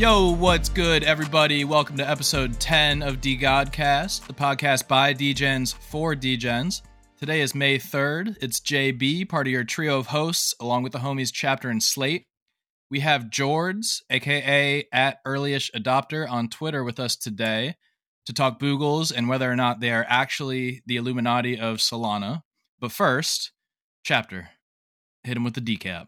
Yo, 0.00 0.30
what's 0.30 0.70
good, 0.70 1.04
everybody? 1.04 1.62
Welcome 1.62 1.98
to 1.98 2.08
episode 2.08 2.58
10 2.58 3.02
of 3.02 3.20
DeGodCast, 3.20 4.26
the 4.26 4.32
podcast 4.32 4.88
by 4.88 5.12
DGens 5.12 5.74
for 5.74 6.14
DGens. 6.14 6.80
Today 7.18 7.42
is 7.42 7.54
May 7.54 7.76
3rd. 7.76 8.38
It's 8.40 8.60
JB, 8.60 9.28
part 9.28 9.46
of 9.46 9.50
your 9.52 9.62
trio 9.62 9.98
of 9.98 10.06
hosts, 10.06 10.54
along 10.58 10.84
with 10.84 10.92
the 10.92 11.00
homies 11.00 11.30
Chapter 11.30 11.68
and 11.68 11.82
Slate. 11.82 12.24
We 12.90 13.00
have 13.00 13.28
Jords, 13.28 14.02
aka 14.08 14.88
at 14.90 15.22
Earlyish 15.26 15.70
Adopter, 15.72 16.26
on 16.26 16.48
Twitter 16.48 16.82
with 16.82 16.98
us 16.98 17.14
today 17.14 17.74
to 18.24 18.32
talk 18.32 18.58
Boogles 18.58 19.12
and 19.14 19.28
whether 19.28 19.52
or 19.52 19.56
not 19.56 19.80
they 19.80 19.90
are 19.90 20.06
actually 20.08 20.82
the 20.86 20.96
Illuminati 20.96 21.60
of 21.60 21.76
Solana. 21.76 22.40
But 22.78 22.90
first, 22.90 23.52
Chapter, 24.02 24.48
hit 25.24 25.36
him 25.36 25.44
with 25.44 25.52
the 25.52 25.60
decap. 25.60 26.06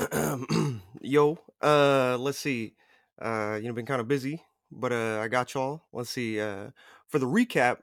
Yo, 1.00 1.38
uh, 1.62 2.16
let's 2.18 2.38
see. 2.38 2.74
Uh, 3.20 3.58
you 3.60 3.68
know, 3.68 3.74
been 3.74 3.86
kind 3.86 4.00
of 4.00 4.08
busy, 4.08 4.42
but 4.70 4.92
uh, 4.92 5.20
I 5.20 5.28
got 5.28 5.52
y'all. 5.54 5.82
Let's 5.92 6.10
see. 6.10 6.40
Uh, 6.40 6.70
for 7.08 7.18
the 7.18 7.26
recap, 7.26 7.78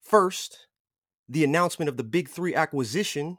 first, 0.00 0.66
the 1.28 1.44
announcement 1.44 1.88
of 1.88 1.96
the 1.96 2.04
Big 2.04 2.28
Three 2.28 2.54
acquisition. 2.54 3.38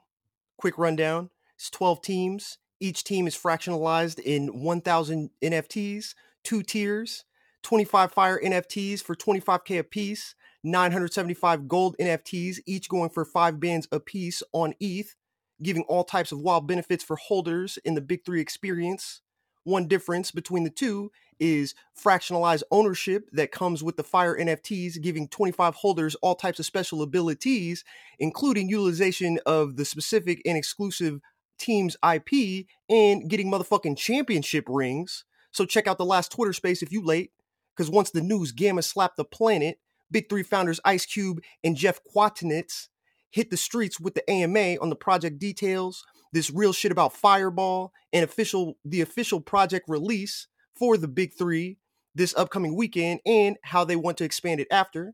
Quick 0.58 0.78
rundown: 0.78 1.30
it's 1.56 1.70
twelve 1.70 2.02
teams. 2.02 2.58
Each 2.82 3.04
team 3.04 3.28
is 3.28 3.36
fractionalized 3.36 4.20
in 4.20 4.62
one 4.62 4.82
thousand 4.82 5.30
NFTs, 5.42 6.14
two 6.44 6.64
tiers, 6.64 7.24
twenty-five 7.64 8.12
fire 8.12 8.40
NFTs 8.44 9.02
for 9.02 9.16
twenty-five 9.16 9.64
k 9.64 9.78
a 9.78 9.84
piece, 9.84 10.36
nine 10.64 10.92
hundred 10.92 11.14
seventy-five 11.14 11.68
gold 11.68 11.96
NFTs, 12.00 12.58
each 12.66 12.90
going 12.90 13.10
for 13.10 13.24
five 13.24 13.60
bands 13.60 13.88
a 13.92 14.00
piece 14.00 14.44
on 14.52 14.74
ETH 14.80 15.16
giving 15.62 15.84
all 15.84 16.04
types 16.04 16.32
of 16.32 16.40
wild 16.40 16.68
benefits 16.68 17.04
for 17.04 17.18
holders 17.18 17.78
in 17.84 17.96
the 17.96 18.02
Big 18.02 18.26
Three 18.26 18.42
experience. 18.42 19.22
One 19.64 19.88
difference 19.88 20.32
between 20.32 20.64
the 20.64 20.70
two 20.70 21.12
is 21.40 21.74
fractionalized 21.98 22.64
ownership 22.72 23.30
that 23.32 23.52
comes 23.52 23.84
with 23.84 23.98
the 23.98 24.04
Fire 24.04 24.38
NFTs, 24.38 25.02
giving 25.02 25.28
25 25.28 25.76
holders 25.76 26.16
all 26.16 26.36
types 26.36 26.60
of 26.60 26.66
special 26.66 27.02
abilities, 27.02 27.84
including 28.20 28.70
utilization 28.70 29.40
of 29.46 29.78
the 29.78 29.86
specific 29.86 30.42
and 30.46 30.58
exclusive 30.58 31.22
team's 31.58 31.98
IP 32.04 32.66
and 32.90 33.30
getting 33.30 33.52
motherfucking 33.52 33.98
championship 33.98 34.66
rings. 34.68 35.26
So 35.52 35.66
check 35.66 35.88
out 35.88 35.98
the 35.98 36.06
last 36.06 36.32
Twitter 36.32 36.54
space 36.54 36.82
if 36.82 36.92
you 36.92 37.04
late, 37.04 37.32
because 37.76 37.90
once 37.90 38.12
the 38.12 38.22
news 38.22 38.52
gamma 38.52 38.82
slapped 38.82 39.18
the 39.18 39.26
planet, 39.26 39.80
Big 40.12 40.30
Three 40.30 40.44
founders 40.44 40.80
Ice 40.86 41.06
Cube 41.06 41.42
and 41.64 41.76
Jeff 41.76 42.00
Kwatinetz 42.04 42.88
hit 43.32 43.50
the 43.50 43.58
streets 43.58 44.00
with 44.00 44.16
the 44.16 44.30
AMA 44.30 44.78
on 44.82 44.90
the 44.90 44.96
project 44.96 45.40
details, 45.40 46.04
this 46.34 46.52
real 46.52 46.74
shit 46.74 46.92
about 46.92 47.14
Fireball, 47.14 47.94
and 48.14 48.24
official 48.24 48.78
the 48.86 49.02
official 49.02 49.42
project 49.42 49.86
release 49.88 50.48
for 50.78 50.98
the 50.98 51.08
Big 51.08 51.34
Three 51.34 51.78
this 52.16 52.36
upcoming 52.36 52.76
weekend, 52.76 53.20
and 53.26 53.58
how 53.64 53.84
they 53.84 53.96
want 53.96 54.18
to 54.18 54.24
expand 54.24 54.60
it 54.60 54.68
after. 54.72 55.14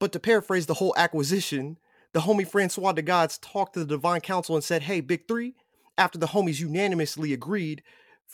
But 0.00 0.12
to 0.12 0.20
paraphrase 0.20 0.66
the 0.66 0.74
whole 0.74 0.94
acquisition, 0.96 1.78
the 2.12 2.20
homie 2.20 2.48
Francois 2.48 2.92
DeGods 2.92 3.38
talked 3.40 3.74
to 3.74 3.80
the 3.80 3.86
Divine 3.86 4.20
Council 4.20 4.54
and 4.54 4.64
said, 4.64 4.82
"Hey, 4.82 5.00
Big 5.00 5.28
Three, 5.28 5.54
after 5.96 6.18
the 6.18 6.28
homies 6.28 6.60
unanimously 6.60 7.32
agreed, 7.32 7.82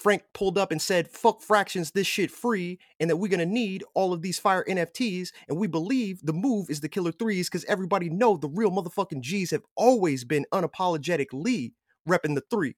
Frank 0.01 0.23
pulled 0.33 0.57
up 0.57 0.73
and 0.73 0.81
said, 0.81 1.09
fuck 1.09 1.43
fractions, 1.43 1.91
this 1.91 2.07
shit 2.07 2.31
free, 2.31 2.79
and 2.99 3.11
that 3.11 3.19
we're 3.19 3.29
gonna 3.29 3.45
need 3.45 3.85
all 3.93 4.15
of 4.15 4.23
these 4.23 4.39
fire 4.39 4.65
NFTs. 4.67 5.29
And 5.47 5.59
we 5.59 5.67
believe 5.67 6.21
the 6.23 6.33
move 6.33 6.71
is 6.71 6.81
the 6.81 6.89
killer 6.89 7.13
threes 7.13 7.51
because 7.51 7.67
everybody 7.67 8.09
know 8.09 8.39
the 8.39 8.49
real 8.49 8.71
motherfucking 8.71 9.21
G's 9.21 9.51
have 9.51 9.65
always 9.77 10.25
been 10.25 10.47
unapologetically 10.55 11.73
repping 12.09 12.35
the 12.35 12.43
three. 12.51 12.77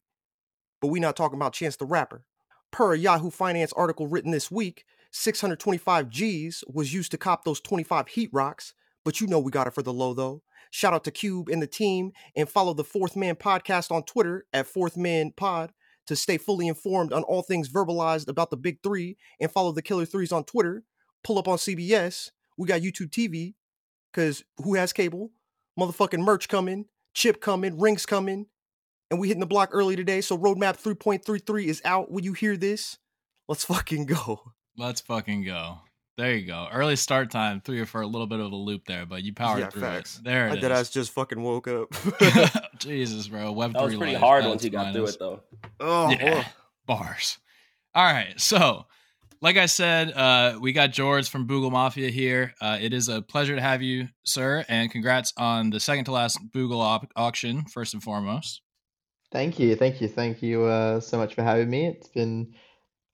But 0.80 0.88
we 0.88 0.98
not 0.98 1.14
talking 1.14 1.38
about 1.38 1.52
Chance 1.52 1.76
the 1.76 1.86
Rapper. 1.86 2.24
Per 2.72 2.94
a 2.94 2.98
Yahoo 2.98 3.30
Finance 3.30 3.72
article 3.74 4.08
written 4.08 4.32
this 4.32 4.50
week, 4.50 4.84
625 5.12 6.08
G's 6.10 6.64
was 6.66 6.92
used 6.92 7.12
to 7.12 7.18
cop 7.18 7.44
those 7.44 7.60
25 7.60 8.08
heat 8.08 8.30
rocks, 8.32 8.74
but 9.04 9.20
you 9.20 9.28
know 9.28 9.38
we 9.38 9.52
got 9.52 9.68
it 9.68 9.74
for 9.74 9.82
the 9.82 9.92
low 9.92 10.12
though. 10.12 10.42
Shout 10.72 10.92
out 10.92 11.04
to 11.04 11.12
Cube 11.12 11.48
and 11.48 11.62
the 11.62 11.68
team, 11.68 12.10
and 12.34 12.48
follow 12.48 12.74
the 12.74 12.82
Fourth 12.82 13.14
Man 13.14 13.36
Podcast 13.36 13.92
on 13.92 14.02
Twitter 14.02 14.46
at 14.52 14.66
Fourth 14.66 14.96
Man 14.96 15.30
Pod 15.36 15.72
to 16.12 16.16
stay 16.16 16.36
fully 16.36 16.68
informed 16.68 17.12
on 17.12 17.22
all 17.24 17.42
things 17.42 17.68
verbalized 17.68 18.28
about 18.28 18.50
the 18.50 18.56
big 18.56 18.82
three 18.82 19.16
and 19.40 19.50
follow 19.50 19.72
the 19.72 19.82
Killer 19.82 20.04
Threes 20.04 20.32
on 20.32 20.44
Twitter. 20.44 20.84
Pull 21.24 21.38
up 21.38 21.48
on 21.48 21.56
CBS. 21.56 22.30
We 22.58 22.68
got 22.68 22.82
YouTube 22.82 23.10
TV 23.10 23.54
because 24.12 24.44
who 24.58 24.74
has 24.74 24.92
cable? 24.92 25.30
Motherfucking 25.78 26.22
merch 26.22 26.48
coming, 26.48 26.84
chip 27.14 27.40
coming, 27.40 27.80
rings 27.80 28.04
coming. 28.04 28.46
And 29.10 29.18
we 29.20 29.28
hitting 29.28 29.40
the 29.40 29.46
block 29.46 29.70
early 29.72 29.96
today. 29.96 30.20
So 30.20 30.38
Roadmap 30.38 30.82
3.33 30.82 31.64
is 31.66 31.82
out 31.84 32.10
when 32.10 32.24
you 32.24 32.32
hear 32.32 32.56
this. 32.56 32.98
Let's 33.48 33.64
fucking 33.64 34.06
go. 34.06 34.52
Let's 34.76 35.00
fucking 35.00 35.44
go. 35.44 35.80
There 36.22 36.36
you 36.36 36.46
go. 36.46 36.68
Early 36.70 36.94
start 36.94 37.32
time 37.32 37.60
threw 37.60 37.74
you 37.74 37.84
for 37.84 38.00
a 38.00 38.06
little 38.06 38.28
bit 38.28 38.38
of 38.38 38.52
a 38.52 38.54
loop 38.54 38.84
there, 38.86 39.04
but 39.04 39.24
you 39.24 39.34
powered 39.34 39.58
yeah, 39.58 39.70
through 39.70 39.82
facts. 39.82 40.18
it. 40.18 40.24
There 40.24 40.48
I 40.50 40.52
it 40.52 40.60
dead 40.60 40.70
is. 40.70 40.78
ass 40.78 40.90
just 40.90 41.10
fucking 41.10 41.42
woke 41.42 41.66
up. 41.66 41.92
Jesus, 42.78 43.26
bro. 43.26 43.50
Web 43.50 43.72
That 43.72 43.82
was 43.82 43.90
three 43.90 43.98
pretty 43.98 44.12
life 44.12 44.22
hard 44.22 44.44
at 44.44 44.48
once 44.50 44.62
you 44.62 44.70
got 44.70 44.94
through 44.94 45.06
it, 45.06 45.16
though. 45.18 45.40
oh, 45.80 46.10
Yeah, 46.12 46.44
bars. 46.86 47.38
All 47.92 48.04
right, 48.04 48.40
so 48.40 48.86
like 49.40 49.56
I 49.56 49.66
said, 49.66 50.12
uh, 50.12 50.60
we 50.60 50.72
got 50.72 50.92
Jords 50.92 51.26
from 51.26 51.48
Boogle 51.48 51.72
Mafia 51.72 52.10
here. 52.10 52.54
Uh, 52.60 52.78
it 52.80 52.92
is 52.92 53.08
a 53.08 53.20
pleasure 53.20 53.56
to 53.56 53.60
have 53.60 53.82
you, 53.82 54.06
sir, 54.22 54.64
and 54.68 54.92
congrats 54.92 55.32
on 55.36 55.70
the 55.70 55.80
second 55.80 56.04
to 56.04 56.12
last 56.12 56.38
Boogle 56.52 56.84
au- 56.84 57.08
auction, 57.16 57.64
first 57.64 57.94
and 57.94 58.02
foremost. 58.02 58.62
Thank 59.32 59.58
you, 59.58 59.74
thank 59.74 60.00
you, 60.00 60.06
thank 60.06 60.40
you 60.40 60.62
uh, 60.66 61.00
so 61.00 61.18
much 61.18 61.34
for 61.34 61.42
having 61.42 61.68
me. 61.68 61.88
It's 61.88 62.06
been 62.06 62.54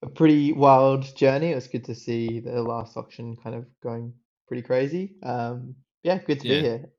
a 0.03 0.09
pretty 0.09 0.53
wild 0.53 1.15
journey. 1.17 1.53
It 1.53 1.57
was 1.57 1.67
good 1.69 1.85
to 1.87 1.95
see 1.95 2.41
the 2.41 2.63
last 2.63 2.97
auction 2.97 3.37
kind 3.37 3.55
of 3.57 3.67
going 3.83 4.13
pretty 4.47 4.63
crazy. 4.63 5.15
Um, 5.23 5.75
yeah, 6.03 6.19
good 6.19 6.41
to 6.41 6.49
Yeah. 6.49 6.55
be 6.55 6.61
here. 6.63 6.91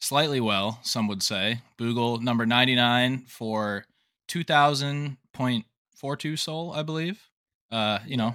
Slightly 0.00 0.40
well, 0.40 0.78
some 0.82 1.06
would 1.08 1.22
say. 1.22 1.60
Boogle 1.78 2.20
number 2.22 2.46
99 2.46 3.18
for 3.26 3.84
2000.42 4.28 6.38
Sol, 6.38 6.72
I 6.72 6.82
believe. 6.82 7.28
Uh, 7.70 7.98
you 8.06 8.16
know, 8.16 8.34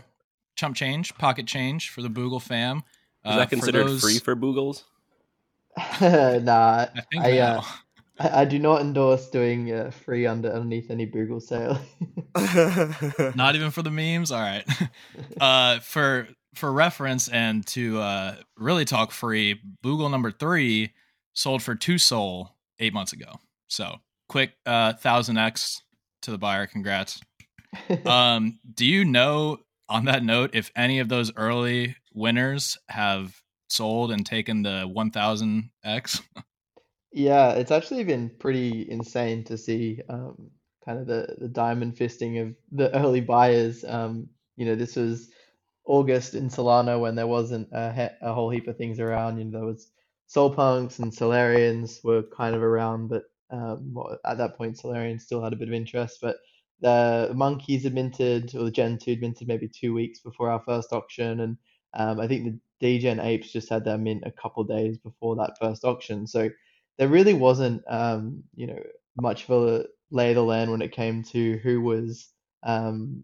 chump 0.56 0.76
change, 0.76 1.16
pocket 1.18 1.48
change 1.48 1.90
for 1.90 2.02
the 2.02 2.10
Boogle 2.10 2.42
fam. 2.42 2.78
Is 2.78 2.84
Uh, 3.26 3.38
that 3.38 3.50
for 3.50 3.56
considered 3.56 3.88
those- 3.88 4.02
free 4.02 4.20
for 4.20 4.36
Boogles? 4.36 4.84
Nah, 6.02 6.86
I 6.96 7.02
think 7.12 7.24
I, 7.24 7.32
now. 7.32 7.60
uh, 7.60 7.64
I, 8.20 8.42
I 8.42 8.46
do 8.46 8.60
not 8.60 8.82
endorse 8.82 9.30
doing 9.30 9.72
uh, 9.72 9.92
free 9.92 10.26
under 10.26 10.52
underneath 10.52 10.90
any 10.90 11.06
Boogle 11.06 11.42
sale. 11.42 11.80
Not 13.36 13.56
even 13.56 13.72
for 13.72 13.82
the 13.82 13.92
memes. 13.92 14.32
All 14.32 14.40
right. 14.40 14.66
uh, 15.42 15.80
for 15.80 16.28
for 16.54 16.72
reference 16.72 17.28
and 17.28 17.66
to 17.68 18.00
uh, 18.00 18.36
really 18.58 18.86
talk 18.86 19.12
free, 19.12 19.60
Boogle 19.84 20.10
number 20.10 20.32
three 20.32 20.94
sold 21.34 21.62
for 21.62 21.76
two 21.76 21.98
Sol 21.98 22.56
eight 22.80 22.94
months 22.94 23.14
ago. 23.14 23.34
So 23.68 23.98
quick 24.30 24.54
uh, 24.66 24.94
thousand 24.94 25.38
x 25.38 25.82
to 26.24 26.32
the 26.32 26.38
buyer. 26.38 26.68
Congrats. 26.68 27.20
Um, 28.06 28.58
do 28.74 28.86
you 28.86 29.04
know 29.04 29.58
on 29.90 30.06
that 30.06 30.24
note 30.24 30.52
if 30.54 30.72
any 30.78 31.00
of 31.00 31.10
those 31.10 31.36
early 31.36 31.98
winners 32.14 32.78
have 32.88 33.42
sold 33.68 34.14
and 34.14 34.26
taken 34.26 34.64
the 34.64 34.84
one 34.84 35.12
thousand 35.12 35.72
x? 35.84 36.22
Yeah, 37.16 37.52
it's 37.54 37.72
actually 37.72 38.04
been 38.04 38.30
pretty 38.30 38.92
insane 38.92 39.46
to 39.46 39.58
see 39.58 40.02
um, 40.10 40.52
kind 40.84 41.00
of 41.00 41.08
the, 41.08 41.36
the 41.40 41.48
diamond 41.48 41.96
fisting 41.96 42.42
of 42.42 42.56
the 42.74 42.94
early 42.94 43.22
buyers. 43.22 43.86
Um, 43.86 44.30
you 44.58 44.66
know, 44.66 44.76
this 44.76 44.98
was 44.98 45.30
August 45.86 46.36
in 46.36 46.50
Solana 46.50 47.00
when 47.00 47.16
there 47.16 47.28
wasn't 47.28 47.70
a, 47.72 47.94
he 47.94 48.08
a 48.22 48.34
whole 48.34 48.50
heap 48.50 48.68
of 48.68 48.78
things 48.78 49.00
around. 49.00 49.38
You 49.38 49.46
know, 49.46 49.60
there 49.60 49.68
was 49.68 49.90
Sol 50.28 50.54
Punks 50.54 51.00
and 51.00 51.14
Solarians 51.14 52.04
were 52.04 52.24
kind 52.24 52.54
of 52.56 52.62
around, 52.64 53.08
but 53.08 53.24
um, 53.50 53.94
well, 53.94 54.20
at 54.26 54.38
that 54.40 54.58
point, 54.58 54.78
Solarians 54.78 55.24
still 55.24 55.44
had 55.44 55.54
a 55.54 55.58
bit 55.58 55.70
of 55.70 55.74
interest. 55.74 56.20
But 56.22 56.38
the 56.82 57.32
Monkeys 57.34 57.84
had 57.86 57.94
minted, 57.94 58.54
or 58.56 58.66
the 58.66 58.72
Gen 58.72 58.98
2 58.98 59.12
had 59.12 59.22
minted 59.22 59.48
maybe 59.48 59.70
two 59.70 59.94
weeks 59.94 60.20
before 60.20 60.50
our 60.52 60.62
first 60.66 60.92
auction. 60.92 61.40
And 61.40 61.58
um, 61.94 62.20
I 62.20 62.28
think 62.28 62.46
the 62.46 62.60
Degen 62.82 63.22
Apes 63.22 63.54
just 63.54 63.70
had 63.70 63.86
their 63.86 63.98
mint 63.98 64.24
a 64.26 64.32
couple 64.32 64.66
days 64.66 64.98
before 64.98 65.38
that 65.38 65.58
first 65.62 65.86
auction. 65.86 66.28
So 66.28 66.50
there 66.98 67.08
really 67.08 67.34
wasn't, 67.34 67.84
um, 67.88 68.44
you 68.56 68.68
know, 68.68 68.82
much 69.20 69.48
of 69.48 69.50
a 69.52 69.86
lay 70.12 70.30
of 70.30 70.36
the 70.36 70.44
land 70.44 70.72
when 70.72 70.82
it 70.82 70.92
came 70.92 71.24
to 71.24 71.58
who 71.58 71.82
was, 71.82 72.28
um, 72.64 73.24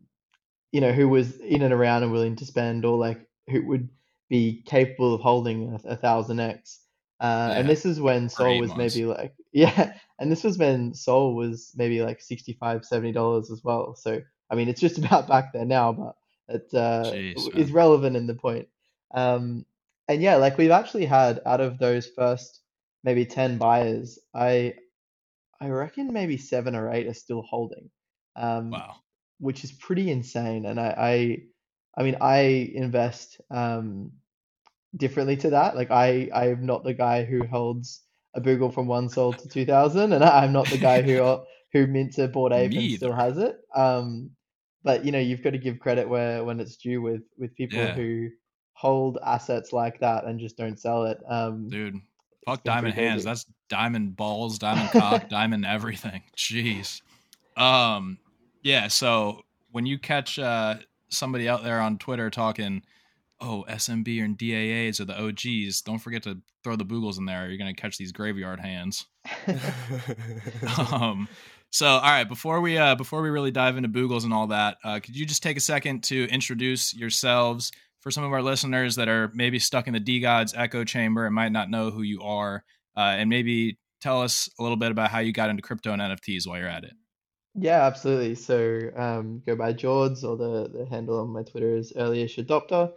you 0.72 0.82
know, 0.82 0.92
who 0.92 1.08
was 1.08 1.38
in 1.40 1.62
and 1.62 1.74
around 1.74 2.04
and 2.04 2.12
willing 2.12 2.36
to 2.38 2.46
spend, 2.46 2.86
or 2.86 2.98
like 2.98 3.22
who 3.50 3.66
would 3.68 3.90
be 4.30 4.64
capable 4.66 5.14
of 5.14 5.22
holding 5.22 5.80
a, 5.86 5.90
a 5.90 5.96
thousand 5.96 6.40
X. 6.40 6.80
Uh, 7.20 7.54
and 7.56 7.70
this 7.70 7.86
is 7.86 8.02
when 8.02 8.30
Sol 8.30 8.60
was 8.60 8.70
months. 8.70 8.96
maybe 8.96 9.06
like, 9.06 9.34
yeah, 9.52 9.94
and 10.18 10.32
this 10.32 10.44
was 10.44 10.58
when 10.58 10.94
Sol 10.94 11.36
was 11.36 11.72
maybe 11.76 12.02
like 12.02 12.22
65 12.22 12.84
dollars 13.14 13.52
as 13.52 13.64
well. 13.64 13.96
So 13.96 14.22
I 14.50 14.56
mean, 14.56 14.70
it's 14.70 14.82
just 14.82 14.98
about 15.04 15.28
back 15.28 15.54
there 15.54 15.66
now, 15.66 15.94
but 15.94 16.16
it 16.48 16.68
uh, 16.74 17.12
Jeez, 17.12 17.56
is 17.56 17.72
relevant 17.72 18.16
in 18.16 18.28
the 18.28 18.34
point. 18.34 18.68
Um, 19.14 19.66
and 20.08 20.22
yeah, 20.22 20.38
like 20.38 20.58
we've 20.58 20.72
actually 20.72 21.06
had 21.06 21.42
out 21.46 21.62
of 21.62 21.78
those 21.78 22.08
first 22.08 22.61
maybe 23.04 23.26
10 23.26 23.58
buyers, 23.58 24.20
I 24.34 24.76
I 25.60 25.70
reckon 25.70 26.12
maybe 26.12 26.38
seven 26.38 26.76
or 26.76 26.92
eight 26.92 27.08
are 27.08 27.14
still 27.14 27.42
holding. 27.44 27.90
Um, 28.36 28.72
Wow. 28.72 28.96
which 29.40 29.64
is 29.64 29.72
pretty 29.72 30.12
insane. 30.12 30.66
And 30.66 30.80
I, 30.80 30.96
I, 30.98 31.38
I 31.98 32.04
mean, 32.04 32.18
I 32.22 32.72
invest 32.74 33.42
um, 33.50 34.12
differently 34.96 35.38
to 35.38 35.52
that. 35.52 35.76
Like 35.76 35.92
I, 35.92 36.30
I 36.34 36.48
am 36.50 36.66
not 36.66 36.84
the 36.84 36.94
guy 36.94 37.24
who 37.24 37.46
holds 37.48 38.04
a 38.36 38.42
Boogle 38.42 38.74
from 38.74 38.88
one 38.88 39.10
sold 39.10 39.40
to 39.40 39.50
two 39.50 39.66
thousand, 39.66 40.14
and 40.14 40.24
I'm 40.24 40.54
not 40.54 40.70
the 40.70 40.78
guy 40.78 41.02
who 41.02 41.44
who 41.74 41.88
mints 41.88 42.18
a 42.18 42.28
Bored 42.28 42.54
Ape 42.54 42.72
and 42.78 42.92
still 42.92 43.14
has 43.14 43.38
it. 43.38 43.58
Um, 43.76 44.32
but 44.84 45.06
you 45.06 45.12
know, 45.12 45.20
you've 45.20 45.44
got 45.44 45.52
to 45.52 45.58
give 45.58 45.80
credit 45.80 46.08
where 46.08 46.44
when 46.44 46.60
it's 46.60 46.78
due 46.78 47.02
with 47.02 47.24
with 47.38 47.56
people 47.56 47.78
Yeah. 47.78 47.94
who 47.94 48.30
hold 48.74 49.18
assets 49.26 49.74
like 49.74 50.00
that 50.00 50.26
and 50.26 50.40
just 50.40 50.58
don't 50.58 50.80
sell 50.80 51.06
it. 51.06 51.18
Um, 51.28 51.68
Dude, 51.70 52.02
fuck 52.46 52.64
diamond 52.64 52.94
hands. 52.94 53.24
crazy. 53.24 53.26
That's 53.26 53.46
diamond 53.70 54.16
balls, 54.16 54.60
diamond 54.60 54.92
cock, 54.92 55.30
diamond 55.30 55.66
everything. 55.66 56.24
Jeez. 56.36 57.02
Um, 57.58 58.18
yeah. 58.64 58.88
So 58.88 59.42
when 59.72 59.86
you 59.86 59.98
catch 59.98 60.40
uh 60.40 60.76
somebody 61.10 61.48
out 61.50 61.64
there 61.64 61.80
on 61.80 61.98
Twitter 61.98 62.30
talking, 62.30 62.84
oh 63.40 63.66
SMB 63.70 64.24
and 64.24 64.38
DAAs 64.38 65.00
are 65.00 65.06
the 65.06 65.20
OGs, 65.20 65.82
don't 65.82 66.00
forget 66.00 66.24
to 66.24 66.40
throw 66.64 66.76
the 66.76 66.86
boogles 66.86 67.18
in 67.18 67.26
there. 67.26 67.46
Or 67.46 67.48
you're 67.48 67.58
gonna 67.58 67.74
catch 67.74 67.98
these 67.98 68.12
graveyard 68.12 68.60
hands. 68.60 69.08
um 70.92 71.28
so 71.70 71.88
all 71.88 72.02
right 72.02 72.28
before 72.28 72.60
we 72.60 72.78
uh 72.78 72.96
before 72.96 73.22
we 73.22 73.30
really 73.30 73.52
dive 73.52 73.78
into 73.78 73.88
boogles 73.88 74.24
and 74.24 74.34
all 74.34 74.48
that 74.48 74.78
uh 74.84 75.00
could 75.00 75.16
you 75.16 75.26
just 75.26 75.44
take 75.44 75.56
a 75.58 75.62
second 75.62 76.04
to 76.04 76.28
introduce 76.30 76.94
yourselves 76.94 77.72
for 78.02 78.12
some 78.12 78.24
of 78.24 78.34
our 78.34 78.42
listeners 78.42 78.96
that 78.98 79.08
are 79.08 79.32
maybe 79.34 79.60
stuck 79.60 79.88
in 79.88 79.94
the 79.94 80.00
DeGods 80.00 80.54
echo 80.56 80.84
chamber 80.84 81.26
and 81.26 81.34
might 81.34 81.52
not 81.52 81.70
know 81.70 81.92
who 81.92 82.02
you 82.02 82.22
are 82.22 82.64
uh 82.98 83.16
and 83.18 83.30
maybe 83.30 83.78
tell 84.02 84.22
us 84.22 84.50
a 84.60 84.64
little 84.64 84.78
bit 84.78 84.92
about 84.92 85.10
how 85.10 85.20
you 85.20 85.32
got 85.32 85.50
into 85.50 85.62
crypto 85.62 85.94
and 85.94 86.02
nfts 86.02 86.48
while 86.48 86.58
you're 86.58 86.68
at 86.68 86.84
it 86.84 86.94
Yeah, 87.54 87.86
absolutely. 87.86 88.36
So 88.36 88.92
um, 88.96 89.42
go 89.46 89.56
by 89.56 89.74
Jords, 89.74 90.24
or 90.24 90.38
the, 90.38 90.70
the 90.70 90.86
handle 90.86 91.20
on 91.20 91.30
my 91.30 91.44
Twitter 91.44 91.76
is 91.76 91.92
earlyish 91.94 92.44
adopter. 92.44 92.94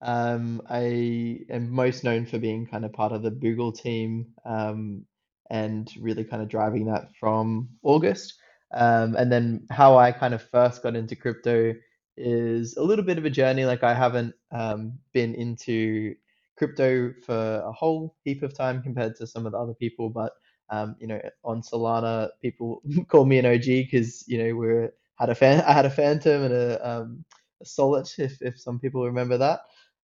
Um, 0.00 0.62
I 0.68 1.40
am 1.50 1.70
most 1.70 2.04
known 2.04 2.24
for 2.24 2.38
being 2.38 2.66
kind 2.66 2.84
of 2.84 2.92
part 2.92 3.12
of 3.12 3.22
the 3.22 3.30
Boogle 3.30 3.76
team 3.76 4.28
um, 4.44 5.04
and 5.50 5.90
really 6.00 6.24
kind 6.24 6.42
of 6.42 6.48
driving 6.48 6.86
that 6.86 7.08
from 7.18 7.68
August. 7.82 8.34
Um, 8.72 9.16
and 9.16 9.32
then 9.32 9.66
how 9.70 9.98
I 9.98 10.12
kind 10.12 10.34
of 10.34 10.42
first 10.42 10.82
got 10.82 10.96
into 10.96 11.16
crypto 11.16 11.74
is 12.18 12.76
a 12.76 12.82
little 12.82 13.04
bit 13.04 13.18
of 13.18 13.24
a 13.24 13.30
journey. 13.30 13.64
Like 13.64 13.82
I 13.84 13.94
haven't 13.94 14.34
um, 14.52 14.98
been 15.12 15.34
into 15.34 16.14
crypto 16.56 17.12
for 17.24 17.62
a 17.64 17.72
whole 17.72 18.16
heap 18.24 18.42
of 18.42 18.54
time 18.54 18.82
compared 18.82 19.16
to 19.16 19.26
some 19.26 19.46
of 19.46 19.52
the 19.52 19.58
other 19.58 19.74
people, 19.74 20.10
but 20.10 20.32
um, 20.70 20.96
you 21.00 21.06
know, 21.06 21.20
on 21.44 21.62
Solana, 21.62 22.30
people 22.42 22.82
call 23.08 23.24
me 23.24 23.38
an 23.38 23.46
OG 23.46 23.64
because 23.64 24.24
you 24.28 24.38
know 24.42 24.54
we're 24.54 24.92
had 25.18 25.30
a 25.30 25.34
fan, 25.34 25.60
I 25.66 25.72
had 25.72 25.86
a 25.86 25.90
Phantom 25.90 26.42
and 26.44 26.54
a, 26.54 26.88
um, 26.88 27.24
a 27.60 27.64
Sollet, 27.64 28.18
if 28.18 28.40
if 28.42 28.60
some 28.60 28.78
people 28.78 29.04
remember 29.04 29.38
that. 29.38 29.60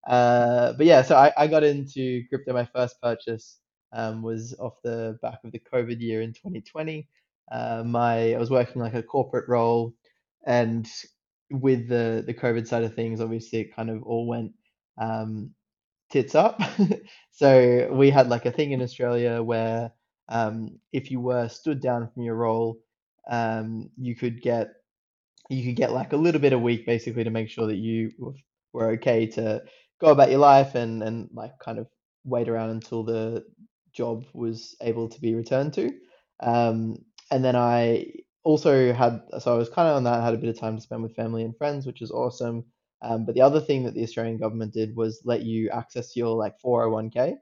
Uh, 0.06 0.72
but 0.74 0.86
yeah, 0.86 1.02
so 1.02 1.16
I, 1.16 1.32
I 1.36 1.46
got 1.46 1.64
into 1.64 2.24
crypto. 2.28 2.52
My 2.52 2.66
first 2.66 3.00
purchase 3.00 3.58
um, 3.92 4.22
was 4.22 4.54
off 4.58 4.74
the 4.82 5.18
back 5.22 5.40
of 5.44 5.52
the 5.52 5.60
COVID 5.60 6.00
year 6.00 6.22
in 6.22 6.32
2020. 6.32 7.08
Uh, 7.50 7.82
my 7.84 8.34
I 8.34 8.38
was 8.38 8.50
working 8.50 8.80
like 8.82 8.94
a 8.94 9.02
corporate 9.02 9.48
role, 9.48 9.94
and 10.46 10.86
with 11.60 11.88
the 11.88 12.22
the 12.26 12.34
COVID 12.34 12.66
side 12.66 12.84
of 12.84 12.94
things, 12.94 13.20
obviously 13.20 13.60
it 13.60 13.74
kind 13.74 13.90
of 13.90 14.02
all 14.02 14.26
went 14.26 14.52
um, 15.00 15.50
tits 16.10 16.34
up. 16.34 16.60
so 17.32 17.90
we 17.92 18.10
had 18.10 18.28
like 18.28 18.46
a 18.46 18.52
thing 18.52 18.72
in 18.72 18.82
Australia 18.82 19.42
where 19.42 19.92
um, 20.28 20.78
if 20.92 21.10
you 21.10 21.20
were 21.20 21.48
stood 21.48 21.80
down 21.80 22.08
from 22.12 22.22
your 22.22 22.36
role, 22.36 22.78
um, 23.30 23.90
you 23.98 24.14
could 24.14 24.40
get 24.40 24.68
you 25.50 25.64
could 25.64 25.76
get 25.76 25.92
like 25.92 26.12
a 26.12 26.16
little 26.16 26.40
bit 26.40 26.52
a 26.52 26.58
week 26.58 26.86
basically 26.86 27.24
to 27.24 27.30
make 27.30 27.50
sure 27.50 27.66
that 27.66 27.76
you 27.76 28.10
were 28.72 28.90
okay 28.92 29.26
to 29.26 29.62
go 30.00 30.08
about 30.08 30.30
your 30.30 30.38
life 30.38 30.74
and 30.74 31.02
and 31.02 31.28
like 31.32 31.52
kind 31.58 31.78
of 31.78 31.86
wait 32.24 32.48
around 32.48 32.70
until 32.70 33.02
the 33.04 33.44
job 33.92 34.24
was 34.32 34.74
able 34.80 35.08
to 35.08 35.20
be 35.20 35.34
returned 35.34 35.72
to. 35.74 35.90
Um, 36.40 36.96
and 37.30 37.44
then 37.44 37.56
I 37.56 38.06
also 38.44 38.92
had 38.92 39.22
so 39.38 39.54
I 39.54 39.58
was 39.58 39.68
kind 39.68 39.88
of 39.88 39.96
on 39.96 40.04
that, 40.04 40.22
had 40.22 40.34
a 40.34 40.38
bit 40.38 40.50
of 40.50 40.58
time 40.58 40.76
to 40.76 40.82
spend 40.82 41.02
with 41.02 41.16
family 41.16 41.42
and 41.42 41.56
friends, 41.56 41.86
which 41.86 42.02
is 42.02 42.10
awesome. 42.10 42.64
Um, 43.02 43.26
but 43.26 43.34
the 43.34 43.42
other 43.42 43.60
thing 43.60 43.82
that 43.84 43.94
the 43.94 44.02
Australian 44.02 44.38
government 44.38 44.72
did 44.72 44.94
was 44.96 45.20
let 45.24 45.42
you 45.42 45.68
access 45.70 46.16
your 46.16 46.36
like 46.36 46.54
401k, 46.64 47.36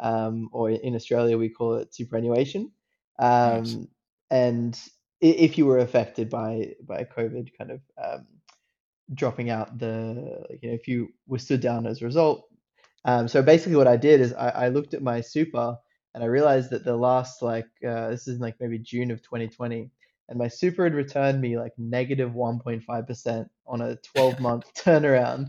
um, 0.00 0.48
or 0.52 0.70
in 0.70 0.94
Australia 0.94 1.38
we 1.38 1.48
call 1.48 1.76
it 1.76 1.94
superannuation. 1.94 2.70
Nice. 3.18 3.74
Um, 3.74 3.88
and 4.30 4.78
if 5.20 5.58
you 5.58 5.66
were 5.66 5.78
affected 5.78 6.28
by 6.28 6.74
by 6.82 7.04
COVID, 7.04 7.50
kind 7.56 7.70
of 7.70 7.80
um, 8.02 8.26
dropping 9.14 9.50
out 9.50 9.78
the, 9.78 10.44
you 10.62 10.68
know, 10.68 10.74
if 10.74 10.86
you 10.86 11.08
were 11.26 11.38
stood 11.38 11.60
down 11.60 11.86
as 11.86 12.02
a 12.02 12.04
result. 12.04 12.44
Um, 13.04 13.26
so 13.28 13.42
basically, 13.42 13.76
what 13.76 13.88
I 13.88 13.96
did 13.96 14.20
is 14.20 14.32
I, 14.34 14.48
I 14.48 14.68
looked 14.68 14.94
at 14.94 15.02
my 15.02 15.20
super 15.20 15.76
and 16.14 16.22
I 16.22 16.26
realized 16.26 16.70
that 16.70 16.84
the 16.84 16.96
last 16.96 17.42
like 17.42 17.68
uh, 17.86 18.10
this 18.10 18.28
is 18.28 18.40
like 18.40 18.56
maybe 18.60 18.78
June 18.78 19.10
of 19.10 19.22
2020, 19.22 19.90
and 20.28 20.38
my 20.38 20.48
super 20.48 20.84
had 20.84 20.94
returned 20.94 21.40
me 21.40 21.58
like 21.58 21.72
negative 21.78 22.34
1.5% 22.34 23.48
on 23.66 23.80
a 23.80 23.96
12 23.96 24.40
month 24.40 24.64
turnaround. 24.78 25.46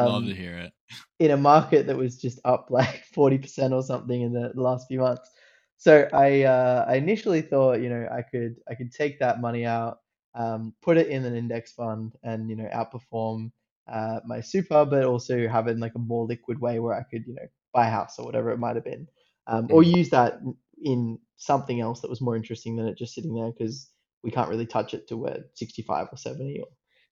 love 0.00 0.24
to 0.24 0.34
Um, 0.34 0.34
hear 0.34 0.58
it 0.58 0.72
in 1.18 1.30
a 1.30 1.36
market 1.36 1.86
that 1.86 1.96
was 1.96 2.20
just 2.20 2.38
up 2.44 2.66
like 2.70 3.04
40% 3.14 3.74
or 3.74 3.82
something 3.82 4.22
in 4.22 4.32
the 4.32 4.52
last 4.54 4.86
few 4.88 5.00
months. 5.00 5.30
So 5.76 6.08
I 6.12 6.42
uh, 6.42 6.84
I 6.88 6.96
initially 6.96 7.42
thought, 7.42 7.80
you 7.80 7.88
know, 7.88 8.08
I 8.10 8.22
could 8.22 8.56
I 8.68 8.74
could 8.74 8.92
take 8.92 9.18
that 9.20 9.40
money 9.40 9.64
out, 9.64 9.98
um, 10.34 10.74
put 10.82 10.96
it 10.96 11.08
in 11.08 11.24
an 11.24 11.36
index 11.36 11.72
fund 11.72 12.14
and, 12.22 12.50
you 12.50 12.56
know, 12.56 12.68
outperform 12.74 13.52
uh, 13.90 14.20
my 14.26 14.40
super, 14.40 14.84
but 14.84 15.04
also 15.04 15.48
have 15.48 15.68
it 15.68 15.72
in 15.72 15.80
like 15.80 15.94
a 15.94 15.98
more 16.00 16.26
liquid 16.26 16.60
way 16.60 16.78
where 16.80 16.94
I 16.94 17.04
could, 17.10 17.26
you 17.26 17.34
know, 17.34 17.46
buy 17.72 17.86
a 17.86 17.90
house 17.90 18.18
or 18.18 18.26
whatever 18.26 18.50
it 18.50 18.58
might 18.58 18.76
have 18.76 18.84
been. 18.84 19.06
Um, 19.46 19.68
or 19.70 19.82
Mhm. 19.82 19.82
use 19.82 20.10
that 20.10 20.40
in 20.82 21.18
something 21.36 21.80
else 21.80 22.00
that 22.00 22.10
was 22.10 22.20
more 22.20 22.36
interesting 22.36 22.76
than 22.76 22.86
it 22.86 22.98
just 22.98 23.14
sitting 23.14 23.34
there 23.34 23.50
because 23.56 23.90
we 24.22 24.30
can't 24.30 24.48
really 24.48 24.66
touch 24.66 24.94
it 24.94 25.08
till 25.08 25.18
we're 25.18 25.44
65 25.54 26.08
or 26.12 26.16
70 26.16 26.60
or 26.60 26.66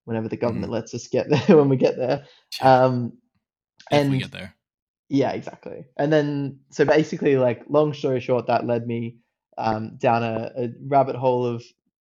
whenever 0.04 0.28
the 0.28 0.36
government 0.36 0.72
lets 0.72 0.94
us 0.94 1.08
get 1.08 1.28
there 1.28 1.56
when 1.56 1.68
we 1.68 1.76
get 1.76 1.96
there. 1.96 2.25
Um, 2.60 3.12
if 3.90 4.08
we 4.08 4.18
get 4.18 4.32
there 4.32 4.56
yeah, 5.08 5.32
exactly. 5.32 5.84
And 5.96 6.12
then, 6.12 6.58
so 6.70 6.84
basically, 6.84 7.36
like, 7.36 7.62
long 7.68 7.92
story 7.92 8.20
short, 8.20 8.46
that 8.48 8.66
led 8.66 8.86
me 8.86 9.16
um, 9.56 9.96
down 9.98 10.22
a, 10.22 10.50
a 10.56 10.68
rabbit 10.86 11.16
hole 11.16 11.46
of 11.46 11.64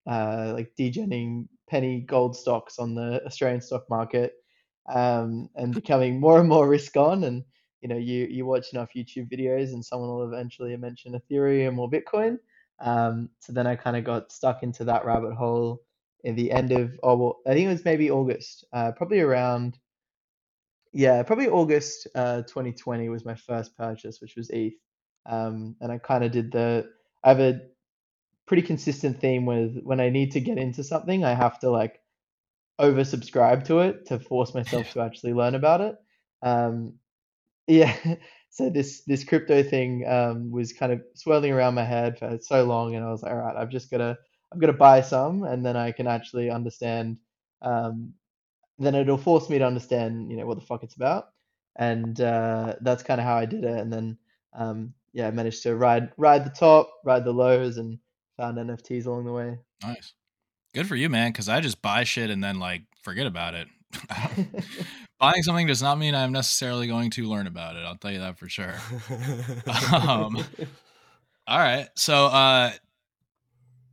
uh, 0.07 0.51
like 0.53 0.71
degenning 0.77 1.47
penny 1.69 2.01
gold 2.01 2.35
stocks 2.35 2.79
on 2.79 2.95
the 2.95 3.23
Australian 3.25 3.61
stock 3.61 3.83
market 3.89 4.33
um, 4.93 5.49
and 5.55 5.73
becoming 5.73 6.19
more 6.19 6.39
and 6.39 6.49
more 6.49 6.67
risk 6.67 6.97
on. 6.97 7.23
And 7.23 7.43
you 7.81 7.87
know, 7.87 7.97
you 7.97 8.27
you 8.29 8.45
watch 8.45 8.73
enough 8.73 8.89
YouTube 8.95 9.31
videos, 9.31 9.69
and 9.69 9.83
someone 9.83 10.09
will 10.09 10.27
eventually 10.27 10.75
mention 10.75 11.13
Ethereum 11.13 11.77
or 11.77 11.89
Bitcoin. 11.89 12.37
Um, 12.81 13.29
so 13.39 13.53
then 13.53 13.67
I 13.67 13.75
kind 13.75 13.97
of 13.97 14.03
got 14.03 14.31
stuck 14.31 14.63
into 14.63 14.85
that 14.85 15.05
rabbit 15.05 15.33
hole 15.33 15.81
in 16.23 16.35
the 16.35 16.51
end 16.51 16.71
of, 16.71 16.99
oh, 17.03 17.15
well, 17.15 17.39
I 17.47 17.53
think 17.53 17.65
it 17.65 17.69
was 17.69 17.85
maybe 17.85 18.11
August, 18.11 18.65
uh, 18.73 18.91
probably 18.91 19.19
around 19.19 19.77
yeah, 20.91 21.21
probably 21.23 21.47
August 21.47 22.07
uh, 22.15 22.41
2020 22.43 23.09
was 23.09 23.25
my 23.25 23.35
first 23.35 23.77
purchase, 23.77 24.21
which 24.21 24.35
was 24.35 24.49
ETH. 24.49 24.73
Um, 25.25 25.75
and 25.81 25.91
I 25.91 25.97
kind 25.97 26.23
of 26.23 26.31
did 26.31 26.51
the, 26.51 26.89
I 27.23 27.29
have 27.29 27.39
a 27.39 27.61
pretty 28.47 28.63
consistent 28.63 29.21
theme 29.21 29.45
with 29.45 29.79
when 29.83 29.99
I 29.99 30.09
need 30.09 30.31
to 30.31 30.39
get 30.39 30.57
into 30.57 30.83
something, 30.83 31.23
I 31.23 31.33
have 31.33 31.59
to 31.59 31.69
like 31.69 31.99
oversubscribe 32.81 33.65
to 33.65 33.79
it 33.79 34.07
to 34.07 34.19
force 34.19 34.53
myself 34.53 34.91
to 34.93 35.01
actually 35.01 35.33
learn 35.33 35.55
about 35.55 35.81
it. 35.81 35.95
Um, 36.41 36.93
yeah, 37.67 37.95
so 38.49 38.69
this 38.69 39.01
this 39.01 39.23
crypto 39.23 39.63
thing 39.63 40.05
um, 40.07 40.51
was 40.51 40.73
kind 40.73 40.91
of 40.91 41.01
swirling 41.15 41.51
around 41.51 41.75
my 41.75 41.83
head 41.83 42.17
for 42.19 42.37
so 42.41 42.63
long, 42.65 42.95
and 42.95 43.05
I 43.05 43.11
was 43.11 43.23
like, 43.23 43.31
all 43.31 43.37
right, 43.37 43.55
I've 43.55 43.69
just 43.69 43.91
gotta 43.91 44.17
I'm 44.51 44.59
gonna 44.59 44.73
buy 44.73 45.01
some, 45.01 45.43
and 45.43 45.65
then 45.65 45.75
I 45.75 45.91
can 45.91 46.07
actually 46.07 46.49
understand 46.49 47.17
um, 47.61 48.13
then 48.77 48.95
it'll 48.95 49.17
force 49.17 49.49
me 49.49 49.59
to 49.59 49.65
understand, 49.65 50.31
you 50.31 50.37
know, 50.37 50.45
what 50.45 50.57
the 50.57 50.65
fuck 50.65 50.83
it's 50.83 50.95
about. 50.95 51.29
And 51.75 52.19
uh, 52.21 52.75
that's 52.81 53.03
kind 53.03 53.19
of 53.19 53.25
how 53.25 53.35
I 53.35 53.45
did 53.45 53.65
it. 53.65 53.77
And 53.77 53.91
then, 53.91 54.17
um, 54.53 54.93
yeah, 55.11 55.27
I 55.27 55.31
managed 55.31 55.63
to 55.63 55.75
ride 55.75 56.11
ride 56.17 56.45
the 56.45 56.49
top, 56.49 56.89
ride 57.03 57.25
the 57.25 57.31
lows, 57.31 57.77
and 57.77 57.99
found 58.37 58.57
NFTs 58.57 59.05
along 59.05 59.25
the 59.25 59.33
way. 59.33 59.59
nice 59.83 60.13
good 60.73 60.87
for 60.87 60.95
you 60.95 61.09
man 61.09 61.31
because 61.31 61.49
i 61.49 61.59
just 61.59 61.81
buy 61.81 62.03
shit 62.03 62.29
and 62.29 62.43
then 62.43 62.59
like 62.59 62.83
forget 63.01 63.25
about 63.25 63.53
it 63.53 63.67
buying 65.19 65.43
something 65.43 65.67
does 65.67 65.81
not 65.81 65.97
mean 65.97 66.15
i'm 66.15 66.31
necessarily 66.31 66.87
going 66.87 67.09
to 67.09 67.27
learn 67.27 67.47
about 67.47 67.75
it 67.75 67.79
i'll 67.85 67.95
tell 67.97 68.11
you 68.11 68.19
that 68.19 68.37
for 68.37 68.49
sure 68.49 68.75
um, 70.07 70.37
All 71.49 71.57
right. 71.57 71.87
So 71.95 72.27
uh 72.27 72.71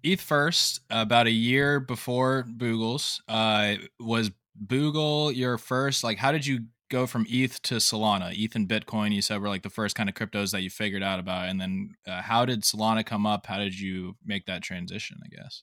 ETH 0.04 0.20
first, 0.20 0.80
about 0.90 1.26
a 1.26 1.30
year 1.30 1.80
before 1.80 2.44
Boogles. 2.44 3.20
Uh 3.26 3.76
was 3.98 4.30
Boogle 4.62 5.34
your 5.34 5.56
first 5.56 6.04
like 6.04 6.18
how 6.18 6.32
did 6.32 6.46
you 6.46 6.66
go 6.90 7.06
from 7.06 7.24
ETH 7.30 7.62
to 7.62 7.76
Solana? 7.76 8.32
ETH 8.38 8.54
and 8.54 8.68
Bitcoin 8.68 9.14
you 9.14 9.22
said 9.22 9.40
were 9.40 9.48
like 9.48 9.62
the 9.62 9.70
first 9.70 9.96
kind 9.96 10.10
of 10.10 10.14
cryptos 10.14 10.50
that 10.50 10.62
you 10.62 10.68
figured 10.68 11.02
out 11.02 11.18
about 11.18 11.48
and 11.48 11.58
then 11.58 11.94
uh, 12.06 12.20
how 12.20 12.44
did 12.44 12.62
Solana 12.62 13.04
come 13.06 13.24
up? 13.24 13.46
How 13.46 13.56
did 13.56 13.80
you 13.80 14.16
make 14.22 14.44
that 14.44 14.62
transition, 14.62 15.18
I 15.24 15.28
guess? 15.34 15.62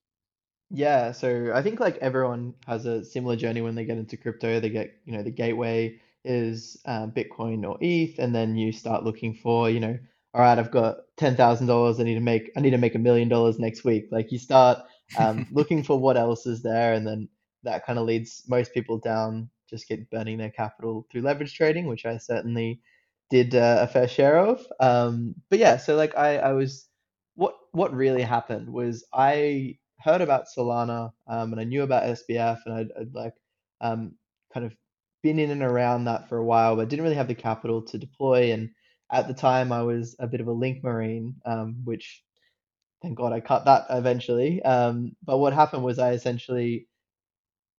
Yeah, 0.75 1.11
so 1.11 1.51
I 1.53 1.61
think 1.61 1.79
like 1.79 1.97
everyone 1.97 2.55
has 2.65 2.85
a 2.87 3.05
similar 3.05 3.35
journey 3.35 3.61
when 3.61 3.75
they 3.75 3.85
get 3.85 3.99
into 3.99 4.17
crypto. 4.17 4.59
They 4.59 4.69
get, 4.69 4.97
you 5.05 5.13
know, 5.13 5.21
the 5.21 5.29
gateway 5.29 5.99
is 6.25 6.81
uh, 6.85 7.05
Bitcoin 7.07 7.63
or 7.63 7.77
ETH, 7.79 8.17
and 8.17 8.33
then 8.33 8.55
you 8.55 8.71
start 8.71 9.03
looking 9.03 9.35
for, 9.35 9.69
you 9.69 9.79
know, 9.79 9.99
all 10.33 10.41
right, 10.41 10.57
I've 10.57 10.71
got 10.71 10.97
ten 11.15 11.35
thousand 11.35 11.67
dollars. 11.67 11.99
I 11.99 12.03
need 12.03 12.15
to 12.15 12.19
make 12.21 12.51
I 12.57 12.59
need 12.59 12.71
to 12.71 12.79
make 12.79 12.95
a 12.95 12.99
million 12.99 13.29
dollars 13.29 13.59
next 13.59 13.83
week. 13.83 14.07
Like 14.11 14.31
you 14.31 14.39
start 14.39 14.79
um, 15.19 15.45
looking 15.51 15.83
for 15.83 15.99
what 15.99 16.17
else 16.17 16.47
is 16.47 16.63
there, 16.63 16.93
and 16.93 17.05
then 17.05 17.29
that 17.61 17.85
kind 17.85 17.99
of 17.99 18.07
leads 18.07 18.43
most 18.47 18.73
people 18.73 18.97
down 18.97 19.49
just 19.69 19.87
get 19.87 20.09
burning 20.09 20.39
their 20.39 20.49
capital 20.49 21.05
through 21.11 21.21
leverage 21.21 21.53
trading, 21.55 21.85
which 21.85 22.05
I 22.07 22.17
certainly 22.17 22.81
did 23.29 23.53
uh, 23.53 23.77
a 23.81 23.87
fair 23.87 24.07
share 24.07 24.39
of. 24.39 24.65
Um, 24.79 25.35
but 25.51 25.59
yeah, 25.59 25.77
so 25.77 25.95
like 25.95 26.17
I 26.17 26.37
I 26.37 26.53
was 26.53 26.87
what 27.35 27.53
what 27.73 27.93
really 27.93 28.23
happened 28.23 28.69
was 28.73 29.05
I 29.13 29.77
heard 30.03 30.21
about 30.21 30.45
Solana 30.55 31.11
um, 31.27 31.51
and 31.51 31.59
I 31.59 31.63
knew 31.63 31.83
about 31.83 32.03
SBF 32.03 32.59
and 32.65 32.75
I'd, 32.75 32.87
I'd 32.99 33.13
like 33.13 33.33
um, 33.81 34.13
kind 34.53 34.65
of 34.65 34.75
been 35.21 35.39
in 35.39 35.51
and 35.51 35.63
around 35.63 36.05
that 36.05 36.27
for 36.29 36.37
a 36.37 36.43
while, 36.45 36.75
but 36.75 36.89
didn't 36.89 37.03
really 37.03 37.15
have 37.15 37.27
the 37.29 37.35
capital 37.35 37.81
to 37.83 37.97
deploy. 37.97 38.51
And 38.51 38.69
at 39.11 39.27
the 39.27 39.33
time, 39.33 39.71
I 39.71 39.83
was 39.83 40.15
a 40.19 40.27
bit 40.27 40.41
of 40.41 40.47
a 40.47 40.51
link 40.51 40.83
marine, 40.83 41.35
um, 41.45 41.77
which 41.85 42.23
thank 43.01 43.17
God 43.17 43.33
I 43.33 43.39
cut 43.39 43.65
that 43.65 43.85
eventually. 43.89 44.61
Um, 44.63 45.15
but 45.23 45.37
what 45.37 45.53
happened 45.53 45.83
was 45.83 45.99
I 45.99 46.11
essentially 46.11 46.87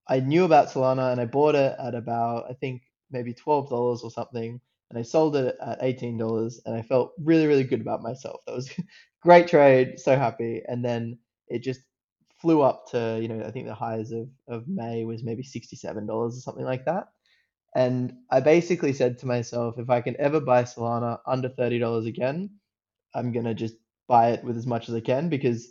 I 0.08 0.20
knew 0.20 0.44
about 0.44 0.68
Solana 0.68 1.12
and 1.12 1.20
I 1.20 1.24
bought 1.26 1.54
it 1.54 1.76
at 1.78 1.94
about 1.94 2.46
I 2.50 2.54
think 2.54 2.82
maybe 3.10 3.34
twelve 3.34 3.68
dollars 3.68 4.02
or 4.02 4.10
something, 4.10 4.60
and 4.90 4.98
I 4.98 5.02
sold 5.02 5.36
it 5.36 5.56
at 5.64 5.78
eighteen 5.82 6.18
dollars, 6.18 6.60
and 6.66 6.74
I 6.74 6.82
felt 6.82 7.12
really 7.18 7.46
really 7.46 7.64
good 7.64 7.80
about 7.80 8.02
myself. 8.02 8.40
That 8.46 8.54
was 8.54 8.70
great 9.22 9.48
trade, 9.48 9.98
so 9.98 10.16
happy. 10.16 10.62
And 10.66 10.84
then 10.84 11.18
it 11.48 11.62
just 11.62 11.80
flew 12.44 12.60
up 12.60 12.90
to 12.90 13.18
you 13.22 13.28
know 13.28 13.42
I 13.42 13.50
think 13.50 13.66
the 13.66 13.74
highs 13.74 14.12
of 14.12 14.28
of 14.46 14.68
May 14.68 15.06
was 15.06 15.24
maybe 15.24 15.42
sixty 15.42 15.76
seven 15.76 16.06
dollars 16.06 16.36
or 16.36 16.40
something 16.40 16.66
like 16.66 16.84
that. 16.84 17.06
And 17.74 18.12
I 18.30 18.40
basically 18.40 18.92
said 18.92 19.18
to 19.18 19.26
myself, 19.26 19.78
if 19.78 19.88
I 19.88 20.02
can 20.02 20.14
ever 20.20 20.40
buy 20.40 20.62
Solana 20.62 21.18
under 21.26 21.48
$30 21.48 22.06
again, 22.06 22.50
I'm 23.14 23.32
going 23.32 23.46
to 23.46 23.54
just 23.54 23.74
buy 24.06 24.30
it 24.30 24.44
with 24.44 24.56
as 24.56 24.66
much 24.66 24.88
as 24.88 24.94
I 24.94 25.00
can 25.00 25.28
because 25.28 25.68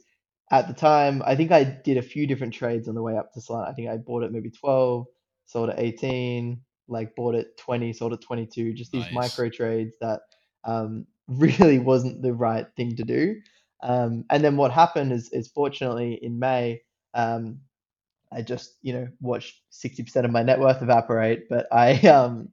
at 0.51 0.68
the 0.68 0.74
time, 0.74 1.24
I 1.25 1.36
think 1.36 1.51
I 1.51 1.63
did 1.63 1.98
a 1.98 2.01
few 2.01 2.27
different 2.27 2.53
trades 2.53 2.89
on 2.89 2.96
the 2.96 3.01
way 3.01 3.15
up 3.15 3.32
to 3.34 3.39
Solana. 3.39 3.70
I 3.70 3.74
think 3.74 3.89
I 3.89 3.98
bought 3.98 4.24
it 4.24 4.34
maybe 4.34 4.51
12, 4.51 5.06
sold 5.46 5.70
at 5.70 5.80
18, 5.80 6.60
like 6.89 7.15
bought 7.15 7.36
it 7.36 7.58
20, 7.58 7.94
sold 7.94 8.13
at 8.13 8.22
22, 8.22 8.74
just 8.74 8.92
these 8.92 9.06
nice. 9.06 9.13
micro 9.13 9.50
trades 9.50 9.94
that 10.01 10.20
um, 10.65 11.06
really 11.30 11.80
wasn't 11.80 12.22
the 12.22 12.34
right 12.34 12.68
thing 12.75 12.98
to 12.98 13.03
do. 13.03 13.36
Um, 13.84 14.25
and 14.32 14.44
then 14.44 14.58
what 14.58 14.72
happened 14.72 15.13
is, 15.13 15.30
is 15.32 15.50
fortunately 15.50 16.20
in 16.24 16.40
May, 16.40 16.84
um, 17.16 17.60
I 18.34 18.44
just 18.44 18.75
you 18.84 18.94
know 18.94 19.10
watched 19.22 19.62
60% 19.74 20.25
of 20.25 20.32
my 20.32 20.44
net 20.44 20.60
worth 20.62 20.84
evaporate, 20.84 21.50
but 21.50 21.68
I 21.74 21.94
um 22.10 22.50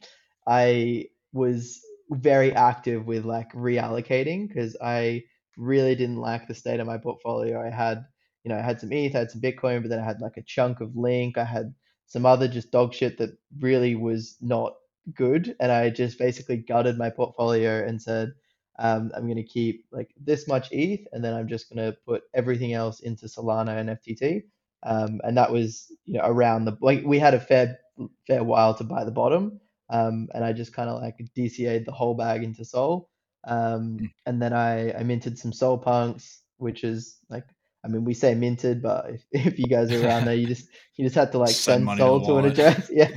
I 0.49 1.07
was 1.35 1.81
very 2.11 2.55
active 2.55 3.07
with 3.07 3.27
like 3.27 3.53
reallocating 3.55 4.49
because 4.49 4.77
I 4.83 5.25
really 5.59 5.97
didn't 5.97 6.19
like 6.19 6.49
the 6.49 6.57
state 6.57 6.81
of 6.81 6.89
my 6.89 6.99
portfolio. 6.99 7.63
I 7.63 7.71
had 7.71 8.07
you 8.45 8.51
know 8.51 8.59
I 8.59 8.63
had 8.63 8.81
some 8.81 8.93
ETH, 8.93 9.17
I 9.17 9.21
had 9.21 9.33
some 9.33 9.43
Bitcoin, 9.43 9.83
but 9.83 9.91
then 9.91 10.01
I 10.01 10.07
had 10.07 10.23
like 10.23 10.39
a 10.39 10.45
chunk 10.45 10.81
of 10.83 10.97
Link. 10.97 11.39
I 11.39 11.45
had 11.45 11.75
some 12.07 12.27
other 12.27 12.49
just 12.49 12.73
dog 12.73 12.95
shit 12.95 13.19
that 13.19 13.39
really 13.61 13.97
was 13.97 14.39
not 14.43 14.75
good, 15.15 15.57
and 15.61 15.73
I 15.73 15.91
just 15.91 16.19
basically 16.19 16.59
gutted 16.59 16.99
my 16.99 17.11
portfolio 17.11 17.85
and 17.87 18.03
said. 18.03 18.33
Um, 18.81 19.13
I'm 19.15 19.27
going 19.27 19.37
to 19.37 19.45
keep 19.45 19.85
like 19.93 20.11
this 20.19 20.49
much 20.49 20.73
ETH, 20.73 21.07
and 21.13 21.23
then 21.23 21.35
I'm 21.35 21.47
just 21.47 21.73
going 21.73 21.85
to 21.85 21.97
put 22.07 22.23
everything 22.35 22.73
else 22.73 23.01
into 23.01 23.27
Solana 23.27 23.79
and 23.79 23.91
FTT 23.91 24.43
um, 24.83 25.21
and 25.25 25.37
that 25.37 25.53
was 25.53 25.93
you 26.05 26.15
know 26.15 26.25
around 26.25 26.65
the 26.65 26.77
like 26.81 27.03
we 27.05 27.19
had 27.19 27.35
a 27.35 27.41
fair 27.41 27.79
fair 28.27 28.43
while 28.43 28.75
to 28.75 28.85
buy 28.85 29.05
the 29.05 29.11
bottom, 29.11 29.61
um, 29.91 30.29
and 30.35 30.45
I 30.45 30.53
just 30.53 30.73
kind 30.73 30.89
of 30.89 31.01
like 31.01 31.17
DCA'd 31.37 31.87
the 31.87 31.93
whole 31.93 32.15
bag 32.15 32.43
into 32.43 32.65
Sol, 32.65 33.09
um, 33.45 33.99
hmm. 33.99 34.07
and 34.27 34.41
then 34.41 34.53
I 34.53 34.93
I 34.93 35.03
minted 35.03 35.39
some 35.39 35.53
Sol 35.53 35.79
punks, 35.79 36.41
which 36.57 36.85
is 36.85 37.19
like 37.29 37.45
I 37.85 37.89
mean 37.89 38.05
we 38.05 38.15
say 38.15 38.35
minted, 38.35 38.83
but 38.83 39.11
if, 39.11 39.25
if 39.33 39.59
you 39.59 39.67
guys 39.67 39.93
are 39.93 40.05
around 40.05 40.25
there, 40.25 40.35
you 40.35 40.47
just 40.47 40.69
you 40.97 41.05
just 41.05 41.17
had 41.17 41.33
to 41.33 41.39
like 41.39 41.51
send, 41.51 41.87
send 41.87 41.99
Sol 41.99 42.21
to, 42.21 42.27
to 42.27 42.37
an 42.37 42.45
address, 42.47 42.91
yeah, 42.93 43.11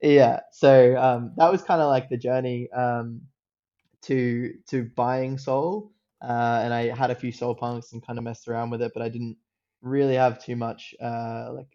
yeah. 0.00 0.40
So 0.52 0.96
um, 0.96 1.32
that 1.36 1.50
was 1.50 1.62
kind 1.62 1.82
of 1.82 1.88
like 1.88 2.08
the 2.08 2.16
journey. 2.16 2.70
Um, 2.70 3.22
to 4.02 4.52
to 4.68 4.84
buying 4.96 5.38
Sol, 5.38 5.92
Uh, 6.22 6.60
and 6.64 6.74
I 6.74 6.94
had 6.94 7.10
a 7.10 7.14
few 7.14 7.32
Sol 7.32 7.54
punks 7.54 7.92
and 7.92 8.04
kind 8.06 8.18
of 8.18 8.24
messed 8.24 8.48
around 8.48 8.70
with 8.70 8.82
it, 8.82 8.92
but 8.94 9.02
I 9.02 9.08
didn't 9.08 9.36
really 9.82 10.14
have 10.16 10.42
too 10.44 10.56
much 10.56 10.94
uh, 11.02 11.50
like 11.54 11.68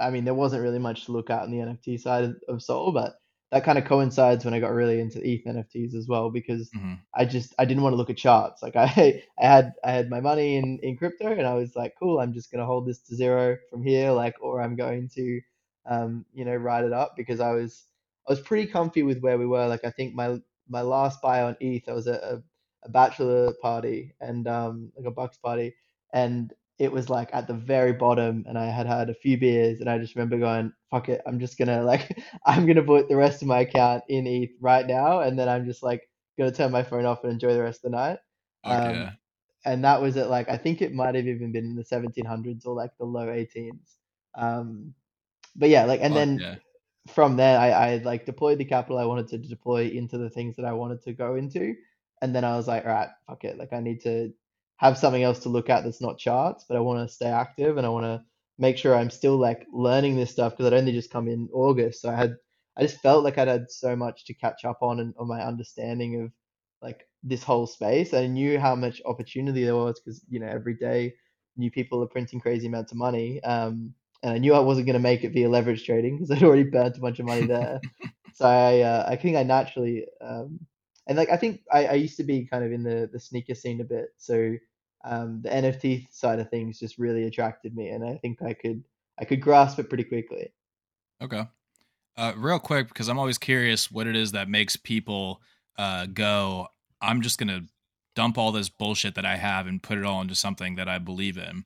I 0.00 0.10
mean 0.10 0.24
there 0.24 0.34
wasn't 0.34 0.62
really 0.62 0.78
much 0.78 1.06
to 1.06 1.12
look 1.12 1.30
at 1.30 1.42
on 1.42 1.50
the 1.50 1.58
NFT 1.58 2.00
side 2.00 2.24
of, 2.24 2.36
of 2.48 2.62
Sol, 2.62 2.92
but 2.92 3.14
that 3.50 3.64
kind 3.64 3.76
of 3.78 3.84
coincides 3.84 4.44
when 4.46 4.54
I 4.54 4.60
got 4.60 4.72
really 4.72 4.98
into 4.98 5.20
ETH 5.22 5.44
NFTs 5.44 5.94
as 5.94 6.08
well 6.08 6.30
because 6.30 6.70
mm-hmm. 6.70 6.94
I 7.14 7.26
just 7.26 7.54
I 7.58 7.66
didn't 7.66 7.82
want 7.82 7.92
to 7.92 7.98
look 7.98 8.08
at 8.10 8.16
charts. 8.16 8.62
Like 8.62 8.76
I 8.76 9.22
I 9.38 9.46
had 9.46 9.74
I 9.84 9.92
had 9.92 10.10
my 10.10 10.20
money 10.20 10.56
in 10.56 10.78
in 10.82 10.96
crypto 10.96 11.26
and 11.32 11.46
I 11.46 11.54
was 11.54 11.76
like, 11.76 11.94
cool, 11.98 12.18
I'm 12.18 12.32
just 12.32 12.50
gonna 12.50 12.66
hold 12.66 12.86
this 12.86 13.00
to 13.02 13.16
zero 13.16 13.58
from 13.70 13.82
here, 13.84 14.10
like 14.12 14.34
or 14.40 14.62
I'm 14.62 14.76
going 14.76 15.10
to 15.16 15.40
um 15.86 16.24
you 16.32 16.44
know 16.44 16.54
ride 16.56 16.84
it 16.84 16.92
up 16.92 17.14
because 17.16 17.40
I 17.40 17.52
was 17.52 17.84
I 18.28 18.32
was 18.32 18.40
pretty 18.40 18.66
comfy 18.70 19.02
with 19.02 19.20
where 19.20 19.38
we 19.38 19.46
were. 19.46 19.66
Like 19.66 19.84
I 19.84 19.90
think 19.90 20.14
my 20.14 20.38
my 20.68 20.82
last 20.82 21.20
buy 21.22 21.42
on 21.42 21.56
ETH, 21.60 21.88
I 21.88 21.92
was 21.92 22.06
at 22.06 22.22
a, 22.22 22.42
a 22.84 22.88
bachelor 22.88 23.52
party 23.62 24.14
and 24.20 24.48
um 24.48 24.90
like 24.96 25.06
a 25.06 25.10
bucks 25.10 25.36
party 25.38 25.74
and 26.12 26.52
it 26.78 26.90
was 26.90 27.08
like 27.08 27.28
at 27.32 27.46
the 27.46 27.54
very 27.54 27.92
bottom 27.92 28.44
and 28.48 28.58
I 28.58 28.66
had 28.66 28.86
had 28.86 29.08
a 29.08 29.14
few 29.14 29.38
beers 29.38 29.80
and 29.80 29.88
I 29.88 29.98
just 29.98 30.16
remember 30.16 30.38
going, 30.38 30.72
fuck 30.90 31.08
it, 31.08 31.22
I'm 31.26 31.38
just 31.38 31.58
gonna 31.58 31.82
like 31.92 32.18
I'm 32.46 32.66
gonna 32.66 32.82
put 32.82 33.08
the 33.08 33.16
rest 33.16 33.42
of 33.42 33.48
my 33.48 33.60
account 33.60 34.04
in 34.08 34.26
ETH 34.26 34.50
right 34.60 34.86
now 34.86 35.20
and 35.20 35.38
then 35.38 35.48
I'm 35.48 35.64
just 35.64 35.82
like 35.82 36.08
gonna 36.38 36.52
turn 36.52 36.72
my 36.72 36.82
phone 36.82 37.04
off 37.04 37.24
and 37.24 37.32
enjoy 37.32 37.54
the 37.54 37.62
rest 37.62 37.84
of 37.84 37.92
the 37.92 37.96
night. 37.96 38.18
Oh, 38.64 38.70
um, 38.72 38.94
yeah. 38.94 39.10
And 39.64 39.84
that 39.84 40.02
was 40.02 40.16
at 40.16 40.30
like 40.30 40.48
I 40.48 40.56
think 40.56 40.82
it 40.82 40.92
might 40.92 41.14
have 41.14 41.26
even 41.26 41.52
been 41.52 41.66
in 41.66 41.76
the 41.76 41.84
1700s 41.84 42.66
or 42.66 42.74
like 42.74 42.90
the 42.98 43.04
low 43.04 43.26
18s. 43.26 43.78
Um, 44.34 44.94
but 45.54 45.68
yeah, 45.68 45.84
like 45.84 46.00
and 46.02 46.14
oh, 46.14 46.16
then 46.16 46.38
yeah. 46.40 46.56
From 47.08 47.36
there 47.36 47.58
I, 47.58 47.70
I 47.70 47.96
like 47.98 48.26
deployed 48.26 48.58
the 48.58 48.64
capital 48.64 48.98
I 48.98 49.04
wanted 49.04 49.28
to 49.28 49.38
deploy 49.38 49.88
into 49.88 50.18
the 50.18 50.30
things 50.30 50.56
that 50.56 50.64
I 50.64 50.72
wanted 50.72 51.02
to 51.02 51.12
go 51.12 51.34
into, 51.36 51.74
and 52.20 52.34
then 52.34 52.44
I 52.44 52.56
was 52.56 52.68
like, 52.68 52.84
all 52.84 52.92
right, 52.92 53.08
fuck 53.26 53.44
it, 53.44 53.58
like 53.58 53.72
I 53.72 53.80
need 53.80 54.00
to 54.02 54.32
have 54.76 54.98
something 54.98 55.22
else 55.22 55.40
to 55.40 55.48
look 55.48 55.70
at 55.70 55.84
that's 55.84 56.00
not 56.00 56.18
charts, 56.18 56.64
but 56.68 56.76
I 56.76 56.80
want 56.80 57.06
to 57.08 57.14
stay 57.14 57.26
active 57.26 57.76
and 57.76 57.86
I 57.86 57.90
want 57.90 58.04
to 58.04 58.24
make 58.58 58.76
sure 58.76 58.94
I'm 58.94 59.10
still 59.10 59.36
like 59.36 59.66
learning 59.72 60.16
this 60.16 60.30
stuff 60.30 60.52
because 60.52 60.66
I'd 60.66 60.78
only 60.78 60.92
just 60.92 61.10
come 61.10 61.28
in 61.28 61.48
August. 61.52 62.02
So 62.02 62.10
I 62.10 62.14
had, 62.16 62.36
I 62.76 62.82
just 62.82 63.00
felt 63.00 63.24
like 63.24 63.38
I'd 63.38 63.48
had 63.48 63.70
so 63.70 63.94
much 63.96 64.24
to 64.26 64.34
catch 64.34 64.64
up 64.64 64.78
on 64.82 65.00
and 65.00 65.14
on 65.18 65.28
my 65.28 65.40
understanding 65.42 66.22
of 66.22 66.32
like 66.80 67.08
this 67.22 67.42
whole 67.44 67.66
space. 67.66 68.12
I 68.14 68.26
knew 68.26 68.58
how 68.58 68.74
much 68.74 69.00
opportunity 69.04 69.64
there 69.64 69.76
was 69.76 70.00
because, 70.00 70.24
you 70.28 70.40
know, 70.40 70.48
every 70.48 70.74
day 70.74 71.14
new 71.56 71.70
people 71.70 72.02
are 72.02 72.08
printing 72.08 72.40
crazy 72.40 72.66
amounts 72.66 72.92
of 72.92 72.98
money. 72.98 73.42
Um, 73.44 73.94
and 74.22 74.32
I 74.32 74.38
knew 74.38 74.54
I 74.54 74.60
wasn't 74.60 74.86
going 74.86 74.94
to 74.94 75.00
make 75.00 75.24
it 75.24 75.32
via 75.32 75.48
leverage 75.48 75.84
trading 75.84 76.16
because 76.16 76.30
I'd 76.30 76.42
already 76.42 76.64
burnt 76.64 76.96
a 76.96 77.00
bunch 77.00 77.18
of 77.18 77.26
money 77.26 77.46
there. 77.46 77.80
so 78.34 78.46
I, 78.46 78.80
uh, 78.80 79.04
I 79.08 79.16
think 79.16 79.36
I 79.36 79.42
naturally, 79.42 80.06
um, 80.20 80.60
and 81.06 81.18
like 81.18 81.30
I 81.30 81.36
think 81.36 81.62
I, 81.72 81.86
I 81.86 81.92
used 81.94 82.16
to 82.18 82.24
be 82.24 82.46
kind 82.46 82.64
of 82.64 82.72
in 82.72 82.82
the 82.84 83.10
the 83.12 83.18
sneaker 83.18 83.54
scene 83.54 83.80
a 83.80 83.84
bit. 83.84 84.10
So 84.18 84.56
um, 85.04 85.40
the 85.42 85.48
NFT 85.48 86.12
side 86.12 86.38
of 86.38 86.48
things 86.48 86.78
just 86.78 86.98
really 86.98 87.24
attracted 87.24 87.74
me, 87.74 87.88
and 87.88 88.04
I 88.04 88.18
think 88.18 88.40
I 88.42 88.52
could 88.52 88.84
I 89.18 89.24
could 89.24 89.40
grasp 89.40 89.78
it 89.80 89.88
pretty 89.88 90.04
quickly. 90.04 90.52
Okay, 91.20 91.44
uh, 92.16 92.32
real 92.36 92.60
quick 92.60 92.88
because 92.88 93.08
I'm 93.08 93.18
always 93.18 93.38
curious 93.38 93.90
what 93.90 94.06
it 94.06 94.14
is 94.14 94.32
that 94.32 94.48
makes 94.48 94.76
people 94.76 95.40
uh, 95.76 96.06
go. 96.06 96.68
I'm 97.00 97.20
just 97.20 97.38
gonna 97.38 97.62
dump 98.14 98.38
all 98.38 98.52
this 98.52 98.68
bullshit 98.68 99.16
that 99.16 99.26
I 99.26 99.36
have 99.36 99.66
and 99.66 99.82
put 99.82 99.98
it 99.98 100.04
all 100.04 100.20
into 100.20 100.36
something 100.36 100.76
that 100.76 100.88
I 100.88 100.98
believe 100.98 101.36
in. 101.36 101.64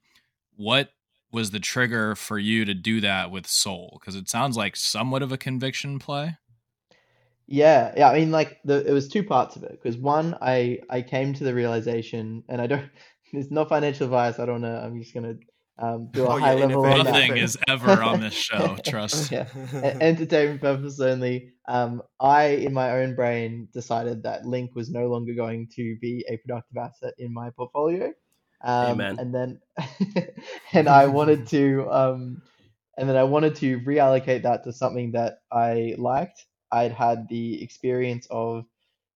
What 0.57 0.91
was 1.33 1.51
the 1.51 1.61
trigger 1.61 2.15
for 2.15 2.39
you 2.39 2.65
to 2.65 2.75
do 2.75 3.01
that 3.01 3.31
with 3.31 3.47
Sol? 3.47 3.99
Because 4.01 4.15
it 4.15 4.29
sounds 4.29 4.57
like 4.57 4.77
somewhat 4.77 5.23
of 5.23 5.33
a 5.33 5.39
conviction 5.39 5.99
play. 5.99 6.37
Yeah, 7.47 7.93
yeah. 7.97 8.11
I 8.11 8.19
mean, 8.19 8.31
like 8.31 8.59
the 8.65 8.85
it 8.87 8.93
was 8.93 9.09
two 9.09 9.23
parts 9.23 9.57
of 9.57 9.63
it. 9.63 9.73
Because 9.73 9.97
one, 9.97 10.37
I 10.41 10.81
I 10.91 11.03
came 11.03 11.33
to 11.35 11.45
the 11.45 11.55
realization, 11.55 12.43
and 12.49 12.61
I 12.61 12.67
don't 12.67 12.91
it's 13.33 13.51
no 13.51 13.65
financial 13.65 14.05
advice. 14.05 14.39
I 14.39 14.47
don't 14.47 14.61
know. 14.61 14.77
I'm 14.77 15.01
just 15.01 15.15
gonna 15.15 15.35
um, 15.79 16.09
do 16.13 16.25
a 16.25 16.29
oh, 16.29 16.39
high 16.39 16.55
yeah, 16.55 16.67
level. 16.67 16.83
Nothing 16.83 17.37
is 17.37 17.59
ever 17.69 18.03
on 18.03 18.21
this 18.21 18.35
show. 18.49 18.77
Trust. 18.85 19.31
yeah, 19.31 19.47
entertainment 20.01 20.61
purpose 20.61 20.99
only. 21.01 21.53
Um, 21.69 22.03
I, 22.19 22.47
in 22.47 22.73
my 22.73 22.99
own 22.99 23.15
brain, 23.15 23.69
decided 23.73 24.23
that 24.23 24.47
Link 24.47 24.75
was 24.75 24.91
no 24.91 25.07
longer 25.07 25.35
going 25.35 25.69
to 25.77 25.97
be 26.01 26.25
a 26.29 26.39
productive 26.39 26.77
asset 26.77 27.15
in 27.19 27.33
my 27.33 27.51
portfolio. 27.51 28.13
Um, 28.63 29.01
Amen. 29.01 29.19
And 29.19 29.35
then, 29.35 29.61
and 30.73 30.89
I 30.89 31.07
wanted 31.07 31.47
to, 31.49 31.89
um, 31.91 32.43
and 32.97 33.09
then 33.09 33.17
I 33.17 33.25
wanted 33.25 33.57
to 33.57 33.81
reallocate 33.81 34.43
that 34.43 34.65
to 34.65 34.73
something 34.73 35.13
that 35.13 35.41
I 35.53 35.95
liked. 35.99 36.45
I'd 36.73 36.93
had 36.93 37.29
the 37.29 37.63
experience 37.63 38.27
of 38.31 38.65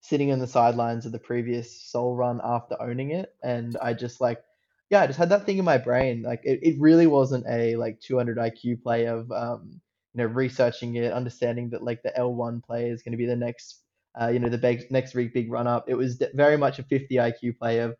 sitting 0.02 0.32
on 0.32 0.38
the 0.38 0.46
sidelines 0.46 1.06
of 1.06 1.12
the 1.12 1.18
previous 1.18 1.82
Sol 1.82 2.14
run 2.14 2.40
after 2.42 2.80
owning 2.80 3.10
it, 3.10 3.34
and 3.42 3.76
I 3.80 3.94
just 3.94 4.20
like 4.20 4.42
yeah, 4.90 5.02
I 5.02 5.06
just 5.06 5.18
had 5.18 5.28
that 5.28 5.46
thing 5.46 5.58
in 5.58 5.64
my 5.64 5.78
brain. 5.78 6.22
Like 6.22 6.40
it, 6.44 6.58
it 6.62 6.80
really 6.80 7.06
wasn't 7.06 7.46
a 7.48 7.76
like 7.76 8.00
200 8.00 8.36
IQ 8.36 8.82
play 8.82 9.06
of 9.06 9.30
um, 9.30 9.80
you 10.12 10.18
know 10.18 10.26
researching 10.26 10.96
it, 10.96 11.12
understanding 11.12 11.70
that 11.70 11.82
like 11.82 12.02
the 12.02 12.12
L1 12.18 12.62
play 12.64 12.90
is 12.90 13.02
going 13.02 13.12
to 13.12 13.18
be 13.18 13.26
the 13.26 13.36
next 13.36 13.82
uh, 14.20 14.26
you 14.28 14.40
know 14.40 14.48
the 14.48 14.58
big, 14.58 14.90
next 14.90 15.14
big 15.14 15.32
big 15.32 15.50
run 15.50 15.68
up. 15.68 15.84
It 15.88 15.94
was 15.94 16.20
very 16.34 16.56
much 16.56 16.80
a 16.80 16.82
50 16.82 17.14
IQ 17.14 17.58
play 17.58 17.78
of 17.78 17.94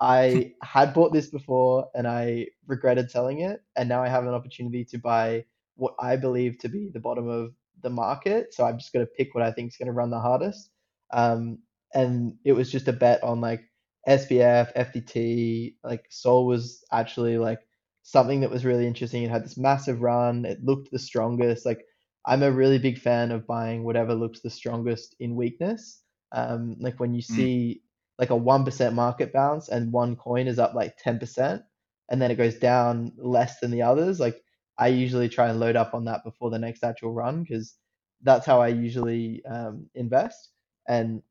I 0.00 0.54
had 0.62 0.92
bought 0.94 1.12
this 1.12 1.28
before 1.30 1.88
and 1.94 2.06
I 2.06 2.48
regretted 2.66 3.10
selling 3.10 3.40
it, 3.40 3.62
and 3.76 3.88
now 3.88 4.02
I 4.02 4.08
have 4.08 4.24
an 4.26 4.34
opportunity 4.34 4.84
to 4.86 4.98
buy 4.98 5.44
what 5.76 5.94
I 6.00 6.16
believe 6.16 6.58
to 6.60 6.68
be 6.68 6.90
the 6.92 7.00
bottom 7.00 7.28
of 7.28 7.54
the 7.82 7.90
market. 7.90 8.54
So 8.54 8.64
I'm 8.64 8.78
just 8.78 8.92
going 8.92 9.04
to 9.06 9.12
pick 9.12 9.34
what 9.34 9.44
I 9.44 9.52
think 9.52 9.70
is 9.72 9.76
going 9.76 9.86
to 9.86 9.92
run 9.92 10.10
the 10.10 10.20
hardest. 10.20 10.70
Um, 11.12 11.60
and 11.94 12.34
it 12.44 12.52
was 12.52 12.70
just 12.70 12.88
a 12.88 12.92
bet 12.92 13.22
on 13.22 13.40
like 13.40 13.62
SBF, 14.08 14.72
FTT, 14.76 15.76
like 15.84 16.04
Sol 16.10 16.46
was 16.46 16.84
actually 16.92 17.38
like 17.38 17.60
something 18.02 18.40
that 18.40 18.50
was 18.50 18.64
really 18.64 18.86
interesting. 18.86 19.22
It 19.22 19.30
had 19.30 19.44
this 19.44 19.58
massive 19.58 20.02
run. 20.02 20.44
It 20.44 20.62
looked 20.64 20.90
the 20.90 20.98
strongest. 20.98 21.64
Like 21.66 21.84
I'm 22.26 22.42
a 22.42 22.52
really 22.52 22.78
big 22.78 22.98
fan 22.98 23.30
of 23.32 23.46
buying 23.46 23.84
whatever 23.84 24.14
looks 24.14 24.40
the 24.40 24.50
strongest 24.50 25.16
in 25.20 25.36
weakness. 25.36 26.02
Um, 26.32 26.76
like 26.80 26.98
when 27.00 27.14
you 27.14 27.22
Mm. 27.30 27.48
see 27.48 27.82
like 28.18 28.30
a 28.30 28.36
one 28.36 28.64
percent 28.64 28.94
market 28.94 29.32
bounce 29.32 29.68
and 29.68 29.92
one 29.92 30.16
coin 30.16 30.46
is 30.46 30.58
up 30.58 30.74
like 30.74 30.96
ten 30.98 31.18
percent, 31.18 31.62
and 32.10 32.20
then 32.20 32.30
it 32.30 32.36
goes 32.36 32.56
down 32.56 33.12
less 33.16 33.60
than 33.60 33.70
the 33.70 33.82
others. 33.82 34.20
Like 34.20 34.42
I 34.78 34.88
usually 34.88 35.28
try 35.28 35.48
and 35.48 35.60
load 35.60 35.76
up 35.76 35.94
on 35.94 36.04
that 36.06 36.24
before 36.24 36.50
the 36.50 36.58
next 36.58 36.84
actual 36.84 37.12
run 37.12 37.42
because 37.42 37.76
that's 38.22 38.46
how 38.46 38.60
I 38.60 38.68
usually 38.68 39.42
um, 39.44 39.86
invest. 39.94 40.50
And 40.88 41.22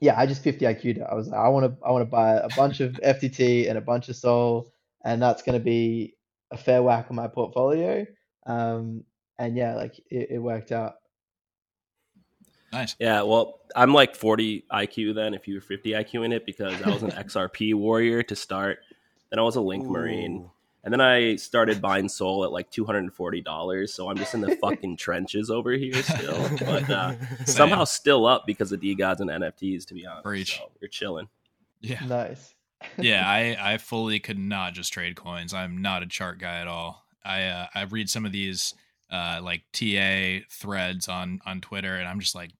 yeah, 0.00 0.18
I 0.18 0.26
just 0.26 0.42
50 0.42 0.64
IQ'd 0.64 0.98
it. 0.98 1.06
I 1.08 1.14
was 1.14 1.28
like, 1.28 1.40
I 1.40 1.48
want 1.48 1.66
to 1.66 1.86
I 1.86 1.90
want 1.90 2.02
to 2.02 2.10
buy 2.10 2.34
a 2.34 2.48
bunch 2.56 2.80
of 2.80 2.92
FTT 3.04 3.68
and 3.68 3.78
a 3.78 3.82
bunch 3.82 4.08
of 4.08 4.16
Sol, 4.16 4.70
and 5.04 5.22
that's 5.22 5.42
going 5.42 5.58
to 5.58 5.64
be 5.64 6.16
a 6.50 6.56
fair 6.56 6.82
whack 6.82 7.06
on 7.10 7.16
my 7.16 7.28
portfolio. 7.28 8.06
Um, 8.46 9.04
and 9.38 9.56
yeah, 9.56 9.74
like 9.74 9.98
it, 10.10 10.28
it 10.32 10.38
worked 10.38 10.72
out. 10.72 10.94
Nice. 12.74 12.96
Yeah, 12.98 13.22
well, 13.22 13.60
I'm 13.76 13.92
like 13.92 14.16
40 14.16 14.64
IQ 14.72 15.14
then 15.14 15.34
if 15.34 15.46
you 15.46 15.54
were 15.54 15.60
50 15.60 15.92
IQ 15.92 16.24
in 16.24 16.32
it 16.32 16.44
because 16.44 16.80
I 16.82 16.90
was 16.90 17.02
an 17.02 17.10
XRP 17.12 17.74
warrior 17.74 18.22
to 18.24 18.36
start. 18.36 18.80
Then 19.30 19.38
I 19.38 19.42
was 19.42 19.56
a 19.56 19.60
Link 19.60 19.86
Marine. 19.86 20.50
And 20.84 20.92
then 20.92 21.00
I 21.00 21.36
started 21.36 21.80
buying 21.80 22.10
Sol 22.10 22.44
at 22.44 22.52
like 22.52 22.70
$240. 22.70 23.88
So 23.88 24.10
I'm 24.10 24.18
just 24.18 24.34
in 24.34 24.42
the 24.42 24.54
fucking 24.62 24.98
trenches 24.98 25.50
over 25.50 25.72
here 25.72 26.02
still. 26.02 26.48
But 26.64 26.90
uh, 26.90 27.14
somehow 27.46 27.84
still 27.84 28.26
up 28.26 28.46
because 28.46 28.70
of 28.70 28.80
DeGods 28.80 29.20
and 29.20 29.30
NFTs, 29.30 29.86
to 29.86 29.94
be 29.94 30.06
honest. 30.06 30.24
Preach. 30.24 30.58
So 30.58 30.70
we're 30.80 30.88
chilling. 30.88 31.28
Yeah. 31.80 32.04
Nice. 32.04 32.54
yeah, 32.98 33.26
I 33.26 33.56
I 33.58 33.78
fully 33.78 34.20
could 34.20 34.38
not 34.38 34.74
just 34.74 34.92
trade 34.92 35.16
coins. 35.16 35.54
I'm 35.54 35.80
not 35.80 36.02
a 36.02 36.06
chart 36.06 36.38
guy 36.38 36.58
at 36.58 36.68
all. 36.68 37.06
I 37.24 37.44
uh, 37.44 37.66
I 37.74 37.82
read 37.84 38.10
some 38.10 38.26
of 38.26 38.32
these 38.32 38.74
uh 39.10 39.40
like 39.42 39.62
TA 39.72 40.44
threads 40.50 41.08
on 41.08 41.40
on 41.46 41.62
Twitter 41.62 41.96
and 41.96 42.06
I'm 42.06 42.20
just 42.20 42.34
like 42.34 42.50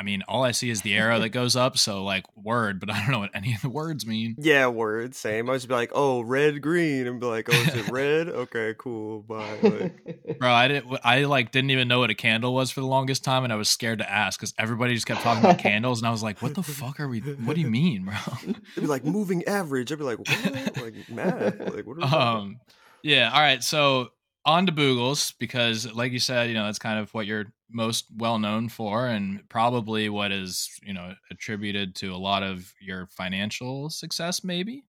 I 0.00 0.02
mean, 0.02 0.22
all 0.26 0.42
I 0.42 0.52
see 0.52 0.70
is 0.70 0.80
the 0.80 0.96
arrow 0.96 1.20
that 1.20 1.28
goes 1.28 1.56
up, 1.56 1.76
so 1.76 2.02
like 2.02 2.24
word, 2.34 2.80
but 2.80 2.90
I 2.90 3.00
don't 3.00 3.10
know 3.10 3.18
what 3.18 3.32
any 3.34 3.52
of 3.54 3.60
the 3.60 3.68
words 3.68 4.06
mean. 4.06 4.34
Yeah, 4.38 4.68
word, 4.68 5.14
same. 5.14 5.50
I 5.50 5.52
was 5.52 5.66
be 5.66 5.74
like, 5.74 5.90
oh, 5.94 6.22
red, 6.22 6.62
green, 6.62 7.06
and 7.06 7.20
be 7.20 7.26
like, 7.26 7.50
oh, 7.52 7.56
is 7.56 7.74
it 7.74 7.88
red? 7.90 8.30
Okay, 8.30 8.74
cool, 8.78 9.20
bye. 9.20 9.58
Like, 9.62 10.38
Bro, 10.38 10.50
I 10.50 10.68
didn't 10.68 10.98
I 11.04 11.24
like 11.24 11.52
didn't 11.52 11.70
even 11.70 11.86
know 11.86 11.98
what 11.98 12.08
a 12.08 12.14
candle 12.14 12.54
was 12.54 12.70
for 12.70 12.80
the 12.80 12.86
longest 12.86 13.24
time 13.24 13.44
and 13.44 13.52
I 13.52 13.56
was 13.56 13.68
scared 13.68 13.98
to 13.98 14.10
ask 14.10 14.40
cuz 14.40 14.54
everybody 14.58 14.94
just 14.94 15.06
kept 15.06 15.20
talking 15.20 15.44
about 15.44 15.58
candles 15.68 16.00
and 16.00 16.08
I 16.08 16.10
was 16.10 16.22
like, 16.22 16.40
"What 16.40 16.54
the 16.54 16.62
fuck 16.62 16.98
are 16.98 17.06
we 17.08 17.20
what 17.20 17.54
do 17.54 17.60
you 17.60 17.68
mean, 17.70 18.06
bro?" 18.06 18.14
It'd 18.42 18.62
be 18.76 18.86
like 18.86 19.04
moving 19.04 19.44
average. 19.44 19.92
I'd 19.92 19.98
be 19.98 20.04
like, 20.04 20.18
what? 20.18 20.82
Like 20.82 21.10
math? 21.10 21.60
Like 21.60 21.86
what? 21.86 21.98
Are 21.98 22.00
we 22.00 22.00
talking 22.00 22.02
about? 22.02 22.36
um 22.38 22.60
yeah 23.02 23.30
all 23.34 23.40
right 23.40 23.62
so 23.62 24.08
on 24.46 24.64
to 24.64 24.72
boogles 24.72 25.34
because 25.38 25.92
like 25.92 26.12
you 26.12 26.18
said 26.18 26.48
you 26.48 26.54
know 26.54 26.64
that's 26.64 26.78
kind 26.78 26.98
of 26.98 27.12
what 27.12 27.26
you're 27.26 27.52
most 27.70 28.06
well 28.16 28.38
known 28.38 28.68
for 28.68 29.06
and 29.06 29.48
probably 29.48 30.08
what 30.08 30.32
is 30.32 30.78
you 30.82 30.92
know 30.92 31.14
attributed 31.30 31.94
to 31.94 32.12
a 32.12 32.16
lot 32.16 32.42
of 32.42 32.74
your 32.80 33.06
financial 33.06 33.90
success 33.90 34.42
maybe 34.44 34.84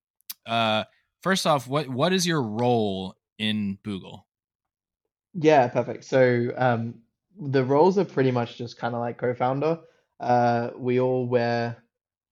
uh 0.45 0.83
first 1.21 1.45
off 1.45 1.67
what 1.67 1.87
what 1.89 2.13
is 2.13 2.25
your 2.25 2.41
role 2.41 3.15
in 3.37 3.77
boogle 3.83 4.23
Yeah, 5.33 5.67
perfect. 5.67 6.03
So 6.05 6.51
um, 6.57 7.01
the 7.39 7.63
roles 7.63 7.97
are 7.97 8.05
pretty 8.05 8.31
much 8.31 8.57
just 8.57 8.77
kind 8.77 8.93
of 8.95 9.01
like 9.01 9.17
co-founder. 9.17 9.79
Uh, 10.19 10.71
we 10.77 10.99
all 10.99 11.25
wear 11.27 11.83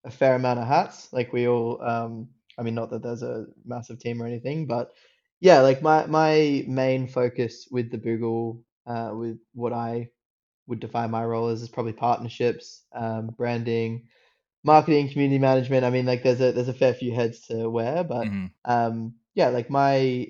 a 0.04 0.12
fair 0.12 0.36
amount 0.36 0.60
of 0.60 0.68
hats. 0.68 1.12
Like 1.14 1.32
we 1.34 1.48
all, 1.48 1.82
um, 1.82 2.30
I 2.58 2.64
mean, 2.64 2.76
not 2.76 2.90
that 2.92 3.04
there's 3.04 3.24
a 3.24 3.46
massive 3.66 4.00
team 4.00 4.22
or 4.22 4.28
anything, 4.28 4.68
but 4.68 4.92
yeah, 5.40 5.62
like 5.62 5.82
my 5.82 6.06
my 6.08 6.66
main 6.68 7.08
focus 7.08 7.68
with 7.72 7.92
the 7.92 7.98
Boogle, 7.98 8.64
uh, 8.86 9.12
with 9.16 9.40
what 9.54 9.72
I 9.72 10.10
would 10.70 10.82
define 10.82 11.12
my 11.12 11.26
role 11.26 11.50
as 11.50 11.64
is 11.64 11.70
probably 11.70 11.94
partnerships, 11.94 12.84
um, 12.94 13.30
branding, 13.38 14.10
marketing, 14.64 15.10
community 15.10 15.40
management. 15.40 15.86
I 15.86 15.90
mean, 15.92 16.06
like 16.06 16.24
there's 16.24 16.42
a 16.42 16.52
there's 16.54 16.70
a 16.70 16.74
fair 16.74 16.94
few 16.94 17.14
heads 17.14 17.48
to 17.48 17.70
wear, 17.70 18.04
but 18.04 18.30
Mhm. 18.30 18.54
um, 18.66 19.16
yeah, 19.36 19.50
like 19.50 19.70
my 19.70 20.28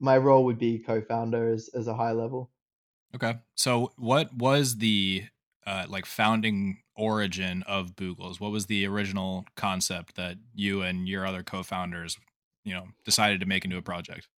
my 0.00 0.18
role 0.18 0.44
would 0.46 0.58
be 0.58 0.80
co-founder 0.80 1.48
as 1.50 1.70
as 1.74 1.88
a 1.88 1.94
high 1.94 2.12
level. 2.12 2.50
okay 3.14 3.34
so 3.56 3.92
what 3.96 4.32
was 4.34 4.78
the 4.78 5.24
uh 5.66 5.86
like 5.88 6.06
founding 6.06 6.78
origin 6.96 7.62
of 7.64 7.96
boogles 7.96 8.40
what 8.40 8.50
was 8.52 8.66
the 8.66 8.86
original 8.86 9.44
concept 9.56 10.14
that 10.16 10.36
you 10.54 10.82
and 10.82 11.08
your 11.08 11.26
other 11.26 11.42
co-founders 11.42 12.18
you 12.64 12.72
know 12.72 12.86
decided 13.04 13.40
to 13.40 13.46
make 13.46 13.64
into 13.64 13.76
a 13.76 13.82
project 13.82 14.28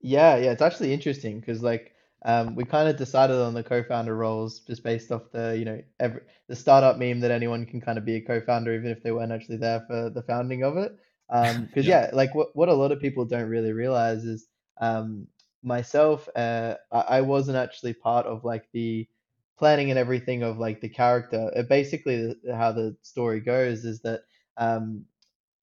Yeah, 0.00 0.36
yeah, 0.36 0.52
it's 0.52 0.62
actually 0.62 0.92
interesting 0.92 1.40
because 1.40 1.62
like 1.62 1.93
um, 2.24 2.54
we 2.54 2.64
kind 2.64 2.88
of 2.88 2.96
decided 2.96 3.36
on 3.36 3.54
the 3.54 3.62
co-founder 3.62 4.16
roles 4.16 4.60
just 4.60 4.82
based 4.82 5.12
off 5.12 5.30
the 5.32 5.56
you 5.58 5.64
know 5.64 5.80
every 6.00 6.20
the 6.48 6.56
startup 6.56 6.98
meme 6.98 7.20
that 7.20 7.30
anyone 7.30 7.66
can 7.66 7.80
kind 7.80 7.98
of 7.98 8.04
be 8.04 8.16
a 8.16 8.20
co-founder 8.20 8.74
even 8.74 8.90
if 8.90 9.02
they 9.02 9.12
weren't 9.12 9.32
actually 9.32 9.56
there 9.58 9.80
for 9.88 10.10
the 10.10 10.22
founding 10.22 10.62
of 10.64 10.76
it. 10.76 10.92
Um, 11.30 11.66
because 11.66 11.86
Yeah. 11.86 11.88
yeah, 11.88 12.10
like 12.12 12.34
what 12.34 12.48
what 12.54 12.68
a 12.68 12.74
lot 12.74 12.92
of 12.92 13.00
people 13.00 13.24
don't 13.24 13.48
really 13.48 13.72
realize 13.72 14.24
is 14.24 14.46
um, 14.80 15.26
myself, 15.62 16.28
uh, 16.36 16.74
I, 16.92 17.00
I 17.18 17.20
wasn't 17.22 17.56
actually 17.58 17.94
part 17.94 18.26
of 18.26 18.44
like 18.44 18.68
the 18.72 19.08
planning 19.58 19.90
and 19.90 19.98
everything 19.98 20.42
of 20.42 20.58
like 20.58 20.80
the 20.80 20.88
character. 20.88 21.50
Uh, 21.56 21.62
basically, 21.62 22.34
the, 22.44 22.56
how 22.56 22.72
the 22.72 22.96
story 23.02 23.40
goes 23.40 23.84
is 23.84 24.00
that 24.02 24.20
um, 24.56 25.04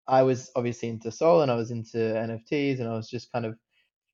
I 0.08 0.24
was 0.24 0.52
obviously 0.56 0.89
into 0.89 1.12
Sol 1.12 1.41
and 1.41 1.52
I 1.52 1.56
was 1.56 1.71
into 1.71 2.00
NFTs 2.17 2.80
and 2.80 2.89
I 2.89 2.93
was 2.93 3.10
just 3.10 3.32
kind 3.32 3.45
of 3.45 3.58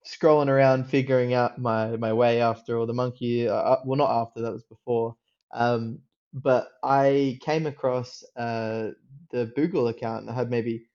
scrolling 0.07 0.47
around 0.47 0.85
figuring 0.85 1.33
out 1.33 1.59
my 1.59 1.97
my 1.97 2.13
way 2.13 2.41
after 2.41 2.77
all 2.77 2.85
the 2.85 2.93
monkey 2.93 3.47
uh, 3.47 3.53
uh, 3.53 3.81
well 3.85 3.97
not 3.97 4.09
after 4.11 4.41
that 4.41 4.53
was 4.53 4.63
before. 4.63 5.15
Um 5.53 5.99
but 6.33 6.67
I 6.83 7.39
came 7.41 7.65
across 7.67 8.23
uh 8.37 8.91
the 9.31 9.51
Boogle 9.57 9.89
account 9.89 10.25
that 10.27 10.33
had 10.33 10.49
maybe 10.49 10.85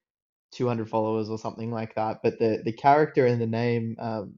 200 0.53 0.89
followers 0.89 1.29
or 1.31 1.39
something 1.39 1.71
like 1.71 1.95
that 1.95 2.21
but 2.23 2.39
the 2.39 2.63
the 2.65 2.73
character 2.73 3.27
and 3.27 3.41
the 3.41 3.47
name 3.47 3.97
um 3.99 4.35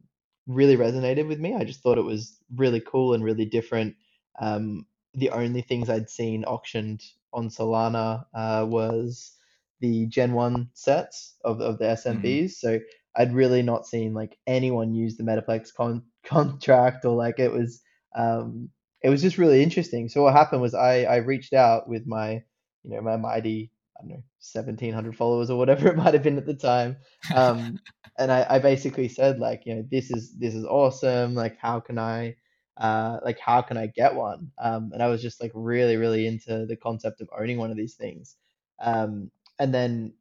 really 0.46 0.76
resonated 0.76 1.28
with 1.28 1.38
me. 1.40 1.54
I 1.54 1.64
just 1.64 1.82
thought 1.82 1.98
it 1.98 2.02
was 2.04 2.38
really 2.54 2.80
cool 2.80 3.14
and 3.14 3.24
really 3.24 3.46
different. 3.46 3.94
Um 4.40 4.86
the 5.14 5.30
only 5.30 5.62
things 5.62 5.88
I'd 5.88 6.10
seen 6.10 6.44
auctioned 6.44 7.02
on 7.32 7.48
Solana 7.48 8.24
uh 8.34 8.66
was 8.68 9.32
the 9.80 10.06
Gen 10.06 10.32
1 10.32 10.70
sets 10.72 11.36
of, 11.44 11.60
of 11.60 11.78
the 11.78 11.84
SMBs 11.84 12.52
so 12.52 12.80
I'd 13.16 13.34
really 13.34 13.62
not 13.62 13.86
seen 13.86 14.14
like 14.14 14.36
anyone 14.46 14.94
use 14.94 15.16
the 15.16 15.24
Metaplex 15.24 15.74
con- 15.76 16.04
contract 16.24 17.04
or 17.04 17.14
like 17.16 17.38
it 17.38 17.52
was 17.52 17.82
um 18.16 18.70
it 19.02 19.10
was 19.10 19.22
just 19.22 19.38
really 19.38 19.62
interesting. 19.62 20.08
So 20.08 20.22
what 20.22 20.34
happened 20.34 20.62
was 20.62 20.74
I 20.74 21.04
I 21.04 21.16
reached 21.16 21.52
out 21.52 21.88
with 21.88 22.06
my 22.06 22.42
you 22.82 22.90
know 22.90 23.00
my 23.02 23.16
mighty 23.16 23.70
I 23.96 24.02
don't 24.02 24.10
know 24.10 24.22
1700 24.40 25.16
followers 25.16 25.50
or 25.50 25.58
whatever 25.58 25.88
it 25.92 25.96
might 25.96 26.14
have 26.14 26.22
been 26.22 26.38
at 26.38 26.46
the 26.46 26.54
time. 26.54 26.96
Um 27.30 27.80
and 28.18 28.30
I, 28.32 28.46
I 28.48 28.58
basically 28.58 29.08
said 29.08 29.38
like 29.38 29.62
you 29.66 29.74
know 29.76 29.84
this 29.90 30.10
is 30.10 30.34
this 30.38 30.54
is 30.54 30.64
awesome. 30.64 31.34
Like 31.34 31.56
how 31.58 31.80
can 31.80 31.98
I 31.98 32.36
uh 32.76 33.18
like 33.24 33.38
how 33.38 33.62
can 33.62 33.76
I 33.76 33.86
get 33.86 34.14
one? 34.14 34.50
Um 34.58 34.90
and 34.92 35.02
I 35.02 35.08
was 35.08 35.22
just 35.22 35.40
like 35.40 35.52
really 35.54 35.96
really 35.96 36.26
into 36.26 36.66
the 36.66 36.76
concept 36.76 37.20
of 37.20 37.28
owning 37.38 37.58
one 37.58 37.70
of 37.70 37.76
these 37.76 37.94
things. 37.94 38.36
Um 38.80 39.30
and 39.58 39.72
then 39.72 40.14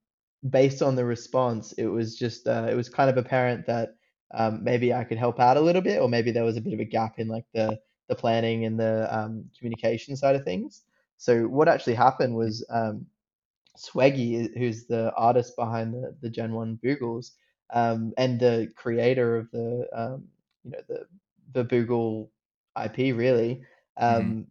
based 0.49 0.82
on 0.82 0.95
the 0.95 1.06
response, 1.06 1.73
it 1.73 1.88
was 1.88 2.17
just 2.17 2.47
uh, 2.47 2.67
it 2.69 2.75
was 2.75 2.89
kind 2.89 3.10
of 3.10 3.17
apparent 3.17 3.65
that 3.67 3.95
um, 4.34 4.63
maybe 4.63 4.93
I 4.93 5.03
could 5.03 5.17
help 5.17 5.39
out 5.39 5.58
a 5.58 5.62
little 5.62 5.82
bit, 5.82 6.01
or 6.01 6.10
maybe 6.10 6.32
there 6.32 6.43
was 6.43 6.58
a 6.58 6.62
bit 6.62 6.73
of 6.73 6.79
a 6.79 6.86
gap 6.86 7.19
in 7.19 7.27
like 7.27 7.45
the 7.53 7.79
the 8.10 8.15
planning 8.15 8.65
and 8.65 8.79
the 8.79 9.08
um, 9.15 9.45
communication 9.58 10.15
side 10.15 10.36
of 10.36 10.43
things. 10.43 10.84
So 11.17 11.43
what 11.43 11.69
actually 11.69 11.93
happened 11.95 12.36
was 12.36 12.65
um, 12.69 13.06
Swaggy, 13.77 14.56
who's 14.58 14.86
the 14.86 15.13
artist 15.15 15.56
behind 15.56 15.93
the 15.93 16.15
the 16.21 16.29
Gen 16.29 16.53
One 16.53 16.79
Boogles, 16.84 17.32
um, 17.73 18.13
and 18.17 18.39
the 18.39 18.69
creator 18.75 19.38
of 19.38 19.51
the 19.51 19.88
um, 19.93 20.27
you 20.63 20.71
know 20.71 20.79
the 20.88 21.06
the 21.53 21.65
Boogle 21.65 22.29
IP, 22.84 23.15
really. 23.15 23.62
Um, 23.97 24.47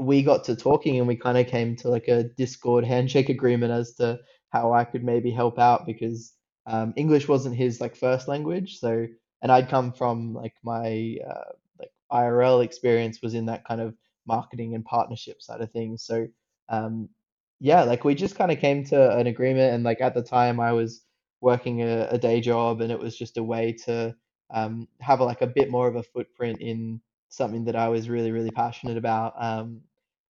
we 0.00 0.22
got 0.22 0.44
to 0.44 0.56
talking 0.56 0.98
and 0.98 1.06
we 1.06 1.16
kind 1.16 1.38
of 1.38 1.46
came 1.46 1.76
to 1.76 1.88
like 1.88 2.08
a 2.08 2.24
Discord 2.24 2.84
handshake 2.84 3.28
agreement 3.28 3.72
as 3.72 3.94
to 3.94 4.18
how 4.50 4.72
I 4.72 4.84
could 4.84 5.04
maybe 5.04 5.30
help 5.30 5.58
out 5.58 5.86
because 5.86 6.32
um, 6.66 6.92
English 6.96 7.28
wasn't 7.28 7.56
his 7.56 7.80
like 7.80 7.96
first 7.96 8.28
language. 8.28 8.78
So, 8.78 9.06
and 9.42 9.50
I'd 9.50 9.68
come 9.68 9.92
from 9.92 10.34
like 10.34 10.54
my 10.62 11.16
uh, 11.26 11.52
like 11.78 11.92
IRL 12.12 12.64
experience 12.64 13.22
was 13.22 13.34
in 13.34 13.46
that 13.46 13.64
kind 13.66 13.80
of 13.80 13.94
marketing 14.26 14.74
and 14.74 14.84
partnership 14.84 15.40
side 15.42 15.60
of 15.60 15.70
things. 15.70 16.02
So, 16.04 16.28
um, 16.68 17.08
yeah, 17.60 17.82
like 17.82 18.04
we 18.04 18.14
just 18.14 18.36
kind 18.36 18.52
of 18.52 18.58
came 18.58 18.84
to 18.86 19.16
an 19.16 19.26
agreement, 19.26 19.74
and 19.74 19.84
like 19.84 20.00
at 20.00 20.14
the 20.14 20.22
time 20.22 20.60
I 20.60 20.72
was 20.72 21.02
working 21.40 21.82
a, 21.82 22.08
a 22.10 22.18
day 22.18 22.40
job, 22.40 22.80
and 22.80 22.92
it 22.92 22.98
was 22.98 23.16
just 23.16 23.36
a 23.36 23.42
way 23.42 23.72
to 23.84 24.14
um, 24.50 24.88
have 25.00 25.20
a, 25.20 25.24
like 25.24 25.42
a 25.42 25.46
bit 25.46 25.70
more 25.70 25.88
of 25.88 25.96
a 25.96 26.02
footprint 26.02 26.60
in 26.60 27.00
something 27.28 27.64
that 27.64 27.76
I 27.76 27.88
was 27.88 28.08
really 28.08 28.32
really 28.32 28.50
passionate 28.50 28.96
about. 28.96 29.34
Um, 29.38 29.80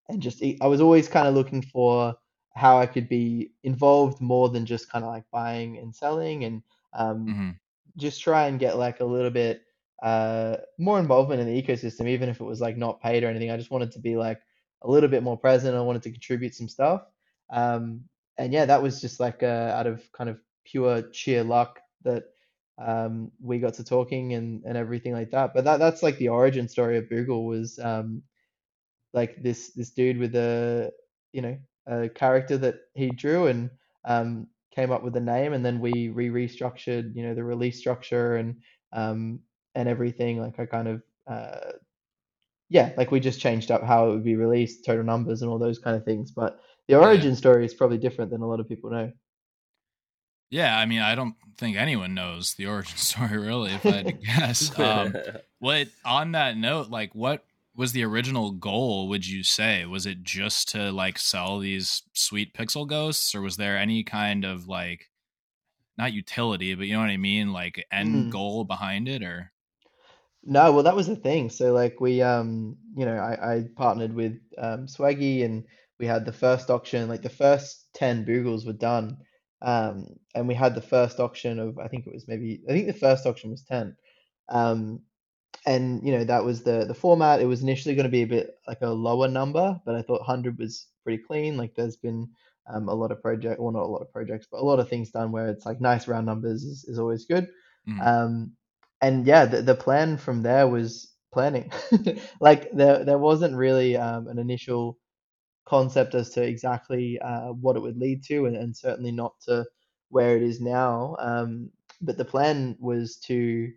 and 0.09 0.20
just 0.20 0.42
I 0.61 0.66
was 0.66 0.80
always 0.80 1.09
kind 1.09 1.26
of 1.28 1.35
looking 1.35 1.62
for 1.62 2.14
how 2.54 2.78
I 2.78 2.86
could 2.86 3.08
be 3.08 3.52
involved 3.62 4.20
more 4.20 4.48
than 4.48 4.66
just 4.66 4.90
kind 4.90 5.04
of 5.04 5.10
like 5.10 5.24
buying 5.30 5.78
and 5.78 5.94
selling 5.94 6.44
and 6.44 6.62
um, 6.92 7.36
hmm 7.36 7.50
just 7.96 8.20
try 8.22 8.46
and 8.46 8.58
get 8.58 8.76
like 8.78 9.00
a 9.00 9.04
little 9.04 9.30
bit 9.30 9.62
uh, 10.02 10.56
more 10.78 10.98
involvement 10.98 11.40
in 11.40 11.46
the 11.46 11.62
ecosystem, 11.62 12.08
even 12.08 12.28
if 12.28 12.40
it 12.40 12.44
was 12.44 12.60
like 12.60 12.76
not 12.76 13.00
paid 13.00 13.24
or 13.24 13.28
anything. 13.28 13.50
I 13.50 13.56
just 13.56 13.70
wanted 13.70 13.92
to 13.92 13.98
be 13.98 14.16
like 14.16 14.40
a 14.82 14.90
little 14.90 15.08
bit 15.08 15.22
more 15.22 15.36
present. 15.38 15.76
I 15.76 15.80
wanted 15.80 16.02
to 16.04 16.10
contribute 16.12 16.54
some 16.54 16.68
stuff. 16.68 17.02
Um, 17.50 18.04
and 18.38 18.52
yeah, 18.52 18.64
that 18.66 18.82
was 18.82 19.00
just 19.00 19.20
like 19.20 19.42
uh, 19.42 19.72
out 19.76 19.86
of 19.86 20.10
kind 20.12 20.30
of 20.30 20.40
pure 20.64 21.04
sheer 21.12 21.42
luck 21.44 21.80
that 22.04 22.24
um, 22.78 23.30
we 23.42 23.58
got 23.58 23.74
to 23.74 23.84
talking 23.84 24.34
and, 24.34 24.62
and 24.64 24.76
everything 24.76 25.12
like 25.12 25.30
that. 25.30 25.52
But 25.54 25.64
that 25.64 25.78
that's 25.78 26.02
like 26.02 26.16
the 26.18 26.28
origin 26.28 26.68
story 26.68 26.96
of 26.98 27.04
Boogle 27.08 27.46
was 27.46 27.78
um, 27.78 28.22
like 29.12 29.42
this 29.42 29.72
this 29.72 29.90
dude 29.90 30.18
with 30.18 30.34
a 30.34 30.92
you 31.32 31.42
know 31.42 31.56
a 31.90 32.09
character 32.09 32.57
that 32.59 32.76
he 32.94 33.11
drew 33.11 33.48
and 33.48 33.70
um, 34.05 34.46
came 34.74 34.90
up 34.92 35.03
with 35.03 35.16
a 35.16 35.20
name, 35.20 35.53
and 35.53 35.64
then 35.64 35.81
we 35.81 36.09
re 36.09 36.31
restructured 36.31 37.14
you 37.14 37.24
know 37.24 37.35
the 37.35 37.44
release 37.44 37.79
structure 37.79 38.37
and 38.37 38.57
um, 38.92 39.40
and 39.74 39.88
everything. 39.88 40.40
Like 40.40 40.59
I 40.61 40.66
kind 40.66 40.88
of 40.88 41.03
uh, 41.26 41.72
yeah, 42.68 42.92
like 42.96 43.11
we 43.11 43.20
just 43.20 43.40
changed 43.40 43.70
up 43.70 43.83
how 43.83 44.09
it 44.09 44.11
would 44.14 44.24
be 44.24 44.37
released, 44.37 44.85
total 44.85 45.05
numbers, 45.05 45.42
and 45.42 45.50
all 45.50 45.59
those 45.59 45.79
kind 45.79 45.96
of 45.96 46.05
things. 46.05 46.31
But 46.31 46.61
the 46.88 46.94
Yeah. 46.98 47.00
origin 47.00 47.37
story 47.37 47.64
is 47.64 47.74
probably 47.74 47.98
different 47.98 48.31
than 48.31 48.42
a 48.42 48.48
lot 48.48 48.61
of 48.61 48.68
people 48.68 48.90
know. 48.90 49.12
Yeah, 50.50 50.76
I 50.76 50.85
mean, 50.87 51.00
I 51.00 51.14
don't 51.14 51.37
think 51.57 51.76
anyone 51.76 52.14
knows 52.14 52.55
the 52.55 52.66
origin 52.66 52.96
story 52.98 53.38
really. 53.38 53.74
If 53.74 53.87
I 53.87 53.96
had 53.96 54.07
to 54.07 54.12
guess, 54.26 54.76
um, 54.79 55.20
what 55.59 55.88
on 56.05 56.33
that 56.33 56.57
note, 56.57 56.90
like, 56.90 57.14
what 57.14 57.44
was 57.74 57.92
the 57.92 58.04
original 58.04 58.52
goal? 58.52 59.09
Would 59.09 59.26
you 59.26 59.42
say 59.44 59.85
was 59.87 60.06
it 60.06 60.22
just 60.22 60.68
to 60.70 60.90
like 60.92 61.18
sell 61.18 61.59
these 61.59 62.02
sweet 62.14 62.54
pixel 62.54 62.87
ghosts, 62.87 63.35
or 63.35 63.42
was 63.42 63.56
there 63.56 63.76
any 63.78 64.04
kind 64.04 64.44
of 64.44 64.66
like 64.68 65.11
not 65.98 66.12
utility, 66.14 66.74
but 66.74 66.87
you 66.88 66.94
know 66.94 67.00
what 67.00 67.11
I 67.11 67.16
mean, 67.18 67.52
like 67.52 67.87
end 67.92 68.28
Mm. 68.28 68.30
goal 68.30 68.64
behind 68.64 69.09
it, 69.09 69.22
or 69.22 69.52
No, 70.42 70.72
well, 70.72 70.83
that 70.85 70.96
was 70.96 71.06
the 71.06 71.16
thing. 71.16 71.50
So 71.50 71.72
like 71.72 72.00
we 72.00 72.22
um 72.22 72.76
you 72.96 73.04
know 73.04 73.16
I, 73.16 73.56
I 73.56 73.64
partnered 73.76 74.14
with 74.14 74.38
um 74.59 74.87
Swaggy 74.87 75.44
and 75.44 75.66
we 75.98 76.06
had 76.06 76.24
the 76.24 76.33
first 76.33 76.70
auction 76.70 77.09
like 77.09 77.22
the 77.22 77.28
first 77.28 77.92
10 77.94 78.24
Boogles 78.24 78.66
were 78.66 78.72
done 78.72 79.18
um 79.62 80.06
and 80.35 80.48
we 80.48 80.54
had 80.54 80.74
the 80.74 80.80
first 80.80 81.20
auction 81.20 81.59
of 81.59 81.78
I 81.78 81.88
think 81.88 82.06
it 82.06 82.12
was 82.14 82.26
maybe 82.26 82.62
I 82.68 82.72
think 82.72 82.87
the 82.87 82.94
first 82.94 83.26
auction 83.26 83.50
was 83.50 83.62
10 83.64 83.96
um 84.48 85.02
and 85.66 86.04
you 86.06 86.12
know 86.12 86.24
that 86.24 86.44
was 86.44 86.62
the 86.62 86.84
the 86.86 86.94
format 86.94 87.40
it 87.40 87.46
was 87.46 87.62
initially 87.62 87.94
going 87.94 88.04
to 88.04 88.10
be 88.10 88.22
a 88.22 88.26
bit 88.26 88.56
like 88.66 88.80
a 88.82 88.88
lower 88.88 89.28
number 89.28 89.78
but 89.84 89.94
I 89.94 90.02
thought 90.02 90.20
100 90.20 90.58
was 90.58 90.88
pretty 91.04 91.22
clean 91.22 91.56
like 91.56 91.74
there's 91.74 91.96
been 91.96 92.28
um, 92.72 92.88
a 92.88 92.94
lot 92.94 93.12
of 93.12 93.22
project 93.22 93.60
well 93.60 93.72
not 93.72 93.82
a 93.84 93.86
lot 93.92 94.02
of 94.02 94.12
projects 94.12 94.46
but 94.50 94.60
a 94.60 94.64
lot 94.64 94.80
of 94.80 94.88
things 94.88 95.10
done 95.10 95.32
where 95.32 95.48
it's 95.48 95.66
like 95.66 95.80
nice 95.80 96.08
round 96.08 96.26
numbers 96.26 96.64
is, 96.64 96.84
is 96.84 96.98
always 96.98 97.24
good 97.26 97.48
Mhm. 97.86 98.04
um, 98.04 98.52
and 99.02 99.26
yeah, 99.26 99.46
the, 99.46 99.62
the 99.62 99.74
plan 99.74 100.16
from 100.16 100.42
there 100.42 100.68
was 100.68 101.14
planning. 101.32 101.70
Like 102.40 102.70
there 102.72 103.04
there 103.04 103.18
wasn't 103.18 103.56
really 103.56 103.96
um, 103.96 104.28
an 104.28 104.38
initial 104.38 104.98
concept 105.66 106.14
as 106.14 106.30
to 106.30 106.42
exactly 106.42 107.18
uh, 107.20 107.52
what 107.52 107.76
it 107.76 107.80
would 107.82 107.96
lead 107.98 108.24
to, 108.24 108.46
and, 108.46 108.56
and 108.56 108.76
certainly 108.76 109.12
not 109.12 109.34
to 109.46 109.64
where 110.10 110.36
it 110.36 110.42
is 110.42 110.60
now. 110.60 111.16
Um, 111.18 111.70
but 112.00 112.16
the 112.18 112.24
plan 112.24 112.76
was 112.80 113.16
to, 113.26 113.70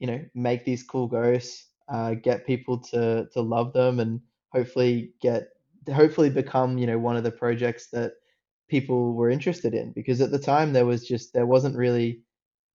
you 0.00 0.08
know, 0.08 0.24
make 0.34 0.66
these 0.66 0.84
cool 0.84 1.08
ghosts, 1.08 1.68
uh, 1.88 2.14
get 2.14 2.46
people 2.46 2.80
to 2.92 3.28
to 3.32 3.42
love 3.42 3.74
them, 3.74 4.00
and 4.00 4.22
hopefully 4.52 5.14
get 5.22 5.50
hopefully 5.94 6.30
become, 6.30 6.78
you 6.78 6.86
know, 6.88 6.98
one 6.98 7.16
of 7.16 7.24
the 7.24 7.32
projects 7.32 7.90
that 7.90 8.14
people 8.68 9.14
were 9.14 9.30
interested 9.30 9.74
in. 9.74 9.92
Because 9.92 10.20
at 10.22 10.32
the 10.32 10.38
time 10.40 10.72
there 10.74 10.86
was 10.86 11.06
just 11.08 11.34
there 11.34 11.46
wasn't 11.46 11.76
really 11.76 12.24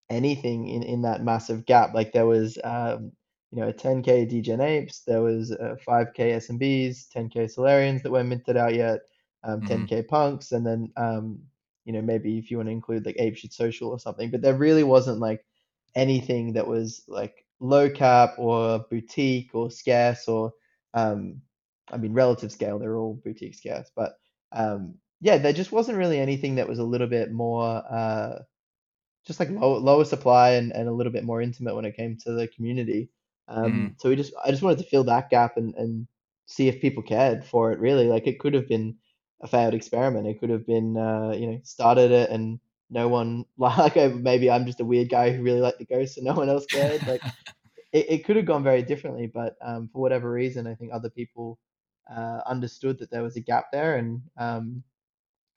anything 0.09 0.67
in, 0.67 0.83
in 0.83 1.01
that 1.03 1.23
massive 1.23 1.65
gap. 1.65 1.93
Like 1.93 2.13
there 2.13 2.27
was, 2.27 2.57
um, 2.63 3.11
you 3.51 3.61
know, 3.61 3.67
a 3.69 3.73
10k 3.73 4.25
Degen 4.25 4.61
Apes, 4.61 5.01
there 5.03 5.21
was 5.21 5.51
uh, 5.51 5.75
5k 5.85 6.33
SMBs, 6.33 7.09
10k 7.09 7.47
Solarians 7.47 8.03
that 8.03 8.11
weren't 8.11 8.29
minted 8.29 8.57
out 8.57 8.75
yet, 8.75 9.01
um, 9.43 9.61
Mhm. 9.61 9.85
10k 9.85 10.03
Punks, 10.03 10.51
and 10.51 10.65
then, 10.65 10.91
um, 10.97 11.41
you 11.85 11.93
know, 11.93 12.01
maybe 12.01 12.37
if 12.37 12.51
you 12.51 12.57
want 12.57 12.67
to 12.67 12.73
include 12.73 13.05
like 13.05 13.17
Apeshit 13.17 13.53
Social 13.53 13.89
or 13.89 13.99
something. 13.99 14.31
But 14.31 14.41
there 14.41 14.57
really 14.57 14.83
wasn't 14.83 15.19
like 15.19 15.45
anything 15.95 16.53
that 16.53 16.67
was 16.67 17.03
like 17.07 17.45
low 17.59 17.89
cap 17.89 18.35
or 18.37 18.85
boutique 18.89 19.51
or 19.53 19.71
scarce 19.71 20.27
or, 20.27 20.53
um, 20.93 21.41
I 21.91 21.97
mean, 21.97 22.13
relative 22.13 22.51
scale, 22.51 22.79
they're 22.79 22.97
all 22.97 23.21
boutique 23.23 23.55
scarce, 23.55 23.91
but 23.95 24.13
um, 24.51 24.95
yeah, 25.21 25.37
there 25.37 25.53
just 25.53 25.71
wasn't 25.71 25.97
really 25.97 26.19
anything 26.19 26.55
that 26.55 26.67
was 26.67 26.79
a 26.79 26.83
little 26.83 27.07
bit 27.07 27.31
more. 27.31 27.83
Uh, 27.89 28.39
just 29.25 29.39
like 29.39 29.49
low, 29.49 29.77
lower 29.77 30.05
supply 30.05 30.51
and, 30.51 30.71
and 30.71 30.87
a 30.87 30.91
little 30.91 31.11
bit 31.11 31.23
more 31.23 31.41
intimate 31.41 31.75
when 31.75 31.85
it 31.85 31.95
came 31.95 32.17
to 32.17 32.31
the 32.31 32.47
community. 32.47 33.09
Um, 33.47 33.95
so 33.97 34.09
we 34.09 34.15
just 34.15 34.33
I 34.43 34.51
just 34.51 34.63
wanted 34.63 34.79
to 34.79 34.89
fill 34.89 35.03
that 35.05 35.29
gap 35.29 35.57
and, 35.57 35.73
and 35.75 36.07
see 36.45 36.67
if 36.67 36.81
people 36.81 37.03
cared 37.03 37.43
for 37.43 37.71
it 37.71 37.79
really. 37.79 38.07
Like 38.07 38.27
it 38.27 38.39
could 38.39 38.53
have 38.53 38.67
been 38.67 38.97
a 39.41 39.47
failed 39.47 39.73
experiment. 39.73 40.27
It 40.27 40.39
could 40.39 40.49
have 40.49 40.65
been 40.65 40.97
uh, 40.97 41.33
you 41.35 41.47
know, 41.47 41.59
started 41.63 42.11
it 42.11 42.29
and 42.29 42.59
no 42.89 43.07
one 43.07 43.45
like 43.57 43.97
uh, 43.97 44.09
maybe 44.09 44.49
I'm 44.49 44.65
just 44.65 44.79
a 44.79 44.85
weird 44.85 45.09
guy 45.09 45.31
who 45.31 45.43
really 45.43 45.61
liked 45.61 45.79
the 45.79 45.85
ghost 45.85 46.17
and 46.17 46.25
no 46.25 46.33
one 46.33 46.49
else 46.49 46.65
cared. 46.65 47.05
Like 47.07 47.21
it, 47.93 48.05
it 48.09 48.25
could 48.25 48.35
have 48.35 48.45
gone 48.45 48.63
very 48.63 48.83
differently, 48.83 49.27
but 49.27 49.55
um, 49.61 49.89
for 49.91 50.01
whatever 50.01 50.31
reason, 50.31 50.67
I 50.67 50.75
think 50.75 50.91
other 50.93 51.09
people 51.09 51.57
uh, 52.13 52.41
understood 52.45 52.99
that 52.99 53.09
there 53.09 53.23
was 53.23 53.35
a 53.35 53.41
gap 53.41 53.65
there 53.71 53.97
and 53.97 54.21
um, 54.37 54.83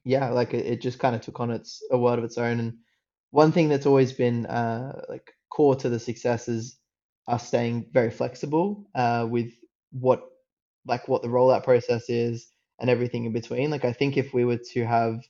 yeah, 0.04 0.30
like 0.30 0.54
it, 0.54 0.66
it 0.66 0.80
just 0.80 0.98
kind 0.98 1.14
of 1.14 1.20
took 1.20 1.40
on 1.40 1.50
its 1.50 1.82
a 1.90 1.98
world 1.98 2.18
of 2.18 2.24
its 2.24 2.38
own. 2.38 2.60
And 2.60 2.78
one 3.30 3.52
thing 3.52 3.68
that's 3.68 3.86
always 3.86 4.12
been 4.12 4.46
uh, 4.46 5.02
like 5.08 5.32
core 5.50 5.76
to 5.76 5.88
the 5.88 5.98
success 5.98 6.48
is 6.48 6.78
us 7.26 7.46
staying 7.46 7.86
very 7.92 8.10
flexible 8.10 8.88
uh, 8.94 9.26
with 9.28 9.52
what 9.92 10.22
like 10.86 11.08
what 11.08 11.22
the 11.22 11.28
rollout 11.28 11.64
process 11.64 12.08
is 12.08 12.48
and 12.80 12.88
everything 12.88 13.26
in 13.26 13.32
between. 13.32 13.70
Like 13.70 13.84
I 13.84 13.92
think 13.92 14.16
if 14.16 14.32
we 14.32 14.44
were 14.44 14.60
to 14.72 14.86
have 14.86 15.20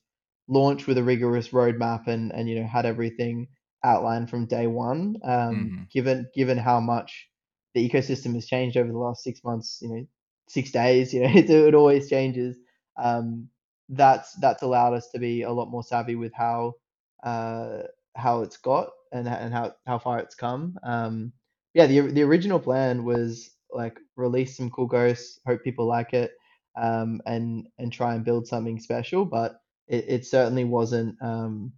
launched 0.48 0.86
with 0.88 0.98
a 0.98 1.04
rigorous 1.04 1.48
roadmap 1.50 2.06
and 2.08 2.32
and 2.32 2.48
you 2.48 2.60
know 2.60 2.66
had 2.66 2.86
everything 2.86 3.48
outlined 3.84 4.30
from 4.30 4.46
day 4.46 4.66
one, 4.66 5.16
um, 5.24 5.72
Mhm. 5.72 5.88
given 5.92 6.26
given 6.34 6.58
how 6.58 6.80
much 6.80 7.28
the 7.74 7.88
ecosystem 7.88 8.34
has 8.34 8.46
changed 8.46 8.76
over 8.76 8.90
the 8.90 8.98
last 8.98 9.22
six 9.22 9.42
months, 9.44 9.78
you 9.82 9.88
know, 9.88 10.06
six 10.48 10.70
days, 10.72 11.12
you 11.14 11.20
know, 11.22 11.30
it, 11.34 11.50
it 11.50 11.74
always 11.74 12.08
changes. 12.08 12.58
Um, 13.02 13.48
that's 13.90 14.32
that's 14.40 14.62
allowed 14.62 14.94
us 14.94 15.08
to 15.10 15.18
be 15.18 15.42
a 15.42 15.50
lot 15.52 15.70
more 15.70 15.82
savvy 15.82 16.14
with 16.16 16.32
how 16.34 16.74
uh, 17.24 17.82
how 18.16 18.42
it's 18.42 18.56
got 18.56 18.88
and 19.12 19.28
and 19.28 19.52
how 19.52 19.72
how 19.86 19.98
far 19.98 20.18
it's 20.18 20.34
come. 20.34 20.76
Um, 20.82 21.32
yeah, 21.74 21.86
the 21.86 22.00
the 22.00 22.22
original 22.22 22.58
plan 22.60 23.04
was 23.04 23.50
like 23.72 23.98
release 24.16 24.56
some 24.56 24.70
cool 24.70 24.86
ghosts, 24.86 25.40
hope 25.46 25.62
people 25.62 25.86
like 25.86 26.12
it, 26.14 26.32
um, 26.80 27.20
and 27.26 27.66
and 27.78 27.92
try 27.92 28.14
and 28.14 28.24
build 28.24 28.46
something 28.46 28.78
special. 28.80 29.24
But 29.24 29.60
it, 29.88 30.04
it 30.08 30.26
certainly 30.26 30.64
wasn't. 30.64 31.20
Um, 31.22 31.72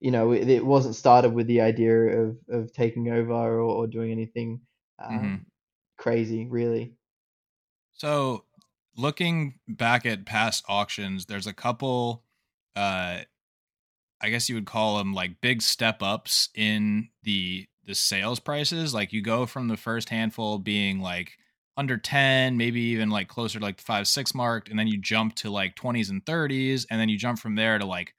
you 0.00 0.10
know, 0.10 0.32
it, 0.32 0.48
it 0.48 0.64
wasn't 0.64 0.96
started 0.96 1.30
with 1.32 1.46
the 1.46 1.60
idea 1.60 1.96
of 1.96 2.36
of 2.48 2.72
taking 2.72 3.10
over 3.10 3.32
or, 3.32 3.60
or 3.60 3.86
doing 3.86 4.12
anything 4.12 4.60
um, 4.98 5.46
crazy, 5.96 6.46
really. 6.46 6.94
So, 7.92 8.44
looking 8.96 9.60
back 9.66 10.04
at 10.04 10.26
past 10.26 10.64
auctions, 10.68 11.26
there's 11.26 11.46
a 11.46 11.52
couple, 11.52 12.24
uh, 12.76 13.20
I 14.20 14.30
guess 14.30 14.48
you 14.48 14.54
would 14.56 14.66
call 14.66 14.98
them 14.98 15.14
like 15.14 15.40
big 15.40 15.62
step 15.62 16.02
ups 16.02 16.48
in 16.54 17.08
the 17.22 17.66
the 17.84 17.94
sales 17.94 18.40
prices. 18.40 18.94
Like 18.94 19.12
you 19.12 19.22
go 19.22 19.46
from 19.46 19.68
the 19.68 19.76
first 19.76 20.08
handful 20.08 20.58
being 20.58 21.00
like 21.00 21.38
under 21.76 21.96
10, 21.96 22.56
maybe 22.56 22.80
even 22.80 23.10
like 23.10 23.28
closer 23.28 23.58
to 23.58 23.64
like 23.64 23.80
five, 23.80 24.06
six 24.06 24.34
mark, 24.34 24.70
and 24.70 24.78
then 24.78 24.86
you 24.86 24.98
jump 24.98 25.34
to 25.36 25.50
like 25.50 25.74
20s 25.76 26.10
and 26.10 26.24
30s, 26.24 26.86
and 26.90 27.00
then 27.00 27.08
you 27.08 27.18
jump 27.18 27.38
from 27.38 27.56
there 27.56 27.78
to 27.78 27.84
like 27.84 28.14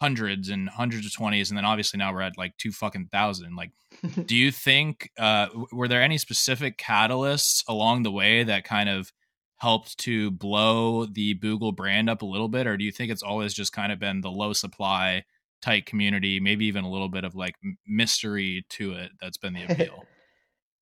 hundreds 0.00 0.48
and 0.48 0.68
hundreds 0.68 1.06
of 1.06 1.12
20s, 1.12 1.50
and 1.50 1.56
then 1.56 1.64
obviously 1.64 1.98
now 1.98 2.12
we're 2.12 2.22
at 2.22 2.38
like 2.38 2.56
two 2.56 2.72
fucking 2.72 3.08
thousand. 3.12 3.56
Like 3.56 3.70
do 4.26 4.36
you 4.36 4.50
think 4.50 5.10
uh 5.18 5.48
were 5.72 5.88
there 5.88 6.02
any 6.02 6.18
specific 6.18 6.78
catalysts 6.78 7.62
along 7.68 8.02
the 8.02 8.10
way 8.10 8.42
that 8.44 8.64
kind 8.64 8.88
of 8.88 9.12
helped 9.56 9.98
to 9.98 10.30
blow 10.30 11.04
the 11.04 11.34
Boogle 11.34 11.74
brand 11.74 12.08
up 12.08 12.22
a 12.22 12.26
little 12.26 12.48
bit 12.48 12.66
or 12.66 12.78
do 12.78 12.84
you 12.84 12.92
think 12.92 13.12
it's 13.12 13.22
always 13.22 13.52
just 13.52 13.74
kind 13.74 13.92
of 13.92 13.98
been 13.98 14.22
the 14.22 14.30
low 14.30 14.54
supply 14.54 15.22
tight 15.60 15.86
community, 15.86 16.40
maybe 16.40 16.66
even 16.66 16.84
a 16.84 16.90
little 16.90 17.08
bit 17.08 17.24
of 17.24 17.34
like 17.34 17.54
mystery 17.86 18.64
to 18.70 18.92
it. 18.92 19.12
That's 19.20 19.38
been 19.38 19.54
the 19.54 19.64
appeal. 19.64 20.04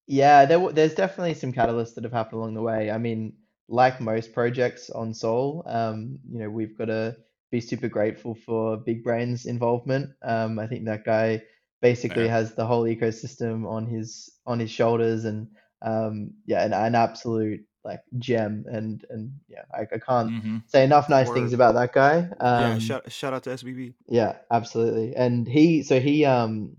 yeah, 0.09 0.47
there, 0.47 0.73
there's 0.73 0.95
definitely 0.95 1.35
some 1.35 1.53
catalysts 1.53 1.95
that 1.95 2.05
have 2.05 2.15
happened 2.15 2.41
along 2.41 2.55
the 2.55 2.63
way. 2.63 2.91
I 2.91 2.97
mean, 2.97 3.35
like 3.69 4.01
most 4.01 4.33
projects 4.33 4.89
on 4.89 5.13
Sol, 5.13 5.63
um, 5.67 6.19
you 6.33 6.41
know, 6.41 6.49
we've 6.49 6.77
got 6.77 6.87
to 6.87 7.15
be 7.53 7.61
super 7.61 7.89
grateful 7.89 8.35
for 8.35 8.79
Big 8.79 9.05
Brain's 9.05 9.45
involvement. 9.45 10.11
Um, 10.23 10.59
I 10.59 10.67
think 10.67 10.87
that 10.87 11.05
guy 11.05 11.43
basically 11.83 12.25
Fair. 12.25 12.31
has 12.31 12.55
the 12.55 12.67
whole 12.67 12.85
ecosystem 12.85 13.69
on 13.69 13.87
his 13.87 14.31
on 14.47 14.59
his 14.59 14.71
shoulders, 14.71 15.27
and 15.27 15.49
um, 15.83 16.31
yeah, 16.47 16.65
an, 16.65 16.73
an 16.73 16.95
absolute 16.95 17.61
like 17.85 18.01
gem. 18.19 18.65
And 18.67 19.05
and 19.11 19.33
yeah, 19.47 19.65
I, 19.75 19.83
I 19.83 19.99
can't 19.99 20.31
mm-hmm. 20.31 20.57
say 20.69 20.85
enough 20.85 21.11
nice 21.11 21.29
Word. 21.29 21.35
things 21.35 21.53
about 21.53 21.75
that 21.75 21.93
guy. 21.93 22.31
Um, 22.41 22.63
yeah, 22.63 22.79
shout 22.79 23.13
shout 23.13 23.35
out 23.35 23.43
to 23.43 23.51
SBB. 23.51 23.93
Yeah, 24.09 24.37
absolutely. 24.51 25.15
And 25.15 25.47
he 25.47 25.83
so 25.83 26.01
he 26.01 26.25
um 26.25 26.79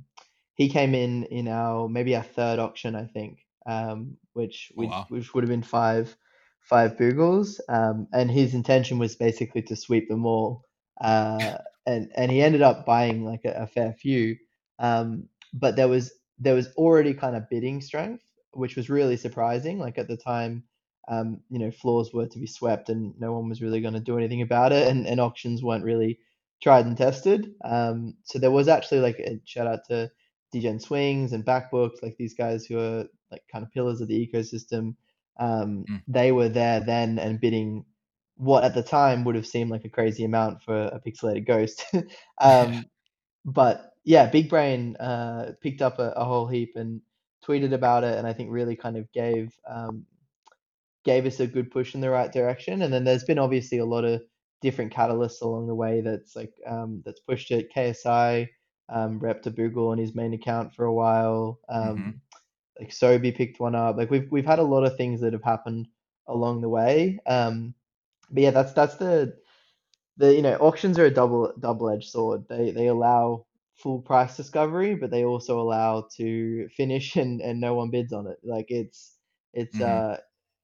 he 0.59 0.67
came 0.67 0.93
in 0.93 1.23
in 1.23 1.47
our 1.47 1.87
maybe 1.87 2.17
our 2.17 2.21
third 2.21 2.59
auction, 2.59 2.93
I 2.93 3.05
think, 3.05 3.45
um, 3.65 4.17
which 4.33 4.73
oh, 4.73 4.75
which, 4.75 4.89
wow. 4.89 5.05
which 5.07 5.33
would 5.33 5.45
have 5.45 5.49
been 5.49 5.63
five 5.63 6.13
five 6.59 6.97
Boogles, 6.97 7.61
um, 7.69 8.07
and 8.11 8.29
his 8.29 8.53
intention 8.53 8.99
was 8.99 9.15
basically 9.15 9.61
to 9.63 9.77
sweep 9.77 10.09
them 10.09 10.25
all. 10.25 10.65
Uh, 10.99 11.59
and 11.85 12.11
and 12.13 12.29
he 12.29 12.41
ended 12.41 12.61
up 12.61 12.85
buying 12.85 13.23
like 13.23 13.45
a, 13.45 13.63
a 13.63 13.67
fair 13.67 13.93
few, 13.93 14.35
um, 14.79 15.29
but 15.53 15.77
there 15.77 15.87
was 15.87 16.11
there 16.37 16.55
was 16.55 16.67
already 16.75 17.13
kind 17.13 17.37
of 17.37 17.49
bidding 17.49 17.79
strength, 17.79 18.25
which 18.51 18.75
was 18.75 18.89
really 18.89 19.15
surprising. 19.15 19.79
Like 19.79 19.97
at 19.97 20.09
the 20.09 20.17
time, 20.17 20.65
um, 21.07 21.39
you 21.49 21.59
know, 21.59 21.71
floors 21.71 22.11
were 22.13 22.27
to 22.27 22.37
be 22.37 22.47
swept, 22.47 22.89
and 22.89 23.13
no 23.17 23.31
one 23.31 23.47
was 23.47 23.61
really 23.61 23.79
going 23.79 23.93
to 23.93 24.01
do 24.01 24.17
anything 24.17 24.41
about 24.41 24.73
it, 24.73 24.89
and, 24.89 25.07
and 25.07 25.21
auctions 25.21 25.63
weren't 25.63 25.85
really 25.85 26.19
tried 26.61 26.85
and 26.85 26.97
tested. 26.97 27.53
Um, 27.63 28.15
so 28.25 28.39
there 28.39 28.51
was 28.51 28.67
actually 28.67 28.99
like 28.99 29.19
a 29.19 29.39
shout 29.45 29.65
out 29.65 29.85
to 29.87 30.11
DGen 30.53 30.81
Swings 30.81 31.33
and 31.33 31.45
Backbooks, 31.45 32.01
like 32.01 32.15
these 32.17 32.33
guys 32.33 32.65
who 32.65 32.79
are 32.79 33.05
like 33.31 33.43
kind 33.51 33.63
of 33.63 33.71
pillars 33.71 34.01
of 34.01 34.07
the 34.07 34.27
ecosystem 34.27 34.95
um, 35.39 35.85
mm. 35.89 36.01
they 36.07 36.31
were 36.31 36.49
there 36.49 36.81
then 36.81 37.17
and 37.17 37.39
bidding 37.39 37.85
what 38.35 38.63
at 38.63 38.73
the 38.73 38.83
time 38.83 39.23
would 39.23 39.35
have 39.35 39.47
seemed 39.47 39.71
like 39.71 39.85
a 39.85 39.89
crazy 39.89 40.23
amount 40.23 40.61
for 40.61 40.83
a 40.83 40.99
pixelated 40.99 41.47
ghost. 41.47 41.83
um, 42.41 42.85
but 43.45 43.93
yeah, 44.03 44.29
Big 44.29 44.49
Brain 44.49 44.95
uh, 44.97 45.53
picked 45.61 45.81
up 45.81 45.99
a, 45.99 46.11
a, 46.15 46.23
whole 46.23 46.47
heap 46.47 46.73
and 46.75 47.01
tweeted 47.45 47.73
about 47.73 48.03
it, 48.03 48.17
and 48.17 48.25
I 48.25 48.33
think 48.33 48.49
really 48.51 48.75
kind 48.75 48.97
of 48.97 49.11
gave 49.11 49.53
um, 49.69 50.05
gave 51.03 51.25
us 51.25 51.39
a 51.39 51.47
good 51.47 51.71
push 51.71 51.95
in 51.95 52.01
the 52.01 52.09
right 52.09 52.31
direction. 52.31 52.81
And 52.81 52.93
then 52.93 53.03
there's 53.03 53.23
been 53.23 53.39
obviously 53.39 53.79
a 53.79 53.85
lot 53.85 54.05
of 54.05 54.21
different 54.61 54.93
catalysts 54.93 55.41
along 55.41 55.67
the 55.67 55.75
way 55.75 56.01
that's 56.01 56.35
like 56.35 56.53
um, 56.65 57.01
that's 57.05 57.21
pushed 57.21 57.51
it. 57.51 57.73
KSI 57.73 58.47
um, 58.91 59.19
rep 59.19 59.43
to 59.43 59.51
Boogle 59.51 59.91
on 59.91 59.97
his 59.97 60.15
main 60.15 60.33
account 60.33 60.73
for 60.73 60.85
a 60.85 60.93
while. 60.93 61.59
Um, 61.69 61.97
mm-hmm 61.97 62.09
like 62.79 62.89
Sobi 62.89 63.35
picked 63.35 63.59
one 63.59 63.75
up. 63.75 63.97
Like 63.97 64.09
we've 64.09 64.31
we've 64.31 64.45
had 64.45 64.59
a 64.59 64.63
lot 64.63 64.85
of 64.85 64.95
things 64.95 65.21
that 65.21 65.33
have 65.33 65.43
happened 65.43 65.87
along 66.27 66.61
the 66.61 66.69
way. 66.69 67.19
Um, 67.25 67.73
but 68.31 68.43
yeah, 68.43 68.51
that's 68.51 68.73
that's 68.73 68.95
the 68.95 69.35
the 70.17 70.33
you 70.33 70.41
know 70.41 70.55
auctions 70.55 70.97
are 70.97 71.05
a 71.05 71.11
double 71.11 71.53
double 71.59 71.89
edged 71.89 72.09
sword. 72.09 72.45
They 72.47 72.71
they 72.71 72.87
allow 72.87 73.45
full 73.75 74.01
price 74.01 74.37
discovery, 74.37 74.95
but 74.95 75.11
they 75.11 75.25
also 75.25 75.59
allow 75.59 76.07
to 76.17 76.69
finish 76.69 77.15
and 77.17 77.41
and 77.41 77.59
no 77.59 77.73
one 77.73 77.89
bids 77.89 78.13
on 78.13 78.27
it. 78.27 78.39
Like 78.43 78.67
it's 78.69 79.15
it's 79.53 79.77
mm-hmm. 79.77 80.13
uh 80.13 80.17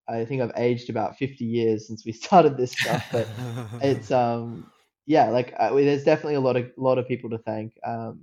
I 0.08 0.24
think 0.24 0.44
I've 0.44 0.52
aged 0.56 0.92
about 0.92 1.18
50 1.18 1.44
years 1.44 1.88
since 1.88 2.06
we 2.06 2.12
started 2.24 2.58
this 2.58 2.72
stuff, 2.72 3.06
but 3.12 3.28
it's 3.82 4.12
um 4.12 4.72
yeah, 5.06 5.30
like 5.30 5.54
uh, 5.58 5.74
there's 5.74 6.04
definitely 6.04 6.36
a 6.36 6.42
lot 6.42 6.58
of 6.58 6.72
lot 6.78 6.98
of 6.98 7.08
people 7.08 7.30
to 7.30 7.38
thank 7.40 7.74
um 7.86 8.22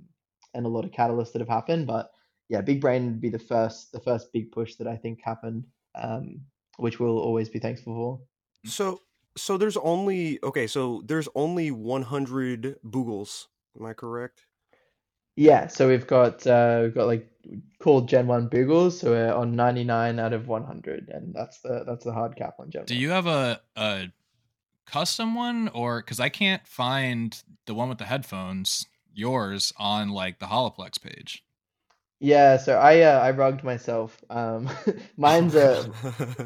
and 0.53 0.65
a 0.65 0.69
lot 0.69 0.85
of 0.85 0.91
catalysts 0.91 1.31
that 1.33 1.39
have 1.39 1.49
happened, 1.49 1.87
but 1.87 2.11
yeah, 2.49 2.61
Big 2.61 2.81
Brain 2.81 3.05
would 3.05 3.21
be 3.21 3.29
the 3.29 3.39
first 3.39 3.91
the 3.91 3.99
first 3.99 4.31
big 4.33 4.51
push 4.51 4.75
that 4.75 4.87
I 4.87 4.95
think 4.95 5.21
happened, 5.23 5.65
um, 5.95 6.41
which 6.77 6.99
we'll 6.99 7.17
always 7.17 7.49
be 7.49 7.59
thankful 7.59 7.95
for. 7.95 8.69
So 8.69 9.01
so 9.35 9.57
there's 9.57 9.77
only 9.77 10.39
okay, 10.43 10.67
so 10.67 11.01
there's 11.05 11.27
only 11.35 11.71
100 11.71 12.79
Boogles. 12.85 13.47
Am 13.79 13.85
I 13.85 13.93
correct? 13.93 14.45
Yeah, 15.35 15.67
so 15.67 15.87
we've 15.87 16.05
got 16.05 16.45
uh, 16.45 16.81
we've 16.83 16.93
got 16.93 17.07
like 17.07 17.27
called 17.79 18.07
Gen 18.07 18.27
One 18.27 18.49
Boogles, 18.49 18.99
so 18.99 19.11
we're 19.11 19.33
on 19.33 19.55
99 19.55 20.19
out 20.19 20.33
of 20.33 20.47
100, 20.47 21.09
and 21.09 21.33
that's 21.33 21.59
the 21.61 21.83
that's 21.87 22.05
the 22.05 22.13
hard 22.13 22.35
cap 22.35 22.55
on 22.59 22.69
Gen. 22.69 22.85
Do 22.85 22.95
you 22.95 23.09
have 23.09 23.25
a 23.25 23.59
a 23.75 24.11
custom 24.85 25.35
one, 25.35 25.69
or 25.69 26.01
because 26.01 26.19
I 26.19 26.29
can't 26.29 26.65
find 26.67 27.41
the 27.65 27.73
one 27.73 27.89
with 27.89 27.97
the 27.97 28.05
headphones, 28.05 28.85
yours 29.13 29.73
on 29.77 30.09
like 30.09 30.39
the 30.39 30.47
Holaplex 30.47 31.01
page? 31.01 31.43
Yeah, 32.19 32.55
so 32.55 32.77
I 32.77 33.01
uh, 33.01 33.19
I 33.19 33.31
rugged 33.31 33.63
myself. 33.63 34.23
Um, 34.29 34.69
mine's 35.17 35.55
a 35.55 35.91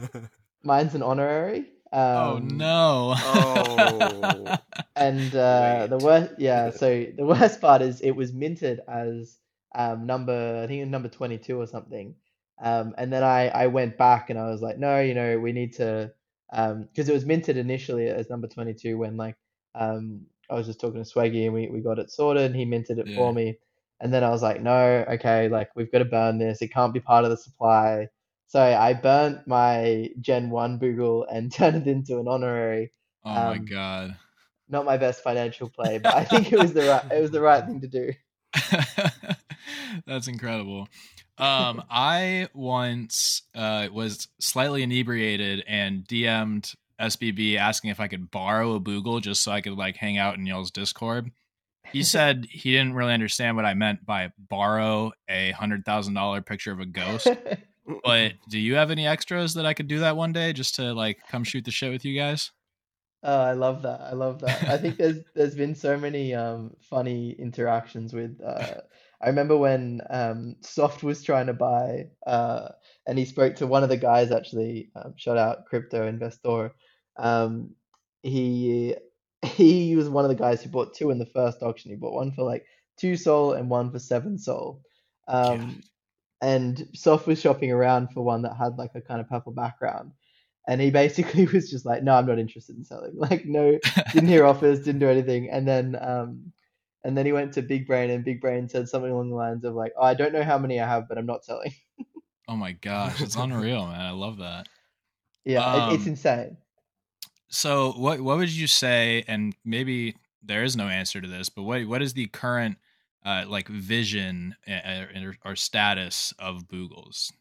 mine's 0.63 0.95
an 0.95 1.03
honorary. 1.03 1.65
Oh, 1.93 2.37
um, 2.37 2.43
oh 2.43 2.55
no! 2.55 3.13
oh. 3.15 4.57
And 4.95 5.35
uh, 5.35 5.85
the 5.85 5.99
worst, 5.99 6.33
yeah. 6.39 6.71
So 6.71 7.05
the 7.15 7.25
worst 7.25 7.61
part 7.61 7.83
is 7.83 8.01
it 8.01 8.11
was 8.11 8.33
minted 8.33 8.79
as 8.87 9.37
um, 9.75 10.07
number, 10.07 10.61
I 10.63 10.65
think 10.65 10.89
number 10.89 11.09
twenty 11.09 11.37
two 11.37 11.61
or 11.61 11.67
something. 11.67 12.15
Um, 12.59 12.95
and 12.97 13.13
then 13.13 13.23
I 13.23 13.49
I 13.49 13.67
went 13.67 13.99
back 13.99 14.31
and 14.31 14.39
I 14.39 14.49
was 14.49 14.61
like, 14.61 14.79
no, 14.79 14.99
you 14.99 15.13
know, 15.13 15.37
we 15.37 15.51
need 15.51 15.73
to, 15.73 16.11
um, 16.51 16.83
because 16.83 17.09
it 17.09 17.13
was 17.13 17.25
minted 17.25 17.57
initially 17.57 18.07
as 18.07 18.29
number 18.29 18.47
twenty 18.47 18.73
two 18.73 18.97
when 18.97 19.17
like 19.17 19.35
um 19.75 20.21
I 20.49 20.55
was 20.55 20.67
just 20.67 20.79
talking 20.79 21.03
to 21.03 21.09
Swaggy 21.09 21.45
and 21.45 21.53
we 21.53 21.67
we 21.67 21.81
got 21.81 21.99
it 21.99 22.11
sorted. 22.11 22.45
and 22.45 22.55
He 22.55 22.65
minted 22.65 22.99
it 22.99 23.07
yeah. 23.07 23.15
for 23.15 23.33
me. 23.33 23.57
And 23.99 24.13
then 24.13 24.23
I 24.23 24.29
was 24.29 24.43
like, 24.43 24.61
no, 24.61 25.05
okay, 25.09 25.49
like 25.49 25.69
we've 25.75 25.91
got 25.91 25.99
to 25.99 26.05
burn 26.05 26.37
this. 26.37 26.61
It 26.61 26.71
can't 26.71 26.93
be 26.93 26.99
part 26.99 27.23
of 27.25 27.31
the 27.31 27.37
supply. 27.37 28.07
So 28.45 28.61
I 28.61 28.93
burnt 28.93 29.47
my 29.47 30.09
Gen 30.21 30.49
1 30.49 30.79
Boogle 30.79 31.25
and 31.29 31.51
turned 31.53 31.75
it 31.75 31.87
into 31.87 32.19
an 32.19 32.27
honorary. 32.27 32.91
Oh 33.25 33.31
um, 33.31 33.35
my 33.35 33.57
god. 33.57 34.17
Not 34.69 34.85
my 34.85 34.97
best 34.97 35.23
financial 35.23 35.69
play, 35.69 35.97
but 35.97 36.13
I 36.13 36.23
think 36.23 36.51
it 36.51 36.59
was 36.59 36.73
the 36.73 36.87
right 36.89 37.11
it 37.11 37.21
was 37.21 37.31
the 37.31 37.41
right 37.41 37.65
thing 37.65 37.81
to 37.81 37.87
do. 37.87 38.13
That's 40.05 40.27
incredible. 40.27 40.87
Um, 41.37 41.83
I 41.89 42.49
once 42.53 43.43
uh, 43.53 43.89
was 43.91 44.27
slightly 44.39 44.83
inebriated 44.83 45.63
and 45.67 46.03
DM'd 46.03 46.73
SBB 46.99 47.57
asking 47.57 47.91
if 47.91 47.99
I 47.99 48.07
could 48.07 48.31
borrow 48.31 48.73
a 48.73 48.79
Boogle 48.79 49.21
just 49.21 49.43
so 49.43 49.51
I 49.51 49.61
could 49.61 49.77
like 49.77 49.97
hang 49.97 50.17
out 50.17 50.35
in 50.35 50.45
y'all's 50.47 50.71
Discord 50.71 51.31
he 51.91 52.03
said 52.03 52.47
he 52.49 52.71
didn't 52.71 52.93
really 52.93 53.13
understand 53.13 53.55
what 53.55 53.65
I 53.65 53.73
meant 53.73 54.05
by 54.05 54.31
borrow 54.37 55.11
a 55.29 55.51
hundred 55.51 55.85
thousand 55.85 56.13
dollar 56.13 56.41
picture 56.41 56.71
of 56.71 56.79
a 56.79 56.85
ghost. 56.85 57.27
but 58.03 58.33
do 58.49 58.59
you 58.59 58.75
have 58.75 58.91
any 58.91 59.07
extras 59.07 59.53
that 59.55 59.65
I 59.65 59.73
could 59.73 59.87
do 59.87 59.99
that 59.99 60.17
one 60.17 60.33
day 60.33 60.53
just 60.53 60.75
to 60.75 60.93
like 60.93 61.19
come 61.29 61.43
shoot 61.43 61.65
the 61.65 61.71
shit 61.71 61.91
with 61.91 62.05
you 62.05 62.17
guys? 62.17 62.51
Oh, 63.23 63.41
I 63.41 63.53
love 63.53 63.81
that. 63.81 64.01
I 64.01 64.13
love 64.13 64.39
that. 64.41 64.63
I 64.69 64.77
think 64.77 64.97
there's 64.97 65.19
there's 65.35 65.55
been 65.55 65.75
so 65.75 65.97
many 65.97 66.33
um 66.33 66.75
funny 66.81 67.31
interactions 67.31 68.13
with 68.13 68.39
uh 68.43 68.81
I 69.21 69.27
remember 69.27 69.57
when 69.57 70.01
um 70.09 70.55
Soft 70.61 71.03
was 71.03 71.23
trying 71.23 71.47
to 71.47 71.53
buy 71.53 72.09
uh 72.25 72.69
and 73.07 73.17
he 73.17 73.25
spoke 73.25 73.55
to 73.55 73.67
one 73.67 73.83
of 73.83 73.89
the 73.89 73.97
guys 73.97 74.31
actually, 74.31 74.89
um, 74.95 75.13
shout 75.15 75.37
out 75.37 75.65
crypto 75.65 76.07
investor. 76.07 76.73
Um 77.17 77.71
he 78.23 78.95
he 79.43 79.95
was 79.95 80.09
one 80.09 80.25
of 80.25 80.29
the 80.29 80.35
guys 80.35 80.61
who 80.61 80.69
bought 80.69 80.93
two 80.93 81.11
in 81.11 81.19
the 81.19 81.25
first 81.25 81.61
auction. 81.61 81.91
He 81.91 81.97
bought 81.97 82.13
one 82.13 82.31
for 82.31 82.43
like 82.43 82.65
two 82.97 83.15
sol 83.15 83.53
and 83.53 83.69
one 83.69 83.91
for 83.91 83.99
seven 83.99 84.37
sol. 84.37 84.81
Um, 85.27 85.59
yeah. 85.59 85.69
And 86.39 86.89
Soft 86.93 87.25
was 87.27 87.41
shopping 87.41 87.71
around 87.71 88.09
for 88.13 88.23
one 88.23 88.43
that 88.43 88.55
had 88.55 88.77
like 88.77 88.91
a 88.95 89.01
kind 89.01 89.21
of 89.21 89.29
purple 89.29 89.53
background. 89.53 90.11
And 90.67 90.81
he 90.81 90.91
basically 90.91 91.45
was 91.53 91.69
just 91.69 91.85
like, 91.85 92.03
no, 92.03 92.13
I'm 92.13 92.27
not 92.27 92.39
interested 92.39 92.75
in 92.75 92.83
selling. 92.83 93.13
Like, 93.15 93.45
no, 93.45 93.79
didn't 94.13 94.29
hear 94.29 94.45
offers, 94.45 94.83
didn't 94.83 94.99
do 94.99 95.09
anything. 95.09 95.49
And 95.49 95.67
then, 95.67 95.97
um, 95.99 96.51
and 97.07 97.17
then 97.17 97.25
he 97.25 97.31
went 97.31 97.53
to 97.53 97.61
Big 97.61 97.87
Brain, 97.87 98.09
and 98.09 98.25
Big 98.25 98.41
Brain 98.41 98.67
said 98.67 98.89
something 98.89 99.09
along 99.09 99.29
the 99.29 99.35
lines 99.37 99.63
of 99.63 99.73
like, 99.73 99.93
oh, 99.97 100.03
I 100.03 100.13
don't 100.13 100.33
know 100.33 100.43
how 100.43 100.57
many 100.57 100.81
I 100.81 100.85
have, 100.85 101.07
but 101.07 101.17
I'm 101.17 101.25
not 101.25 101.45
selling. 101.45 101.73
oh 102.49 102.57
my 102.57 102.73
gosh, 102.73 103.21
it's 103.21 103.37
unreal, 103.37 103.87
man! 103.87 104.01
I 104.01 104.11
love 104.11 104.39
that. 104.39 104.67
Yeah, 105.45 105.63
um, 105.63 105.91
it, 105.91 105.95
it's 105.95 106.05
insane. 106.05 106.57
So 107.47 107.93
what 107.93 108.19
what 108.19 108.37
would 108.37 108.51
you 108.51 108.67
say? 108.67 109.23
And 109.25 109.55
maybe 109.63 110.17
there 110.43 110.65
is 110.65 110.75
no 110.75 110.89
answer 110.89 111.21
to 111.21 111.27
this, 111.29 111.47
but 111.47 111.63
what 111.63 111.85
what 111.87 112.01
is 112.01 112.13
the 112.13 112.27
current 112.27 112.77
uh, 113.25 113.45
like 113.47 113.69
vision 113.69 114.57
or, 114.67 115.37
or 115.45 115.55
status 115.55 116.33
of 116.37 116.67
Boogles? 116.67 117.31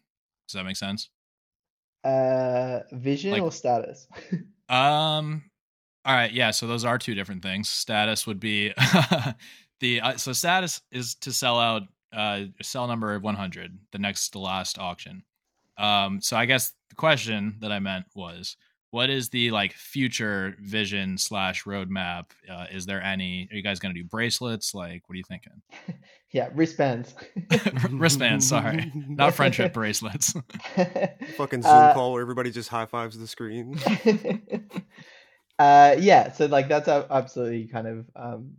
Does 0.46 0.54
that 0.54 0.64
make 0.64 0.76
sense? 0.76 1.10
Uh, 2.04 2.82
vision 2.92 3.32
like, 3.32 3.42
or 3.42 3.50
status? 3.50 4.06
um. 4.68 5.42
All 6.06 6.14
right. 6.14 6.32
Yeah. 6.32 6.52
So 6.52 6.66
those 6.66 6.84
are 6.84 6.98
two 6.98 7.14
different 7.14 7.42
things. 7.42 7.68
Status 7.68 8.26
would 8.26 8.40
be 8.40 8.72
the 9.80 10.00
uh, 10.00 10.16
so 10.16 10.32
status 10.32 10.80
is 10.90 11.16
to 11.16 11.32
sell 11.32 11.58
out 11.58 11.82
uh 12.12 12.44
cell 12.62 12.86
number 12.86 13.18
100 13.18 13.78
the 13.90 13.98
next 13.98 14.30
to 14.30 14.38
last 14.38 14.78
auction 14.78 15.24
um 15.76 16.20
so 16.20 16.36
i 16.36 16.46
guess 16.46 16.72
the 16.88 16.94
question 16.94 17.56
that 17.60 17.72
i 17.72 17.80
meant 17.80 18.06
was 18.14 18.56
what 18.90 19.10
is 19.10 19.28
the 19.28 19.50
like 19.50 19.72
future 19.74 20.56
vision 20.60 21.18
slash 21.18 21.64
roadmap? 21.64 22.30
Uh, 22.50 22.64
is 22.70 22.86
there 22.86 23.02
any? 23.02 23.48
Are 23.50 23.56
you 23.56 23.62
guys 23.62 23.78
going 23.78 23.94
to 23.94 24.00
do 24.00 24.06
bracelets? 24.06 24.74
Like, 24.74 25.06
what 25.06 25.14
are 25.14 25.18
you 25.18 25.24
thinking? 25.24 25.60
yeah, 26.32 26.48
wristbands. 26.54 27.14
wristbands. 27.90 28.48
Sorry, 28.48 28.90
not 28.94 29.34
friendship 29.34 29.74
bracelets. 29.74 30.34
Fucking 31.36 31.62
Zoom 31.62 31.72
Uh, 31.72 31.92
call 31.94 32.12
where 32.12 32.22
everybody 32.22 32.50
just 32.50 32.68
high 32.70 32.86
fives 32.86 33.18
the 33.18 33.26
screen. 33.26 33.78
Uh, 35.58 35.96
yeah, 35.98 36.32
so 36.32 36.46
like 36.46 36.68
that's 36.68 36.88
absolutely 36.88 37.68
kind 37.68 37.86
of 37.86 38.06
um, 38.16 38.52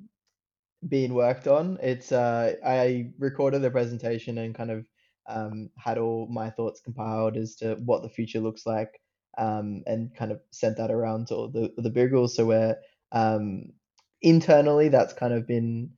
being 0.87 1.13
worked 1.13 1.47
on. 1.47 1.77
It's 1.81 2.11
uh, 2.11 2.55
I 2.65 3.11
recorded 3.19 3.61
the 3.61 3.71
presentation 3.71 4.37
and 4.39 4.55
kind 4.55 4.71
of 4.71 4.85
um, 5.27 5.69
had 5.77 5.97
all 5.97 6.27
my 6.29 6.49
thoughts 6.51 6.81
compiled 6.81 7.37
as 7.37 7.55
to 7.57 7.75
what 7.85 8.03
the 8.03 8.09
future 8.09 8.39
looks 8.39 8.65
like, 8.65 9.01
um, 9.37 9.83
and 9.87 10.15
kind 10.15 10.31
of 10.31 10.41
sent 10.51 10.77
that 10.77 10.91
around 10.91 11.27
to 11.27 11.35
all 11.35 11.49
the 11.49 11.73
the 11.77 11.91
Boogles. 11.91 12.31
So 12.31 12.45
where 12.45 12.77
um, 13.11 13.73
internally 14.21 14.89
that's 14.89 15.13
kind 15.13 15.33
of 15.33 15.47
been 15.47 15.91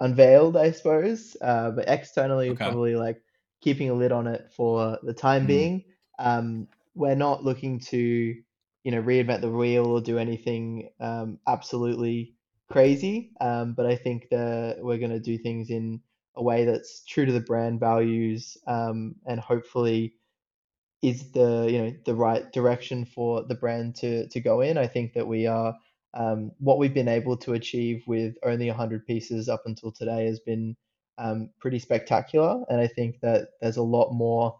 unveiled, 0.00 0.56
I 0.56 0.70
suppose, 0.72 1.36
uh, 1.40 1.70
but 1.72 1.88
externally 1.88 2.54
Okay. 2.54 2.56
probably 2.56 2.96
like 2.96 3.22
keeping 3.60 3.90
a 3.90 3.94
lid 3.94 4.12
on 4.12 4.26
it 4.26 4.50
for 4.56 4.98
the 5.02 5.14
time 5.14 5.46
Mhm. 5.46 5.46
being. 5.46 5.84
Um, 6.18 6.68
we're 6.94 7.16
not 7.16 7.44
looking 7.44 7.80
to 7.80 8.36
you 8.84 8.92
know 8.92 9.02
reinvent 9.02 9.40
the 9.40 9.50
wheel 9.50 9.86
or 9.86 10.00
do 10.00 10.18
anything 10.18 10.90
um, 11.00 11.38
absolutely 11.48 12.34
crazy. 12.70 13.32
Um, 13.40 13.74
but 13.74 13.86
i 13.86 13.96
think 13.96 14.28
that 14.30 14.78
we're 14.80 14.98
going 14.98 15.10
to 15.10 15.20
do 15.20 15.38
things 15.38 15.70
in 15.70 16.00
a 16.36 16.42
way 16.42 16.64
that's 16.64 17.04
true 17.04 17.26
to 17.26 17.32
the 17.32 17.40
brand 17.40 17.80
values 17.80 18.56
um, 18.66 19.16
and 19.26 19.40
hopefully 19.40 20.14
is 21.02 21.32
the 21.32 21.68
you 21.70 21.78
know 21.82 21.92
the 22.06 22.14
right 22.14 22.50
direction 22.52 23.04
for 23.04 23.42
the 23.44 23.54
brand 23.54 23.94
to 23.96 24.26
to 24.28 24.40
go 24.40 24.60
in. 24.62 24.78
I 24.78 24.86
think 24.86 25.12
that 25.14 25.26
we 25.28 25.46
are 25.46 25.74
um, 26.14 26.52
what 26.58 26.78
we've 26.78 26.94
been 26.94 27.08
able 27.08 27.36
to 27.38 27.52
achieve 27.52 28.02
with 28.06 28.36
only 28.44 28.68
100 28.68 29.06
pieces 29.06 29.48
up 29.48 29.62
until 29.66 29.92
today 29.92 30.26
has 30.26 30.40
been 30.40 30.76
um, 31.18 31.50
pretty 31.60 31.78
spectacular. 31.78 32.64
And 32.70 32.80
i 32.80 32.86
think 32.86 33.20
that 33.20 33.48
there's 33.60 33.76
a 33.76 33.82
lot 33.82 34.12
more 34.12 34.58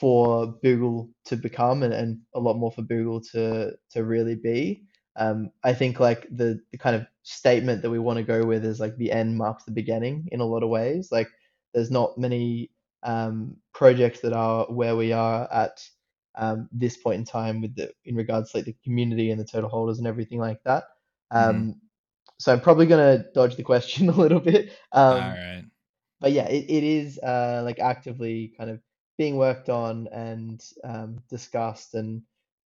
for 0.00 0.46
Boogle 0.64 1.08
to 1.26 1.36
become 1.36 1.82
and, 1.82 1.94
and 1.94 2.18
a 2.34 2.40
lot 2.40 2.56
more 2.56 2.72
for 2.72 2.82
Boogle 2.82 3.20
to 3.32 3.72
to 3.90 4.04
really 4.04 4.34
be. 4.34 4.84
Um, 5.16 5.50
I 5.62 5.72
think 5.74 6.00
like 6.00 6.26
the, 6.30 6.58
the 6.72 6.78
kind 6.78 6.96
of 6.96 7.06
statement 7.22 7.82
that 7.82 7.90
we 7.90 8.00
want 8.00 8.16
to 8.16 8.24
go 8.24 8.44
with 8.44 8.64
is 8.64 8.80
like 8.80 8.96
the 8.96 9.12
end 9.12 9.36
marks 9.38 9.64
the 9.64 9.70
beginning 9.70 10.28
in 10.32 10.40
a 10.40 10.44
lot 10.44 10.64
of 10.64 10.70
ways. 10.70 11.10
Like 11.12 11.28
there's 11.72 11.90
not 11.90 12.18
many 12.18 12.70
um, 13.04 13.56
projects 13.72 14.20
that 14.20 14.32
are 14.32 14.66
where 14.66 14.96
we 14.96 15.12
are 15.12 15.48
at 15.52 15.88
um, 16.36 16.68
this 16.72 16.96
point 16.96 17.18
in 17.18 17.24
time 17.24 17.60
with 17.60 17.76
the 17.76 17.92
in 18.04 18.16
regards 18.16 18.50
to 18.50 18.58
like 18.58 18.66
the 18.66 18.76
community 18.82 19.30
and 19.30 19.40
the 19.40 19.44
total 19.44 19.70
holders 19.70 19.98
and 19.98 20.06
everything 20.08 20.38
like 20.40 20.62
that. 20.64 20.84
Um, 21.30 21.80
So 22.38 22.52
I'm 22.52 22.60
probably 22.60 22.86
gonna 22.86 23.24
dodge 23.34 23.56
the 23.56 23.62
question 23.62 24.08
a 24.10 24.12
little 24.12 24.40
bit. 24.40 24.72
Um, 24.92 25.14
All 25.22 25.30
right. 25.30 25.64
but 26.20 26.32
yeah, 26.32 26.48
it, 26.48 26.64
it 26.68 26.84
is 26.84 27.18
uh, 27.18 27.62
like 27.64 27.78
actively 27.78 28.52
kind 28.58 28.70
of 28.70 28.80
being 29.16 29.36
worked 29.36 29.68
on 29.68 30.08
and 30.12 30.62
um, 30.82 31.20
discussed 31.28 31.94
and 31.94 32.22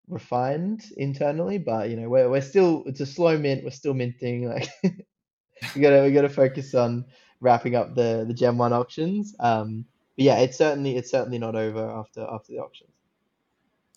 refined 0.07 0.83
internally. 0.97 1.57
But 1.57 1.89
you 1.89 1.97
know, 1.97 2.09
we're 2.09 2.29
we're 2.29 2.41
still 2.41 2.83
it's 2.85 3.01
a 3.01 3.05
slow 3.05 3.37
mint. 3.37 3.63
We're 3.63 3.71
still 3.71 3.93
minting. 3.93 4.47
Like 4.49 4.69
we 4.83 5.81
gotta 5.81 6.03
we 6.03 6.11
gotta 6.11 6.29
focus 6.29 6.73
on 6.73 7.05
wrapping 7.39 7.75
up 7.75 7.95
the 7.95 8.25
the 8.27 8.33
Gen 8.33 8.57
One 8.57 8.73
auctions. 8.73 9.35
Um, 9.39 9.85
but 10.15 10.25
yeah, 10.25 10.37
it's 10.39 10.57
certainly 10.57 10.97
it's 10.97 11.11
certainly 11.11 11.37
not 11.37 11.55
over 11.55 11.89
after 11.89 12.25
after 12.29 12.53
the 12.53 12.59
auctions. 12.59 12.91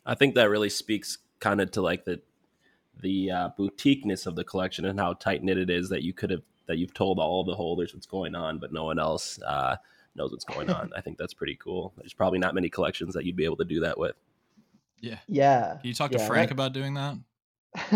I 0.04 0.14
think 0.14 0.34
that 0.34 0.50
really 0.50 0.70
speaks 0.70 1.18
kind 1.40 1.60
of 1.60 1.70
to 1.72 1.82
like 1.82 2.04
the 2.04 2.20
the 3.00 3.30
uh, 3.30 3.48
boutiqueness 3.56 4.26
of 4.26 4.36
the 4.36 4.44
collection 4.44 4.84
and 4.84 4.98
how 4.98 5.14
tight 5.14 5.42
knit 5.42 5.56
it 5.58 5.70
is 5.70 5.88
that 5.88 6.02
you 6.02 6.12
could 6.12 6.30
have 6.30 6.42
that 6.66 6.78
you've 6.78 6.94
told 6.94 7.18
all 7.18 7.42
the 7.42 7.54
holders 7.54 7.94
what's 7.94 8.06
going 8.06 8.34
on, 8.34 8.58
but 8.58 8.72
no 8.72 8.84
one 8.84 8.98
else 8.98 9.40
uh, 9.42 9.76
knows 10.14 10.32
what's 10.32 10.44
going 10.44 10.70
on. 10.70 10.90
I 10.96 11.00
think 11.00 11.18
that's 11.18 11.34
pretty 11.34 11.56
cool. 11.56 11.92
There's 11.96 12.14
probably 12.14 12.38
not 12.38 12.54
many 12.54 12.68
collections 12.68 13.14
that 13.14 13.24
you'd 13.24 13.36
be 13.36 13.44
able 13.44 13.56
to 13.56 13.64
do 13.64 13.80
that 13.80 13.98
with. 13.98 14.16
Yeah. 15.00 15.18
Yeah. 15.28 15.76
Can 15.80 15.88
you 15.88 15.94
talk 15.94 16.10
to 16.12 16.18
Frank 16.18 16.48
that- 16.48 16.54
about 16.54 16.72
doing 16.72 16.94
that? 16.94 17.16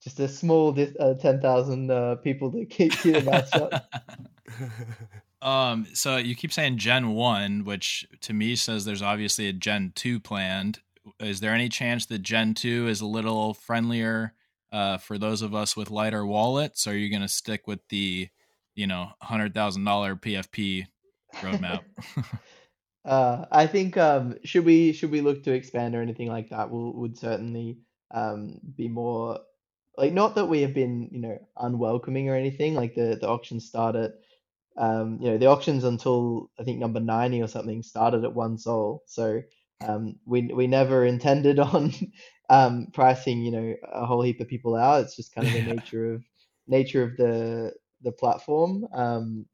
Just 0.00 0.20
a 0.20 0.28
small 0.28 0.72
dis- 0.72 0.96
uh, 1.00 1.14
ten 1.14 1.40
thousand 1.40 1.90
uh, 1.90 2.16
people 2.16 2.52
to 2.52 2.66
keep 2.66 2.92
keep 2.92 3.14
the 3.14 3.22
mouth 3.22 3.48
shut. 3.48 3.88
um, 5.42 5.86
so 5.94 6.16
you 6.18 6.34
keep 6.34 6.52
saying 6.52 6.76
Gen 6.76 7.10
One, 7.14 7.64
which 7.64 8.06
to 8.22 8.34
me 8.34 8.54
says 8.54 8.84
there's 8.84 9.00
obviously 9.00 9.48
a 9.48 9.52
Gen 9.52 9.92
Two 9.94 10.20
planned. 10.20 10.80
Is 11.20 11.40
there 11.40 11.54
any 11.54 11.70
chance 11.70 12.04
that 12.06 12.18
Gen 12.20 12.52
Two 12.52 12.86
is 12.86 13.00
a 13.00 13.06
little 13.06 13.54
friendlier 13.54 14.34
uh, 14.74 14.98
for 14.98 15.16
those 15.16 15.40
of 15.40 15.54
us 15.54 15.76
with 15.76 15.90
lighter 15.90 16.26
wallets? 16.26 16.86
Or 16.86 16.90
are 16.90 16.94
you 16.94 17.08
going 17.08 17.22
to 17.22 17.28
stick 17.28 17.66
with 17.66 17.86
the, 17.88 18.28
you 18.74 18.86
know, 18.86 19.10
hundred 19.20 19.54
thousand 19.54 19.84
dollar 19.84 20.16
PFP 20.16 20.86
roadmap? 21.34 21.82
Uh, 23.04 23.44
I 23.52 23.66
think 23.66 23.98
um, 23.98 24.36
should 24.44 24.64
we 24.64 24.92
should 24.92 25.10
we 25.10 25.20
look 25.20 25.42
to 25.42 25.52
expand 25.52 25.94
or 25.94 26.00
anything 26.00 26.28
like 26.28 26.48
that? 26.50 26.70
Will 26.70 26.94
would 26.94 27.18
certainly 27.18 27.78
um, 28.10 28.58
be 28.76 28.88
more 28.88 29.40
like 29.98 30.12
not 30.12 30.34
that 30.36 30.46
we 30.46 30.62
have 30.62 30.72
been 30.72 31.10
you 31.12 31.20
know 31.20 31.38
unwelcoming 31.58 32.30
or 32.30 32.34
anything. 32.34 32.74
Like 32.74 32.94
the 32.94 33.18
the 33.20 33.28
auctions 33.28 33.66
started, 33.66 34.12
um, 34.78 35.18
you 35.20 35.30
know, 35.30 35.36
the 35.36 35.46
auctions 35.46 35.84
until 35.84 36.50
I 36.58 36.64
think 36.64 36.78
number 36.78 37.00
ninety 37.00 37.42
or 37.42 37.48
something 37.48 37.82
started 37.82 38.24
at 38.24 38.34
one 38.34 38.56
sol. 38.56 39.02
So 39.06 39.42
um, 39.86 40.16
we 40.24 40.42
we 40.54 40.66
never 40.66 41.04
intended 41.04 41.58
on 41.58 41.92
um, 42.48 42.88
pricing 42.94 43.42
you 43.42 43.50
know 43.50 43.74
a 43.92 44.06
whole 44.06 44.22
heap 44.22 44.40
of 44.40 44.48
people 44.48 44.76
out. 44.76 45.02
It's 45.02 45.16
just 45.16 45.34
kind 45.34 45.46
of 45.46 45.52
the 45.52 45.62
nature 45.74 46.14
of 46.14 46.22
nature 46.66 47.02
of 47.02 47.18
the 47.18 47.72
the 48.04 48.12
platform. 48.12 48.86
Um, 48.92 49.46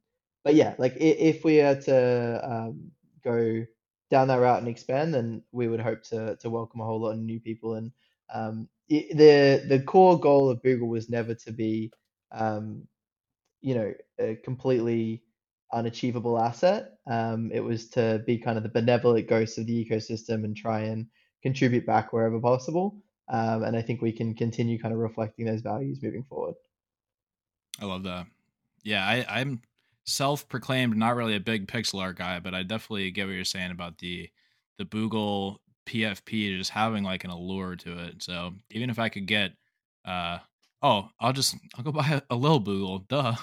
but 0.44 0.54
yeah, 0.56 0.74
like 0.78 0.94
i- 0.94 1.20
if 1.30 1.44
we 1.44 1.60
are 1.62 1.76
to 1.82 2.40
um, 2.52 2.92
go 3.24 3.64
down 4.10 4.28
that 4.28 4.36
route 4.40 4.60
and 4.60 4.68
expand, 4.68 5.14
then 5.14 5.42
we 5.52 5.68
would 5.68 5.80
hope 5.80 6.02
to 6.04 6.36
to 6.38 6.50
welcome 6.50 6.80
a 6.80 6.84
whole 6.84 7.00
lot 7.00 7.12
of 7.12 7.18
new 7.20 7.40
people. 7.40 7.74
And 7.76 7.92
um, 8.34 8.68
i 8.90 9.06
the 9.14 9.64
the 9.68 9.82
core 9.82 10.18
goal 10.20 10.50
of 10.50 10.62
Boogle 10.62 10.88
was 10.88 11.10
never 11.10 11.34
to 11.34 11.52
be, 11.52 11.92
um, 12.32 12.88
you 13.62 13.74
know, 13.74 13.94
a 14.18 14.36
completely 14.36 15.22
unachievable 15.72 16.38
asset. 16.38 16.92
Um, 17.06 17.50
it 17.52 17.60
was 17.60 17.88
to 17.90 18.22
be 18.26 18.38
kind 18.38 18.56
of 18.58 18.64
the 18.64 18.68
benevolent 18.70 19.28
ghost 19.28 19.58
of 19.58 19.66
the 19.66 19.84
ecosystem 19.84 20.44
and 20.44 20.56
try 20.56 20.82
and 20.82 21.06
contribute 21.42 21.86
back 21.86 22.12
wherever 22.12 22.40
possible. 22.40 23.02
Um, 23.28 23.62
and 23.64 23.76
I 23.76 23.82
think 23.82 24.02
we 24.02 24.12
can 24.12 24.34
continue 24.34 24.78
kind 24.80 24.92
of 24.94 25.00
reflecting 25.00 25.46
those 25.46 25.62
values 25.62 26.02
moving 26.02 26.24
forward. 26.24 26.56
I 27.80 27.84
love 27.86 28.02
that. 28.04 28.26
Yeah, 28.82 29.04
I, 29.06 29.26
I'm 29.28 29.60
self-proclaimed 30.06 30.96
not 30.96 31.16
really 31.16 31.36
a 31.36 31.40
big 31.40 31.66
pixel 31.66 32.00
art 32.00 32.18
guy, 32.18 32.40
but 32.40 32.54
I 32.54 32.62
definitely 32.62 33.10
get 33.10 33.26
what 33.26 33.34
you're 33.34 33.44
saying 33.44 33.70
about 33.70 33.98
the 33.98 34.28
the 34.78 34.84
Boogle 34.84 35.56
PFP 35.86 36.56
just 36.56 36.70
having 36.70 37.04
like 37.04 37.24
an 37.24 37.30
allure 37.30 37.76
to 37.76 37.98
it. 38.04 38.22
So 38.22 38.54
even 38.70 38.90
if 38.90 38.98
I 38.98 39.08
could 39.08 39.26
get, 39.26 39.52
uh, 40.04 40.38
oh, 40.82 41.08
I'll 41.20 41.32
just 41.32 41.56
I'll 41.76 41.84
go 41.84 41.92
buy 41.92 42.08
a, 42.08 42.34
a 42.34 42.36
little 42.36 42.60
Boogle. 42.60 43.06
Duh, 43.08 43.34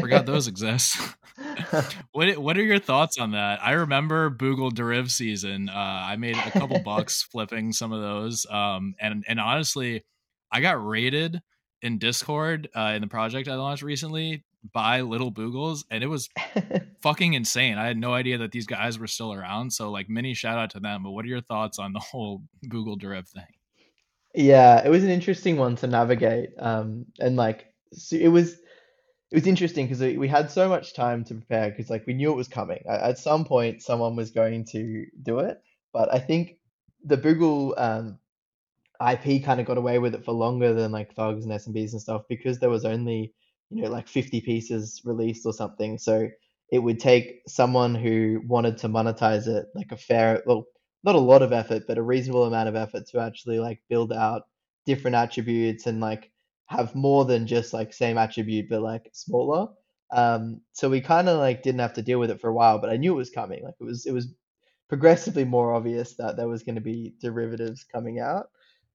forgot 0.00 0.26
those 0.26 0.48
exist. 0.48 0.96
what 2.12 2.38
What 2.38 2.56
are 2.56 2.62
your 2.62 2.78
thoughts 2.78 3.18
on 3.18 3.32
that? 3.32 3.62
I 3.62 3.72
remember 3.72 4.30
Boogle 4.30 4.70
Deriv 4.70 5.10
season. 5.10 5.68
Uh, 5.68 5.72
I 5.74 6.16
made 6.16 6.36
a 6.36 6.50
couple 6.50 6.78
bucks 6.80 7.22
flipping 7.32 7.72
some 7.72 7.92
of 7.92 8.00
those. 8.00 8.46
Um, 8.48 8.94
and 9.00 9.24
and 9.26 9.40
honestly, 9.40 10.04
I 10.50 10.60
got 10.60 10.84
rated 10.84 11.40
in 11.80 11.98
Discord 11.98 12.68
uh, 12.76 12.92
in 12.94 13.00
the 13.00 13.08
project 13.08 13.48
I 13.48 13.56
launched 13.56 13.82
recently 13.82 14.44
by 14.72 15.00
Little 15.00 15.32
Boogles, 15.32 15.84
and 15.90 16.04
it 16.04 16.06
was 16.06 16.28
fucking 17.02 17.34
insane. 17.34 17.78
I 17.78 17.86
had 17.86 17.96
no 17.96 18.12
idea 18.12 18.38
that 18.38 18.52
these 18.52 18.66
guys 18.66 18.98
were 18.98 19.06
still 19.06 19.32
around. 19.32 19.72
So 19.72 19.90
like, 19.90 20.08
mini 20.08 20.34
shout 20.34 20.58
out 20.58 20.70
to 20.70 20.80
them. 20.80 21.02
But 21.02 21.10
what 21.10 21.24
are 21.24 21.28
your 21.28 21.40
thoughts 21.40 21.78
on 21.78 21.92
the 21.92 22.00
whole 22.00 22.42
Boogle 22.66 23.00
Deriv 23.00 23.28
thing? 23.28 23.44
Yeah, 24.34 24.84
it 24.84 24.88
was 24.88 25.04
an 25.04 25.10
interesting 25.10 25.56
one 25.56 25.76
to 25.76 25.86
navigate. 25.86 26.50
Um, 26.58 27.06
and 27.18 27.36
like 27.36 27.66
so 27.92 28.16
it 28.16 28.28
was 28.28 28.52
it 28.52 29.36
was 29.36 29.46
interesting 29.46 29.86
because 29.86 30.00
we, 30.00 30.16
we 30.16 30.28
had 30.28 30.50
so 30.50 30.68
much 30.68 30.94
time 30.94 31.24
to 31.24 31.34
prepare 31.34 31.70
because 31.70 31.90
like 31.90 32.06
we 32.06 32.14
knew 32.14 32.30
it 32.30 32.36
was 32.36 32.48
coming. 32.48 32.82
At, 32.88 33.00
at 33.00 33.18
some 33.18 33.44
point, 33.44 33.82
someone 33.82 34.16
was 34.16 34.30
going 34.30 34.66
to 34.66 35.06
do 35.22 35.40
it, 35.40 35.60
but 35.92 36.12
I 36.12 36.18
think 36.18 36.58
the 37.04 37.18
Boogle 37.18 37.74
um, 37.78 38.18
IP 39.00 39.44
kind 39.44 39.60
of 39.60 39.66
got 39.66 39.78
away 39.78 39.98
with 39.98 40.14
it 40.14 40.24
for 40.24 40.32
longer 40.32 40.72
than 40.72 40.92
like 40.92 41.14
Thugs 41.14 41.44
and 41.44 41.52
SMBs 41.52 41.92
and 41.92 42.00
stuff 42.00 42.22
because 42.28 42.58
there 42.58 42.70
was 42.70 42.84
only 42.84 43.34
you 43.74 43.82
know 43.82 43.90
like 43.90 44.08
50 44.08 44.40
pieces 44.40 45.02
released 45.04 45.46
or 45.46 45.52
something. 45.52 45.98
So 45.98 46.28
it 46.70 46.78
would 46.78 47.00
take 47.00 47.42
someone 47.46 47.94
who 47.94 48.40
wanted 48.46 48.78
to 48.78 48.88
monetize 48.88 49.46
it 49.46 49.66
like 49.74 49.92
a 49.92 49.96
fair 49.96 50.42
well 50.46 50.66
not 51.04 51.16
a 51.16 51.20
lot 51.20 51.42
of 51.42 51.52
effort, 51.52 51.84
but 51.88 51.98
a 51.98 52.02
reasonable 52.02 52.44
amount 52.44 52.68
of 52.68 52.76
effort 52.76 53.06
to 53.08 53.18
actually 53.20 53.58
like 53.58 53.82
build 53.88 54.12
out 54.12 54.42
different 54.86 55.16
attributes 55.16 55.86
and 55.86 56.00
like 56.00 56.30
have 56.66 56.94
more 56.94 57.24
than 57.24 57.46
just 57.46 57.72
like 57.72 57.92
same 57.92 58.18
attribute 58.18 58.68
but 58.68 58.82
like 58.82 59.10
smaller. 59.12 59.68
Um, 60.12 60.60
so 60.72 60.90
we 60.90 61.00
kind 61.00 61.28
of 61.28 61.38
like 61.38 61.62
didn't 61.62 61.80
have 61.80 61.94
to 61.94 62.02
deal 62.02 62.18
with 62.20 62.30
it 62.30 62.40
for 62.40 62.50
a 62.50 62.54
while, 62.54 62.78
but 62.78 62.90
I 62.90 62.96
knew 62.96 63.12
it 63.12 63.16
was 63.16 63.30
coming. 63.30 63.64
Like 63.64 63.74
it 63.80 63.84
was 63.84 64.06
it 64.06 64.12
was 64.12 64.28
progressively 64.88 65.44
more 65.44 65.72
obvious 65.74 66.16
that 66.16 66.36
there 66.36 66.48
was 66.48 66.62
going 66.62 66.74
to 66.74 66.80
be 66.80 67.14
derivatives 67.20 67.84
coming 67.84 68.20
out. 68.20 68.48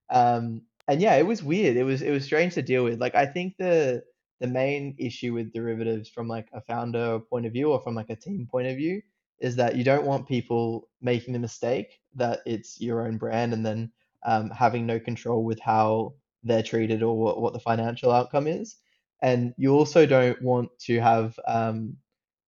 Um, 0.09 0.63
and 0.87 1.01
yeah, 1.01 1.15
it 1.15 1.25
was 1.27 1.43
weird. 1.43 1.77
It 1.77 1.83
was 1.83 2.01
it 2.01 2.11
was 2.11 2.23
strange 2.25 2.53
to 2.55 2.61
deal 2.61 2.83
with. 2.83 3.01
Like 3.01 3.15
I 3.15 3.25
think 3.25 3.55
the 3.57 4.03
the 4.39 4.47
main 4.47 4.95
issue 4.99 5.33
with 5.33 5.53
derivatives 5.53 6.09
from 6.09 6.27
like 6.27 6.47
a 6.53 6.61
founder 6.61 7.19
point 7.19 7.45
of 7.45 7.53
view 7.53 7.71
or 7.71 7.81
from 7.81 7.95
like 7.95 8.09
a 8.09 8.15
team 8.15 8.47
point 8.49 8.67
of 8.67 8.77
view 8.77 9.01
is 9.39 9.55
that 9.55 9.75
you 9.75 9.83
don't 9.83 10.05
want 10.05 10.27
people 10.27 10.89
making 11.01 11.33
the 11.33 11.39
mistake 11.39 11.99
that 12.15 12.39
it's 12.45 12.81
your 12.81 13.05
own 13.05 13.17
brand 13.17 13.53
and 13.53 13.65
then 13.65 13.91
um, 14.25 14.49
having 14.49 14.85
no 14.85 14.99
control 14.99 15.43
with 15.43 15.59
how 15.59 16.13
they're 16.43 16.63
treated 16.63 17.03
or 17.03 17.17
what, 17.17 17.41
what 17.41 17.53
the 17.53 17.59
financial 17.59 18.11
outcome 18.11 18.47
is. 18.47 18.77
And 19.21 19.53
you 19.57 19.73
also 19.73 20.05
don't 20.05 20.41
want 20.41 20.69
to 20.81 20.99
have 20.99 21.39
um, 21.47 21.97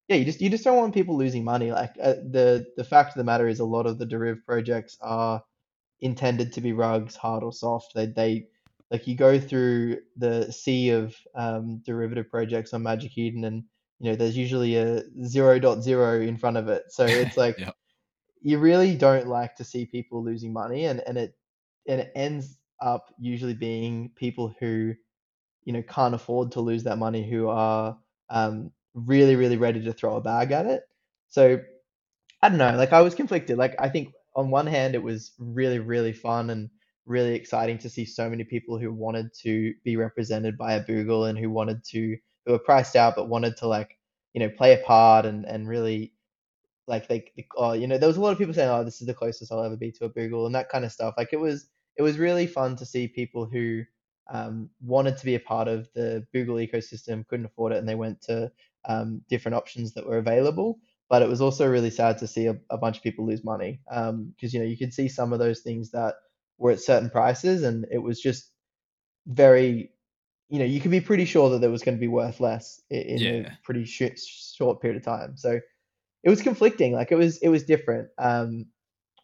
yeah, 0.07 0.17
you 0.17 0.25
just 0.25 0.41
you 0.41 0.49
just 0.49 0.63
don't 0.63 0.77
want 0.77 0.93
people 0.93 1.17
losing 1.17 1.43
money. 1.43 1.71
Like 1.71 1.93
uh, 2.01 2.15
the 2.31 2.67
the 2.77 2.83
fact 2.83 3.09
of 3.11 3.15
the 3.15 3.23
matter 3.23 3.47
is, 3.47 3.59
a 3.59 3.65
lot 3.65 3.85
of 3.85 3.99
the 3.99 4.05
deriv 4.07 4.43
projects 4.45 4.97
are 5.01 5.43
intended 6.01 6.53
to 6.53 6.61
be 6.61 6.73
rugs, 6.73 7.15
hard 7.15 7.43
or 7.43 7.53
soft. 7.53 7.93
They 7.95 8.07
they 8.07 8.47
like 8.91 9.07
you 9.07 9.15
go 9.15 9.39
through 9.39 9.97
the 10.17 10.51
sea 10.51 10.89
of 10.89 11.15
um, 11.35 11.81
derivative 11.85 12.29
projects 12.29 12.73
on 12.73 12.83
Magic 12.83 13.17
Eden, 13.17 13.43
and 13.45 13.63
you 13.99 14.09
know 14.11 14.15
there's 14.15 14.37
usually 14.37 14.75
a 14.75 15.03
0.0 15.23 16.27
in 16.27 16.37
front 16.37 16.57
of 16.57 16.67
it. 16.67 16.83
So 16.89 17.05
it's 17.05 17.37
like 17.37 17.57
Yep. 17.57 17.75
you 18.41 18.59
really 18.59 18.95
don't 18.95 19.27
like 19.27 19.55
to 19.55 19.63
see 19.63 19.85
people 19.85 20.23
losing 20.23 20.53
money, 20.53 20.85
and 20.85 21.01
and 21.07 21.17
it 21.17 21.35
and 21.87 22.01
it 22.01 22.11
ends 22.15 22.57
up 22.81 23.13
usually 23.19 23.53
being 23.53 24.11
people 24.15 24.53
who 24.59 24.93
you 25.65 25.73
know 25.73 25.83
can't 25.83 26.15
afford 26.15 26.51
to 26.53 26.61
lose 26.61 26.83
that 26.83 26.97
money 26.97 27.29
who 27.29 27.47
are 27.49 27.97
um, 28.29 28.71
really 28.93 29.35
really 29.35 29.57
ready 29.57 29.83
to 29.83 29.93
throw 29.93 30.15
a 30.17 30.21
bag 30.21 30.51
at 30.51 30.65
it. 30.65 30.83
So 31.27 31.59
I 32.41 32.49
don't 32.49 32.57
know. 32.57 32.75
Like 32.75 32.93
I 32.93 33.01
was 33.01 33.15
conflicted. 33.15 33.57
Like 33.57 33.75
I 33.79 33.89
think 33.89 34.13
on 34.35 34.49
one 34.51 34.67
hand 34.67 34.95
it 34.95 35.03
was 35.03 35.33
really 35.39 35.79
really 35.79 36.13
fun 36.13 36.49
and 36.49 36.69
really 37.10 37.34
exciting 37.36 37.78
to 37.80 37.89
see 37.89 38.05
so 38.05 38.30
many 38.30 38.43
people 38.43 38.78
who 38.78 38.93
wanted 38.93 39.34
to 39.34 39.74
be 39.84 39.97
represented 39.97 40.57
by 40.57 40.74
a 40.74 40.84
Boogle 40.84 41.30
and 41.30 41.38
who 41.38 41.49
wanted 41.49 41.84
to 41.86 42.18
who 42.45 42.53
were 42.53 42.60
priced 42.60 42.95
out 42.95 43.16
but 43.16 43.28
wanted 43.28 43.57
to 43.57 43.68
like 43.68 43.97
you 44.34 44.39
know 44.39 44.49
play 44.49 44.74
a 44.74 44.86
part 44.86 45.26
and 45.26 45.45
and 45.45 45.68
really 45.68 46.14
like 46.88 47.07
they, 47.07 47.32
oh 47.57 47.74
you 47.74 47.88
know 47.88 47.97
there 47.97 48.07
was 48.07 48.18
a 48.18 48.22
lot 48.22 48.32
of 48.32 48.38
people 48.38 48.53
saying 48.53 48.70
oh 48.70 48.84
this 48.84 49.01
is 49.01 49.07
the 49.07 49.14
closest 49.14 49.51
I'll 49.51 49.64
ever 49.64 49.76
be 49.76 49.91
to 49.93 50.05
a 50.05 50.10
Boogle 50.10 50.45
and 50.45 50.55
that 50.55 50.70
kind 50.70 50.86
of 50.86 50.91
stuff. 50.91 51.16
Like 51.18 51.34
it 51.34 51.39
was 51.39 51.68
it 51.97 52.03
was 52.03 52.18
really 52.18 52.47
fun 52.47 52.76
to 52.78 52.86
see 52.86 53.07
people 53.07 53.45
who 53.45 53.84
um, 54.32 54.70
wanted 54.82 55.18
to 55.18 55.26
be 55.26 55.36
a 55.36 55.39
part 55.39 55.68
of 55.68 55.89
the 55.95 56.26
Boogle 56.34 56.66
ecosystem, 56.66 57.28
couldn't 57.28 57.47
afford 57.47 57.74
it, 57.74 57.80
and 57.80 57.89
they 57.89 57.95
went 57.95 58.22
to 58.22 58.51
um, 58.86 59.22
different 59.30 59.55
options 59.55 59.93
that 59.93 60.05
were 60.05 60.20
available 60.20 60.80
but 61.10 61.24
it 61.24 61.28
was 61.28 61.41
also 61.41 61.68
really 61.68 61.89
sad 61.89 62.18
to 62.20 62.28
see 62.28 62.45
a, 62.45 62.55
a 62.70 62.78
bunch 62.78 62.97
of 62.97 63.03
people 63.03 63.26
lose 63.26 63.43
money 63.43 63.82
because 63.88 64.10
um, 64.10 64.34
you 64.39 64.60
know 64.60 64.66
you 64.66 64.78
could 64.78 64.93
see 64.93 65.07
some 65.07 65.34
of 65.34 65.39
those 65.39 65.62
things 65.62 65.91
that 65.91 66.16
were 66.60 66.72
at 66.72 66.82
certain 66.82 67.10
prices 67.10 67.64
and 67.64 67.86
it 67.91 67.99
was 67.99 68.22
just 68.22 68.51
very 69.28 69.91
you 70.49 70.60
know 70.60 70.66
you 70.66 70.82
could 70.82 70.91
be 70.91 71.01
pretty 71.01 71.26
sure 71.26 71.49
that 71.51 71.64
it 71.64 71.72
was 71.72 71.84
going 71.84 71.97
to 71.97 72.01
be 72.01 72.07
worth 72.07 72.39
less 72.39 72.82
in, 72.89 73.01
in 73.01 73.22
Yeah. 73.22 73.53
a 73.53 73.60
pretty 73.64 73.86
sh- 73.86 74.55
short 74.57 74.82
period 74.82 74.97
of 74.97 75.03
time 75.05 75.38
so 75.38 75.60
it 76.24 76.30
was 76.30 76.41
conflicting 76.41 76.93
like 76.93 77.12
it 77.12 77.18
was 77.18 77.38
it 77.39 77.49
was 77.49 77.64
different 77.64 78.10
um 78.18 78.66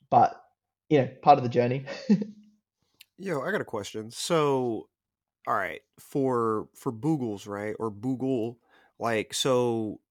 but 0.10 0.42
you 0.90 1.00
know 1.00 1.10
part 1.22 1.38
of 1.38 1.44
the 1.44 1.50
journey 1.50 1.86
Yo, 3.18 3.42
I 3.42 3.52
got 3.52 3.62
a 3.62 3.66
question. 3.66 4.12
So, 4.12 4.90
all 5.48 5.56
right, 5.56 5.82
for 6.00 6.68
for 6.76 6.92
Boogles, 6.92 7.48
right, 7.48 7.76
or 7.80 7.90
Boogle, 7.92 8.58
like, 9.00 9.34
so 9.34 10.02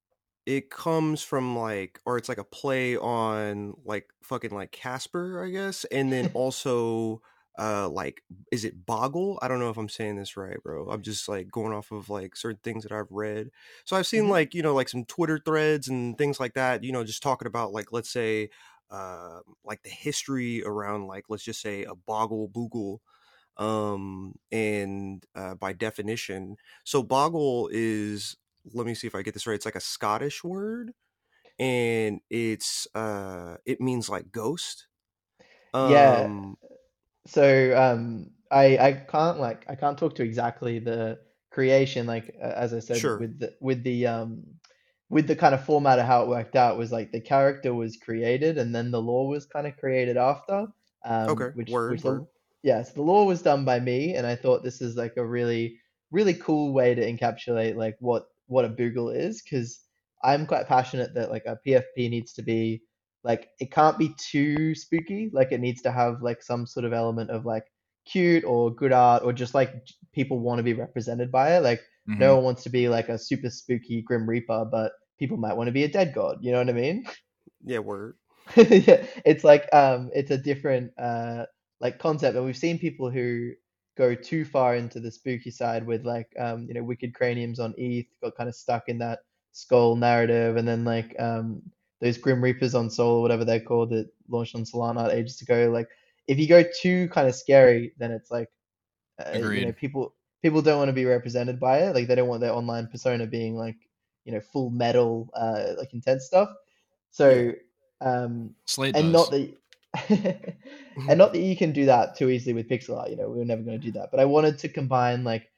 it 0.45 0.69
comes 0.69 1.23
from 1.23 1.57
like, 1.57 1.99
or 2.05 2.17
it's 2.17 2.29
like 2.29 2.37
a 2.37 2.43
play 2.43 2.97
on 2.97 3.73
like 3.83 4.09
fucking 4.23 4.51
like 4.51 4.71
Casper, 4.71 5.43
I 5.43 5.49
guess, 5.49 5.85
and 5.85 6.11
then 6.11 6.27
also, 6.33 7.21
uh, 7.57 7.89
like, 7.89 8.23
is 8.51 8.65
it 8.65 8.85
Boggle? 8.85 9.39
I 9.41 9.47
don't 9.47 9.59
know 9.59 9.69
if 9.69 9.77
I'm 9.77 9.89
saying 9.89 10.17
this 10.17 10.37
right, 10.37 10.61
bro. 10.61 10.89
I'm 10.89 11.01
just 11.01 11.27
like 11.29 11.49
going 11.49 11.73
off 11.73 11.91
of 11.91 12.09
like 12.09 12.35
certain 12.35 12.59
things 12.63 12.83
that 12.83 12.91
I've 12.91 13.11
read. 13.11 13.49
So 13.85 13.95
I've 13.95 14.07
seen 14.07 14.27
Mhm. 14.27 14.29
like 14.29 14.53
you 14.53 14.61
know 14.61 14.73
like 14.75 14.89
some 14.89 15.05
Twitter 15.05 15.39
threads 15.43 15.87
and 15.87 16.17
things 16.17 16.39
like 16.39 16.53
that. 16.55 16.83
You 16.83 16.91
know, 16.91 17.03
just 17.03 17.23
talking 17.23 17.47
about 17.47 17.71
like 17.73 17.91
let's 17.91 18.09
say, 18.11 18.49
uh, 18.89 19.39
like 19.63 19.83
the 19.83 19.89
history 19.89 20.63
around 20.63 21.07
like 21.07 21.25
let's 21.29 21.43
just 21.43 21.61
say 21.61 21.83
a 21.85 21.95
Boggle 21.95 22.49
Boogle 22.49 22.99
um 23.57 24.35
and 24.51 25.25
uh 25.35 25.55
by 25.55 25.71
definition 25.73 26.57
so 26.83 27.01
boggle 27.01 27.69
is 27.71 28.35
let 28.73 28.85
me 28.85 28.93
see 28.95 29.07
if 29.07 29.15
i 29.15 29.21
get 29.21 29.33
this 29.33 29.47
right 29.47 29.55
it's 29.55 29.65
like 29.65 29.75
a 29.75 29.79
scottish 29.81 30.43
word 30.43 30.93
and 31.59 32.21
it's 32.29 32.87
uh 32.95 33.57
it 33.65 33.81
means 33.81 34.09
like 34.09 34.31
ghost 34.31 34.87
Um, 35.73 36.57
Yeah. 36.61 36.75
so 37.27 37.77
um 37.77 38.31
i 38.51 38.77
i 38.77 38.91
can't 38.93 39.39
like 39.39 39.65
i 39.69 39.75
can't 39.75 39.97
talk 39.97 40.15
to 40.15 40.23
exactly 40.23 40.79
the 40.79 41.19
creation 41.51 42.07
like 42.07 42.35
uh, 42.41 42.53
as 42.55 42.73
i 42.73 42.79
said 42.79 43.01
Sure. 43.01 43.17
with 43.17 43.39
the 43.39 43.55
with 43.61 43.83
the 43.83 44.05
um 44.07 44.45
with 45.09 45.27
the 45.27 45.35
kind 45.35 45.55
of 45.55 45.63
format 45.65 45.99
of 45.99 46.05
how 46.05 46.23
it 46.23 46.29
worked 46.29 46.55
out 46.55 46.77
was 46.77 46.91
like 46.91 47.11
the 47.11 47.21
character 47.21 47.73
was 47.73 47.97
created 47.97 48.57
and 48.57 48.75
then 48.75 48.91
the 48.91 49.01
lore 49.01 49.27
was 49.27 49.45
kind 49.45 49.67
of 49.67 49.77
created 49.77 50.17
after 50.17 50.67
um 51.05 51.27
Okay, 51.27 51.51
which 51.53 51.81
word, 51.85 51.87
which 51.87 52.03
word. 52.03 52.23
the 52.23 52.27
yeah 52.63 52.83
so 52.83 52.93
the 52.95 53.01
lore 53.03 53.25
was 53.27 53.41
done 53.41 53.65
by 53.65 53.79
me 53.79 54.15
and 54.15 54.27
i 54.27 54.35
thought 54.35 54.63
this 54.63 54.81
is 54.81 54.95
like 54.97 55.17
a 55.17 55.25
really 55.25 55.79
really 56.11 56.33
cool 56.35 56.73
way 56.73 56.95
to 56.95 57.01
encapsulate 57.01 57.75
like 57.75 57.97
what 57.99 58.27
what 58.47 58.65
a 58.65 58.69
boogle 58.69 59.15
is 59.15 59.41
because 59.41 59.81
i'm 60.23 60.45
quite 60.45 60.67
passionate 60.67 61.13
that 61.13 61.31
like 61.31 61.45
a 61.45 61.57
pfp 61.65 62.09
needs 62.09 62.33
to 62.33 62.41
be 62.41 62.81
like 63.23 63.49
it 63.59 63.71
can't 63.71 63.97
be 63.97 64.13
too 64.17 64.75
spooky 64.75 65.29
like 65.33 65.51
it 65.51 65.59
needs 65.59 65.81
to 65.81 65.91
have 65.91 66.21
like 66.21 66.41
some 66.41 66.65
sort 66.65 66.85
of 66.85 66.93
element 66.93 67.29
of 67.29 67.45
like 67.45 67.65
cute 68.05 68.43
or 68.45 68.73
good 68.73 68.91
art 68.93 69.23
or 69.23 69.33
just 69.33 69.53
like 69.55 69.73
people 70.13 70.39
want 70.39 70.59
to 70.59 70.63
be 70.63 70.73
represented 70.73 71.31
by 71.31 71.55
it 71.57 71.61
like 71.63 71.81
Mhm. 72.07 72.19
no 72.19 72.35
one 72.35 72.43
wants 72.45 72.63
to 72.63 72.69
be 72.69 72.87
like 72.87 73.09
a 73.09 73.17
super 73.17 73.49
spooky 73.49 74.01
grim 74.01 74.29
reaper 74.29 74.65
but 74.71 74.93
people 75.17 75.37
might 75.37 75.55
want 75.57 75.67
to 75.67 75.71
be 75.71 75.83
a 75.83 75.89
DeGod 75.89 76.37
you 76.41 76.51
know 76.51 76.59
what 76.59 76.69
i 76.69 76.73
mean 76.73 77.05
yeah 77.63 77.79
word 77.79 78.15
yeah, 78.55 79.05
it's 79.25 79.43
like 79.43 79.67
um 79.73 80.11
it's 80.13 80.31
a 80.31 80.37
different 80.37 80.91
uh 80.99 81.45
like 81.79 81.99
concept 81.99 82.35
and 82.35 82.45
we've 82.45 82.57
seen 82.57 82.77
people 82.77 83.09
who 83.09 83.51
go 83.95 84.13
too 84.13 84.45
far 84.45 84.75
into 84.75 84.99
the 84.99 85.11
spooky 85.11 85.51
side 85.51 85.85
with 85.85 86.05
like 86.05 86.31
um 86.39 86.65
you 86.67 86.73
know 86.73 86.83
wicked 86.83 87.13
craniums 87.13 87.59
on 87.59 87.73
eth 87.77 88.05
got 88.21 88.35
kind 88.35 88.49
of 88.49 88.55
stuck 88.55 88.89
in 88.89 88.97
that 88.97 89.19
skull 89.51 89.95
narrative 89.95 90.57
and 90.57 90.67
then 90.67 90.83
like 90.83 91.15
um 91.19 91.61
those 92.01 92.17
grim 92.17 92.43
reapers 92.43 92.75
on 92.75 92.89
Sol 92.89 93.17
or 93.17 93.21
whatever 93.21 93.45
they're 93.45 93.59
called 93.59 93.89
that 93.91 94.09
launched 94.27 94.55
on 94.55 94.63
solana 94.63 95.13
ages 95.13 95.41
ago 95.41 95.69
like 95.71 95.87
if 96.27 96.37
you 96.37 96.47
go 96.47 96.63
too 96.81 97.07
kind 97.09 97.27
of 97.27 97.35
scary 97.35 97.93
then 97.97 98.11
it's 98.11 98.31
like 98.31 98.49
uh, 99.25 99.37
you 99.37 99.65
know 99.65 99.71
people 99.71 100.13
people 100.41 100.61
don't 100.61 100.77
want 100.77 100.89
to 100.89 100.93
be 100.93 101.05
represented 101.05 101.59
by 101.59 101.79
it 101.79 101.95
like 101.95 102.07
they 102.07 102.15
don't 102.15 102.27
want 102.27 102.41
their 102.41 102.53
online 102.53 102.87
persona 102.87 103.25
being 103.25 103.55
like 103.55 103.77
you 104.25 104.33
know 104.33 104.41
full 104.41 104.69
metal 104.69 105.29
uh 105.35 105.73
like 105.77 105.93
intense 105.93 106.25
stuff. 106.25 106.49
So 107.11 107.53
um 108.01 108.53
Slate 108.65 108.95
and 108.95 109.05
does. 109.05 109.13
not 109.13 109.31
that 109.31 109.53
and 110.09 111.17
not 111.17 111.33
that 111.33 111.39
you 111.39 111.55
can 111.55 111.71
do 111.71 111.85
that 111.85 112.15
too 112.17 112.29
easily 112.29 112.53
with 112.53 112.69
pixel 112.69 112.97
art 112.97 113.09
you 113.09 113.15
know 113.17 113.29
we 113.29 113.39
were 113.39 113.45
never 113.45 113.61
going 113.61 113.79
to 113.79 113.85
do 113.85 113.91
that 113.91 114.09
but 114.11 114.19
i 114.19 114.25
wanted 114.25 114.57
to 114.57 114.69
combine 114.69 115.23
like 115.23 115.49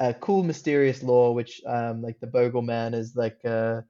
a 0.00 0.14
cool 0.14 0.42
mysterious 0.42 1.02
lore 1.02 1.34
which 1.34 1.60
um 1.66 2.02
like 2.02 2.18
the 2.20 2.26
bogle 2.26 2.62
man 2.62 2.94
is 2.94 3.14
like 3.16 3.38
uh 3.44 3.80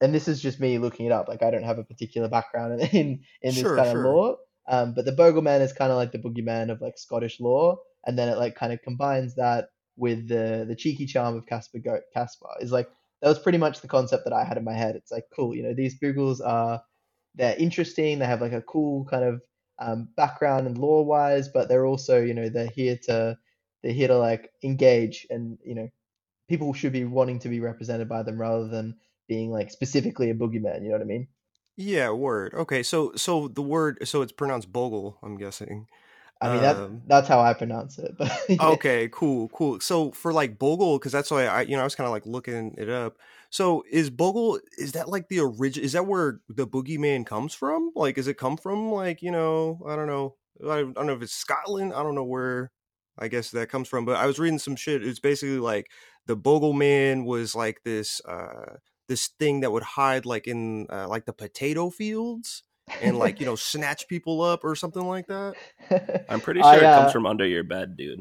and 0.00 0.14
this 0.14 0.28
is 0.28 0.42
just 0.42 0.60
me 0.60 0.78
looking 0.78 1.06
it 1.06 1.12
up 1.12 1.28
like 1.28 1.42
i 1.42 1.50
don't 1.50 1.64
have 1.64 1.78
a 1.78 1.84
particular 1.84 2.28
background 2.28 2.80
in 2.80 2.88
in, 2.92 3.20
in 3.42 3.54
this 3.54 3.70
Sure, 3.70 3.72
kind 3.72 3.90
sure. 3.90 3.98
of 3.98 3.98
lore 3.98 4.36
um 4.68 4.94
but 4.94 5.04
the 5.04 5.12
bogle 5.12 5.42
man 5.42 5.62
is 5.62 5.72
kind 5.72 5.90
of 5.92 5.96
like 5.96 6.12
the 6.12 6.18
boogeyman 6.18 6.70
of 6.70 6.80
like 6.80 6.98
scottish 6.98 7.40
lore 7.40 7.78
and 8.06 8.18
then 8.18 8.28
it 8.28 8.38
like 8.38 8.54
kind 8.54 8.72
of 8.72 8.82
combines 8.82 9.34
that 9.36 9.68
with 9.96 10.28
the 10.28 10.64
the 10.68 10.76
cheeky 10.76 11.06
charm 11.06 11.36
of 11.36 11.46
casper 11.46 11.78
goat 11.78 12.02
caspar. 12.14 12.48
Is 12.60 12.72
like 12.72 12.88
that 13.20 13.28
was 13.28 13.38
pretty 13.38 13.58
much 13.58 13.80
the 13.80 13.88
concept 13.88 14.24
that 14.24 14.32
i 14.32 14.44
had 14.44 14.56
in 14.56 14.64
my 14.64 14.72
head. 14.72 14.96
It's 14.96 15.10
like 15.12 15.24
cool 15.34 15.54
you 15.54 15.62
know 15.62 15.74
these 15.74 15.98
boogles 16.00 16.40
are 16.44 16.82
they're 17.34 17.56
interesting. 17.56 18.18
They 18.18 18.26
have 18.26 18.40
like 18.40 18.52
a 18.52 18.62
cool 18.62 19.04
kind 19.06 19.24
of 19.24 19.42
um, 19.78 20.08
background 20.16 20.66
and 20.66 20.78
lore 20.78 21.04
wise, 21.04 21.48
but 21.48 21.68
they're 21.68 21.86
also 21.86 22.20
you 22.22 22.34
know 22.34 22.48
they're 22.48 22.68
here 22.68 22.98
to 23.04 23.38
they're 23.82 23.92
here 23.92 24.08
to 24.08 24.18
like 24.18 24.52
engage 24.62 25.26
and 25.30 25.58
you 25.64 25.74
know 25.74 25.88
people 26.48 26.72
should 26.74 26.92
be 26.92 27.04
wanting 27.04 27.40
to 27.40 27.48
be 27.48 27.60
represented 27.60 28.08
by 28.08 28.22
them 28.22 28.40
rather 28.40 28.68
than 28.68 28.96
being 29.28 29.50
like 29.50 29.70
specifically 29.70 30.30
a 30.30 30.34
boogeyman. 30.34 30.82
You 30.82 30.90
know 30.90 30.94
what 30.96 31.02
I 31.02 31.04
mean? 31.04 31.28
yeah 31.76 32.10
word 32.10 32.52
okay 32.54 32.82
so 32.82 33.12
so 33.16 33.48
the 33.48 33.62
word 33.62 34.06
so 34.06 34.22
it's 34.22 34.32
pronounced 34.32 34.72
bogle 34.72 35.18
i'm 35.22 35.36
guessing 35.36 35.86
I 36.40 36.48
mean 36.48 36.62
that 36.62 36.76
Um, 36.84 37.02
that's 37.06 37.28
how 37.28 37.40
I 37.40 37.54
pronounce 37.54 37.98
it. 37.98 38.16
But 38.18 38.32
yeah. 38.48 38.58
okay 38.60 39.08
cool 39.10 39.48
cool 39.48 39.80
so 39.80 40.12
for 40.12 40.32
like 40.32 40.58
bogle 40.58 40.98
because 40.98 41.12
that's 41.12 41.30
why 41.30 41.46
i 41.46 41.62
you 41.62 41.74
know 41.74 41.80
i 41.80 41.84
was 41.84 41.94
kind 41.94 42.06
of 42.06 42.12
like 42.12 42.26
looking 42.26 42.74
it 42.78 42.88
up 42.88 43.16
so 43.52 43.84
is 43.90 44.10
bogle 44.10 44.58
is 44.78 44.92
that 44.92 45.08
like 45.08 45.28
the 45.28 45.40
origin 45.40 45.84
is 45.84 45.92
that 45.92 46.06
where 46.06 46.40
the 46.48 46.66
boogeyman 46.66 47.24
comes 47.24 47.54
from 47.54 47.92
like 47.94 48.18
is 48.18 48.26
it 48.26 48.36
come 48.36 48.56
from 48.56 48.90
like 48.90 49.22
you 49.22 49.30
know 49.30 49.78
i 49.86 49.94
don't 49.94 50.08
know 50.08 50.34
i 50.68 50.78
don't 50.78 51.06
know 51.06 51.12
if 51.12 51.22
it's 51.22 51.34
scotland 51.34 51.92
i 51.92 52.02
don't 52.02 52.14
know 52.14 52.24
where 52.24 52.72
i 53.18 53.28
guess 53.28 53.50
that 53.50 53.68
comes 53.68 53.86
from 53.86 54.04
but 54.04 54.16
i 54.16 54.26
was 54.26 54.38
reading 54.38 54.58
some 54.58 54.74
shit 54.74 55.06
it's 55.06 55.20
basically 55.20 55.58
like 55.58 55.90
the 56.26 56.34
bogle 56.34 56.72
man 56.72 57.24
was 57.24 57.54
like 57.54 57.82
this 57.84 58.20
uh 58.24 58.76
this 59.08 59.28
thing 59.38 59.60
that 59.60 59.70
would 59.70 59.82
hide 59.82 60.24
like 60.24 60.46
in 60.46 60.86
uh, 60.88 61.06
like 61.06 61.26
the 61.26 61.32
potato 61.34 61.90
fields 61.90 62.62
and 63.00 63.18
like 63.18 63.40
you 63.40 63.46
know 63.46 63.56
snatch 63.56 64.08
people 64.08 64.40
up 64.40 64.64
or 64.64 64.74
something 64.74 65.06
like 65.06 65.26
that. 65.26 66.24
I'm 66.28 66.40
pretty 66.40 66.60
sure 66.60 66.70
I, 66.70 66.76
it 66.76 66.84
uh, 66.84 67.00
comes 67.00 67.12
from 67.12 67.26
under 67.26 67.46
your 67.46 67.64
bed, 67.64 67.96
dude. 67.96 68.20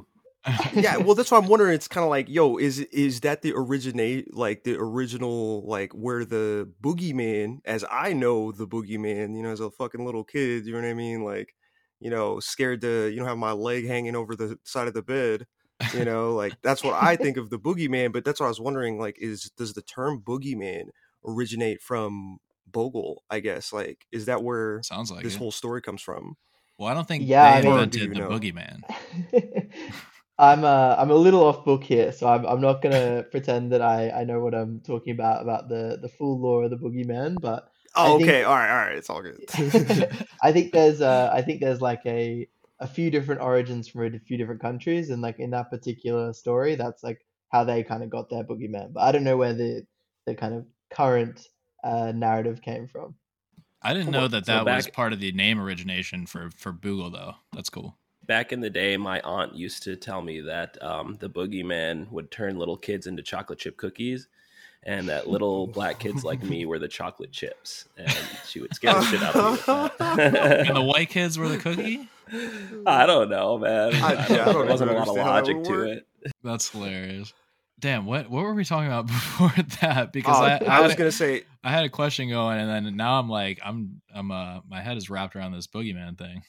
Yeah, 0.73 0.97
well, 0.97 1.15
that's 1.15 1.29
why 1.31 1.37
I'm 1.37 1.47
wondering. 1.47 1.73
It's 1.73 1.87
kind 1.87 2.03
of 2.03 2.09
like, 2.09 2.27
yo, 2.29 2.57
is 2.57 2.79
is 2.79 3.19
that 3.21 3.41
the 3.41 3.53
originate, 3.55 4.33
like 4.35 4.63
the 4.63 4.75
original, 4.77 5.63
like 5.67 5.91
where 5.93 6.25
the 6.25 6.69
boogeyman, 6.81 7.59
as 7.65 7.85
I 7.89 8.13
know 8.13 8.51
the 8.51 8.67
boogeyman, 8.67 9.35
you 9.35 9.43
know, 9.43 9.51
as 9.51 9.59
a 9.59 9.69
fucking 9.71 10.03
little 10.05 10.23
kid, 10.23 10.65
you 10.65 10.73
know 10.73 10.79
what 10.81 10.87
I 10.87 10.93
mean, 10.93 11.23
like, 11.23 11.53
you 11.99 12.09
know, 12.09 12.39
scared 12.39 12.81
to, 12.81 13.07
you 13.09 13.19
know, 13.19 13.25
have 13.27 13.37
my 13.37 13.51
leg 13.51 13.87
hanging 13.87 14.15
over 14.15 14.35
the 14.35 14.57
side 14.63 14.87
of 14.87 14.93
the 14.95 15.03
bed, 15.03 15.45
you 15.93 16.05
know, 16.05 16.33
like 16.33 16.53
that's 16.63 16.83
what 16.83 16.95
I 17.01 17.15
think 17.15 17.37
of 17.37 17.49
the 17.51 17.59
boogeyman. 17.59 18.11
But 18.11 18.25
that's 18.25 18.39
what 18.39 18.47
I 18.47 18.49
was 18.49 18.59
wondering, 18.59 18.97
like, 18.99 19.17
is 19.19 19.51
does 19.57 19.73
the 19.73 19.81
term 19.83 20.21
boogeyman 20.25 20.85
originate 21.25 21.81
from 21.81 22.37
Bogle? 22.65 23.23
I 23.29 23.41
guess, 23.41 23.71
like, 23.71 24.05
is 24.11 24.25
that 24.25 24.41
where 24.43 24.81
Sounds 24.83 25.11
like 25.11 25.23
this 25.23 25.35
it. 25.35 25.37
whole 25.37 25.51
story 25.51 25.81
comes 25.83 26.01
from? 26.01 26.35
well, 26.79 26.89
I 26.89 26.95
don't 26.95 27.07
think 27.07 27.25
Yeah, 27.27 27.43
I 27.43 27.61
they 27.61 27.67
mean- 27.67 27.73
invented 27.79 28.01
do 28.01 28.07
the 28.07 28.15
you 28.15 28.21
know? 28.21 28.29
boogeyman. 28.29 28.81
I'm 30.41 30.63
uh, 30.65 30.95
I'm 30.97 31.11
a 31.11 31.15
little 31.15 31.43
off 31.43 31.63
book 31.63 31.83
here, 31.83 32.11
so 32.11 32.27
I'm 32.27 32.45
I'm 32.45 32.59
not 32.59 32.81
gonna 32.81 33.23
pretend 33.31 33.71
that 33.71 33.81
I, 33.81 34.09
I 34.09 34.23
know 34.25 34.39
what 34.41 34.53
I'm 34.55 34.79
talking 34.81 35.13
about 35.13 35.43
about 35.43 35.69
the, 35.69 35.99
the 36.01 36.09
full 36.09 36.39
lore 36.41 36.63
of 36.65 36.71
the 36.71 36.77
boogeyman, 36.77 37.39
but 37.39 37.67
Oh, 37.95 38.15
I 38.15 38.17
think- 38.17 38.29
okay, 38.29 38.43
all 38.43 38.55
right, 38.55 38.69
all 38.71 38.85
right, 38.87 38.95
it's 38.95 39.09
all 39.09 39.21
good. 39.21 39.37
I 40.41 40.51
think 40.51 40.71
there's 40.71 40.99
uh 41.01 41.29
I 41.33 41.41
think 41.41 41.61
there's 41.61 41.81
like 41.81 42.01
a 42.05 42.47
a 42.79 42.87
few 42.87 43.11
different 43.11 43.41
origins 43.41 43.87
from 43.87 44.15
a 44.15 44.19
few 44.19 44.37
different 44.37 44.61
countries, 44.61 45.09
and 45.11 45.21
like 45.21 45.39
in 45.39 45.51
that 45.51 45.69
particular 45.69 46.33
story, 46.33 46.75
that's 46.75 47.03
like 47.03 47.23
how 47.51 47.63
they 47.63 47.83
kind 47.83 48.01
of 48.01 48.09
got 48.09 48.29
their 48.29 48.43
boogeyman. 48.43 48.93
But 48.93 49.01
I 49.01 49.11
don't 49.11 49.23
know 49.23 49.37
where 49.37 49.53
the 49.53 49.85
the 50.25 50.33
kind 50.35 50.55
of 50.55 50.65
current 50.89 51.47
uh, 51.83 52.11
narrative 52.15 52.61
came 52.61 52.87
from. 52.87 53.13
I 53.83 53.93
didn't 53.93 54.11
know 54.11 54.23
on, 54.25 54.31
that 54.31 54.45
so 54.45 54.53
that 54.63 54.65
was 54.75 54.85
back- 54.85 54.93
part 54.93 55.13
of 55.13 55.19
the 55.19 55.31
name 55.33 55.59
origination 55.59 56.25
for 56.25 56.49
for 56.55 56.71
Boogle 56.73 57.11
though. 57.11 57.35
That's 57.53 57.69
cool. 57.69 57.97
Back 58.31 58.53
in 58.53 58.61
the 58.61 58.69
day, 58.69 58.95
my 58.95 59.19
aunt 59.25 59.55
used 59.55 59.83
to 59.83 59.97
tell 59.97 60.21
me 60.21 60.39
that 60.39 60.81
um, 60.81 61.17
the 61.19 61.29
boogeyman 61.29 62.09
would 62.11 62.31
turn 62.31 62.57
little 62.57 62.77
kids 62.77 63.05
into 63.05 63.21
chocolate 63.21 63.59
chip 63.59 63.75
cookies, 63.75 64.29
and 64.83 65.09
that 65.09 65.27
little 65.27 65.67
black 65.67 65.99
kids 65.99 66.23
like 66.23 66.41
me 66.41 66.65
were 66.65 66.79
the 66.79 66.87
chocolate 66.87 67.33
chips, 67.33 67.89
and 67.97 68.09
she 68.47 68.61
would 68.61 68.73
scare 68.73 68.93
the 68.93 69.01
shit 69.03 69.21
out 69.21 69.35
of 69.35 69.67
me. 69.67 69.89
And 70.69 70.77
the 70.77 70.81
white 70.81 71.09
kids 71.17 71.37
were 71.37 71.49
the 71.49 71.57
cookie. 71.57 72.07
I 72.85 73.05
don't 73.05 73.29
know, 73.29 73.57
man. 73.57 73.95
I- 73.95 74.07
I, 74.07 74.13
don't, 74.15 74.31
I 74.31 74.45
don't 74.45 74.53
there 74.53 74.65
wasn't 74.65 74.91
a 74.91 74.93
lot 74.93 75.09
of 75.09 75.17
understand 75.17 75.27
how 75.27 75.41
that 75.41 75.47
logic 75.47 75.63
to 75.65 75.81
it. 75.91 76.07
That's 76.41 76.69
hilarious. 76.69 77.33
Damn, 77.81 78.05
what 78.05 78.29
what 78.29 78.43
were 78.43 78.53
we 78.53 78.63
talking 78.63 78.87
about 78.87 79.07
before 79.07 79.51
that? 79.81 80.13
Because 80.13 80.37
Oh, 80.37 80.43
I, 80.43 80.51
I, 80.55 80.77
I, 80.77 80.81
was 80.81 80.95
gonna 80.95 81.11
say, 81.11 81.43
I 81.65 81.71
had 81.71 81.83
a 81.83 81.89
question 81.89 82.29
going, 82.29 82.59
and 82.61 82.69
then 82.69 82.95
now 82.95 83.19
I'm 83.19 83.27
like, 83.27 83.59
I'm 83.61 84.01
I'm 84.15 84.31
uh 84.31 84.61
my 84.69 84.79
head 84.79 84.95
is 84.95 85.09
wrapped 85.09 85.35
around 85.35 85.51
this 85.51 85.67
boogeyman 85.67 86.17
thing. 86.17 86.43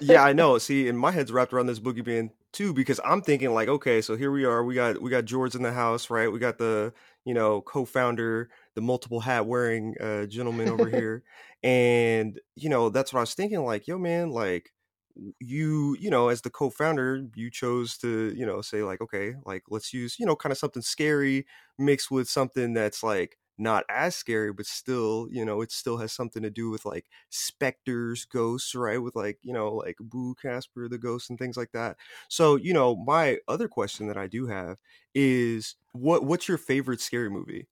Yeah, 0.00 0.22
I 0.24 0.32
know. 0.32 0.58
See, 0.58 0.88
and 0.88 0.98
my 0.98 1.10
head's 1.12 1.32
wrapped 1.32 1.52
around 1.52 1.66
this 1.66 1.80
boogeyman 1.80 2.30
too 2.52 2.72
because 2.74 3.00
I'm 3.04 3.22
thinking 3.22 3.52
like, 3.52 3.68
okay, 3.68 4.00
so 4.00 4.16
here 4.16 4.30
we 4.30 4.44
are. 4.44 4.64
We 4.64 4.74
got 4.74 5.00
we 5.02 5.10
got 5.10 5.24
George 5.26 5.54
in 5.54 5.62
the 5.62 5.72
house, 5.72 6.10
right? 6.10 6.30
We 6.32 6.38
got 6.38 6.58
the 6.58 6.92
you 7.24 7.34
know 7.34 7.60
co-founder, 7.62 8.50
the 8.74 8.80
multiple 8.80 9.20
hat 9.20 9.46
wearing 9.46 9.94
uh, 10.00 10.26
gentleman 10.26 10.68
over 10.68 10.88
here, 10.90 11.22
and 11.62 12.40
you 12.56 12.68
know 12.70 12.88
that's 12.90 13.12
what 13.12 13.20
I 13.20 13.22
was 13.22 13.34
thinking. 13.34 13.64
Like, 13.64 13.86
yo, 13.86 13.98
man, 13.98 14.30
like 14.30 14.72
you 15.40 15.96
you 16.00 16.08
know 16.10 16.28
as 16.28 16.40
the 16.42 16.50
co-founder 16.50 17.26
you 17.34 17.50
chose 17.50 17.98
to 17.98 18.32
you 18.36 18.46
know 18.46 18.60
say 18.62 18.82
like 18.82 19.00
okay 19.00 19.34
like 19.44 19.62
let's 19.68 19.92
use 19.92 20.18
you 20.18 20.24
know 20.24 20.36
kind 20.36 20.52
of 20.52 20.58
something 20.58 20.82
scary 20.82 21.46
mixed 21.78 22.10
with 22.10 22.28
something 22.28 22.72
that's 22.74 23.02
like 23.02 23.36
not 23.58 23.84
as 23.88 24.16
scary 24.16 24.52
but 24.52 24.66
still 24.66 25.28
you 25.30 25.44
know 25.44 25.60
it 25.60 25.70
still 25.70 25.98
has 25.98 26.12
something 26.12 26.42
to 26.42 26.50
do 26.50 26.70
with 26.70 26.84
like 26.84 27.06
specters 27.30 28.24
ghosts 28.24 28.74
right 28.74 28.98
with 28.98 29.14
like 29.16 29.38
you 29.42 29.52
know 29.52 29.72
like 29.74 29.96
boo 30.00 30.34
casper 30.34 30.88
the 30.88 30.98
ghost 30.98 31.30
and 31.30 31.38
things 31.38 31.56
like 31.56 31.72
that 31.72 31.96
so 32.28 32.56
you 32.56 32.72
know 32.72 32.96
my 32.96 33.38
other 33.48 33.68
question 33.68 34.06
that 34.08 34.16
i 34.16 34.26
do 34.26 34.46
have 34.46 34.78
is 35.14 35.76
what 35.92 36.24
what's 36.24 36.48
your 36.48 36.58
favorite 36.58 37.00
scary 37.00 37.30
movie 37.30 37.66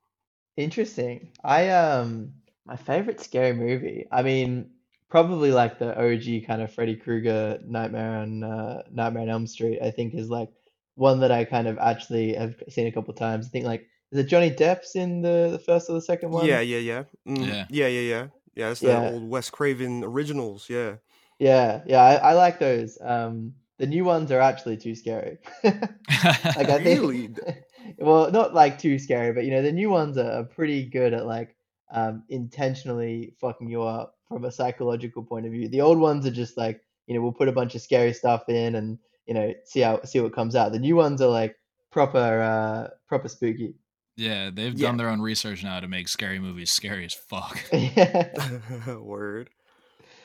Interesting. 0.57 1.33
I 1.45 1.71
um 1.71 2.35
my 2.65 2.77
favorite 2.77 3.21
scary 3.21 3.53
movie. 3.53 4.07
I 4.11 4.23
mean, 4.23 4.73
probably 5.09 5.53
like 5.53 5.79
the 5.79 5.97
OG 5.99 6.41
kind 6.41 6.61
of 6.63 6.73
Freddy 6.73 6.97
Krueger 6.97 7.61
Nightmare 7.65 8.19
on 8.19 8.43
uh, 8.43 8.83
Nightmare 8.91 9.23
on 9.23 9.29
Elm 9.29 9.47
Street. 9.47 9.81
I 9.81 9.91
think 9.91 10.15
is 10.15 10.31
like 10.31 10.51
one 10.97 11.21
that 11.21 11.31
I 11.31 11.45
kind 11.45 11.69
of 11.69 11.79
actually 11.79 12.35
have 12.35 12.61
seen 12.69 12.87
a 12.89 12.93
couple 12.93 13.15
times. 13.15 13.47
I 13.47 13.51
think 13.51 13.67
like 13.67 13.89
is 14.13 14.19
it 14.19 14.25
Johnny 14.25 14.51
Depp's 14.51 14.97
in 14.97 15.23
the 15.23 15.49
the 15.53 15.59
first 15.59 15.89
or 15.91 15.95
the 15.95 16.03
second 16.03 16.31
one? 16.31 16.47
yeah 16.47 16.61
yeah 16.61 16.79
yeah 16.79 17.03
mm, 17.27 17.47
Yeah. 17.47 17.67
yeah 17.71 17.87
yeah 17.87 18.01
yeah 18.01 18.27
yeah 18.55 18.71
it's 18.71 18.81
the 18.81 18.89
Yeah. 18.89 19.11
old 19.11 19.29
wes 19.29 19.51
craven 19.51 20.03
originals 20.05 20.69
yeah 20.71 20.97
Yeah, 21.39 21.83
yeah, 21.87 22.03
I, 22.03 22.15
I 22.15 22.33
like 22.33 22.59
those. 22.59 22.99
Um, 23.01 23.55
the 23.79 23.87
new 23.87 24.05
ones 24.05 24.33
are 24.33 24.41
actually 24.41 24.77
too 24.77 24.95
scary. 24.95 25.39
Like 25.63 26.69
I 26.69 26.79
think, 26.83 27.01
Really? 27.01 27.31
well, 27.99 28.31
not 28.33 28.55
like 28.55 28.79
too 28.79 28.99
scary, 28.99 29.33
but 29.33 29.45
you 29.45 29.51
know, 29.53 29.63
the 29.63 29.71
new 29.73 29.89
ones 29.91 30.19
are, 30.19 30.33
are 30.41 30.45
pretty 30.45 30.85
good 30.85 31.15
at 31.15 31.27
like 31.27 31.55
um 31.91 32.25
intentionally 32.29 33.35
fucking 33.41 33.69
you 33.71 33.83
up 33.83 34.17
from 34.29 34.45
a 34.45 34.51
psychological 34.53 35.23
point 35.23 35.47
of 35.47 35.53
view. 35.53 35.69
The 35.69 35.81
old 35.81 35.99
ones 35.99 36.27
are 36.27 36.31
just 36.31 36.57
like, 36.57 36.81
you 37.07 37.15
know, 37.15 37.23
we'll 37.23 37.33
put 37.33 37.49
a 37.49 37.53
bunch 37.53 37.75
of 37.77 37.81
scary 37.83 38.13
stuff 38.13 38.49
in 38.49 38.75
and 38.75 38.99
you 39.27 39.35
know, 39.35 39.55
see 39.65 39.81
how 39.81 40.03
see 40.03 40.21
what 40.21 40.35
comes 40.35 40.57
out. 40.57 40.73
The 40.73 40.79
new 40.81 40.97
ones 40.97 41.21
are 41.23 41.31
like 41.31 41.57
proper 41.93 42.19
uh 42.43 42.89
proper 43.07 43.29
spooky. 43.29 43.75
Yeah, 44.19 44.51
they've 44.53 44.75
Yeah. 44.75 44.89
done 44.89 44.97
their 44.99 45.09
own 45.09 45.21
research 45.23 45.63
now 45.63 45.81
to 45.81 45.89
make 45.89 46.09
scary 46.09 46.39
movies 46.39 46.71
scary 46.71 47.05
as 47.05 47.15
fuck. 47.15 47.59
Yeah. 47.73 48.97
Word. 48.99 49.49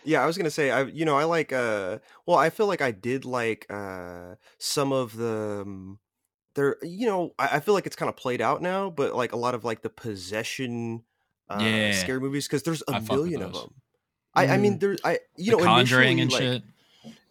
Yeah, 0.03 0.21
I 0.21 0.25
was 0.25 0.35
gonna 0.37 0.49
say 0.51 0.69
I 0.71 0.83
you 0.83 1.05
know 1.05 1.15
I 1.15 1.23
like 1.23 1.53
uh 1.53 1.99
well 2.25 2.37
I 2.37 2.49
feel 2.49 2.67
like 2.67 2.81
I 2.81 2.91
did 2.91 3.23
like 3.23 3.65
uh 3.69 4.35
some 4.57 4.91
of 4.91 5.15
the 5.15 5.61
um, 5.61 5.99
there 6.55 6.75
you 6.81 7.07
know 7.07 7.33
I, 7.39 7.47
I 7.53 7.59
feel 7.61 7.73
like 7.73 7.85
it's 7.85 7.95
kind 7.95 8.09
of 8.09 8.17
played 8.17 8.41
out 8.41 8.61
now 8.61 8.89
but 8.89 9.15
like 9.15 9.31
a 9.31 9.37
lot 9.37 9.55
of 9.55 9.63
like 9.63 9.81
the 9.81 9.89
possession 9.89 11.03
uh 11.49 11.59
Yeah. 11.61 11.91
scary 11.93 12.19
movies 12.19 12.47
because 12.47 12.63
there's 12.63 12.83
a 12.89 12.95
I 12.95 12.99
million 12.99 13.41
of 13.41 13.53
them. 13.53 13.75
I 14.35 14.47
I 14.47 14.57
mean 14.57 14.79
there 14.79 14.97
I 15.05 15.19
you 15.37 15.51
the 15.51 15.57
know 15.59 15.63
Conjuring 15.63 16.19
and 16.19 16.31
like, 16.31 16.41
shit. 16.41 16.63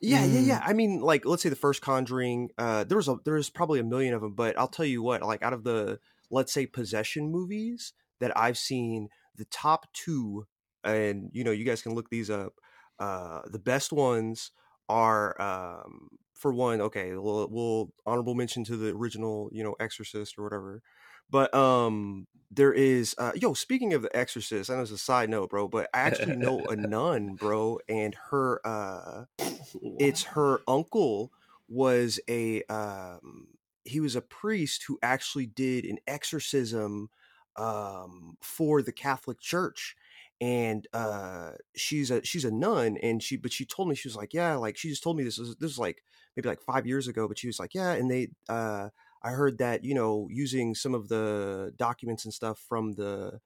yeah, 0.01 0.25
yeah, 0.25 0.41
Mm. 0.41 0.47
yeah. 0.47 0.63
I 0.65 0.73
mean, 0.73 1.01
like, 1.01 1.25
let's 1.27 1.43
say 1.43 1.49
the 1.49 1.57
first 1.57 1.83
Conjuring. 1.83 2.51
Uh, 2.57 2.85
there 2.85 2.97
was 2.97 3.09
a 3.09 3.17
there's 3.25 3.51
probably 3.51 3.81
a 3.81 3.85
million 3.85 4.15
of 4.15 4.21
them, 4.21 4.33
but 4.35 4.59
I'll 4.59 4.69
tell 4.69 4.85
you 4.87 5.03
what. 5.03 5.23
Like, 5.23 5.43
out 5.43 5.53
of 5.53 5.65
the 5.65 5.99
let's 6.33 6.53
say 6.53 6.67
possession 6.67 7.31
movies 7.31 7.93
that 8.19 8.37
I've 8.37 8.59
seen, 8.59 9.09
the 9.37 9.45
top 9.45 9.87
two, 9.93 10.47
and 10.83 11.31
you 11.33 11.45
know, 11.45 11.53
you 11.53 11.65
guys 11.65 11.83
can 11.83 11.95
look 11.95 12.11
these 12.11 12.31
up. 12.31 12.55
Uh, 12.99 13.43
the 13.47 13.59
best 13.59 13.93
ones 13.93 14.51
are, 14.89 15.41
um, 15.41 16.09
for 16.35 16.53
one, 16.53 16.81
okay, 16.81 17.15
we'll, 17.15 17.49
we'll 17.51 17.93
honorable 18.05 18.35
mention 18.35 18.65
to 18.65 18.77
the 18.77 18.91
original, 18.91 19.49
you 19.53 19.63
know, 19.63 19.77
Exorcist 19.79 20.39
or 20.39 20.43
whatever. 20.43 20.83
But 21.31 21.55
um, 21.55 22.27
there 22.51 22.73
is, 22.73 23.15
uh, 23.19 23.33
yo. 23.35 23.55
Speaking 23.55 23.95
of 23.95 24.03
the 24.03 24.15
Exorcist, 24.17 24.71
I 24.71 24.75
know 24.75 24.83
it's 24.83 24.91
a 24.91 24.99
side 24.99 25.31
note, 25.31 25.51
bro, 25.51 25.69
but 25.69 25.89
I 25.95 26.01
actually 26.01 26.37
know 26.37 26.65
a 26.67 26.77
nun, 26.77 27.37
bro, 27.37 27.79
and 27.89 28.15
her, 28.31 28.61
uh, 28.67 29.25
it's 29.39 30.25
her 30.25 30.61
uncle 30.67 31.33
was 31.69 32.21
a 32.29 32.63
um 32.65 33.47
he 33.85 34.01
was 34.01 34.17
a 34.17 34.21
priest 34.21 34.85
who 34.87 34.99
actually 35.03 35.47
did 35.47 35.85
an 35.85 35.99
exorcism 36.07 37.11
um 37.57 38.37
for 38.41 38.83
the 38.83 38.93
Catholic 38.93 39.41
Church 39.41 39.95
and 40.41 40.87
uh 40.95 41.53
she's 41.77 42.11
a 42.11 42.25
she's 42.25 42.45
a 42.45 42.51
nun 42.51 42.97
and 43.03 43.23
she 43.23 43.37
but 43.37 43.53
she 43.53 43.65
told 43.65 43.89
me 43.89 43.95
she 43.95 44.09
was 44.09 44.17
like 44.17 44.33
yeah 44.33 44.55
like 44.57 44.77
she 44.77 44.89
just 44.89 45.03
told 45.03 45.17
me 45.17 45.23
this 45.25 45.39
was 45.39 45.57
this 45.57 45.71
was 45.73 45.79
like 45.79 46.03
maybe 46.37 46.49
like 46.49 46.63
5 46.63 46.87
years 46.87 47.09
ago 47.09 47.29
but 47.29 47.39
she 47.39 47.47
was 47.47 47.59
like 47.61 47.75
yeah 47.75 47.93
and 47.93 48.11
they 48.11 48.29
uh 48.49 48.89
I 49.23 49.31
heard 49.31 49.59
that 49.59 49.85
you 49.85 49.95
know 49.95 50.29
using 50.31 50.75
some 50.75 50.95
of 50.95 51.09
the 51.09 51.73
documents 51.77 52.25
and 52.25 52.33
stuff 52.35 52.59
from 52.59 52.95
the 52.95 53.41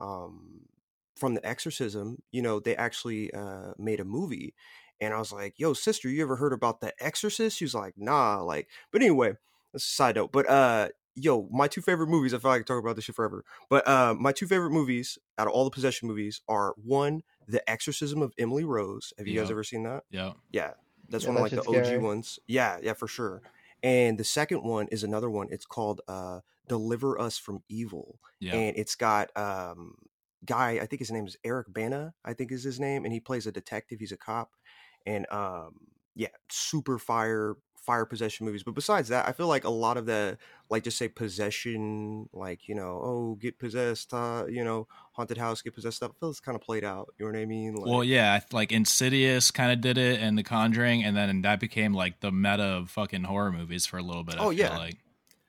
um 0.00 0.62
from 1.16 1.34
the 1.34 1.46
exorcism 1.46 2.22
you 2.32 2.42
know 2.42 2.58
they 2.58 2.74
actually 2.76 3.32
uh 3.32 3.72
made 3.78 4.00
a 4.00 4.04
movie 4.04 4.54
and 5.00 5.12
I 5.12 5.18
was 5.18 5.32
like, 5.32 5.58
yo, 5.58 5.72
sister, 5.72 6.08
you 6.08 6.22
ever 6.22 6.36
heard 6.36 6.52
about 6.52 6.80
The 6.80 6.94
Exorcist? 7.02 7.56
She 7.56 7.64
was 7.64 7.74
like, 7.74 7.94
nah, 7.96 8.40
like, 8.40 8.68
but 8.92 9.02
anyway, 9.02 9.32
that's 9.72 9.84
a 9.84 9.90
side 9.90 10.16
note. 10.16 10.32
But 10.32 10.48
uh, 10.48 10.88
yo, 11.14 11.48
my 11.50 11.68
two 11.68 11.80
favorite 11.82 12.08
movies, 12.08 12.32
I 12.34 12.38
feel 12.38 12.50
like 12.50 12.56
I 12.56 12.60
could 12.60 12.66
talk 12.66 12.82
about 12.82 12.96
this 12.96 13.04
shit 13.04 13.14
forever. 13.14 13.44
But 13.68 13.86
uh, 13.86 14.14
my 14.18 14.32
two 14.32 14.46
favorite 14.46 14.70
movies 14.70 15.18
out 15.38 15.46
of 15.46 15.52
all 15.52 15.64
the 15.64 15.70
possession 15.70 16.08
movies 16.08 16.40
are 16.48 16.74
one, 16.82 17.22
The 17.46 17.68
Exorcism 17.70 18.22
of 18.22 18.32
Emily 18.38 18.64
Rose. 18.64 19.12
Have 19.18 19.26
you 19.26 19.38
guys 19.40 19.50
ever 19.50 19.64
seen 19.64 19.82
that? 19.84 20.04
Yeah. 20.10 20.32
Yeah. 20.50 20.72
That's 21.08 21.24
Yeah, 21.24 21.30
one 21.30 21.36
of 21.38 21.42
like 21.42 21.50
the 21.50 21.56
shit's 21.58 21.68
OG 21.68 21.84
scary. 21.84 21.98
ones. 21.98 22.38
Yeah, 22.46 22.78
yeah, 22.82 22.92
for 22.94 23.06
sure. 23.08 23.42
And 23.82 24.16
the 24.18 24.24
second 24.24 24.62
one 24.62 24.86
is 24.88 25.02
another 25.02 25.28
one. 25.28 25.48
It's 25.50 25.66
called 25.66 26.00
uh 26.08 26.40
Deliver 26.68 27.20
Us 27.20 27.36
from 27.38 27.62
Evil. 27.68 28.18
Yeah. 28.40 28.54
And 28.54 28.76
it's 28.76 28.94
got 28.94 29.36
um 29.36 29.96
guy, 30.44 30.78
I 30.80 30.86
think 30.86 31.00
his 31.00 31.10
name 31.10 31.26
is 31.26 31.36
Eric 31.44 31.66
Bana, 31.72 32.14
I 32.24 32.32
think 32.32 32.50
is 32.52 32.64
his 32.64 32.80
name, 32.80 33.04
and 33.04 33.12
he 33.12 33.20
plays 33.20 33.46
a 33.46 33.52
detective, 33.52 33.98
he's 34.00 34.12
a 34.12 34.16
cop. 34.16 34.52
And 35.04 35.26
um 35.30 35.74
yeah, 36.14 36.28
super 36.50 36.98
fire 36.98 37.56
fire 37.76 38.04
possession 38.06 38.46
movies. 38.46 38.62
But 38.62 38.76
besides 38.76 39.08
that, 39.08 39.26
I 39.28 39.32
feel 39.32 39.48
like 39.48 39.64
a 39.64 39.70
lot 39.70 39.96
of 39.96 40.06
the 40.06 40.38
like 40.70 40.84
just 40.84 40.96
say 40.98 41.08
possession, 41.08 42.28
like 42.32 42.68
you 42.68 42.74
know, 42.74 43.00
oh 43.02 43.34
get 43.40 43.58
possessed, 43.58 44.14
uh, 44.14 44.44
you 44.48 44.62
know, 44.64 44.86
haunted 45.12 45.36
house 45.38 45.62
get 45.62 45.74
possessed 45.74 45.96
stuff. 45.96 46.12
I 46.14 46.18
feel 46.20 46.30
it's 46.30 46.40
kind 46.40 46.54
of 46.56 46.62
played 46.62 46.84
out. 46.84 47.12
You 47.18 47.26
know 47.26 47.32
what 47.32 47.42
I 47.42 47.46
mean? 47.46 47.74
Like, 47.74 47.90
well, 47.90 48.04
yeah, 48.04 48.40
like 48.52 48.72
Insidious 48.72 49.50
kind 49.50 49.72
of 49.72 49.80
did 49.80 49.98
it, 49.98 50.20
and 50.20 50.38
The 50.38 50.42
Conjuring, 50.44 51.02
and 51.04 51.16
then 51.16 51.42
that 51.42 51.60
became 51.60 51.92
like 51.92 52.20
the 52.20 52.30
meta 52.30 52.62
of 52.62 52.90
fucking 52.90 53.24
horror 53.24 53.50
movies 53.52 53.86
for 53.86 53.98
a 53.98 54.02
little 54.02 54.24
bit. 54.24 54.36
I 54.36 54.38
Oh, 54.38 54.50
feel 54.50 54.58
yeah. 54.58 54.78
like 54.78 54.98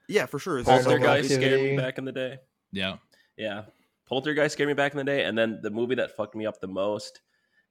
yeah, 0.08 0.26
for 0.26 0.40
sure. 0.40 0.60
It's 0.60 0.68
like, 0.68 0.84
Poltergeist 0.84 1.34
scared 1.34 1.62
me 1.62 1.78
back 1.78 1.98
in 1.98 2.06
the 2.06 2.12
day. 2.12 2.38
yeah, 2.72 2.98
Yeah, 3.38 3.64
Poltergeist 4.06 4.54
scared 4.54 4.68
me 4.68 4.74
back 4.74 4.92
in 4.92 4.98
the 4.98 5.04
day, 5.04 5.24
and 5.24 5.38
then 5.38 5.60
the 5.62 5.70
movie 5.72 5.96
that 5.96 6.16
fucked 6.16 6.36
me 6.36 6.46
up 6.46 6.60
the 6.60 6.68
most. 6.68 7.22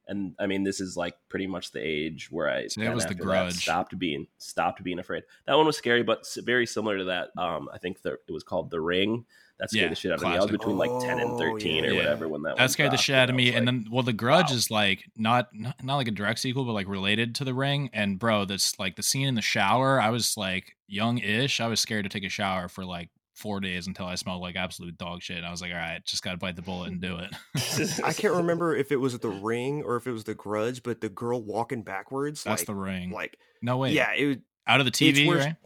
And 0.08 0.34
I 0.38 0.46
mean, 0.46 0.64
this 0.64 0.80
is 0.80 0.96
like 0.96 1.14
pretty 1.28 1.46
much 1.46 1.70
the 1.70 1.80
age 1.80 2.28
where 2.30 2.48
I 2.48 2.66
So 2.66 2.80
that 2.80 2.94
was 2.94 3.04
The 3.04 3.10
after 3.10 3.18
that 3.18 3.24
Grudge. 3.24 3.62
stopped 3.62 3.98
being 3.98 4.26
stopped 4.38 4.82
being 4.82 4.98
afraid. 4.98 5.22
That 5.46 5.56
one 5.56 5.66
was 5.66 5.76
scary, 5.76 6.02
but 6.02 6.26
very 6.44 6.66
similar 6.66 6.98
to 6.98 7.04
that. 7.04 7.30
Um, 7.38 7.68
I 7.72 7.78
think 7.78 8.02
the, 8.02 8.14
it 8.26 8.32
was 8.32 8.42
called 8.42 8.70
The 8.70 8.80
Ring. 8.80 9.24
That 9.58 9.70
scared 9.70 9.84
Yeah, 9.84 9.88
the 9.90 9.94
shit 9.94 10.10
out 10.10 10.18
of 10.18 10.24
me. 10.24 10.30
I 10.30 10.40
was 10.40 10.50
between 10.50 10.76
like 10.76 10.90
ten 11.00 11.20
and 11.20 11.30
Oh, 11.32 11.38
thirteen 11.38 11.84
yeah. 11.84 11.90
or 11.90 11.94
whatever 11.94 12.26
when 12.28 12.42
that 12.42 12.56
that 12.56 12.70
scared 12.72 12.90
the 12.90 12.96
shit 12.96 13.14
out 13.14 13.30
of 13.30 13.36
me. 13.36 13.50
was 13.50 13.54
and 13.56 13.68
then, 13.68 13.86
well, 13.92 14.02
The 14.02 14.12
Grudge 14.12 14.50
wow. 14.50 14.56
is 14.56 14.70
like 14.72 15.04
not, 15.16 15.50
not 15.52 15.76
not 15.84 15.96
like 15.96 16.08
a 16.08 16.12
direct 16.12 16.40
sequel, 16.40 16.64
but 16.64 16.72
like 16.72 16.88
related 16.88 17.34
to 17.36 17.44
The 17.44 17.54
Ring. 17.54 17.88
And 17.92 18.18
bro, 18.18 18.44
that's 18.44 18.76
like 18.80 18.96
the 18.96 19.04
scene 19.04 19.28
in 19.28 19.36
the 19.36 19.42
shower. 19.42 20.00
I 20.00 20.10
was 20.10 20.36
like 20.36 20.76
young-ish. 20.88 21.60
I 21.60 21.68
was 21.68 21.78
scared 21.80 22.04
to 22.04 22.08
take 22.08 22.24
a 22.24 22.28
shower 22.28 22.66
for 22.68 22.84
like 22.84 23.10
four 23.42 23.60
days 23.60 23.86
until 23.88 24.06
I 24.06 24.14
smelled 24.14 24.40
like 24.40 24.56
absolute 24.56 24.96
dog 24.96 25.20
shit. 25.22 25.36
And 25.36 25.44
I 25.46 25.50
was 25.50 25.60
like, 25.60 25.72
all 25.72 25.76
right, 25.78 26.02
just 26.06 26.22
got 26.22 26.30
to 26.32 26.38
bite 26.38 26.56
the 26.56 26.62
bullet 26.62 26.90
and 26.92 27.00
do 27.00 27.18
it. 27.18 28.00
I 28.04 28.12
can't 28.12 28.34
remember 28.34 28.74
if 28.74 28.90
it 28.92 28.96
was 28.96 29.18
the 29.18 29.28
ring 29.28 29.82
or 29.82 29.96
if 29.96 30.06
it 30.06 30.12
was 30.12 30.24
the 30.24 30.34
grudge, 30.34 30.82
but 30.82 31.00
the 31.00 31.08
girl 31.08 31.42
walking 31.42 31.82
backwards, 31.82 32.44
That's 32.44 32.62
like, 32.62 32.66
the 32.66 32.74
ring. 32.74 33.10
like 33.10 33.36
no 33.60 33.76
way. 33.78 33.92
yeah, 33.92 34.12
it. 34.16 34.26
was- 34.26 34.36
out 34.66 34.78
of 34.80 34.86
the 34.86 34.92
TV, 34.92 35.26
where- 35.26 35.38
right? 35.38 35.56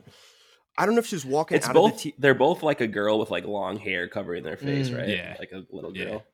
I 0.79 0.87
don't 0.87 0.95
know 0.95 1.01
if 1.01 1.07
she's 1.07 1.25
walking 1.25 1.57
it's 1.59 1.67
out 1.69 1.75
both. 1.75 1.93
of 1.93 1.97
the 1.99 2.03
t- 2.11 2.15
they're 2.19 2.35
both 2.35 2.63
like 2.63 2.81
a 2.81 2.87
girl 2.87 3.19
with 3.19 3.31
like 3.31 3.45
long 3.47 3.79
hair 3.79 4.09
covering 4.09 4.43
their 4.43 4.57
face, 4.57 4.89
Mm. 4.91 4.99
right? 4.99 5.09
Yeah. 5.09 5.37
like 5.39 5.53
a 5.53 5.65
little 5.71 5.97
Yeah. 5.97 6.05
girl. 6.05 6.25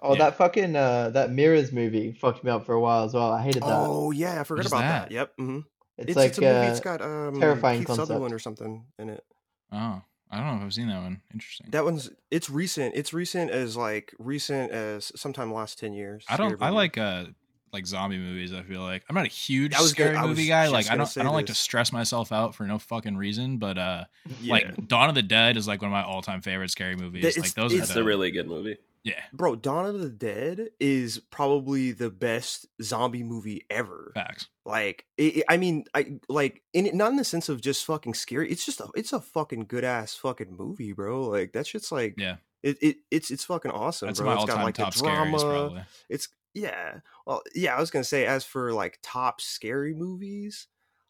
Oh, 0.00 0.12
Yeah. 0.12 0.18
that 0.18 0.36
fucking 0.36 0.76
uh, 0.76 1.10
that 1.10 1.30
Mirrors 1.30 1.72
movie 1.72 2.12
fucked 2.12 2.44
me 2.44 2.50
up 2.50 2.66
for 2.66 2.74
a 2.74 2.80
while 2.80 3.04
as 3.04 3.14
well. 3.14 3.32
I 3.32 3.42
hated 3.42 3.62
that. 3.62 3.68
Oh 3.72 4.10
yeah, 4.10 4.40
I 4.40 4.44
forgot 4.44 4.66
is 4.66 4.72
about 4.72 4.80
that? 4.80 5.08
that. 5.08 5.14
Yep. 5.14 5.32
hmm 5.38 5.58
it's, 5.98 6.08
It's, 6.08 6.16
like 6.16 6.28
it's 6.28 6.38
a 6.38 6.40
movie. 6.42 6.54
uh, 6.54 6.70
it's 6.70 6.80
got 6.80 7.00
um, 7.00 7.40
terrifying 7.40 7.78
Keith 7.80 7.86
concept. 7.86 8.08
Sutherland 8.08 8.34
or 8.34 8.38
something 8.38 8.84
in 8.98 9.08
it. 9.08 9.24
Oh, 9.72 10.02
I 10.30 10.38
don't 10.38 10.46
know 10.46 10.56
if 10.56 10.62
I've 10.62 10.74
seen 10.74 10.88
that 10.88 11.02
one. 11.02 11.20
Interesting. 11.32 11.68
That 11.70 11.84
one's 11.84 12.10
it's 12.30 12.50
recent. 12.50 12.94
It's 12.96 13.12
recent 13.12 13.50
as 13.50 13.76
like 13.76 14.12
recent 14.18 14.72
as 14.72 15.12
sometime 15.18 15.52
last 15.52 15.78
ten 15.78 15.92
years. 15.92 16.24
I 16.28 16.36
don't. 16.36 16.60
I 16.60 16.70
like 16.70 16.98
uh 16.98 17.26
like 17.72 17.86
zombie 17.86 18.18
movies. 18.18 18.52
I 18.52 18.62
feel 18.62 18.80
like 18.80 19.04
I'm 19.08 19.14
not 19.14 19.26
a 19.26 19.28
huge 19.28 19.74
I 19.74 19.80
was 19.82 19.92
gonna- 19.92 20.14
scary 20.14 20.26
movie 20.28 20.46
guy. 20.48 20.68
Like 20.68 20.90
I 20.90 20.96
don't. 20.96 21.16
I 21.18 21.22
don't 21.22 21.34
like 21.34 21.46
to 21.46 21.54
stress 21.54 21.92
myself 21.92 22.32
out 22.32 22.54
for 22.54 22.66
no 22.66 22.78
fucking 22.78 23.16
reason. 23.16 23.58
But 23.58 23.78
uh, 23.78 24.04
Yeah. 24.40 24.52
like 24.52 24.88
Dawn 24.88 25.08
of 25.08 25.14
the 25.14 25.22
Dead 25.22 25.56
is 25.56 25.68
like 25.68 25.82
one 25.82 25.90
of 25.90 25.92
my 25.92 26.02
all 26.02 26.22
time 26.22 26.40
favorite 26.40 26.70
scary 26.70 26.96
movies. 26.96 27.24
it's- 27.24 27.38
like 27.38 27.54
those 27.54 27.72
it's 27.72 27.80
are 27.80 27.84
It's 27.84 27.94
the, 27.94 28.00
a 28.00 28.04
really 28.04 28.30
good 28.30 28.48
movie. 28.48 28.78
Yeah 29.06 29.22
bro, 29.32 29.54
Dawn 29.56 29.86
of 29.86 30.00
the 30.00 30.10
Dead 30.10 30.68
is 30.80 31.18
probably 31.30 31.92
the 31.92 32.10
best 32.10 32.66
zombie 32.82 33.22
movie 33.22 33.64
ever. 33.70 34.10
facts. 34.14 34.48
Like, 34.64 35.04
it, 35.16 35.44
I 35.48 35.56
mean, 35.58 35.84
I 35.94 36.18
like 36.28 36.62
in 36.72 36.90
not 36.96 37.10
in 37.12 37.16
the 37.16 37.24
sense 37.24 37.48
of 37.48 37.60
just 37.60 37.84
fucking 37.86 38.14
scary. 38.14 38.50
It's 38.50 38.66
just 38.66 38.80
a, 38.80 38.88
it's 38.96 39.12
a 39.12 39.20
fucking 39.20 39.66
good 39.66 39.84
ass 39.84 40.14
fucking 40.16 40.56
movie, 40.56 40.92
bro. 40.92 41.22
Like 41.28 41.52
that 41.52 41.68
shit's 41.68 41.92
like 41.92 42.14
Yeah, 42.18 42.36
it, 42.64 42.76
it 42.82 42.96
it's 43.12 43.30
it's 43.30 43.44
fucking 43.44 43.70
awesome, 43.70 44.08
that's 44.08 44.18
bro. 44.20 44.26
my 44.26 44.32
It's 44.34 44.40
all 44.40 44.46
got 44.48 44.54
time 44.56 44.64
like 44.64 44.74
top 44.74 44.92
the 44.92 45.00
scaries 45.00 45.14
drama. 45.30 45.38
probably. 45.38 45.82
It's 46.08 46.28
yeah. 46.52 46.94
Well, 47.26 47.42
yeah, 47.54 47.76
I 47.76 47.80
was 47.80 47.90
gonna 47.92 48.02
say 48.04 48.26
as 48.26 48.44
for 48.44 48.72
like 48.72 48.98
top 49.04 49.40
scary 49.40 49.94
movies, 49.94 50.66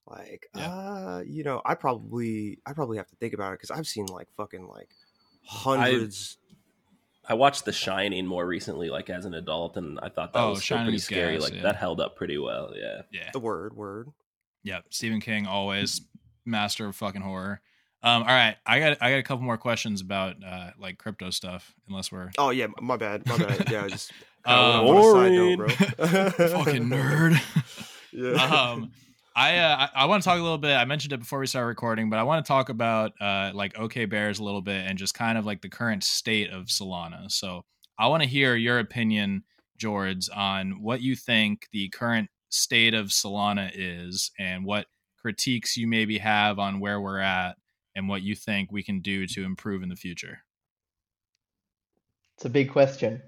like 0.07 0.49
Yeah. 0.55 0.69
uh, 0.71 1.23
you 1.27 1.43
know, 1.43 1.63
I 1.65 1.77
probably 1.77 2.59
I 2.67 2.75
probably 2.75 2.99
have 2.99 3.09
to 3.09 3.17
think 3.17 3.33
about 3.33 3.53
it 3.55 3.61
because 3.61 3.71
I've 3.71 3.87
seen 3.87 4.05
like 4.07 4.29
fucking 4.37 4.67
like 4.69 4.91
hundreds. 5.45 6.37
I 6.46 6.46
watched 7.35 7.65
The 7.65 7.73
Shining 7.73 8.27
more 8.27 8.47
recently, 8.47 8.89
like 8.89 9.11
as 9.11 9.25
an 9.25 9.35
adult, 9.35 9.77
and 9.77 9.99
I 10.03 10.09
thought 10.09 10.33
that 10.33 10.39
Oh, 10.41 10.51
was 10.51 10.63
still 10.63 10.77
Shining 10.77 10.87
pretty 10.87 10.99
scary. 10.99 11.35
gas, 11.35 11.43
like 11.43 11.55
yeah. 11.55 11.63
that 11.63 11.77
held 11.77 12.01
up 12.01 12.17
pretty 12.17 12.39
well. 12.39 12.73
Yeah. 12.77 13.03
Yeah, 13.13 13.31
the 13.33 13.41
word 13.41 13.75
word. 13.77 14.09
yeah. 14.63 14.81
Stephen 14.91 15.21
King 15.21 15.47
always 15.47 16.03
master 16.45 16.87
of 16.87 16.95
fucking 16.97 17.23
horror. 17.23 17.61
Um, 18.03 18.23
all 18.23 18.29
right, 18.29 18.57
I 18.65 18.79
got 18.79 18.99
I 19.01 19.11
got 19.11 19.17
a 19.19 19.23
couple 19.25 19.45
more 19.45 19.57
questions 19.59 20.01
about 20.01 20.37
uh 20.47 20.71
like 20.79 20.99
crypto 20.99 21.31
stuff. 21.31 21.75
Unless 21.89 22.13
we're 22.13 22.31
Oh 22.39 22.51
yeah, 22.51 22.69
my 22.81 22.97
bad, 22.97 23.27
my 23.27 23.39
bad. 23.39 23.69
Yeah, 23.71 23.89
just 23.89 24.13
kinda 24.45 24.61
Uh, 24.61 24.83
went 24.85 24.99
on 24.99 25.05
a 25.05 25.13
side 25.13 25.33
note, 25.33 25.57
bro. 25.57 25.69
fucking 26.65 26.85
nerd. 26.89 27.41
yeah. 28.13 28.33
um 28.45 28.93
I 29.37 29.59
uh, 29.59 29.89
I, 29.95 30.07
want 30.07 30.23
to 30.23 30.29
talk 30.29 30.39
a 30.39 30.43
little 30.43 30.57
bit. 30.57 30.75
I 30.75 30.87
mentioned 30.87 31.13
it 31.13 31.19
before 31.19 31.39
we 31.39 31.47
started 31.47 31.67
recording, 31.67 32.09
but 32.09 32.19
I 32.19 32.23
want 32.23 32.45
to 32.45 32.49
talk 32.49 32.71
about 32.71 33.13
uh 33.21 33.51
like 33.55 33.79
OK 33.79 34.07
Bears 34.07 34.39
a 34.39 34.45
little 34.45 34.63
bit 34.63 34.87
and 34.87 34.99
just 34.99 35.13
kind 35.13 35.37
of 35.37 35.45
like 35.45 35.61
the 35.61 35.69
current 35.69 36.03
state 36.03 36.51
of 36.51 36.65
Solana. 36.67 37.31
So 37.31 37.63
I 37.99 38.09
want 38.09 38.23
to 38.23 38.29
hear 38.29 38.57
your 38.57 38.79
opinion, 38.79 39.45
George, 39.77 40.31
on 40.35 40.83
what 40.83 41.03
you 41.03 41.15
think 41.15 41.69
the 41.71 41.91
current 41.91 42.31
state 42.49 42.95
of 42.95 43.09
Solana 43.09 43.71
is 43.75 44.31
and 44.39 44.65
what 44.65 44.87
critiques 45.21 45.77
you 45.77 45.87
maybe 45.87 46.17
have 46.17 46.59
on 46.59 46.81
where 46.81 46.99
we're 46.99 47.19
at 47.19 47.57
and 47.95 48.09
what 48.09 48.23
you 48.23 48.35
think 48.35 48.73
we 48.73 48.83
can 48.83 49.01
do 49.01 49.27
to 49.27 49.45
improve 49.45 49.83
in 49.83 49.91
the 49.91 49.97
future. 49.97 50.39
It's 52.37 52.47
a 52.47 52.51
big 52.51 52.71
question. 52.71 53.21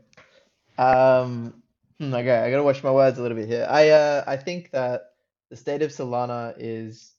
Um, 0.79 1.63
hmm, 1.99 2.15
okay, 2.15 2.39
I 2.39 2.51
gotta 2.51 2.63
watch 2.63 2.83
my 2.83 2.91
words 2.91 3.19
a 3.19 3.23
little 3.23 3.37
bit 3.37 3.49
here. 3.49 3.67
I 3.69 3.91
uh, 3.91 4.25
I 4.27 4.37
think 4.37 4.71
that 4.71 5.08
the 5.51 5.57
state 5.57 5.83
of 5.83 5.91
Solana 5.91 6.55
is 6.59 7.15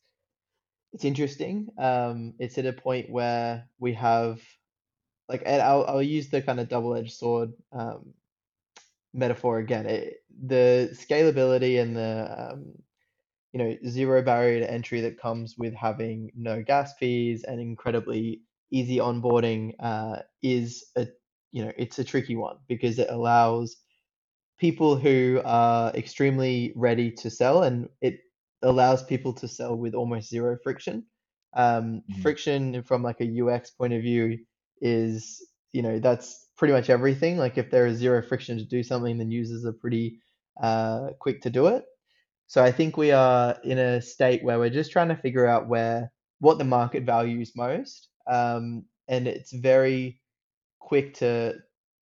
it's 0.93 1.05
interesting. 1.05 1.69
Um, 1.77 2.33
it's 2.39 2.57
at 2.57 2.65
a 2.65 2.73
point 2.73 3.09
where 3.09 3.67
we 3.79 3.93
have 3.93 4.41
like, 5.27 5.43
and 5.45 5.61
I'll 5.61 5.85
I'll 5.87 6.01
use 6.01 6.29
the 6.29 6.41
kind 6.41 6.59
of 6.59 6.69
double-edged 6.69 7.13
sword 7.13 7.53
um, 7.71 8.13
metaphor 9.13 9.59
again. 9.59 9.85
It, 9.85 10.23
the 10.45 10.89
scalability 10.93 11.81
and 11.81 11.95
the 11.95 12.51
um, 12.53 12.73
you 13.53 13.59
know 13.59 13.77
zero 13.87 14.21
barrier 14.21 14.59
to 14.59 14.71
entry 14.71 15.01
that 15.01 15.19
comes 15.19 15.57
with 15.57 15.73
having 15.73 16.31
no 16.35 16.61
gas 16.63 16.93
fees 16.97 17.43
and 17.43 17.59
incredibly 17.59 18.41
easy 18.71 18.97
onboarding 18.97 19.73
uh, 19.79 20.17
is 20.41 20.85
a 20.95 21.07
you 21.51 21.65
know 21.65 21.71
it's 21.77 21.99
a 21.99 22.03
tricky 22.03 22.35
one 22.35 22.57
because 22.67 22.99
it 22.99 23.09
allows 23.09 23.77
people 24.59 24.97
who 24.97 25.41
are 25.45 25.91
extremely 25.95 26.73
ready 26.75 27.11
to 27.11 27.29
sell 27.29 27.63
and 27.63 27.89
it 28.01 28.19
allows 28.61 29.03
people 29.03 29.33
to 29.33 29.47
sell 29.47 29.75
with 29.77 29.93
almost 29.95 30.29
zero 30.29 30.57
friction. 30.63 31.05
Um, 31.53 32.03
Mhm. 32.07 32.19
friction 32.21 32.83
from 32.83 33.01
like 33.03 33.21
a 33.21 33.41
ux 33.41 33.71
point 33.71 33.93
of 33.93 34.03
view 34.03 34.37
is 34.81 35.41
you 35.73 35.81
know 35.81 35.99
that's 35.99 36.51
pretty 36.57 36.73
much 36.73 36.89
everything. 36.89 37.37
Like 37.37 37.57
if 37.57 37.71
there 37.71 37.87
is 37.87 37.97
zero 37.97 38.21
friction 38.21 38.57
to 38.59 38.65
do 38.65 38.83
something 38.83 39.17
then 39.17 39.31
users 39.31 39.65
are 39.65 39.73
pretty 39.73 40.19
uh, 40.61 41.09
quick 41.19 41.41
to 41.41 41.49
do 41.49 41.67
it. 41.67 41.85
So 42.47 42.63
i 42.63 42.71
think 42.71 42.97
we 42.97 43.11
are 43.11 43.57
in 43.63 43.77
a 43.79 44.01
state 44.01 44.43
where 44.43 44.59
we're 44.59 44.69
just 44.69 44.91
trying 44.91 45.09
to 45.09 45.15
figure 45.17 45.45
out 45.45 45.67
where 45.69 46.11
what 46.39 46.57
the 46.57 46.65
market 46.65 47.03
values 47.03 47.53
most. 47.55 48.09
Um, 48.27 48.85
and 49.07 49.27
it's 49.27 49.53
very 49.53 50.21
quick 50.79 51.15
to 51.15 51.59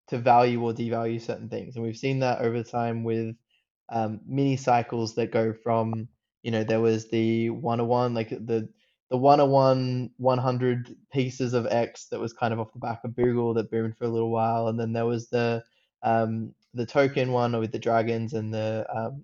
to 0.08 0.18
value 0.18 0.62
or 0.64 0.74
devalue 0.74 1.22
certain 1.22 1.50
things. 1.50 1.76
And 1.76 1.84
we've 1.86 1.98
seen 1.98 2.20
that 2.20 2.42
over 2.42 2.64
time 2.64 3.04
with 3.04 3.36
um, 3.90 4.22
mini 4.26 4.58
cycles 4.58 5.16
that 5.16 5.32
go 5.32 5.54
from 5.54 6.08
you 6.44 6.52
know 6.52 6.64
there 6.64 6.80
was 6.82 7.10
the 7.10 7.50
101 7.50 8.14
like 8.14 8.30
the 8.30 8.70
the 9.10 9.18
101 9.18 10.12
100 10.18 10.96
pieces 11.12 11.54
of 11.54 11.66
x 11.68 12.08
that 12.08 12.20
was 12.20 12.34
kind 12.34 12.54
of 12.54 12.60
off 12.60 12.74
the 12.74 12.80
back 12.80 13.04
of 13.04 13.12
Boogle 13.12 13.56
that 13.56 13.72
boomed 13.72 13.98
for 13.98 14.06
a 14.06 14.10
little 14.10 14.32
while. 14.32 14.68
And 14.68 14.80
then 14.80 14.94
there 14.94 15.06
was 15.06 15.30
the 15.30 15.64
um, 16.04 16.54
the 16.74 16.86
token 16.86 17.32
one 17.32 17.58
with 17.60 17.72
the 17.72 17.80
dragons 17.80 18.34
and 18.34 18.54
the 18.54 18.86
um, 18.94 19.24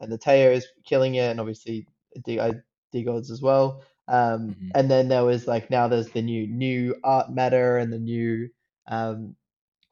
and 0.00 0.12
the 0.12 0.18
Teos 0.18 0.66
killing 0.84 1.14
it 1.16 1.30
and 1.30 1.40
obviously 1.40 1.86
D- 2.24 2.40
I- 2.40 2.62
DeGods 2.94 3.30
as 3.30 3.42
well. 3.42 3.82
Um, 4.08 4.56
Mhm. 4.60 4.70
and 4.74 4.90
then 4.90 5.08
there 5.08 5.24
was 5.24 5.46
like 5.46 5.70
now 5.70 5.88
there's 5.88 6.10
the 6.10 6.22
new 6.22 6.46
new 6.46 6.94
art 7.04 7.30
matter 7.30 7.78
and 7.78 7.92
the 7.92 7.98
new 7.98 8.50
um, 8.86 9.36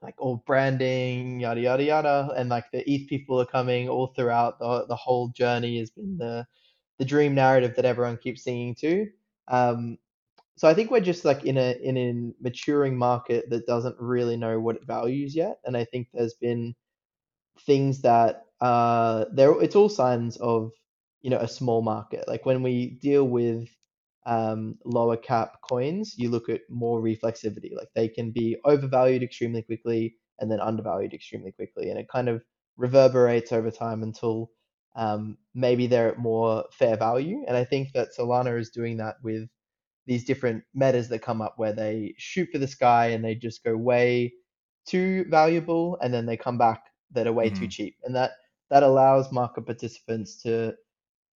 like 0.02 0.14
all 0.18 0.42
branding, 0.46 1.40
yada 1.40 1.60
yada 1.60 1.84
yada, 1.84 2.34
and 2.36 2.48
like 2.50 2.70
the 2.72 2.88
ETH 2.90 3.08
people 3.08 3.40
are 3.40 3.46
coming 3.46 3.88
all 3.88 4.08
throughout 4.08 4.58
the 4.58 4.86
the 4.86 4.96
whole 4.96 5.28
journey 5.28 5.78
has 5.78 5.90
been 5.90 6.18
the 6.18 6.46
the 6.98 7.04
dream 7.04 7.34
narrative 7.34 7.74
that 7.76 7.84
everyone 7.84 8.16
keeps 8.18 8.44
singing 8.44 8.74
to. 8.76 9.08
Um, 9.48 9.98
so 10.56 10.68
I 10.68 10.74
think 10.74 10.90
we're 10.90 11.00
just 11.00 11.24
like 11.24 11.44
in 11.44 11.58
a 11.58 11.72
in 11.82 11.96
a 11.96 12.32
maturing 12.42 12.96
market 12.96 13.50
that 13.50 13.66
doesn't 13.66 13.96
really 13.98 14.36
know 14.36 14.60
what 14.60 14.76
it 14.76 14.86
values 14.86 15.34
yet, 15.34 15.58
and 15.64 15.76
I 15.76 15.84
think 15.84 16.08
there's 16.12 16.34
been 16.34 16.74
things 17.66 18.00
that 18.02 18.46
uh 18.60 19.26
there 19.32 19.60
it's 19.62 19.76
all 19.76 19.88
signs 19.88 20.36
of 20.38 20.72
you 21.22 21.30
know 21.30 21.38
a 21.38 21.48
small 21.48 21.82
market. 21.82 22.26
Like 22.28 22.46
when 22.46 22.62
we 22.62 22.90
deal 22.90 23.24
with 23.24 23.68
um, 24.26 24.78
lower 24.84 25.16
cap 25.16 25.58
coins, 25.68 26.14
you 26.16 26.30
look 26.30 26.48
at 26.48 26.60
more 26.68 27.00
reflexivity. 27.00 27.74
Like 27.74 27.88
they 27.94 28.08
can 28.08 28.30
be 28.30 28.56
overvalued 28.64 29.22
extremely 29.22 29.62
quickly 29.62 30.16
and 30.38 30.50
then 30.50 30.60
undervalued 30.60 31.14
extremely 31.14 31.52
quickly, 31.52 31.90
and 31.90 31.98
it 31.98 32.08
kind 32.08 32.28
of 32.28 32.42
reverberates 32.76 33.52
over 33.52 33.70
time 33.70 34.02
until 34.02 34.50
um, 34.96 35.38
maybe 35.54 35.86
they're 35.86 36.10
at 36.10 36.18
more 36.18 36.64
fair 36.72 36.96
value. 36.96 37.44
And 37.46 37.56
I 37.56 37.64
think 37.64 37.92
that 37.94 38.08
Solana 38.18 38.58
is 38.58 38.70
doing 38.70 38.98
that 38.98 39.16
with 39.22 39.48
these 40.06 40.24
different 40.24 40.64
metas 40.74 41.08
that 41.08 41.22
come 41.22 41.40
up 41.40 41.54
where 41.56 41.72
they 41.72 42.14
shoot 42.18 42.48
for 42.52 42.58
the 42.58 42.66
sky 42.66 43.08
and 43.08 43.24
they 43.24 43.34
just 43.34 43.64
go 43.64 43.76
way 43.76 44.32
too 44.86 45.24
valuable 45.30 45.96
and 46.02 46.12
then 46.12 46.26
they 46.26 46.36
come 46.36 46.58
back 46.58 46.82
that 47.12 47.26
are 47.26 47.32
way 47.32 47.50
mm-hmm. 47.50 47.60
too 47.60 47.68
cheap. 47.68 47.96
And 48.04 48.14
that 48.16 48.32
that 48.70 48.82
allows 48.82 49.30
market 49.30 49.66
participants 49.66 50.42
to 50.42 50.74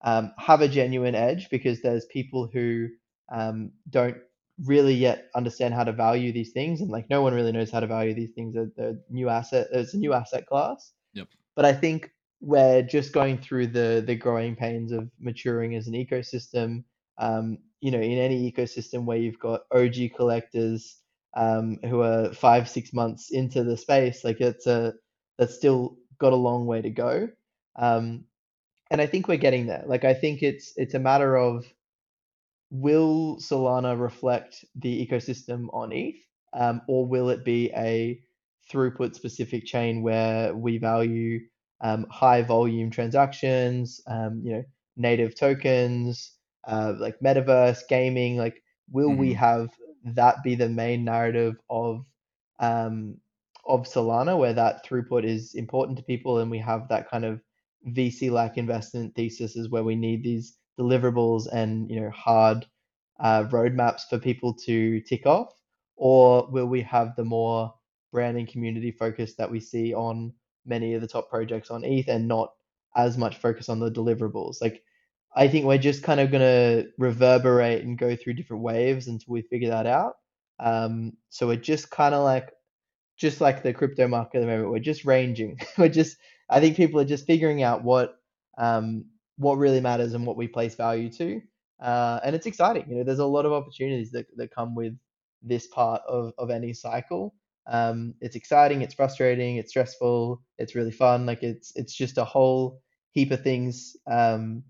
um, 0.05 0.33
have 0.39 0.61
a 0.61 0.69
genuine 0.69 1.15
edge 1.15 1.49
because 1.51 1.83
there's 1.83 2.05
people 2.07 2.49
who 2.53 2.89
um, 3.33 3.73
don't 3.91 4.17
really 4.65 4.95
yet 4.95 5.29
understand 5.35 5.75
how 5.75 5.85
to 5.85 5.93
value 5.93 6.33
these 6.33 6.53
things 6.53 6.81
and 6.81 6.91
like 6.91 7.11
no 7.11 7.21
one 7.21 7.35
really 7.35 7.53
knows 7.53 7.71
how 7.71 7.81
to 7.81 7.87
value 7.87 8.15
these 8.15 8.33
things. 8.35 8.57
A 8.57 8.95
new 9.11 9.29
asset 9.29 9.69
it's 9.73 9.95
a 9.95 9.99
new 9.99 10.13
asset 10.13 10.47
class. 10.47 10.93
Yep. 11.15 11.29
But 11.55 11.65
i 11.65 11.73
think 11.73 12.11
we're 12.41 12.83
just 12.83 13.13
going 13.13 13.39
through 13.39 13.67
the 13.69 14.03
the 14.07 14.15
growing 14.15 14.57
pains 14.57 14.93
of 14.93 15.11
maturing 15.19 15.75
as 15.75 15.87
an 15.87 15.95
ecosystem. 15.95 16.85
Um, 17.19 17.59
you 17.81 17.91
know 17.91 18.01
in 18.01 18.19
any 18.19 18.51
ecosystem 18.51 19.05
where 19.05 19.19
you've 19.19 19.39
got 19.39 19.63
og 19.71 19.95
collectors 20.17 20.97
um, 21.37 21.79
who 21.85 22.01
are 22.01 22.33
five 22.33 22.69
six 22.69 22.93
months 22.95 23.31
into 23.31 23.63
the 23.63 23.77
space 23.77 24.25
like 24.25 24.41
it's 24.41 24.67
a 24.67 24.95
that's 25.39 25.55
still 25.55 25.97
got 26.19 26.33
a 26.33 26.37
long 26.37 26.67
way 26.67 26.81
to 26.81 26.91
go. 26.91 27.29
Um, 27.77 28.25
and 28.91 29.01
i 29.01 29.07
think 29.07 29.29
we're 29.29 29.37
getting 29.37 29.67
there 29.67 29.85
like 29.87 30.05
i 30.05 30.15
think 30.15 30.43
it's 30.43 30.73
it's 30.77 30.95
a 30.95 30.99
matter 30.99 31.37
of 31.37 31.65
will 32.71 33.37
Solana 33.37 33.99
reflect 33.99 34.65
the 34.75 35.07
ecosystem 35.07 35.69
on 35.73 35.93
ETH, 35.93 36.17
um, 36.53 36.83
or 36.89 37.07
will 37.07 37.31
it 37.31 37.45
be 37.45 37.71
a 37.77 38.21
throughput 38.71 39.15
specific 39.15 39.65
chain 39.65 40.03
where 40.03 40.55
we 40.55 40.79
value 40.79 41.41
um, 41.81 42.07
high 42.11 42.43
volume 42.43 42.91
transactions, 42.91 44.01
um, 44.07 44.41
you 44.45 44.53
know, 44.53 44.65
native 44.97 45.35
tokens, 45.35 46.33
uh, 46.67 46.95
like 46.99 47.21
metaverse 47.21 47.83
gaming? 47.89 48.37
Like, 48.37 48.63
will 48.91 49.11
mm-hmm. 49.11 49.21
we 49.21 49.33
have 49.35 49.69
that 50.05 50.43
be 50.43 50.55
the 50.55 50.69
main 50.69 51.05
narrative 51.05 51.57
of 51.71 52.05
um, 52.59 53.19
of 53.67 53.83
Solana, 53.83 54.39
where 54.39 54.55
that 54.55 54.87
throughput 54.87 55.25
is 55.25 55.55
important 55.55 55.99
to 55.99 56.05
people, 56.05 56.39
and 56.39 56.51
we 56.51 56.59
have 56.59 56.89
that 56.89 57.11
kind 57.11 57.25
of 57.25 57.41
VC 57.89 58.31
like 58.31 58.57
investment 58.57 59.15
thesis 59.15 59.57
is 59.57 59.71
where 59.71 59.85
we 59.85 59.95
need 59.97 60.23
these 60.23 60.57
deliverables 60.79 61.47
and 61.53 61.91
you 61.91 62.01
know 62.01 62.11
hard 62.11 62.67
uh, 63.21 63.45
roadmaps 63.45 64.03
for 64.09 64.19
people 64.19 64.53
to 64.53 65.01
tick 65.03 65.27
off, 65.27 65.55
or 65.97 66.49
will 66.51 66.67
we 66.67 66.83
have 66.83 67.17
the 67.17 67.25
more 67.25 67.75
brand 68.13 68.37
and 68.37 68.49
community 68.49 68.91
focus 68.91 69.35
that 69.37 69.51
we 69.51 69.61
see 69.61 69.95
on 69.95 70.33
many 70.65 70.95
of 70.95 71.01
the 71.01 71.09
top 71.09 71.31
projects 71.31 71.71
on 71.71 71.85
ETH 71.85 72.09
and 72.09 72.29
not 72.29 72.53
as 72.97 73.17
much 73.17 73.37
focus 73.39 73.69
on 73.69 73.79
the 73.79 73.91
deliverables? 73.91 74.57
Like, 74.61 74.83
I 75.35 75.49
think 75.49 75.65
we're 75.65 75.79
just 75.79 76.03
kind 76.03 76.21
of 76.21 76.31
going 76.31 76.43
to 76.43 76.89
reverberate 76.99 77.85
and 77.85 77.99
go 77.99 78.17
through 78.17 78.35
different 78.35 78.63
waves 78.63 79.07
until 79.07 79.33
we 79.33 79.43
figure 79.43 79.71
that 79.71 79.87
out. 79.87 80.15
Um, 80.59 81.13
so 81.29 81.47
we're 81.47 81.57
just 81.57 81.91
kind 81.91 82.15
of 82.15 82.25
like, 82.25 82.51
just 83.19 83.41
like 83.41 83.63
the 83.63 83.73
crypto 83.73 84.09
market 84.09 84.39
at 84.39 84.41
the 84.43 84.47
moment, 84.47 84.71
we're 84.71 84.79
just 84.79 85.05
ranging. 85.05 85.59
we're 85.79 85.89
just, 85.89 86.17
I 86.49 86.61
think 86.61 86.77
people 86.77 87.01
are 87.01 87.05
just 87.05 87.27
figuring 87.27 87.63
out 87.63 87.83
what 87.83 88.19
um, 88.59 89.07
what 89.37 89.59
really 89.59 89.81
matters 89.81 90.15
and 90.15 90.27
what 90.27 90.37
we 90.37 90.49
place 90.49 90.75
value 90.75 91.11
to. 91.13 91.41
Uh, 91.81 92.21
and 92.25 92.35
it's 92.35 92.47
exciting. 92.47 92.87
You 92.89 92.97
know, 92.97 93.05
there's 93.05 93.19
a 93.19 93.27
lot 93.27 93.45
of 93.45 93.53
opportunities 93.53 94.11
that, 94.13 94.27
that 94.37 94.55
come 94.55 94.75
with 94.75 94.97
this 95.43 95.67
part 95.67 96.03
of, 96.09 96.33
of 96.39 96.51
any 96.51 96.73
cycle. 96.73 97.35
Um, 97.67 98.15
it's 98.21 98.37
exciting, 98.37 98.83
it's 98.83 98.95
frustrating, 98.95 99.57
it's 99.57 99.71
stressful, 99.71 100.41
it's 100.59 100.75
really 100.75 100.93
fun. 100.93 101.27
Like 101.27 101.43
it's 101.43 101.73
it's 101.75 101.95
just 101.95 102.17
a 102.17 102.25
whole 102.25 102.81
heap 103.13 103.33
of 103.33 103.43
things 103.43 103.97
um, 104.07 104.63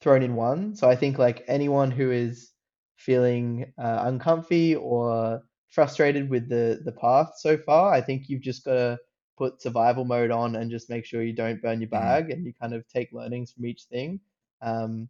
thrown 0.00 0.22
in 0.22 0.36
one. 0.36 0.76
So 0.76 0.88
I 0.88 0.94
think 0.94 1.18
like 1.18 1.44
anyone 1.48 1.90
who 1.90 2.12
is 2.12 2.50
feeling 2.96 3.72
uh, 3.76 4.02
uncomfy 4.04 4.76
or 4.76 5.42
frustrated 5.70 6.30
with 6.30 6.48
the 6.48 6.80
the 6.84 6.92
path 6.92 7.32
so 7.38 7.58
far, 7.58 7.92
I 7.92 8.00
think 8.00 8.28
you've 8.28 8.42
just 8.42 8.64
got 8.64 8.74
to 8.74 8.98
put 9.36 9.60
survival 9.60 10.04
mode 10.04 10.30
on 10.30 10.56
and 10.56 10.70
just 10.70 10.90
make 10.90 11.04
sure 11.04 11.22
you 11.22 11.32
don't 11.32 11.62
burn 11.62 11.80
your 11.80 11.90
mm-hmm. 11.90 12.04
bag 12.04 12.30
and 12.30 12.44
you 12.44 12.52
kind 12.52 12.74
of 12.74 12.86
take 12.88 13.12
learnings 13.12 13.52
from 13.52 13.66
each 13.66 13.82
thing. 13.84 14.20
Um, 14.62 15.08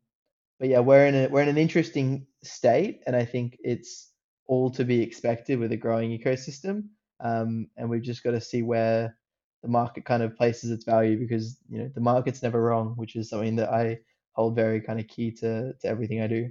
but 0.59 0.69
yeah, 0.69 0.81
we're 0.81 1.07
in 1.07 1.15
a 1.15 1.29
we're 1.29 1.43
in 1.43 1.49
an 1.49 1.59
interesting 1.59 2.27
state, 2.43 3.03
and 3.07 3.17
I 3.17 3.25
think 3.25 3.57
it's 3.61 4.11
all 4.47 4.71
to 4.71 4.85
be 4.85 5.03
expected 5.03 5.59
with 5.59 5.73
a 5.73 5.77
growing 5.77 6.17
ecosystem. 6.17 6.85
Um, 7.21 7.69
and 7.77 7.89
we've 7.89 8.03
just 8.03 8.23
got 8.23 8.33
to 8.33 8.41
see 8.41 8.63
where 8.63 9.17
the 9.63 9.69
market 9.69 10.05
kind 10.05 10.23
of 10.23 10.37
places 10.37 10.71
its 10.71 10.85
value 10.85 11.19
because 11.19 11.59
you 11.69 11.79
know 11.79 11.91
the 11.95 12.01
market's 12.01 12.43
never 12.43 12.63
wrong, 12.63 12.95
which 12.97 13.17
is 13.17 13.29
something 13.31 13.57
that 13.57 13.71
I 13.71 13.99
hold 14.33 14.55
very 14.55 14.81
kind 14.81 15.01
of 15.01 15.09
key 15.09 15.33
to 15.33 15.73
to 15.81 15.89
everything 15.89 16.21
I 16.21 16.27
do. 16.27 16.51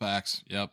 Facts. 0.00 0.42
Yep. 0.48 0.70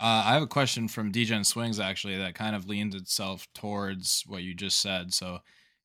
Uh, 0.00 0.22
I 0.24 0.32
have 0.32 0.42
a 0.42 0.46
question 0.46 0.88
from 0.88 1.12
DGen 1.12 1.44
Swings 1.44 1.78
actually 1.78 2.16
that 2.16 2.34
kind 2.34 2.56
of 2.56 2.66
leans 2.66 2.94
itself 2.94 3.46
towards 3.54 4.24
what 4.26 4.42
you 4.42 4.54
just 4.54 4.80
said. 4.80 5.12
So 5.12 5.40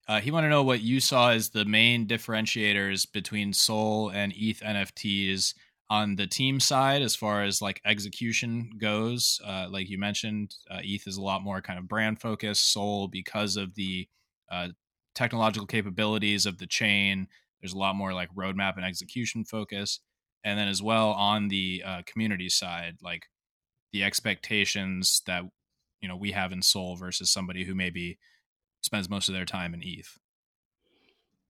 uh, 0.07 0.22
he 0.22 0.32
want 0.32 0.45
to 0.45 0.49
know 0.49 0.63
what 0.63 0.80
you 0.80 1.01
saw 1.01 1.32
as 1.32 1.49
the 1.49 1.66
main 1.66 2.07
differentiators 2.07 3.11
between 3.11 3.51
Sol 3.51 4.09
and 4.09 4.32
ETH 4.38 4.61
NFTs 4.61 5.53
on 5.89 6.16
the 6.16 6.28
team 6.28 6.61
side 6.61 7.01
as 7.01 7.13
far 7.13 7.43
as 7.43 7.61
like 7.61 7.82
execution 7.86 8.70
goes. 8.78 9.41
Uh, 9.43 9.68
like 9.70 9.89
you 9.89 9.97
mentioned 9.97 10.55
uh, 10.72 10.80
eth 10.82 11.07
is 11.07 11.18
a 11.18 11.22
lot 11.22 11.43
more 11.43 11.61
kind 11.61 11.78
of 11.78 11.89
brand 11.89 12.22
focused 12.22 12.72
Sol 12.72 13.09
because 13.09 13.57
of 13.57 13.76
the 13.76 14.07
uh, 14.49 14.70
technological 15.13 15.68
capabilities 15.68 16.45
of 16.45 16.57
the 16.57 16.68
chain. 16.68 17.28
There's 17.59 17.74
a 17.74 17.78
lot 17.78 17.97
more 17.97 18.13
like 18.13 18.30
roadmap 18.34 18.78
and 18.78 18.86
execution 18.86 19.43
focus. 19.43 19.99
And 20.45 20.57
then 20.57 20.70
as 20.70 20.82
well 20.82 21.09
on 21.09 21.49
the 21.49 21.84
uh, 21.86 22.01
community 22.05 22.47
side 22.47 22.95
like 23.01 23.24
the 23.95 24.03
expectations 24.03 25.21
that 25.25 25.43
you 26.01 26.09
know 26.09 26.17
we 26.17 26.31
have 26.31 26.51
in 26.51 26.61
Sol 26.61 26.97
versus 26.97 27.31
somebody 27.31 27.63
who 27.63 27.73
maybe 27.73 28.17
spends 28.81 29.09
most 29.09 29.29
of 29.29 29.33
their 29.33 29.45
time 29.45 29.73
in 29.73 29.81
eth 29.81 30.19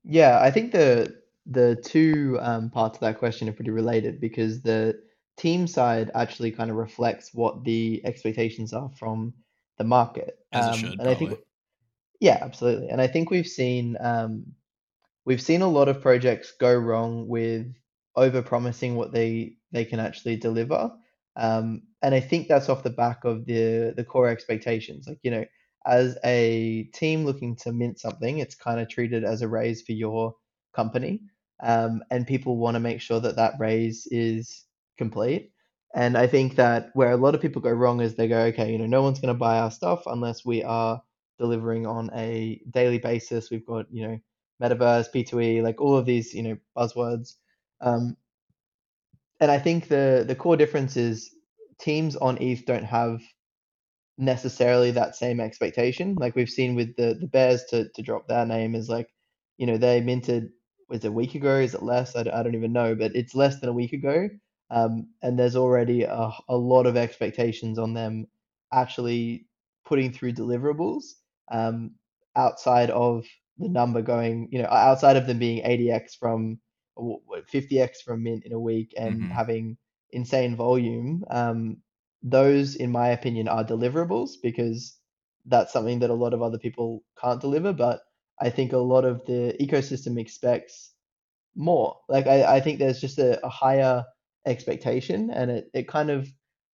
yeah 0.03 0.39
i 0.41 0.51
think 0.51 0.71
the 0.71 1.13
the 1.45 1.75
two 1.83 2.37
um, 2.41 2.69
parts 2.69 2.97
of 2.97 3.01
that 3.01 3.17
question 3.17 3.49
are 3.49 3.53
pretty 3.53 3.71
related 3.71 4.21
because 4.21 4.61
the 4.61 4.95
team 5.37 5.65
side 5.65 6.11
actually 6.13 6.51
kind 6.51 6.69
of 6.69 6.77
reflects 6.77 7.33
what 7.33 7.63
the 7.63 8.01
expectations 8.05 8.73
are 8.73 8.89
from 8.97 9.33
the 9.77 9.83
market. 9.83 10.39
As 10.51 10.65
um, 10.65 10.73
it 10.73 10.77
should, 10.77 10.89
and 10.89 11.01
probably. 11.01 11.27
I 11.27 11.29
think, 11.29 11.39
yeah, 12.19 12.37
absolutely. 12.41 12.89
And 12.89 13.01
I 13.01 13.07
think 13.07 13.29
we've 13.29 13.47
seen 13.47 13.97
um, 13.99 14.45
we've 15.25 15.41
seen 15.41 15.61
a 15.61 15.67
lot 15.67 15.89
of 15.89 16.01
projects 16.01 16.53
go 16.59 16.73
wrong 16.73 17.27
with 17.27 17.67
over 18.15 18.41
promising 18.41 18.95
what 18.95 19.11
they 19.11 19.57
they 19.71 19.85
can 19.85 19.99
actually 19.99 20.37
deliver. 20.37 20.91
Um, 21.37 21.83
and 22.01 22.15
I 22.15 22.19
think 22.19 22.47
that's 22.47 22.69
off 22.69 22.83
the 22.83 22.89
back 22.89 23.25
of 23.25 23.45
the 23.45 23.93
the 23.95 24.03
core 24.05 24.29
expectations. 24.29 25.07
Like 25.07 25.19
you 25.23 25.31
know, 25.31 25.45
as 25.85 26.17
a 26.23 26.83
team 26.93 27.25
looking 27.25 27.55
to 27.57 27.73
mint 27.73 27.99
something, 27.99 28.39
it's 28.39 28.55
kind 28.55 28.79
of 28.79 28.89
treated 28.89 29.23
as 29.23 29.41
a 29.41 29.47
raise 29.47 29.81
for 29.81 29.93
your 29.93 30.35
company 30.75 31.21
um, 31.63 32.03
and 32.11 32.27
people 32.27 32.57
want 32.57 32.75
to 32.75 32.79
make 32.79 33.01
sure 33.01 33.19
that 33.19 33.37
that 33.37 33.53
raise 33.59 34.07
is 34.11 34.65
complete. 34.97 35.51
And 35.93 36.17
I 36.17 36.27
think 36.27 36.55
that 36.55 36.89
where 36.93 37.11
a 37.11 37.17
lot 37.17 37.35
of 37.35 37.41
people 37.41 37.61
go 37.61 37.71
wrong 37.71 38.01
is 38.01 38.15
they 38.15 38.27
go, 38.27 38.41
okay, 38.45 38.71
you 38.71 38.77
know, 38.77 38.85
no 38.85 39.01
one's 39.01 39.19
going 39.19 39.33
to 39.33 39.39
buy 39.39 39.59
our 39.59 39.71
stuff 39.71 40.03
unless 40.07 40.45
we 40.45 40.63
are 40.63 41.01
delivering 41.39 41.85
on 41.87 42.09
a 42.13 42.61
daily 42.71 42.97
basis. 42.97 43.49
We've 43.49 43.65
got, 43.65 43.85
you 43.91 44.07
know, 44.07 44.19
metaverse, 44.61 45.11
P2E, 45.13 45.63
like 45.63 45.79
all 45.79 45.95
of 45.97 46.05
these, 46.05 46.33
you 46.33 46.43
know, 46.43 46.57
buzzwords. 46.77 47.35
Um, 47.81 48.17
and 49.39 49.51
I 49.51 49.59
think 49.59 49.87
the 49.87 50.23
the 50.27 50.35
core 50.35 50.57
difference 50.57 50.97
is 50.97 51.29
teams 51.79 52.15
on 52.15 52.37
ETH 52.41 52.65
don't 52.65 52.85
have 52.85 53.21
necessarily 54.17 54.91
that 54.91 55.15
same 55.15 55.39
expectation. 55.39 56.15
Like 56.15 56.35
we've 56.35 56.49
seen 56.49 56.75
with 56.75 56.95
the 56.95 57.17
the 57.19 57.27
Bears 57.27 57.63
to 57.69 57.89
to 57.89 58.01
drop 58.01 58.27
their 58.27 58.45
name 58.45 58.75
is 58.75 58.89
like, 58.89 59.09
you 59.57 59.67
know, 59.67 59.77
they 59.77 60.01
minted 60.01 60.49
was 60.87 61.03
it 61.03 61.09
a 61.09 61.11
week 61.11 61.35
ago? 61.35 61.57
Is 61.57 61.73
it 61.73 61.83
less? 61.83 62.15
I 62.15 62.23
don't, 62.23 62.33
I 62.33 62.43
don't 62.43 62.55
even 62.55 62.73
know, 62.73 62.95
but 62.95 63.15
it's 63.15 63.35
less 63.35 63.59
than 63.59 63.69
a 63.69 63.73
week 63.73 63.93
ago. 63.93 64.29
Um, 64.69 65.07
and 65.21 65.37
there's 65.37 65.55
already 65.55 66.03
a, 66.03 66.31
a 66.49 66.55
lot 66.55 66.85
of 66.85 66.97
expectations 66.97 67.79
on 67.79 67.93
them 67.93 68.27
actually 68.73 69.47
putting 69.85 70.11
through 70.11 70.33
deliverables 70.33 71.03
um, 71.51 71.91
outside 72.35 72.89
of 72.89 73.25
the 73.57 73.69
number 73.69 74.01
going, 74.01 74.49
you 74.51 74.61
know, 74.61 74.67
outside 74.69 75.17
of 75.17 75.27
them 75.27 75.39
being 75.39 75.63
80x 75.63 76.17
from 76.19 76.59
50x 76.97 77.97
from 78.05 78.23
mint 78.23 78.45
in 78.45 78.53
a 78.53 78.59
week 78.59 78.93
and 78.97 79.15
mm-hmm. 79.15 79.31
having 79.31 79.77
insane 80.11 80.55
volume. 80.55 81.23
Um, 81.29 81.77
those, 82.23 82.75
in 82.75 82.91
my 82.91 83.09
opinion, 83.09 83.47
are 83.47 83.63
deliverables 83.63 84.31
because 84.41 84.97
that's 85.45 85.73
something 85.73 85.99
that 85.99 86.09
a 86.09 86.15
lot 86.15 86.33
of 86.33 86.41
other 86.41 86.57
people 86.57 87.03
can't 87.21 87.41
deliver. 87.41 87.73
But 87.73 88.01
I 88.39 88.49
think 88.49 88.73
a 88.73 88.77
lot 88.77 89.05
of 89.05 89.25
the 89.25 89.55
ecosystem 89.61 90.19
expects 90.19 90.93
more. 91.55 91.97
Like 92.09 92.27
I, 92.27 92.57
I 92.57 92.59
think 92.61 92.79
there's 92.79 92.99
just 92.99 93.19
a, 93.19 93.43
a 93.45 93.49
higher 93.49 94.05
expectation 94.45 95.31
and 95.31 95.49
it, 95.49 95.69
it 95.73 95.87
kind 95.87 96.09
of 96.09 96.27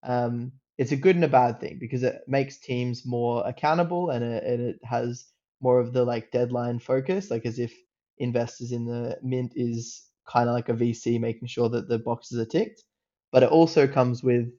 um, 0.04 0.54
it's 0.78 0.92
a 0.92 0.98
good 0.98 1.16
and 1.16 1.26
a 1.26 1.30
bad 1.30 1.60
thing 1.60 1.78
because 1.80 2.04
it 2.04 2.22
makes 2.28 2.58
teams 2.58 3.06
more 3.06 3.48
accountable 3.48 4.10
and 4.10 4.24
it, 4.24 4.44
and 4.44 4.62
it 4.62 4.80
has 4.84 5.26
more 5.62 5.80
of 5.80 5.94
the 5.94 6.04
like 6.04 6.32
deadline 6.32 6.80
focus 6.80 7.30
like 7.30 7.46
as 7.46 7.60
if 7.60 7.72
investors 8.18 8.72
in 8.72 8.86
the 8.86 9.18
mint 9.22 9.54
is 9.56 10.04
kind 10.32 10.50
of 10.50 10.56
like 10.56 10.70
a 10.70 10.74
VC, 10.74 11.20
making 11.20 11.48
sure 11.48 11.70
that 11.70 11.88
the 11.88 12.00
boxes 12.00 12.40
are 12.40 12.46
ticked. 12.46 12.84
But 13.32 13.44
it 13.44 13.50
also 13.50 13.88
comes 13.88 14.24
with 14.24 14.50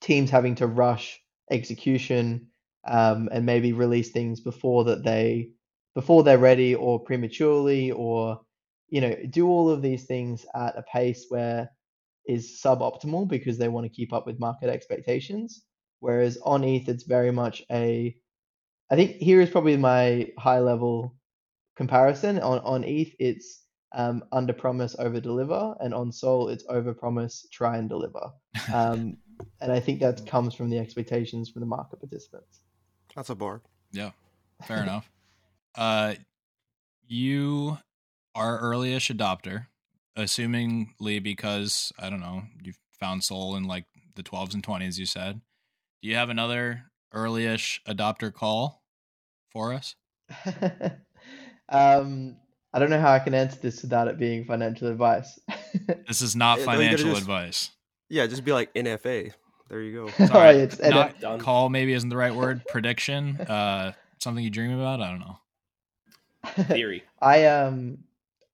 teams 0.00 0.30
having 0.30 0.54
to 0.56 0.66
rush 0.66 1.20
execution 1.50 2.48
um, 2.86 3.28
and 3.32 3.44
maybe 3.44 3.72
release 3.72 4.10
things 4.10 4.40
before 4.40 4.84
that 4.84 5.04
they 5.04 5.50
before 5.94 6.22
they're 6.22 6.38
ready 6.38 6.74
or 6.74 7.00
prematurely 7.00 7.90
or 7.90 8.40
you 8.88 9.00
know 9.00 9.14
do 9.30 9.48
all 9.48 9.68
of 9.68 9.82
these 9.82 10.04
things 10.04 10.46
at 10.54 10.78
a 10.78 10.82
pace 10.82 11.26
where 11.28 11.70
is 12.26 12.60
suboptimal 12.64 13.28
because 13.28 13.58
they 13.58 13.68
want 13.68 13.84
to 13.84 13.94
keep 13.94 14.12
up 14.12 14.26
with 14.26 14.40
market 14.40 14.70
expectations 14.70 15.62
whereas 16.00 16.38
on 16.44 16.64
eth 16.64 16.88
it's 16.88 17.04
very 17.04 17.30
much 17.30 17.62
a 17.70 18.16
i 18.90 18.96
think 18.96 19.16
here 19.16 19.40
is 19.40 19.50
probably 19.50 19.76
my 19.76 20.28
high 20.38 20.60
level 20.60 21.14
comparison 21.76 22.38
on 22.40 22.58
on 22.60 22.84
eth 22.84 23.12
it's 23.18 23.64
um, 23.92 24.22
under 24.32 24.52
promise 24.52 24.94
over 24.98 25.20
deliver 25.20 25.74
and 25.80 25.92
on 25.94 26.12
sol 26.12 26.48
it's 26.48 26.64
over 26.68 26.94
promise 26.94 27.46
try 27.50 27.76
and 27.76 27.88
deliver 27.88 28.30
um, 28.72 29.16
and 29.60 29.72
i 29.72 29.80
think 29.80 30.00
that 30.00 30.24
comes 30.26 30.54
from 30.54 30.70
the 30.70 30.78
expectations 30.78 31.50
from 31.50 31.60
the 31.60 31.66
market 31.66 31.98
participants 32.00 32.60
That's 33.14 33.30
a 33.30 33.34
bar. 33.34 33.62
Yeah, 33.92 34.12
fair 34.62 34.82
enough. 34.82 35.10
Uh, 35.76 36.14
you 37.06 37.78
are 38.34 38.58
early-ish 38.58 39.08
adopter, 39.08 39.66
assumingly 40.18 41.22
because 41.22 41.92
I 41.96 42.10
don't 42.10 42.18
know 42.18 42.42
you 42.60 42.72
found 42.98 43.22
Sol 43.22 43.54
in 43.54 43.64
like 43.64 43.84
the 44.16 44.24
12s 44.24 44.54
and 44.54 44.64
20s. 44.64 44.98
You 44.98 45.06
said. 45.06 45.40
Do 46.02 46.08
you 46.08 46.16
have 46.16 46.28
another 46.28 46.90
early-ish 47.12 47.82
adopter 47.86 48.34
call 48.34 48.82
for 49.52 49.72
us? 49.72 49.94
um, 51.68 52.36
I 52.72 52.78
don't 52.78 52.90
know 52.90 53.00
how 53.00 53.12
I 53.12 53.18
can 53.18 53.34
answer 53.34 53.58
this 53.60 53.82
without 53.82 54.08
it 54.08 54.18
being 54.18 54.44
financial 54.44 54.88
advice. 54.88 55.38
This 56.08 56.20
is 56.22 56.34
not 56.34 56.58
Yeah, 56.58 56.64
no, 56.66 56.72
you 56.72 56.76
gotta 56.78 56.82
financial 56.84 57.08
just- 57.10 57.20
advice. 57.22 57.70
Yeah, 58.08 58.26
just 58.26 58.44
be 58.44 58.52
like 58.52 58.74
NFA. 58.74 59.32
There 59.68 59.80
you 59.82 59.94
go. 59.94 60.04
All 60.24 60.26
Sorry, 60.26 60.46
right, 60.46 60.56
it's 60.56 60.80
not 60.80 61.20
Done. 61.20 61.38
call 61.38 61.68
maybe 61.68 61.92
isn't 61.92 62.08
the 62.08 62.16
right 62.16 62.34
word. 62.34 62.62
Prediction. 62.68 63.40
Uh, 63.40 63.92
something 64.18 64.42
you 64.42 64.50
dream 64.50 64.76
about. 64.76 65.00
I 65.00 65.10
don't 65.10 65.20
know. 65.20 65.38
Theory. 66.64 67.04
I 67.20 67.46
um 67.46 67.98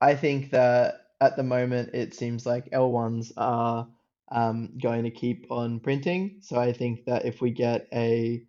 I 0.02 0.14
think 0.14 0.50
that 0.50 1.06
at 1.22 1.36
the 1.36 1.42
moment 1.42 1.94
it 1.94 2.14
seems 2.14 2.44
like 2.44 2.70
L1s 2.70 3.32
are 3.38 3.88
um, 4.30 4.70
going 4.82 5.04
to 5.04 5.10
keep 5.10 5.46
on 5.50 5.80
printing. 5.80 6.36
So 6.42 6.56
I 6.58 6.72
think 6.72 7.06
that 7.06 7.24
if 7.24 7.40
we 7.40 7.50
get 7.50 7.86
a, 7.94 8.42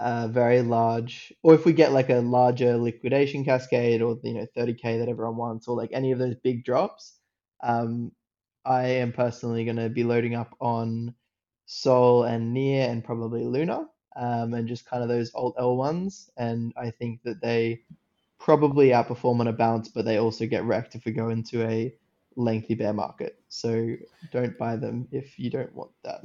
very 0.00 0.62
large, 0.62 1.32
or 1.42 1.54
if 1.54 1.64
we 1.64 1.72
get 1.72 1.92
like 1.92 2.10
a 2.10 2.20
larger 2.20 2.76
liquidation 2.76 3.44
cascade, 3.44 4.02
or 4.02 4.18
you 4.22 4.34
know 4.34 4.46
30k 4.56 4.98
that 4.98 5.08
everyone 5.08 5.36
wants, 5.36 5.68
or 5.68 5.76
like 5.76 5.90
any 5.92 6.12
of 6.12 6.18
those 6.18 6.36
big 6.36 6.64
drops, 6.64 7.18
um, 7.62 8.12
I 8.64 8.86
am 8.86 9.12
personally 9.12 9.64
going 9.64 9.76
to 9.76 9.88
be 9.88 10.04
loading 10.04 10.34
up 10.34 10.54
on 10.60 11.14
Sol 11.66 12.24
and 12.24 12.52
Near 12.52 12.88
and 12.88 13.04
probably 13.04 13.44
Luna, 13.44 13.86
um, 14.16 14.54
and 14.54 14.68
just 14.68 14.86
kind 14.86 15.02
of 15.02 15.08
those 15.08 15.30
old 15.34 15.56
L1s. 15.56 16.30
And 16.36 16.72
I 16.76 16.90
think 16.90 17.22
that 17.24 17.40
they 17.42 17.82
probably 18.38 18.88
outperform 18.88 19.40
on 19.40 19.48
a 19.48 19.52
bounce, 19.52 19.88
but 19.88 20.04
they 20.04 20.18
also 20.18 20.46
get 20.46 20.64
wrecked 20.64 20.94
if 20.94 21.04
we 21.04 21.12
go 21.12 21.28
into 21.28 21.62
a 21.66 21.94
lengthy 22.36 22.74
bear 22.74 22.92
market. 22.92 23.38
So 23.48 23.94
don't 24.32 24.56
buy 24.58 24.76
them 24.76 25.08
if 25.10 25.38
you 25.38 25.50
don't 25.50 25.74
want 25.74 25.90
that. 26.04 26.22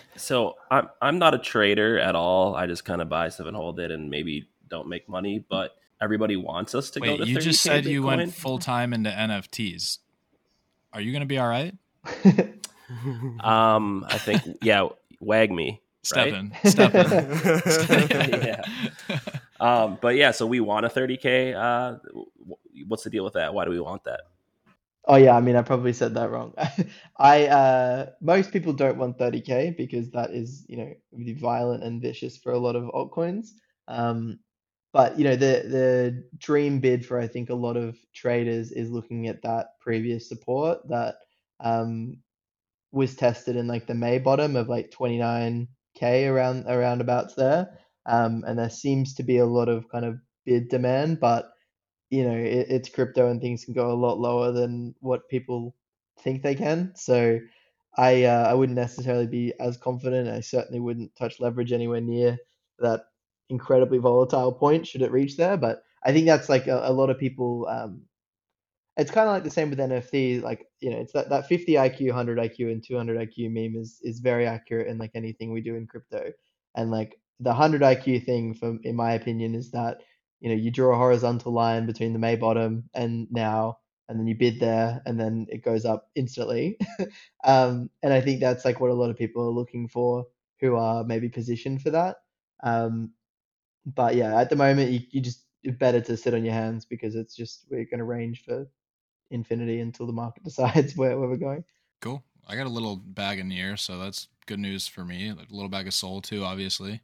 So 0.16 0.56
I'm 0.70 0.88
I'm 1.02 1.18
not 1.18 1.34
a 1.34 1.38
trader 1.38 1.98
at 1.98 2.14
all. 2.16 2.54
I 2.54 2.66
just 2.66 2.84
kind 2.86 3.02
of 3.02 3.08
buy 3.08 3.28
stuff 3.28 3.46
and 3.46 3.56
hold 3.56 3.78
it, 3.80 3.90
and 3.90 4.08
maybe 4.08 4.48
don't 4.68 4.88
make 4.88 5.08
money. 5.10 5.44
But 5.46 5.76
everybody 6.00 6.36
wants 6.36 6.74
us 6.74 6.88
to 6.90 7.00
go 7.00 7.18
to. 7.18 7.26
you 7.26 7.38
just 7.38 7.60
30K 7.60 7.62
said 7.62 7.84
you 7.84 8.02
Bitcoin. 8.02 8.16
went 8.16 8.34
full 8.34 8.58
time 8.58 8.94
into 8.94 9.10
NFTs. 9.10 9.98
Are 10.94 11.00
you 11.02 11.12
going 11.12 11.20
to 11.20 11.26
be 11.26 11.38
all 11.38 11.48
right? 11.48 11.74
Um, 13.40 14.06
I 14.08 14.16
think 14.18 14.42
yeah. 14.62 14.88
Wag 15.20 15.50
me. 15.50 15.82
Step 16.02 16.32
right? 16.32 16.34
in. 16.34 16.70
Step 16.70 16.94
in. 16.94 18.40
Yeah. 18.42 18.62
Um, 19.58 19.96
but 20.02 20.16
yeah, 20.16 20.32
so 20.32 20.46
we 20.46 20.60
want 20.60 20.84
a 20.84 20.90
30k. 20.90 21.54
Uh, 21.56 21.98
what's 22.86 23.04
the 23.04 23.10
deal 23.10 23.24
with 23.24 23.32
that? 23.32 23.54
Why 23.54 23.64
do 23.64 23.70
we 23.70 23.80
want 23.80 24.04
that? 24.04 24.20
Oh 25.06 25.16
yeah, 25.16 25.36
I 25.36 25.40
mean 25.40 25.56
I 25.56 25.62
probably 25.62 25.92
said 25.92 26.14
that 26.14 26.30
wrong. 26.30 26.54
I 27.18 27.46
uh 27.46 28.06
most 28.20 28.52
people 28.52 28.72
don't 28.72 28.98
want 28.98 29.18
30k 29.18 29.70
because 29.76 30.10
that 30.10 30.30
is, 30.30 30.64
you 30.68 30.76
know, 30.78 30.92
violent 31.38 31.82
and 31.84 32.00
vicious 32.02 32.36
for 32.36 32.52
a 32.52 32.58
lot 32.58 32.76
of 32.76 32.84
altcoins. 32.84 33.48
Um 33.88 34.38
but 34.92 35.18
you 35.18 35.24
know 35.24 35.36
the 35.36 35.64
the 35.68 36.24
dream 36.38 36.80
bid 36.80 37.04
for 37.06 37.18
I 37.20 37.28
think 37.28 37.50
a 37.50 37.54
lot 37.54 37.76
of 37.76 37.96
traders 38.14 38.72
is 38.72 38.90
looking 38.90 39.28
at 39.28 39.42
that 39.42 39.68
previous 39.80 40.28
support 40.28 40.78
that 40.88 41.16
um 41.60 42.18
was 42.92 43.14
tested 43.16 43.56
in 43.56 43.66
like 43.66 43.86
the 43.86 43.94
May 43.94 44.18
bottom 44.18 44.56
of 44.56 44.68
like 44.68 44.90
29k 44.90 46.28
around 46.28 46.66
around 46.66 47.00
abouts 47.00 47.34
there. 47.34 47.78
Um, 48.06 48.44
and 48.46 48.58
there 48.58 48.70
seems 48.70 49.14
to 49.14 49.22
be 49.24 49.38
a 49.38 49.46
lot 49.46 49.68
of 49.68 49.88
kind 49.88 50.04
of 50.04 50.18
bid 50.44 50.68
demand, 50.68 51.20
but 51.20 51.46
you 52.10 52.24
know 52.24 52.36
it, 52.36 52.66
it's 52.68 52.88
crypto 52.88 53.30
and 53.30 53.40
things 53.40 53.64
can 53.64 53.74
go 53.74 53.90
a 53.90 53.94
lot 53.94 54.18
lower 54.18 54.52
than 54.52 54.94
what 55.00 55.28
people 55.28 55.74
think 56.20 56.42
they 56.42 56.54
can. 56.54 56.92
So 56.94 57.40
I 57.96 58.24
uh, 58.24 58.48
I 58.48 58.54
wouldn't 58.54 58.76
necessarily 58.76 59.26
be 59.26 59.54
as 59.58 59.76
confident. 59.76 60.28
I 60.28 60.40
certainly 60.40 60.80
wouldn't 60.80 61.16
touch 61.16 61.40
leverage 61.40 61.72
anywhere 61.72 62.00
near 62.00 62.38
that 62.78 63.02
incredibly 63.48 63.98
volatile 63.98 64.52
point 64.52 64.86
should 64.86 65.02
it 65.02 65.12
reach 65.12 65.36
there. 65.36 65.56
But 65.56 65.82
I 66.04 66.12
think 66.12 66.26
that's 66.26 66.48
like 66.48 66.66
a, 66.66 66.82
a 66.84 66.92
lot 66.92 67.10
of 67.10 67.18
people. 67.18 67.66
Um, 67.68 68.02
it's 68.96 69.10
kind 69.10 69.28
of 69.28 69.34
like 69.34 69.44
the 69.44 69.50
same 69.50 69.70
with 69.70 69.78
NFT. 69.78 70.42
Like 70.42 70.66
you 70.80 70.90
know, 70.90 70.98
it's 70.98 71.12
that, 71.12 71.30
that 71.30 71.48
50 71.48 71.72
IQ, 71.74 72.06
100 72.08 72.38
IQ, 72.38 72.72
and 72.72 72.84
200 72.84 73.28
IQ 73.28 73.50
meme 73.52 73.80
is 73.80 74.00
is 74.02 74.20
very 74.20 74.46
accurate 74.46 74.88
in 74.88 74.98
like 74.98 75.12
anything 75.14 75.52
we 75.52 75.60
do 75.60 75.74
in 75.74 75.86
crypto. 75.86 76.32
And 76.74 76.90
like 76.90 77.18
the 77.40 77.50
100 77.50 77.80
IQ 77.82 78.24
thing, 78.26 78.54
from 78.54 78.80
in 78.84 78.96
my 78.96 79.12
opinion, 79.12 79.54
is 79.54 79.70
that 79.70 79.98
you 80.40 80.48
know 80.48 80.54
you 80.54 80.70
draw 80.70 80.94
a 80.94 80.98
horizontal 80.98 81.52
line 81.52 81.86
between 81.86 82.12
the 82.12 82.18
May 82.18 82.36
bottom 82.36 82.88
and 82.94 83.28
now, 83.30 83.78
and 84.08 84.18
then 84.18 84.26
you 84.26 84.34
bid 84.34 84.60
there, 84.60 85.02
and 85.06 85.18
then 85.18 85.46
it 85.48 85.64
goes 85.64 85.84
up 85.84 86.10
instantly. 86.14 86.78
um, 87.44 87.90
and 88.02 88.12
I 88.12 88.20
think 88.20 88.40
that's 88.40 88.64
like 88.64 88.80
what 88.80 88.90
a 88.90 88.94
lot 88.94 89.10
of 89.10 89.18
people 89.18 89.42
are 89.42 89.50
looking 89.50 89.88
for 89.88 90.26
who 90.60 90.76
are 90.76 91.04
maybe 91.04 91.28
positioned 91.28 91.82
for 91.82 91.90
that. 91.90 92.16
Um, 92.62 93.12
but 93.84 94.14
yeah, 94.14 94.38
at 94.40 94.50
the 94.50 94.56
moment, 94.56 94.90
you, 94.90 95.00
you 95.10 95.20
just 95.20 95.42
it's 95.62 95.76
better 95.76 96.00
to 96.00 96.16
sit 96.16 96.34
on 96.34 96.44
your 96.44 96.54
hands 96.54 96.84
because 96.84 97.14
it's 97.14 97.34
just 97.34 97.66
we're 97.70 97.84
going 97.84 97.98
to 97.98 98.04
range 98.04 98.44
for 98.44 98.66
infinity 99.30 99.80
until 99.80 100.06
the 100.06 100.12
market 100.12 100.44
decides 100.44 100.96
where, 100.96 101.18
where 101.18 101.28
we're 101.28 101.36
going. 101.36 101.64
Cool. 102.00 102.22
I 102.48 102.56
got 102.56 102.66
a 102.66 102.70
little 102.70 102.96
bag 102.96 103.38
in 103.38 103.48
the 103.48 103.60
air, 103.60 103.76
so 103.76 103.98
that's 103.98 104.28
good 104.46 104.60
news 104.60 104.86
for 104.86 105.04
me. 105.04 105.28
A 105.30 105.36
little 105.50 105.68
bag 105.68 105.88
of 105.88 105.94
Sol 105.94 106.20
too, 106.20 106.44
obviously. 106.44 107.00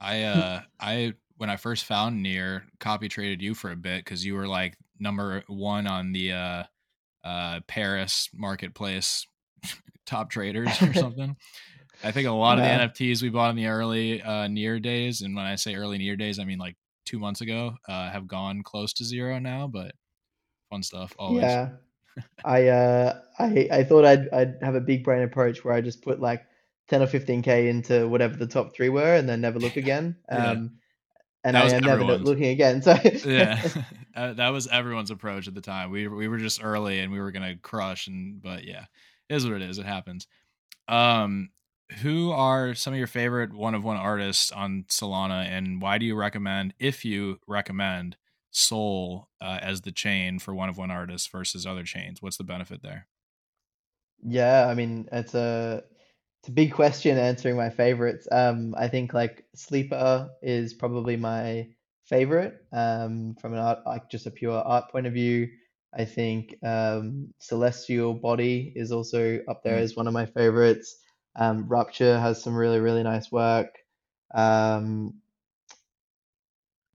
I 0.00 0.22
uh 0.24 0.62
I 0.80 1.14
when 1.36 1.50
I 1.50 1.56
first 1.56 1.84
found 1.84 2.22
near 2.22 2.64
copy 2.80 3.08
traded 3.08 3.42
you 3.42 3.54
for 3.54 3.70
a 3.70 3.76
bit 3.76 4.04
because 4.04 4.24
you 4.24 4.34
were 4.34 4.48
like 4.48 4.76
number 4.98 5.42
one 5.48 5.86
on 5.86 6.12
the 6.12 6.32
uh 6.32 6.62
uh 7.24 7.60
Paras 7.66 8.28
marketplace 8.34 9.26
top 10.06 10.30
traders 10.30 10.80
or 10.82 10.94
something. 10.94 11.36
I 12.04 12.12
think 12.12 12.28
a 12.28 12.32
lot 12.32 12.58
Yeah. 12.58 12.82
of 12.84 12.92
the 12.94 13.04
NFTs 13.04 13.22
we 13.22 13.30
bought 13.30 13.50
in 13.50 13.56
the 13.56 13.66
early 13.66 14.22
uh 14.22 14.48
near 14.48 14.78
days, 14.80 15.22
and 15.22 15.34
when 15.36 15.44
I 15.46 15.56
say 15.56 15.74
early 15.74 15.98
near 15.98 16.16
days, 16.16 16.38
I 16.38 16.44
mean 16.44 16.58
like 16.58 16.76
two 17.04 17.18
months 17.18 17.40
ago, 17.40 17.74
uh 17.88 18.10
have 18.10 18.26
gone 18.26 18.62
close 18.62 18.92
to 18.94 19.04
zero 19.04 19.38
now, 19.38 19.66
but 19.66 19.92
fun 20.70 20.82
stuff 20.82 21.14
always. 21.18 21.42
Yeah, 21.42 21.70
I 22.44 22.68
uh 22.68 23.20
I 23.38 23.68
I 23.72 23.84
thought 23.84 24.04
I'd 24.04 24.28
I'd 24.30 24.58
have 24.62 24.74
a 24.74 24.80
big 24.80 25.04
brain 25.04 25.22
approach 25.22 25.64
where 25.64 25.74
I 25.74 25.80
just 25.80 26.02
put 26.02 26.20
like 26.20 26.42
ten 26.88 27.02
or 27.02 27.06
fifteen 27.06 27.42
k 27.42 27.68
into 27.68 28.08
whatever 28.08 28.36
the 28.36 28.46
top 28.46 28.74
three 28.74 28.88
were 28.88 29.14
and 29.16 29.28
then 29.28 29.40
never 29.40 29.58
look 29.58 29.76
again. 29.76 30.16
Yeah. 30.30 30.54
And 31.46 31.54
That 31.54 31.72
I 31.72 31.78
never 31.78 32.02
looking 32.02 32.46
again. 32.46 32.82
So. 32.82 32.98
Yeah. 33.24 33.62
Uh, 34.16 34.32
that 34.32 34.48
was 34.48 34.66
everyone's 34.68 35.10
approach 35.10 35.46
at 35.46 35.54
the 35.54 35.60
time. 35.60 35.90
We 35.90 36.08
we 36.08 36.26
were 36.26 36.38
just 36.38 36.64
early 36.64 37.00
and 37.00 37.12
we 37.12 37.20
were 37.20 37.32
gonna 37.32 37.54
crush 37.58 38.06
and 38.06 38.40
but 38.40 38.64
yeah 38.64 38.86
it 39.28 39.34
is 39.34 39.44
what 39.44 39.60
it 39.60 39.60
is. 39.60 39.76
It 39.76 39.84
happens. 39.84 40.26
Um 40.88 41.50
who 42.00 42.30
are 42.32 42.74
some 42.74 42.94
of 42.94 42.98
your 42.98 43.08
favorite 43.08 43.52
one 43.52 43.74
of 43.74 43.84
one 43.84 43.98
artists 43.98 44.50
on 44.50 44.86
solana 44.88 45.44
and 45.44 45.82
why 45.82 45.98
do 45.98 46.06
you 46.06 46.14
recommend 46.14 46.72
if 46.78 47.04
you 47.04 47.38
recommend 47.46 48.16
Sol 48.50 49.28
uh, 49.38 49.58
as 49.60 49.82
the 49.82 49.92
chain 49.92 50.38
for 50.38 50.54
one 50.54 50.70
of 50.70 50.78
one 50.78 50.90
artists 50.90 51.28
versus 51.28 51.66
other 51.66 51.82
chains? 51.84 52.22
What's 52.22 52.38
the 52.38 52.44
benefit 52.44 52.82
there? 52.82 53.06
Yeah, 54.26 54.66
I 54.66 54.72
mean, 54.72 55.10
it's 55.12 55.34
a 55.34 55.84
it's 56.46 56.52
a 56.52 56.54
big 56.54 56.72
question 56.72 57.18
answering 57.18 57.56
my 57.56 57.70
favorites. 57.70 58.28
Um, 58.30 58.72
I 58.78 58.86
think 58.86 59.12
like 59.12 59.44
Sleeper 59.56 60.30
is 60.42 60.74
probably 60.74 61.16
my 61.16 61.66
favorite 62.04 62.64
um, 62.72 63.34
from 63.40 63.52
an 63.54 63.58
art, 63.58 63.80
like 63.84 64.08
just 64.08 64.26
a 64.26 64.30
pure 64.30 64.62
art 64.62 64.88
point 64.92 65.08
of 65.08 65.12
view. 65.12 65.48
I 65.92 66.04
think 66.04 66.54
um, 66.62 67.34
Celestial 67.40 68.14
Body 68.14 68.72
is 68.76 68.92
also 68.92 69.40
up 69.48 69.64
there 69.64 69.78
Mm. 69.78 69.80
as 69.80 69.96
one 69.96 70.06
of 70.06 70.12
my 70.12 70.26
favorites. 70.26 70.98
Um, 71.34 71.66
Rupture 71.66 72.16
has 72.20 72.44
some 72.44 72.54
really, 72.54 72.78
really 72.78 73.02
nice 73.02 73.32
work. 73.32 73.74
Um, 74.32 75.14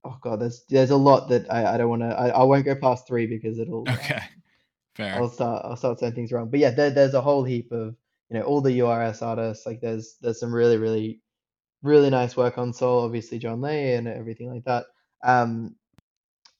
oh 0.02 0.16
God, 0.22 0.40
there's 0.40 0.64
there's 0.70 0.92
a 0.92 0.96
lot 0.96 1.28
that 1.28 1.52
I, 1.52 1.74
I 1.74 1.76
don't 1.76 1.90
want 1.90 2.00
to. 2.00 2.18
I, 2.18 2.28
I 2.28 2.42
won't 2.44 2.64
go 2.64 2.74
past 2.74 3.06
three 3.06 3.26
because 3.26 3.58
it'll 3.58 3.82
okay 3.86 4.22
Fair. 4.94 5.14
I'll 5.14 5.28
start 5.28 5.62
I'll 5.66 5.76
start 5.76 5.98
saying 5.98 6.14
things 6.14 6.32
wrong. 6.32 6.48
But 6.48 6.60
yeah, 6.60 6.70
there, 6.70 6.88
there's 6.88 7.12
a 7.12 7.20
whole 7.20 7.44
heap 7.44 7.70
of 7.70 7.96
you 8.32 8.38
know 8.38 8.44
all 8.46 8.62
the 8.62 8.80
URS 8.80 9.20
artists. 9.20 9.66
Like 9.66 9.80
there's 9.82 10.16
there's 10.22 10.40
some 10.40 10.54
really 10.54 10.78
really 10.78 11.20
really 11.82 12.08
nice 12.08 12.36
work 12.36 12.56
on 12.56 12.72
Sol. 12.72 13.04
Obviously 13.04 13.38
John 13.38 13.60
Lee 13.60 13.92
and 13.92 14.08
everything 14.08 14.50
like 14.50 14.64
that. 14.64 14.86
Um, 15.22 15.76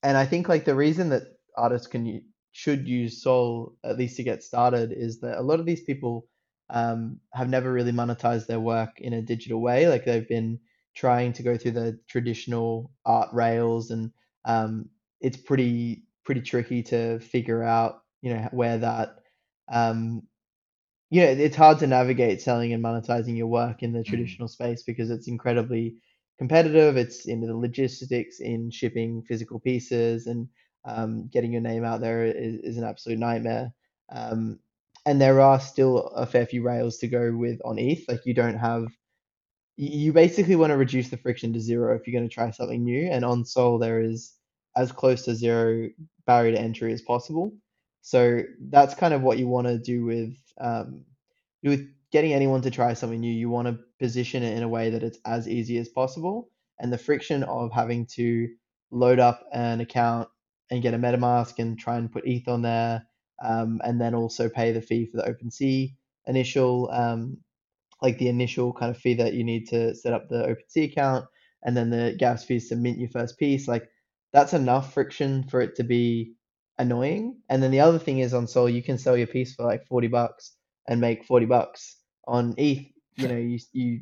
and 0.02 0.16
I 0.16 0.26
think 0.26 0.48
like 0.48 0.66
the 0.66 0.74
reason 0.74 1.08
that 1.10 1.22
artists 1.56 1.86
can 1.86 2.22
should 2.52 2.86
use 2.86 3.22
Sol 3.22 3.74
at 3.84 3.96
least 3.96 4.16
to 4.18 4.22
get 4.22 4.42
started 4.42 4.92
is 4.92 5.20
that 5.20 5.38
a 5.38 5.42
lot 5.42 5.60
of 5.60 5.66
these 5.66 5.82
people 5.82 6.26
um, 6.68 7.18
have 7.32 7.48
never 7.48 7.72
really 7.72 7.92
monetized 7.92 8.46
their 8.46 8.60
work 8.60 9.00
in 9.00 9.14
a 9.14 9.22
digital 9.22 9.62
way. 9.62 9.88
Like 9.88 10.04
they've 10.04 10.28
been 10.28 10.58
trying 10.94 11.32
to 11.32 11.42
go 11.42 11.56
through 11.56 11.70
the 11.72 11.98
traditional 12.06 12.90
art 13.06 13.30
rails, 13.32 13.90
and 13.90 14.12
um, 14.44 14.90
it's 15.22 15.38
pretty 15.38 16.02
pretty 16.24 16.42
tricky 16.42 16.82
to 16.82 17.18
figure 17.20 17.62
out, 17.62 18.02
you 18.20 18.34
know, 18.34 18.48
where 18.52 18.76
that 18.78 19.16
um, 19.72 20.22
know, 21.20 21.28
it's 21.28 21.56
hard 21.56 21.78
to 21.80 21.86
navigate 21.86 22.40
selling 22.40 22.72
and 22.72 22.82
monetizing 22.82 23.36
your 23.36 23.46
work 23.46 23.82
in 23.82 23.92
the 23.92 24.02
Mm. 24.08 24.08
traditional 24.08 24.48
space 24.48 24.82
because 24.82 25.10
it's 25.10 25.28
incredibly 25.28 25.96
competitive. 26.38 26.96
It's 26.96 27.26
into 27.26 27.46
the 27.46 27.56
logistics 27.56 28.40
in 28.40 28.70
shipping 28.70 29.22
physical 29.22 29.60
pieces 29.60 30.26
and 30.26 30.48
um, 30.84 31.28
getting 31.28 31.52
your 31.52 31.60
name 31.60 31.84
out 31.84 32.00
there 32.00 32.24
is, 32.24 32.56
is 32.62 32.76
an 32.78 32.84
absolute 32.84 33.18
nightmare. 33.18 33.72
Um, 34.10 34.58
and 35.06 35.20
there 35.20 35.40
are 35.40 35.60
still 35.60 35.98
a 36.08 36.26
fair 36.26 36.46
few 36.46 36.62
rails 36.62 36.98
to 36.98 37.08
go 37.08 37.32
with 37.36 37.60
on 37.64 37.78
ETH. 37.78 38.04
Like 38.08 38.24
you 38.24 38.34
don't 38.34 38.58
have, 38.58 38.84
you 39.76 39.88
you 40.06 40.12
basically 40.12 40.56
want 40.56 40.70
to 40.70 40.76
reduce 40.76 41.08
the 41.10 41.16
friction 41.16 41.52
to 41.54 41.60
zero 41.60 41.94
if 41.96 42.06
you're 42.06 42.18
going 42.18 42.28
to 42.28 42.34
try 42.34 42.50
something 42.50 42.84
new. 42.84 43.08
And 43.10 43.24
on 43.24 43.44
Sol, 43.44 43.78
there 43.78 44.00
is 44.02 44.34
as 44.76 44.92
close 44.92 45.24
to 45.24 45.34
zero 45.34 45.88
barrier 46.26 46.52
to 46.52 46.60
entry 46.60 46.92
as 46.92 47.02
possible. 47.02 47.52
So 48.02 48.42
that's 48.70 48.94
kind 48.94 49.14
of 49.14 49.22
what 49.22 49.38
you 49.38 49.48
want 49.48 49.66
to 49.68 49.78
do 49.78 50.04
with 50.04 50.34
um, 50.60 51.04
with 51.62 51.86
getting 52.10 52.32
anyone 52.32 52.62
to 52.62 52.70
try 52.70 52.92
something 52.92 53.20
new. 53.20 53.32
You 53.32 53.48
want 53.48 53.68
to 53.68 53.78
position 53.98 54.42
it 54.42 54.56
in 54.56 54.62
a 54.62 54.68
way 54.68 54.90
that 54.90 55.02
it's 55.02 55.18
as 55.24 55.48
easy 55.48 55.78
as 55.78 55.88
possible, 55.88 56.50
and 56.78 56.92
the 56.92 56.98
friction 56.98 57.42
of 57.44 57.72
having 57.72 58.06
to 58.14 58.48
load 58.90 59.18
up 59.18 59.46
an 59.52 59.80
account 59.80 60.28
and 60.70 60.82
get 60.82 60.94
a 60.94 60.98
MetaMask 60.98 61.58
and 61.58 61.78
try 61.78 61.96
and 61.96 62.12
put 62.12 62.26
ETH 62.26 62.48
on 62.48 62.62
there, 62.62 63.06
um, 63.42 63.80
and 63.84 64.00
then 64.00 64.14
also 64.14 64.48
pay 64.48 64.72
the 64.72 64.80
fee 64.80 65.06
for 65.06 65.18
the 65.18 65.24
OpenSea 65.32 65.94
initial, 66.26 66.90
um, 66.92 67.38
like 68.00 68.18
the 68.18 68.28
initial 68.28 68.72
kind 68.72 68.94
of 68.94 69.00
fee 69.00 69.14
that 69.14 69.34
you 69.34 69.44
need 69.44 69.68
to 69.68 69.94
set 69.94 70.12
up 70.12 70.28
the 70.28 70.56
OpenSea 70.76 70.90
account, 70.90 71.24
and 71.64 71.76
then 71.76 71.90
the 71.90 72.14
gas 72.18 72.44
fees 72.44 72.68
to 72.68 72.76
mint 72.76 72.98
your 72.98 73.10
first 73.10 73.38
piece. 73.38 73.68
Like 73.68 73.88
that's 74.32 74.52
enough 74.52 74.92
friction 74.94 75.44
for 75.44 75.60
it 75.60 75.76
to 75.76 75.84
be 75.84 76.34
annoying. 76.78 77.40
And 77.48 77.62
then 77.62 77.70
the 77.70 77.80
other 77.80 77.98
thing 77.98 78.18
is 78.18 78.34
on 78.34 78.46
Sol, 78.46 78.68
you 78.68 78.82
can 78.82 78.98
sell 78.98 79.16
your 79.16 79.26
piece 79.26 79.54
for 79.54 79.64
like 79.64 79.86
40 79.86 80.08
bucks 80.08 80.52
and 80.88 81.00
make 81.00 81.24
40 81.24 81.46
bucks 81.46 81.96
on 82.26 82.54
ETH. 82.56 82.86
You 83.16 83.28
know, 83.28 83.36
you 83.36 83.58
you 83.72 84.00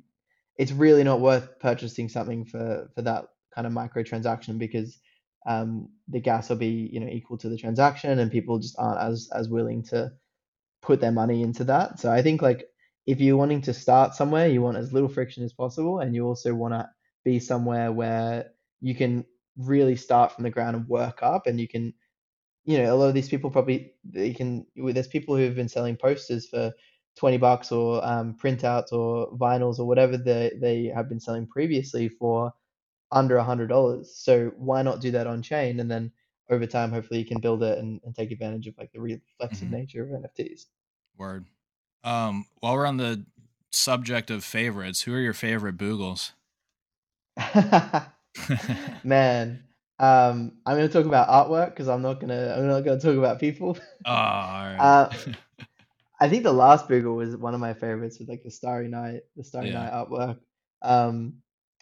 it's 0.57 0.73
really 0.73 1.05
not 1.05 1.21
worth 1.21 1.59
purchasing 1.59 2.09
something 2.09 2.45
for 2.45 2.91
for 2.95 3.03
that 3.03 3.27
kind 3.55 3.67
of 3.67 3.73
micro 3.73 4.03
transaction 4.03 4.59
because 4.59 4.99
um, 5.47 5.89
the 6.09 6.21
gas 6.21 6.49
will 6.49 6.57
be 6.57 6.89
you 6.93 7.01
know 7.01 7.09
equal 7.09 7.39
to 7.39 7.49
the 7.49 7.57
transaction 7.57 8.19
and 8.19 8.31
people 8.31 8.59
just 8.59 8.79
aren't 8.79 9.01
as 9.01 9.29
as 9.35 9.49
willing 9.49 9.83
to 9.85 10.13
put 10.83 11.01
their 11.01 11.13
money 11.13 11.43
into 11.43 11.65
that. 11.65 11.99
So 11.99 12.11
I 12.11 12.23
think 12.23 12.43
like 12.43 12.69
if 13.07 13.21
you're 13.21 13.37
wanting 13.37 13.63
to 13.63 13.75
start 13.75 14.15
somewhere, 14.15 14.49
you 14.49 14.63
want 14.63 14.77
as 14.77 14.93
little 14.93 15.09
friction 15.09 15.45
as 15.45 15.53
possible, 15.53 16.01
and 16.01 16.15
you 16.15 16.27
also 16.27 16.55
want 16.55 16.75
to 16.75 16.89
be 17.25 17.39
somewhere 17.39 17.93
where 17.93 18.51
you 18.81 18.95
can 18.95 19.25
really 19.57 19.97
start 19.97 20.33
from 20.33 20.45
the 20.45 20.51
ground 20.51 20.77
and 20.77 20.89
work 20.89 21.23
up, 21.23 21.47
and 21.47 21.61
you 21.61 21.69
can, 21.69 21.93
you 22.65 22.79
know, 22.79 22.95
a 22.95 22.97
lot 22.97 23.09
of 23.09 23.15
these 23.15 23.29
people 23.29 23.51
probably 23.51 23.95
they 24.05 24.33
can. 24.35 24.67
There's 24.77 25.09
people 25.09 25.37
who 25.37 25.43
have 25.45 25.55
been 25.55 25.69
selling 25.69 25.97
posters 25.97 26.47
for 26.49 26.73
20 27.17 27.39
bucks 27.39 27.73
or 27.73 28.05
um, 28.07 28.37
printouts 28.37 28.93
or 28.93 29.33
vinyls 29.37 29.79
or 29.79 29.87
whatever 29.87 30.17
they 30.17 30.53
they 30.61 30.85
have 30.95 31.09
been 31.09 31.21
selling 31.21 31.47
previously 31.47 32.09
for 32.09 32.53
under 33.13 33.37
a 33.37 33.45
hundred 33.45 33.69
dollars. 33.69 34.15
So 34.17 34.53
why 34.57 34.83
not 34.83 35.01
do 35.01 35.11
that 35.13 35.27
on 35.27 35.43
chain 35.43 35.81
and 35.81 35.91
then 35.91 36.13
over 36.49 36.67
time 36.67 36.91
hopefully 36.91 37.21
you 37.21 37.27
can 37.27 37.41
build 37.41 37.63
it 37.63 37.79
and, 37.79 38.01
and 38.05 38.15
take 38.15 38.31
advantage 38.31 38.67
of 38.67 38.77
like 38.79 38.93
the 38.93 39.01
reflexive 39.01 39.69
Mhm. 39.69 39.73
nature 39.73 40.03
of 40.03 40.11
NFTs. 40.11 40.67
Word. 41.17 41.47
Um, 42.05 42.47
while 42.61 42.75
we're 42.75 42.87
on 42.87 42.97
the 42.97 43.27
subject 43.71 44.31
of 44.31 44.45
favorites, 44.45 45.03
who 45.03 45.15
are 45.15 45.21
your 45.21 45.33
favorite 45.35 45.77
Boogles? 45.77 46.33
Man, 49.05 49.65
um, 50.01 50.59
I'm 50.67 50.77
gonna 50.79 50.89
talk 50.89 51.07
about 51.07 51.29
artwork 51.29 51.71
because 51.71 51.89
I'm 51.89 52.03
not 52.03 52.21
gonna 52.21 52.55
I'm 52.59 52.69
not 52.69 52.83
gonna 52.83 53.01
talk 53.01 53.17
about 53.17 53.41
people. 53.41 53.79
Oh, 54.05 54.13
right. 54.13 54.79
Uh, 54.79 55.11
I 56.21 56.29
think 56.29 56.45
the 56.45 56.53
last 56.53 56.89
Boogle 56.89 57.17
was 57.17 57.37
one 57.37 57.55
of 57.55 57.61
my 57.61 57.75
favorites 57.75 58.19
with 58.19 58.29
like 58.29 58.43
the 58.45 58.51
Starry 58.51 58.89
Night, 58.89 59.23
the 59.37 59.45
Starry 59.45 59.71
Yeah. 59.71 59.73
Night 59.73 59.93
artwork. 59.93 60.39
Um, 60.83 61.35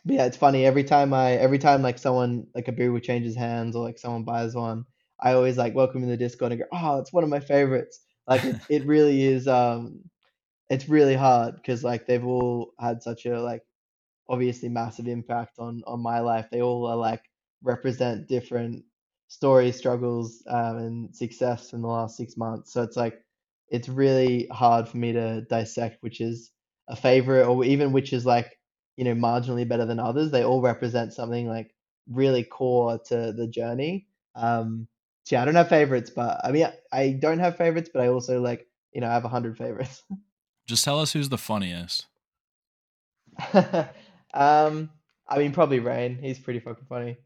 but 0.05 0.17
yeah, 0.17 0.27
it's 0.27 0.37
funny 0.37 0.65
every 0.67 0.85
time 0.85 1.13
I 1.15 1.33
every 1.35 1.59
time 1.59 1.83
like 1.83 1.99
someone 1.99 2.47
like 2.55 2.69
a 2.69 2.73
Boogle 2.73 3.03
changes 3.03 3.37
hands 3.37 3.77
or 3.77 3.85
like 3.85 3.99
someone 3.99 4.25
buys 4.25 4.55
one, 4.55 4.85
I 5.21 5.35
always 5.35 5.59
like 5.59 5.75
welcome 5.75 6.03
in 6.05 6.09
the 6.11 6.17
Discord 6.17 6.53
and 6.53 6.61
go, 6.61 6.67
oh, 6.73 6.99
it's 7.01 7.13
one 7.13 7.25
of 7.25 7.31
my 7.31 7.41
favorites. 7.41 8.01
Like 8.27 8.45
it, 8.45 8.61
it 8.69 8.87
really 8.87 9.23
is. 9.25 9.49
Um, 9.49 10.05
it's 10.71 10.89
really 10.89 11.15
hard 11.17 11.57
because 11.57 11.85
like 11.85 12.07
they've 12.07 12.25
all 12.27 12.75
had 12.81 13.03
such 13.03 13.27
a 13.27 13.41
like 13.41 13.63
obviously 14.29 14.69
massive 14.69 15.09
impact 15.09 15.59
on 15.59 15.83
on 15.87 16.01
my 16.01 16.21
life. 16.21 16.49
They 16.51 16.63
all 16.63 16.87
are 16.87 16.97
like 16.97 17.23
represent 17.63 18.29
different 18.29 18.85
stories, 19.29 19.77
struggles, 19.77 20.43
um, 20.49 20.79
and 20.79 21.17
success 21.17 21.73
in 21.73 21.83
the 21.83 21.89
last 21.89 22.17
six 22.17 22.37
months. 22.37 22.73
So 22.73 22.83
it's 22.83 22.97
like 22.97 23.23
it's 23.71 23.89
really 23.89 24.49
hard 24.51 24.89
for 24.89 24.97
me 24.97 25.13
to 25.13 25.43
dissect 25.43 26.03
which 26.03 26.21
is 26.21 26.51
a 26.89 26.97
favorite 26.97 27.47
or 27.47 27.65
even 27.65 27.93
which 27.93 28.13
is 28.13 28.25
like 28.25 28.59
you 28.97 29.05
know 29.05 29.15
marginally 29.15 29.69
better 29.69 29.85
than 29.85 30.01
others. 30.01 30.31
They 30.31 30.45
all 30.45 30.61
represent 30.61 31.13
something 31.13 31.47
like 31.47 31.75
really 32.11 32.43
core 32.43 32.99
to 33.09 33.33
the 33.33 33.47
journey. 33.47 34.07
Um, 34.35 34.89
yeah, 35.31 35.43
I 35.43 35.45
don't 35.45 35.55
have 35.55 35.69
favorites, 35.69 36.11
but 36.11 36.41
I 36.43 36.51
mean 36.51 36.67
I, 36.67 36.73
I 36.93 37.13
don't 37.13 37.39
have 37.39 37.57
favorites, 37.57 37.91
but 37.93 38.03
I 38.03 38.09
also 38.09 38.41
like 38.41 38.67
you 38.93 39.01
know 39.01 39.09
I 39.09 39.13
have 39.13 39.25
a 39.25 39.29
hundred 39.29 39.59
favorites. 39.59 40.03
Just 40.67 40.85
tell 40.85 41.01
us 41.01 41.13
who's 41.13 41.29
the 41.29 41.39
funniest. 41.39 42.07
um, 44.35 44.91
I 45.29 45.39
mean 45.39 45.53
probably 45.53 45.81
Rain. 45.81 46.19
He's 46.21 46.39
pretty 46.39 46.61
fucking 46.61 46.87
funny. 46.89 47.19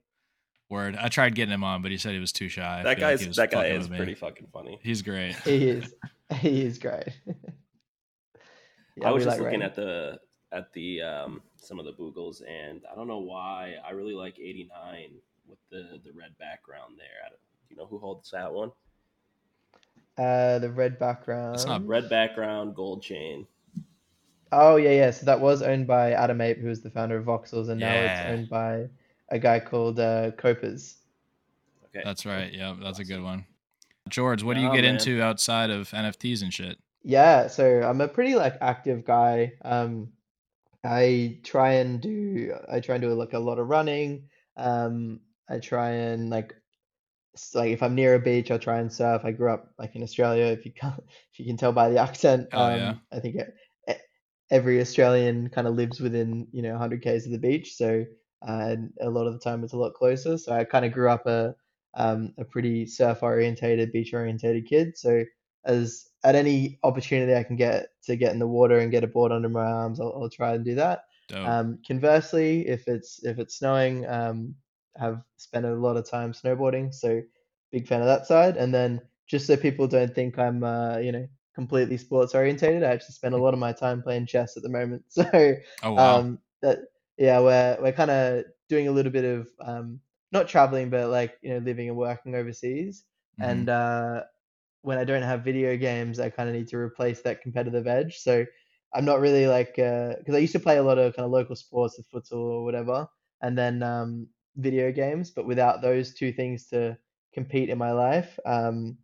Word. 0.73 0.97
I 0.97 1.09
tried 1.09 1.35
getting 1.35 1.53
him 1.53 1.62
on, 1.62 1.83
but 1.83 1.91
he 1.91 1.99
said 1.99 2.14
he 2.14 2.18
was 2.18 2.33
too 2.33 2.49
shy. 2.49 2.62
I 2.62 2.83
that 2.83 2.83
feel 2.83 2.91
like 2.91 2.99
guy's 2.99 3.20
he 3.20 3.29
was 3.29 3.37
that 3.37 3.51
guy 3.51 3.66
is 3.66 3.89
pretty 3.89 4.14
fucking 4.14 4.49
funny. 4.53 4.81
He's 4.83 5.03
great. 5.03 5.35
He 5.45 5.68
is. 5.68 5.95
He 6.41 6.62
is 6.62 6.79
great. 6.79 7.09
yeah, 8.97 9.09
I 9.09 9.11
was 9.11 9.25
just 9.25 9.37
like 9.37 9.45
looking 9.45 9.61
Rain. 9.61 9.68
at 9.68 9.77
the 9.77 10.18
at 10.51 10.73
the 10.73 11.03
um 11.03 11.43
some 11.57 11.79
of 11.79 11.85
the 11.85 11.93
boogles 11.93 12.43
and 12.49 12.81
I 12.91 12.95
don't 12.95 13.07
know 13.07 13.18
why 13.18 13.75
I 13.87 13.91
really 13.93 14.14
like 14.14 14.39
89 14.39 15.11
with 15.47 15.59
the 15.70 16.01
the 16.03 16.12
red 16.12 16.37
background 16.39 16.95
there. 16.97 17.07
I 17.25 17.29
don't, 17.29 17.39
do 17.68 17.75
you 17.75 17.77
know 17.77 17.87
who 17.87 17.99
holds 17.99 18.31
that 18.31 18.53
one? 18.53 18.73
Uh, 20.18 20.59
the 20.59 20.70
red 20.70 20.99
background. 20.99 21.55
It's 21.55 21.64
not 21.64 21.87
Red 21.87 22.09
background, 22.09 22.75
gold 22.75 23.03
chain. 23.03 23.47
Oh 24.53 24.77
yeah, 24.77 24.91
yeah. 24.91 25.11
So 25.11 25.25
that 25.27 25.41
was 25.41 25.62
owned 25.62 25.87
by 25.87 26.12
Adam 26.12 26.41
Ape, 26.41 26.59
who 26.59 26.68
was 26.68 26.83
the 26.83 26.91
founder 26.91 27.16
of 27.16 27.25
Voxels, 27.25 27.70
and 27.70 27.81
now 27.81 27.95
it's 27.95 28.31
owned 28.31 28.51
by 28.51 28.89
a 29.33 29.39
guy 29.39 29.59
called 29.59 29.99
uh, 29.99 30.30
Copers. 30.33 30.97
Okay, 31.87 32.03
That's 32.05 32.24
right. 32.24 32.53
Yeah, 32.53 32.76
that's 32.80 32.99
a 32.99 33.05
good 33.05 33.22
one. 33.22 33.47
George, 34.09 34.43
what 34.43 34.55
do 34.55 34.61
you 34.61 34.68
Nah, 34.68 34.74
get 34.74 34.85
man. 34.85 34.95
into 34.95 35.22
outside 35.22 35.70
of 35.70 35.91
NFTs 35.91 36.43
and 36.43 36.53
shit? 36.53 36.78
Yeah, 37.03 37.49
so 37.49 37.83
I'm 37.83 38.01
a 38.01 38.09
pretty 38.09 38.35
like 38.35 38.57
active 38.61 39.05
guy. 39.05 39.55
Um, 39.64 40.12
I 40.85 41.39
try 41.45 41.74
and 41.74 42.01
do 42.01 42.55
I 42.70 42.80
try 42.80 42.97
and 42.97 43.03
do 43.03 43.12
like 43.14 43.33
a 43.33 43.39
lot 43.39 43.59
of 43.59 43.68
running. 43.68 44.28
Um, 44.57 45.20
I 45.49 45.59
try 45.59 45.91
and 45.91 46.30
like 46.30 46.55
like 47.55 47.70
if 47.72 47.83
I'm 47.83 47.95
near 47.95 48.14
a 48.14 48.20
beach, 48.20 48.51
I'll 48.51 48.59
try 48.59 48.78
and 48.78 48.93
surf. 48.93 49.22
I 49.24 49.33
grew 49.33 49.51
up 49.53 49.72
like 49.78 49.97
in 49.97 50.03
Australia, 50.03 50.47
if 50.47 50.64
you 50.66 50.72
can 50.80 50.95
if 51.33 51.39
you 51.39 51.47
can 51.47 51.57
tell 51.57 51.72
by 51.72 51.89
the 51.91 51.99
accent. 51.99 52.49
Oh, 52.53 52.66
Um, 52.66 52.74
yeah. 52.74 52.95
I 53.12 53.20
think 53.20 53.37
e- 53.89 53.93
every 54.51 54.80
Australian 54.80 55.49
kind 55.49 55.66
of 55.66 55.74
lives 55.74 56.01
within, 56.01 56.47
you 56.53 56.62
know, 56.62 56.72
100 56.72 57.03
k's 57.03 57.26
of 57.26 57.33
the 57.33 57.39
beach, 57.39 57.74
so 57.74 58.01
uh, 58.01 58.05
and 58.47 58.93
a 59.01 59.11
lot 59.11 59.26
of 59.26 59.32
the 59.32 59.38
time 59.38 59.64
it's 59.64 59.72
a 59.72 59.78
lot 59.78 59.95
closer. 59.95 60.38
So 60.38 60.53
I 60.53 60.64
kind 60.64 60.84
of 60.84 60.93
grew 60.93 61.11
up 61.11 61.26
a 61.26 61.55
um, 61.95 62.32
a 62.38 62.45
pretty 62.45 62.86
surf 62.86 63.22
orientated, 63.22 63.93
beach 63.93 64.14
orientated 64.14 64.66
kid. 64.66 64.97
So 64.97 65.24
as 65.64 66.09
at 66.24 66.34
any 66.34 66.78
opportunity 66.82 67.34
I 67.34 67.43
can 67.43 67.57
get 67.57 67.88
to 68.05 68.16
get 68.16 68.32
in 68.32 68.38
the 68.38 68.47
water 68.47 68.78
and 68.78 68.90
get 68.90 69.05
a 69.05 69.09
board 69.09 69.32
under 69.32 69.49
my 69.49 69.64
arms, 69.64 70.01
I'll, 70.01 70.12
I'll 70.16 70.30
try 70.30 70.55
and 70.55 70.64
do 70.64 70.74
that. 70.76 71.05
Um, 71.45 71.78
conversely, 71.86 72.66
if 72.68 72.88
it's 72.88 73.22
if 73.24 73.38
it's 73.38 73.57
snowing, 73.57 74.07
um, 74.07 74.55
have 74.97 75.22
spent 75.36 75.66
a 75.66 75.74
lot 75.74 75.97
of 75.97 76.09
time 76.09 76.32
snowboarding, 76.32 76.93
so 76.93 77.22
big 77.70 77.86
fan 77.86 78.01
of 78.01 78.07
that 78.07 78.26
side. 78.26 78.57
And 78.57 78.72
then 78.72 79.01
just 79.26 79.47
so 79.47 79.57
people 79.57 79.86
don't 79.86 80.14
think 80.14 80.38
I'm 80.38 80.62
uh, 80.64 80.99
you 80.99 81.12
know 81.12 81.26
completely 81.55 81.97
sports 81.97 82.34
orientated, 82.34 82.82
I 82.82 82.93
actually 82.93 83.14
spend 83.14 83.34
a 83.34 83.38
lot 83.43 83.55
of 83.55 83.61
my 83.61 83.72
time 83.72 84.03
playing 84.03 84.26
chess 84.26 84.57
at 84.57 84.62
the 84.62 84.68
moment. 84.68 85.05
So 85.11 85.55
oh 85.82 85.93
wow. 85.93 86.18
um, 86.18 86.38
that 86.62 86.78
yeah, 87.19 87.41
we're 87.41 87.79
we're 87.81 87.93
kind 87.93 88.11
of 88.11 88.45
doing 88.69 88.89
a 88.89 88.93
little 88.93 89.13
bit 89.13 89.25
of 89.25 89.49
um, 89.61 90.01
not 90.33 90.49
traveling, 90.49 90.91
but 90.91 91.09
like 91.11 91.37
you 91.43 91.51
know 91.55 91.59
living 91.59 91.89
and 91.89 91.97
working 91.97 92.35
overseas. 92.35 93.05
Mhm. 93.39 93.47
And 93.47 93.69
uh, 93.69 94.23
when 94.83 94.99
I 94.99 95.05
don't 95.05 95.23
have 95.23 95.45
video 95.45 95.77
games, 95.77 96.19
I 96.21 96.31
kind 96.31 96.49
of 96.49 96.55
need 96.55 96.69
to 96.69 96.77
replace 96.79 97.23
that 97.23 97.43
competitive 97.43 97.87
edge. 97.87 98.19
So 98.19 98.45
I'm 98.95 99.05
not 99.05 99.21
really 99.21 99.47
like 99.47 99.77
because 99.77 100.35
I 100.35 100.39
used 100.39 100.53
to 100.53 100.61
play 100.61 100.79
a 100.79 100.83
lot 100.83 100.99
of 100.99 101.17
kind 101.17 101.25
of 101.27 101.33
local 101.33 101.57
sports, 101.57 101.97
the 101.97 102.05
futsal 102.05 102.39
or 102.39 102.65
whatever, 102.65 103.07
and 103.43 103.57
then 103.59 103.83
um, 103.83 104.29
video 104.57 104.93
games. 104.93 105.31
But 105.31 105.47
without 105.47 105.83
those 105.83 106.15
two 106.15 106.33
things 106.33 106.67
to 106.69 106.97
compete 107.35 107.71
in 107.71 107.79
my 107.79 107.93
life, 107.93 108.39
um, 108.47 108.99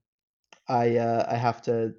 I 0.69 0.97
uh, 0.97 1.27
I 1.31 1.37
have 1.37 1.63
to 1.63 1.95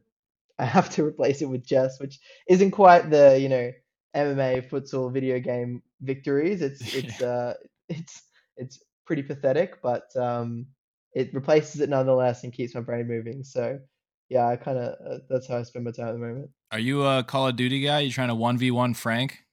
I 0.59 0.65
have 0.65 0.89
to 0.91 1.03
replace 1.05 1.41
it 1.41 1.45
with 1.49 1.65
chess, 1.65 1.99
which 1.99 2.19
isn't 2.47 2.71
quite 2.71 3.09
the 3.09 3.39
you 3.39 3.49
know 3.49 3.71
MMA, 4.15 4.69
futsal, 4.69 5.11
video 5.11 5.39
game 5.39 5.81
victories. 6.01 6.61
It's 6.61 6.93
it's 6.93 7.21
uh 7.33 7.53
it's 7.87 8.23
it's 8.57 8.83
pretty 9.05 9.23
pathetic, 9.23 9.81
but 9.81 10.15
um, 10.15 10.67
it 11.13 11.33
replaces 11.33 11.81
it 11.81 11.89
nonetheless 11.89 12.43
and 12.43 12.53
keeps 12.53 12.75
my 12.75 12.81
brain 12.81 13.07
moving. 13.07 13.43
So 13.43 13.79
yeah, 14.29 14.47
I 14.47 14.55
kind 14.55 14.77
of 14.77 14.93
uh, 15.05 15.17
that's 15.29 15.47
how 15.47 15.57
I 15.57 15.63
spend 15.63 15.85
my 15.85 15.91
time 15.91 16.09
at 16.09 16.11
the 16.13 16.19
moment. 16.19 16.49
Are 16.71 16.79
you 16.79 17.03
a 17.03 17.23
Call 17.23 17.47
of 17.47 17.55
Duty 17.55 17.81
guy? 17.81 18.01
You 18.01 18.11
trying 18.11 18.27
to 18.27 18.35
one 18.35 18.57
v 18.57 18.71
one 18.71 18.93
Frank? 18.93 19.43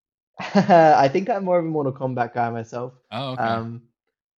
I 0.54 1.08
think 1.08 1.28
I'm 1.28 1.44
more 1.44 1.58
of 1.58 1.64
a 1.66 1.68
Mortal 1.68 1.92
Kombat 1.92 2.32
guy 2.32 2.48
myself. 2.50 2.94
Oh, 3.10 3.32
okay. 3.32 3.42
Um, 3.42 3.82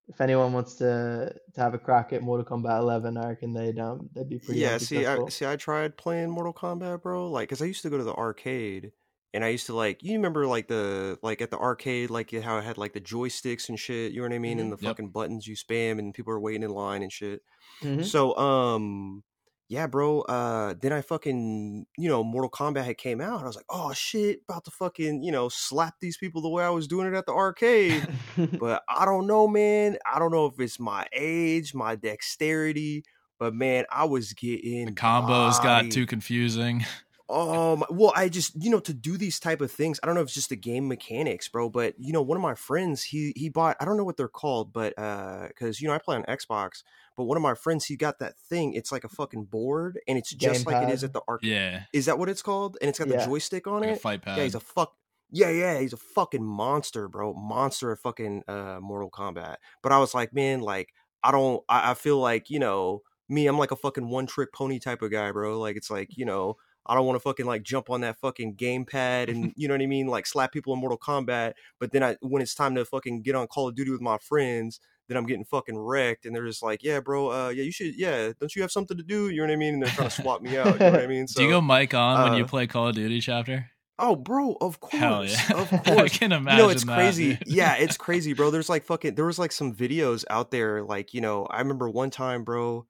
if 0.09 0.21
anyone 0.21 0.53
wants 0.53 0.75
to 0.77 1.35
to 1.55 1.61
have 1.61 1.75
a 1.75 1.79
crack 1.79 2.12
at 2.12 2.23
Mortal 2.23 2.45
Kombat 2.45 2.81
11, 2.81 3.16
I 3.16 3.29
reckon 3.29 3.53
they'd 3.53 3.79
um 3.79 4.09
they'd 4.14 4.29
be 4.29 4.39
pretty 4.39 4.61
Yeah, 4.61 4.79
see, 4.79 5.07
I 5.07 5.29
see. 5.29 5.47
I 5.47 5.57
tried 5.57 5.97
playing 5.97 6.31
Mortal 6.31 6.55
Kombat, 6.55 7.03
bro. 7.03 7.29
Like, 7.29 7.49
cause 7.49 7.62
I 7.62 7.66
used 7.66 7.83
to 7.83 7.91
go 7.91 7.99
to 7.99 8.05
the 8.05 8.14
arcade, 8.14 8.93
and 9.35 9.45
I 9.45 9.49
used 9.49 9.66
to 9.66 9.74
like. 9.74 10.03
You 10.03 10.14
remember 10.14 10.47
like 10.47 10.68
the 10.68 11.18
like 11.22 11.41
at 11.41 11.51
the 11.51 11.59
arcade, 11.59 12.11
like 12.11 12.31
how 12.33 12.59
it 12.59 12.64
had 12.64 12.78
like 12.78 12.93
the 12.93 13.01
joysticks 13.01 13.68
and 13.68 13.78
shit. 13.78 14.12
You 14.12 14.20
know 14.22 14.28
what 14.28 14.35
I 14.35 14.39
mean? 14.39 14.59
And 14.61 14.72
the 14.72 14.76
Yep. 14.81 14.97
fucking 14.97 15.11
buttons 15.11 15.47
you 15.47 15.57
spam, 15.57 15.99
and 15.99 16.14
people 16.14 16.33
are 16.33 16.41
waiting 16.41 16.62
in 16.62 16.70
line 16.70 17.03
and 17.03 17.12
shit. 17.12 17.43
Mhm. 17.83 18.05
So, 18.05 18.37
um, 18.37 19.22
yeah, 19.68 19.87
bro. 19.87 20.22
Uh, 20.22 20.74
then 20.81 20.93
I 20.93 21.01
fucking, 21.01 21.87
you 21.97 22.09
know, 22.09 22.24
Mortal 22.24 22.51
Kombat 22.51 22.85
had 22.85 22.99
came 22.99 23.20
out. 23.20 23.43
I 23.43 23.47
was 23.47 23.57
like, 23.57 23.66
oh 23.68 23.93
shit, 23.93 24.41
about 24.49 24.64
to 24.64 24.70
fucking, 24.72 25.22
you 25.22 25.31
know, 25.33 25.49
slap 25.49 25.95
these 26.01 26.16
people 26.18 26.43
the 26.43 26.49
way 26.49 26.64
I 26.64 26.70
was 26.70 26.89
doing 26.89 27.07
it 27.07 27.14
at 27.16 27.26
the 27.26 27.33
arcade. 27.33 28.09
but 28.59 28.83
I 28.89 29.05
don't 29.05 29.26
know, 29.26 29.47
man. 29.49 29.97
I 30.12 30.18
don't 30.18 30.33
know 30.33 30.47
if 30.47 30.59
it's 30.59 30.81
my 30.81 31.07
age, 31.12 31.74
my 31.74 31.95
dexterity, 31.97 33.05
but 33.39 33.55
man, 33.55 33.85
I 33.91 34.05
was 34.05 34.33
getting 34.33 34.87
the 34.87 34.93
combos 34.93 35.61
got 35.62 35.91
too 35.91 36.07
confusing. 36.07 36.85
Um, 37.31 37.85
well, 37.91 38.12
I 38.16 38.28
just 38.28 38.53
you 38.62 38.70
know 38.70 38.81
to 38.81 38.93
do 38.93 39.16
these 39.16 39.39
type 39.39 39.61
of 39.61 39.70
things. 39.70 40.01
I 40.03 40.07
don't 40.07 40.14
know 40.14 40.20
if 40.22 40.26
it's 40.26 40.35
just 40.35 40.49
the 40.51 40.57
game 40.57 40.89
mechanics, 40.89 41.49
bro. 41.49 41.68
But 41.68 41.95
you 41.99 42.12
know, 42.12 42.22
one 42.22 42.37
of 42.37 42.43
my 42.43 42.55
friends, 42.55 43.03
he 43.05 43.33
he 43.37 43.49
bought. 43.49 43.76
I 43.81 43.85
don't 43.85 43.97
know 43.97 44.05
what 44.05 44.16
they're 44.16 44.28
called, 44.28 44.72
but 44.72 44.99
uh, 44.99 45.49
because 45.49 45.81
you 45.81 45.89
know 45.89 45.95
I 45.95 45.99
play 45.99 46.16
on 46.16 46.24
Xbox. 46.24 46.83
But 47.16 47.24
one 47.24 47.37
of 47.37 47.43
my 47.43 47.55
friends, 47.55 47.85
he 47.85 47.97
got 47.97 48.18
that 48.20 48.39
thing. 48.39 48.74
It's 48.74 48.91
like 48.91 49.05
a 49.05 49.09
fucking 49.09 49.45
board, 49.45 50.01
and 50.09 50.16
it's 50.18 50.33
just 50.35 50.66
like 50.66 50.83
it 50.89 50.93
is 50.93 51.05
at 51.05 51.12
the 51.12 51.20
arcade. 51.28 51.51
Yeah, 51.51 51.83
Is 51.93 52.07
that 52.07 52.18
what 52.18 52.28
it's 52.28 52.43
called? 52.43 52.78
And 52.81 52.89
it's 52.89 52.99
got 52.99 53.09
Yeah. 53.09 53.18
the 53.18 53.26
joystick 53.26 53.66
on 53.66 53.81
like 53.81 53.91
a 53.91 53.93
it. 53.93 54.01
fight 54.01 54.22
pad. 54.22 54.39
Yeah, 54.39 54.45
he's 54.45 54.55
a 54.55 54.61
fuck. 54.61 54.95
Yeah, 55.31 55.51
yeah, 55.51 55.78
he's 55.78 55.93
a 55.93 55.97
fucking 55.99 56.45
monster, 56.45 57.09
bro. 57.09 57.35
Monster 57.35 57.93
of 57.93 58.01
fucking 58.01 58.43
uh 58.49 58.78
Mortal 58.81 59.11
Kombat. 59.11 59.57
But 59.83 59.93
I 59.93 59.99
was 59.99 60.14
like, 60.14 60.33
man, 60.35 60.61
like 60.61 60.89
I 61.22 61.31
don't. 61.31 61.62
I, 61.68 61.91
I 61.93 61.95
feel 61.95 62.18
like 62.18 62.51
you 62.51 62.59
know 62.59 63.03
me. 63.28 63.47
I'm 63.47 63.59
like 63.59 63.70
a 63.70 63.76
fucking 63.76 64.09
one 64.09 64.26
trick 64.26 64.53
pony 64.53 64.78
type 64.78 65.03
of 65.03 65.12
guy, 65.12 65.31
bro. 65.31 65.59
Like 65.61 65.76
it's 65.76 65.91
like 65.91 66.16
you 66.16 66.24
know. 66.24 66.57
I 66.87 66.95
don't 66.95 67.07
want 67.07 67.16
to 67.16 67.20
fucking 67.20 67.47
like 67.47 67.62
jump 67.62 67.91
on 67.91 68.01
that 68.03 68.18
fucking 68.18 68.57
gamepad 68.57 69.28
and 69.28 69.53
you 69.57 69.68
know 69.68 69.74
what 69.74 69.83
I 69.83 69.87
mean, 69.87 70.07
like 70.07 70.26
slap 70.26 70.53
people 70.53 70.72
in 70.72 70.81
Mortal 70.81 70.99
Kombat. 70.99 71.53
But 71.78 71.93
then 71.93 72.03
I, 72.03 72.16
when 72.20 72.43
it's 72.43 72.55
time 72.55 72.74
to 72.74 72.85
fucking 72.85 73.22
get 73.22 73.35
on 73.35 73.47
Call 73.47 73.68
of 73.68 73.74
Duty 73.74 73.91
with 73.91 74.01
my 74.01 74.18
friends, 74.18 74.81
then 75.09 75.16
I'm 75.16 75.26
getting 75.26 75.45
fucking 75.45 75.76
wrecked, 75.76 76.24
and 76.24 76.35
they're 76.35 76.47
just 76.47 76.62
like, 76.62 76.83
"Yeah, 76.85 77.01
bro, 77.01 77.31
uh, 77.31 77.49
yeah, 77.49 77.64
you 77.64 77.72
should, 77.72 77.99
yeah, 77.99 78.33
don't 78.39 78.55
you 78.55 78.62
have 78.62 78.70
something 78.70 78.97
to 78.97 79.03
do?" 79.03 79.28
You 79.28 79.39
know 79.39 79.45
what 79.49 79.53
I 79.53 79.57
mean? 79.57 79.74
And 79.74 79.83
they're 79.83 79.91
trying 79.91 80.09
to 80.09 80.22
swap 80.22 80.41
me 80.41 80.57
out. 80.57 80.74
You 80.74 80.78
know 80.78 80.91
what 80.93 81.01
I 81.01 81.07
mean? 81.09 81.26
So, 81.26 81.39
Do 81.41 81.45
you 81.45 81.51
go 81.51 81.61
mic 81.61 81.95
on 81.95 82.22
when 82.31 82.39
you 82.39 82.45
uh, 82.45 82.49
play 82.49 82.66
Call 82.68 82.89
of 82.89 82.95
Duty 82.95 83.20
chapter? 83.20 83.70
oh, 84.03 84.16
bro, 84.16 84.57
of 84.61 84.81
course, 84.81 84.95
Hell 84.95 85.24
yeah! 85.26 85.61
of 85.61 85.68
course. 85.85 85.89
I 85.89 86.09
can 86.09 86.31
you 86.31 86.37
imagine. 86.39 86.59
know 86.59 86.70
it's 86.70 86.85
that, 86.85 86.95
crazy 86.97 87.35
dude. 87.35 87.43
yeah 87.47 87.76
it's 87.76 87.97
crazy 87.97 88.33
bro 88.33 88.51
there's 88.51 88.68
like 88.70 88.85
fucking 88.85 89.14
there 89.14 89.26
was 89.26 89.39
like 89.39 89.53
some 89.53 89.74
videos 89.74 90.24
out 90.31 90.51
there 90.51 90.83
like 90.83 91.12
you 91.12 91.20
know 91.20 91.45
i 91.51 91.59
remember 91.59 91.89
one 91.91 92.09
time 92.11 92.43
bro 92.45 92.87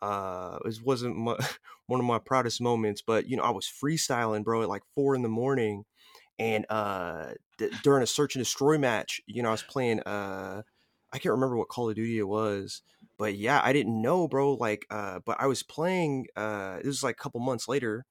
uh 0.00 0.58
it 0.64 0.78
wasn't 0.84 1.16
my, 1.16 1.36
one 1.92 2.00
of 2.00 2.06
my 2.06 2.18
proudest 2.18 2.58
moments 2.58 3.02
but 3.06 3.28
you 3.28 3.36
know 3.36 3.42
i 3.42 3.50
was 3.50 3.70
freestyling 3.70 4.42
bro 4.42 4.62
at 4.62 4.68
like 4.68 4.82
four 4.94 5.14
in 5.14 5.20
the 5.20 5.28
morning 5.28 5.84
and 6.38 6.64
uh 6.70 7.26
during 7.82 8.02
a 8.02 8.06
search 8.06 8.34
and 8.34 8.42
destroy 8.42 8.78
match 8.78 9.20
you 9.26 9.42
know 9.42 9.50
i 9.50 9.52
was 9.52 9.62
playing 9.62 10.00
uh 10.00 10.62
i 11.12 11.18
can't 11.18 11.34
remember 11.34 11.54
what 11.54 11.68
call 11.68 11.90
of 11.90 11.94
duty 11.94 12.18
it 12.18 12.26
was 12.26 12.80
but 13.18 13.36
yeah 13.36 13.60
i 13.62 13.74
didn't 13.74 14.00
know 14.00 14.26
bro 14.26 14.54
like 14.54 14.86
uh 14.88 15.20
but 15.26 15.36
i 15.38 15.46
was 15.46 15.62
playing 15.62 16.26
uh 16.34 16.76
this 16.78 16.86
was 16.86 17.02
like 17.04 17.16
a 17.16 17.22
couple 17.22 17.40
months 17.40 17.68
later 17.68 18.06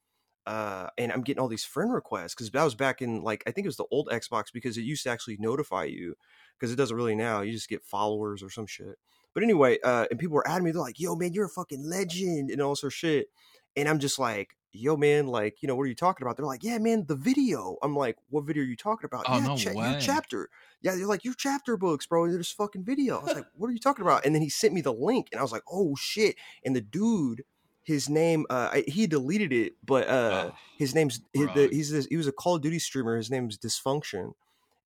uh 0.46 0.86
and 1.00 1.12
i'm 1.12 1.22
getting 1.22 1.42
all 1.42 1.48
these 1.48 1.66
friend 1.66 1.92
requests 1.92 2.36
because 2.36 2.52
that 2.52 2.64
was 2.64 2.76
back 2.76 3.02
in 3.02 3.24
like 3.24 3.44
i 3.48 3.52
think 3.52 3.66
it 3.66 3.68
was 3.68 3.78
the 3.78 3.86
old 3.90 4.08
xbox 4.12 4.46
because 4.54 4.78
it 4.78 4.84
used 4.84 5.04
to 5.04 5.10
actually 5.10 5.38
notify 5.40 5.84
you 5.86 6.14
because 6.60 6.72
it 6.72 6.76
doesn't 6.76 6.98
really 6.98 7.16
now 7.16 7.42
you 7.42 7.52
just 7.52 7.70
get 7.70 7.84
followers 7.84 8.44
or 8.44 8.52
some 8.52 8.68
shit 8.68 9.00
but 9.34 9.42
anyway 9.42 9.80
uh 9.84 10.06
and 10.12 10.20
people 10.20 10.36
were 10.36 10.48
adding 10.48 10.66
me 10.66 10.72
they're 10.72 10.82
like 10.82 11.00
yo 11.00 11.16
man 11.16 11.34
you're 11.34 11.46
a 11.46 11.50
fucking 11.50 11.84
legend 11.90 12.52
and 12.52 12.62
all 12.62 12.76
sort 12.76 12.94
of 12.94 12.96
shit 12.96 13.28
and 13.76 13.88
i'm 13.88 14.00
just 14.00 14.20
like 14.20 14.56
yo 14.74 14.96
man 14.96 15.28
like 15.28 15.62
you 15.62 15.68
know 15.68 15.76
what 15.76 15.84
are 15.84 15.88
you 15.88 15.96
talking 15.96 16.26
about? 16.26 16.38
They're 16.38 16.46
like 16.46 16.64
yeah 16.64 16.78
man 16.78 17.06
the 17.08 17.16
video. 17.16 17.78
I'm 17.84 17.96
like 17.96 18.18
what 18.30 18.46
video 18.46 18.64
are 18.64 18.68
you 18.68 18.76
talking 18.76 19.06
about? 19.06 19.26
Oh, 19.28 19.38
yeah 19.38 19.48
no 19.48 19.58
cha- 19.58 19.74
way. 19.74 19.92
your 19.92 20.00
chapter. 20.00 20.50
Yeah 20.82 20.96
they're 20.96 21.08
like 21.08 21.24
your 21.24 21.34
chapter 21.34 21.78
books 21.78 22.06
bro 22.06 22.32
there's 22.32 22.52
fucking 22.52 22.84
video. 22.84 23.20
I 23.20 23.24
was 23.24 23.36
like 23.36 23.48
what 23.56 23.68
are 23.68 23.74
you 23.74 23.80
talking 23.80 24.04
about? 24.04 24.26
And 24.26 24.34
then 24.34 24.42
he 24.42 24.50
sent 24.50 24.74
me 24.74 24.82
the 24.82 24.94
link 24.94 25.28
and 25.32 25.40
i 25.40 25.42
was 25.42 25.52
like 25.52 25.64
oh 25.72 25.96
shit. 25.96 26.36
And 26.64 26.76
the 26.76 26.82
dude 26.82 27.44
his 27.84 28.10
name 28.10 28.46
uh 28.50 28.70
I, 28.74 28.84
he 28.88 29.08
deleted 29.08 29.52
it 29.52 29.74
but 29.84 30.08
uh 30.08 30.52
Oh, 30.52 30.56
his 30.78 30.96
name's 30.96 31.22
his, 31.34 31.48
the, 31.54 31.70
he's 31.72 31.92
this, 31.92 32.06
he 32.06 32.18
was 32.18 32.28
a 32.28 32.32
Call 32.32 32.56
of 32.56 32.62
Duty 32.62 32.80
streamer. 32.80 33.18
His 33.18 33.30
name's 33.30 33.58
Dysfunction, 33.58 34.34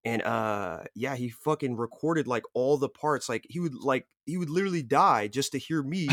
and 0.05 0.23
uh, 0.23 0.81
yeah, 0.95 1.17
he 1.17 1.29
fucking 1.31 1.77
recorded 1.77 2.27
like 2.27 2.45
all 2.55 2.77
the 2.77 2.89
parts. 2.89 3.29
Like 3.29 3.47
he 3.49 3.61
would 3.61 3.75
like 3.75 4.07
he 4.27 4.37
would 4.37 4.51
literally 4.51 4.83
die 4.83 5.29
just 5.29 5.53
to 5.53 5.59
hear 5.59 5.83
me 5.83 6.09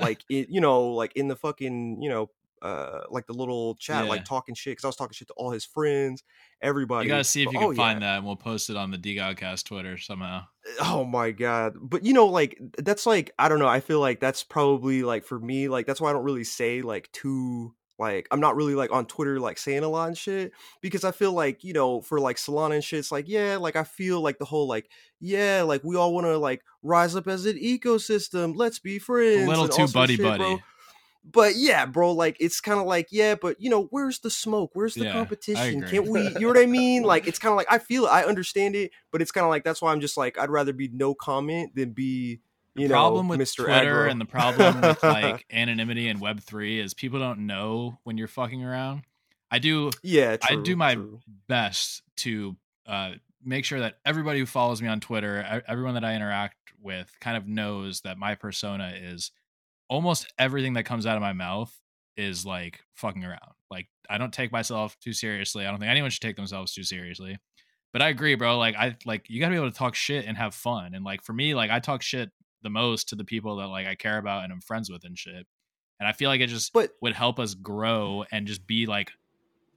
like 0.00 0.22
it, 0.30 0.48
you 0.50 0.60
know, 0.60 0.88
like 0.88 1.12
in 1.16 1.28
the 1.28 1.36
fucking 1.36 2.02
you 2.02 2.10
know. 2.10 2.30
Uh, 2.62 3.02
like 3.10 3.26
the 3.26 3.34
little 3.34 3.74
chat, 3.76 4.04
Yeah. 4.04 4.08
like 4.10 4.24
talking 4.24 4.54
shit, 4.54 4.72
because 4.72 4.84
I 4.84 4.88
was 4.88 4.96
talking 4.96 5.12
shit 5.12 5.28
to 5.28 5.34
all 5.34 5.50
his 5.50 5.64
friends, 5.66 6.24
everybody. 6.62 7.04
you 7.06 7.12
gotta 7.12 7.22
see 7.22 7.42
if 7.42 7.46
But- 7.46 7.52
you 7.52 7.58
can 7.58 7.68
oh, 7.68 7.74
find 7.74 8.00
yeah. 8.00 8.06
that, 8.06 8.16
and 8.16 8.26
we'll 8.26 8.34
post 8.34 8.70
it 8.70 8.76
on 8.76 8.90
the 8.90 8.96
DeGodCast 8.96 9.64
Twitter 9.66 9.98
somehow. 9.98 10.44
Oh 10.80 11.04
my 11.04 11.32
god! 11.32 11.74
But 11.78 12.04
you 12.06 12.14
know, 12.14 12.26
like 12.26 12.58
that's 12.78 13.04
like 13.04 13.30
I 13.38 13.50
don't 13.50 13.58
know. 13.58 13.68
I 13.68 13.80
feel 13.80 14.00
like 14.00 14.20
that's 14.20 14.42
probably 14.42 15.02
like 15.02 15.24
for 15.24 15.38
me, 15.38 15.68
like 15.68 15.86
that's 15.86 16.00
why 16.00 16.08
I 16.08 16.12
don't 16.14 16.24
really 16.24 16.44
say 16.44 16.80
like 16.80 17.12
too 17.12 17.74
like 17.98 18.28
I'm 18.30 18.40
not 18.40 18.56
really 18.56 18.74
like 18.74 18.92
on 18.92 19.06
Twitter 19.06 19.40
like 19.40 19.58
saying 19.58 19.82
a 19.82 19.88
lot 19.88 20.08
and 20.08 20.18
shit 20.18 20.52
because 20.82 21.04
I 21.04 21.12
feel 21.12 21.32
like 21.32 21.64
you 21.64 21.72
know 21.72 22.02
for 22.02 22.20
like 22.20 22.36
Solana 22.36 22.74
and 22.74 22.84
shit, 22.84 22.98
it's 22.98 23.12
like 23.12 23.28
yeah, 23.28 23.56
like 23.56 23.76
I 23.76 23.84
feel 23.84 24.20
like 24.20 24.38
the 24.38 24.44
whole 24.44 24.68
like 24.68 24.90
yeah, 25.20 25.62
like 25.62 25.82
we 25.82 25.96
all 25.96 26.12
want 26.14 26.26
to 26.26 26.36
like 26.36 26.62
rise 26.82 27.16
up 27.16 27.26
as 27.26 27.46
an 27.46 27.58
ecosystem. 27.58 28.54
Let's 28.54 28.78
be 28.78 28.98
friends. 28.98 29.46
A 29.46 29.48
little 29.48 29.68
too 29.68 29.82
all 29.82 29.88
sort 29.88 30.04
of 30.04 30.04
buddy 30.04 30.16
shit, 30.16 30.24
buddy. 30.24 30.42
bro. 30.44 30.60
But 31.28 31.56
yeah, 31.56 31.86
bro, 31.86 32.12
like 32.12 32.36
it's 32.38 32.60
kind 32.60 32.78
of 32.78 32.86
like 32.86 33.08
yeah, 33.10 33.34
but 33.34 33.60
you 33.60 33.68
know, 33.68 33.84
where's 33.90 34.20
the 34.20 34.30
smoke? 34.30 34.70
Where's 34.74 34.94
the 34.94 35.04
Yeah, 35.04 35.12
competition? 35.12 35.82
Can't 35.82 36.06
we? 36.08 36.20
You 36.20 36.40
know 36.40 36.48
what 36.48 36.58
I 36.58 36.66
mean? 36.66 37.02
Like 37.06 37.26
it's 37.26 37.38
kind 37.38 37.52
of 37.52 37.56
like 37.56 37.66
I 37.70 37.78
feel 37.78 38.06
it, 38.06 38.10
I 38.10 38.24
understand 38.24 38.76
it, 38.76 38.92
but 39.10 39.20
it's 39.20 39.32
kind 39.32 39.44
of 39.44 39.50
like 39.50 39.64
that's 39.64 39.82
why 39.82 39.92
I'm 39.92 40.00
just 40.00 40.16
like 40.16 40.38
I'd 40.38 40.50
rather 40.50 40.72
be 40.72 40.88
no 40.88 41.14
comment 41.14 41.74
than 41.74 41.90
be 41.90 42.40
you 42.76 42.88
the 42.88 42.94
problem 42.94 43.26
know 43.26 43.30
with 43.30 43.40
Mr. 43.40 43.64
Twitter 43.64 44.06
Aggro. 44.06 44.10
and 44.10 44.20
the 44.20 44.26
problem 44.26 44.80
with 44.80 45.02
like 45.02 45.44
anonymity 45.52 46.08
and 46.08 46.20
Web 46.20 46.40
three 46.40 46.80
is 46.80 46.94
people 46.94 47.18
don't 47.18 47.46
know 47.46 47.98
when 48.04 48.18
you're 48.18 48.28
fucking 48.28 48.64
around. 48.64 49.02
I 49.50 49.58
do 49.58 49.90
yeah, 50.02 50.36
I 50.42 50.56
do 50.56 50.76
my 50.76 50.94
true. 50.94 51.20
best 51.48 52.02
to 52.18 52.56
uh, 52.86 53.12
make 53.44 53.64
sure 53.64 53.80
that 53.80 53.94
everybody 54.04 54.40
who 54.40 54.46
follows 54.46 54.82
me 54.82 54.88
on 54.88 55.00
Twitter, 55.00 55.62
everyone 55.68 55.94
that 55.94 56.04
I 56.04 56.14
interact 56.14 56.56
with, 56.82 57.10
kind 57.20 57.36
of 57.36 57.46
knows 57.46 58.00
that 58.02 58.18
my 58.18 58.34
persona 58.34 58.92
is 58.96 59.30
almost 59.88 60.32
everything 60.38 60.74
that 60.74 60.84
comes 60.84 61.06
out 61.06 61.16
of 61.16 61.22
my 61.22 61.32
mouth 61.32 61.72
is 62.16 62.44
like 62.44 62.80
fucking 62.94 63.24
around. 63.24 63.52
Like 63.70 63.88
I 64.10 64.18
don't 64.18 64.32
take 64.32 64.52
myself 64.52 64.96
too 65.00 65.12
seriously. 65.12 65.64
I 65.64 65.70
don't 65.70 65.78
think 65.78 65.90
anyone 65.90 66.10
should 66.10 66.22
take 66.22 66.36
themselves 66.36 66.72
too 66.72 66.82
seriously. 66.82 67.38
But 67.92 68.02
I 68.02 68.08
agree, 68.08 68.34
bro. 68.34 68.58
Like 68.58 68.74
I 68.76 68.96
like 69.04 69.30
you 69.30 69.40
got 69.40 69.46
to 69.46 69.52
be 69.52 69.56
able 69.56 69.70
to 69.70 69.78
talk 69.78 69.94
shit 69.94 70.26
and 70.26 70.36
have 70.36 70.54
fun. 70.54 70.94
And 70.94 71.04
like 71.04 71.22
for 71.22 71.32
me, 71.32 71.54
like 71.54 71.70
I 71.70 71.78
talk 71.78 72.02
shit 72.02 72.30
the 72.66 72.70
most 72.70 73.10
to 73.10 73.14
the 73.14 73.24
people 73.24 73.56
that 73.56 73.68
like 73.68 73.86
I 73.86 73.94
care 73.94 74.18
about 74.18 74.42
and 74.42 74.52
I'm 74.52 74.60
friends 74.60 74.90
with 74.90 75.04
and 75.04 75.16
shit. 75.16 75.46
And 76.00 76.08
I 76.08 76.12
feel 76.12 76.28
like 76.28 76.40
it 76.40 76.48
just 76.48 76.72
But 76.72 76.90
would 77.00 77.14
help 77.14 77.38
us 77.38 77.54
grow 77.54 78.24
and 78.32 78.46
just 78.46 78.66
be 78.66 78.86
like 78.86 79.12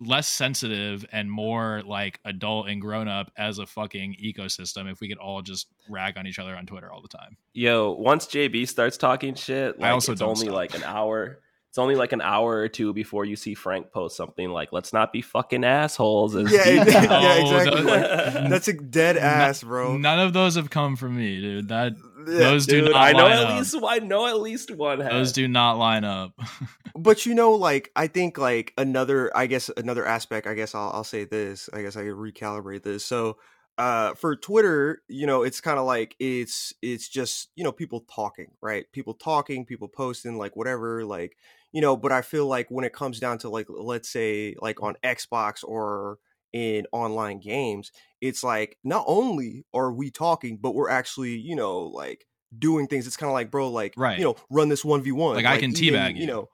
less 0.02 0.28
sensitive 0.28 1.06
and 1.12 1.30
more 1.30 1.84
like 1.86 2.20
adult 2.26 2.68
and 2.68 2.82
grown 2.82 3.08
up 3.08 3.32
as 3.38 3.60
a 3.60 3.66
fucking 3.66 4.16
ecosystem 4.24 4.92
if 4.92 5.02
we 5.02 5.10
could 5.10 5.18
all 5.18 5.42
just 5.42 5.68
rag 5.90 6.18
on 6.18 6.26
each 6.26 6.40
other 6.40 6.56
on 6.56 6.66
Twitter 6.66 6.92
all 6.92 7.02
the 7.02 7.08
time. 7.08 7.38
Yo, 7.54 7.92
once 7.92 8.26
JB 8.26 8.68
starts 8.68 8.98
talking 8.98 9.36
shit, 9.36 9.76
I 9.82 9.90
also 9.90 10.14
it's 10.14 10.20
don't 10.20 10.30
only 10.30 10.48
stop. 10.48 10.56
like 10.56 10.76
an 10.76 10.84
hour. 10.84 11.40
It's 11.70 11.78
only 11.78 11.96
like 11.96 12.14
an 12.14 12.22
hour 12.22 12.56
or 12.58 12.68
two 12.68 12.94
before 12.94 13.26
you 13.26 13.36
see 13.36 13.54
Frank 13.54 13.92
post 13.92 14.18
something 14.18 14.50
like 14.50 14.74
"Let's 14.74 14.92
not 14.92 15.14
be 15.14 15.22
fucking 15.22 15.64
assholes." 15.64 16.36
As 16.36 16.52
yeah, 16.52 16.64
deep 16.84 16.94
yeah, 16.94 17.06
down." 17.06 17.24
Oh, 17.24 17.58
exactly. 17.58 17.84
Like, 17.84 18.50
that's 18.50 18.68
a 18.70 18.74
dead 18.74 19.18
ass, 19.18 19.62
bro. 19.62 19.96
None 19.96 20.20
of 20.20 20.34
those 20.34 20.56
have 20.56 20.72
come 20.72 20.96
from 20.96 21.16
me, 21.16 21.40
dude. 21.40 21.68
That 21.68 21.94
Those 22.26 22.66
do 22.66 22.82
not 22.82 22.96
I 22.96 23.12
know 23.14 23.24
line 23.24 23.32
at 23.32 23.46
up. 23.46 23.58
least 23.60 23.76
I 23.86 24.00
know 24.00 24.28
at 24.28 24.40
least 24.40 24.72
one 24.72 25.00
has. 25.00 25.12
Those 25.12 25.32
do 25.32 25.48
not 25.48 25.78
line 25.78 26.04
up. 26.04 26.34
but 26.96 27.26
you 27.26 27.34
know, 27.34 27.54
like 27.54 27.92
I 27.96 28.08
think 28.08 28.38
like 28.38 28.74
another, 28.78 29.36
I 29.36 29.48
guess 29.48 29.70
another 29.78 30.06
aspect. 30.06 30.48
I 30.48 30.54
guess 30.54 30.76
I'll 30.76 30.92
I'll 30.94 31.04
say 31.04 31.24
this. 31.26 31.70
I 31.74 31.82
guess 31.82 31.96
I 31.96 32.02
can 32.02 32.14
recalibrate 32.16 32.84
this. 32.84 33.06
So, 33.06 33.38
uh, 33.78 34.14
for 34.16 34.36
Twitter, 34.36 35.02
you 35.08 35.26
know, 35.26 35.44
it's 35.44 35.62
kind 35.62 35.80
of 35.80 35.86
like 35.86 36.16
it's 36.20 36.74
it's 36.82 37.08
just 37.08 37.50
you 37.56 37.64
know 37.64 37.72
people 37.72 38.06
talking, 38.14 38.52
right? 38.62 38.86
People 38.92 39.14
talking, 39.14 39.66
people 39.66 39.88
posting, 39.88 40.38
like 40.38 40.56
whatever, 40.56 41.06
like 41.06 41.38
you 41.72 41.82
know. 41.82 41.96
But 41.96 42.12
I 42.12 42.22
feel 42.22 42.48
like 42.48 42.68
when 42.70 42.86
it 42.86 42.94
comes 42.94 43.20
down 43.20 43.38
to 43.40 43.50
like 43.50 43.68
let's 43.70 44.10
say 44.10 44.56
like 44.62 44.84
on 44.84 44.96
Xbox 45.04 45.64
or 45.64 46.18
in 46.54 46.88
online 46.92 47.40
games, 47.40 47.92
it's 48.22 48.44
like 48.44 48.78
not 48.84 49.06
only 49.08 49.66
are 49.74 49.92
we 49.92 50.12
talking, 50.12 50.58
but 50.58 50.76
we're 50.76 50.90
actually 50.90 51.38
you 51.38 51.56
know 51.56 51.80
like 51.82 52.26
doing 52.58 52.88
things. 52.88 53.08
It's 53.08 53.18
kind 53.18 53.30
of 53.30 53.34
like 53.34 53.52
bro, 53.52 53.70
like 53.70 53.94
Right. 53.98 54.18
you 54.18 54.24
know, 54.24 54.36
run 54.50 54.70
this 54.70 54.84
one 54.86 55.02
v 55.04 55.12
one. 55.12 55.36
Like, 55.36 55.46
I 55.46 55.58
can 55.60 55.72
teabag 55.72 56.16
you. 56.16 56.22
you 56.22 56.28
know. 56.28 56.50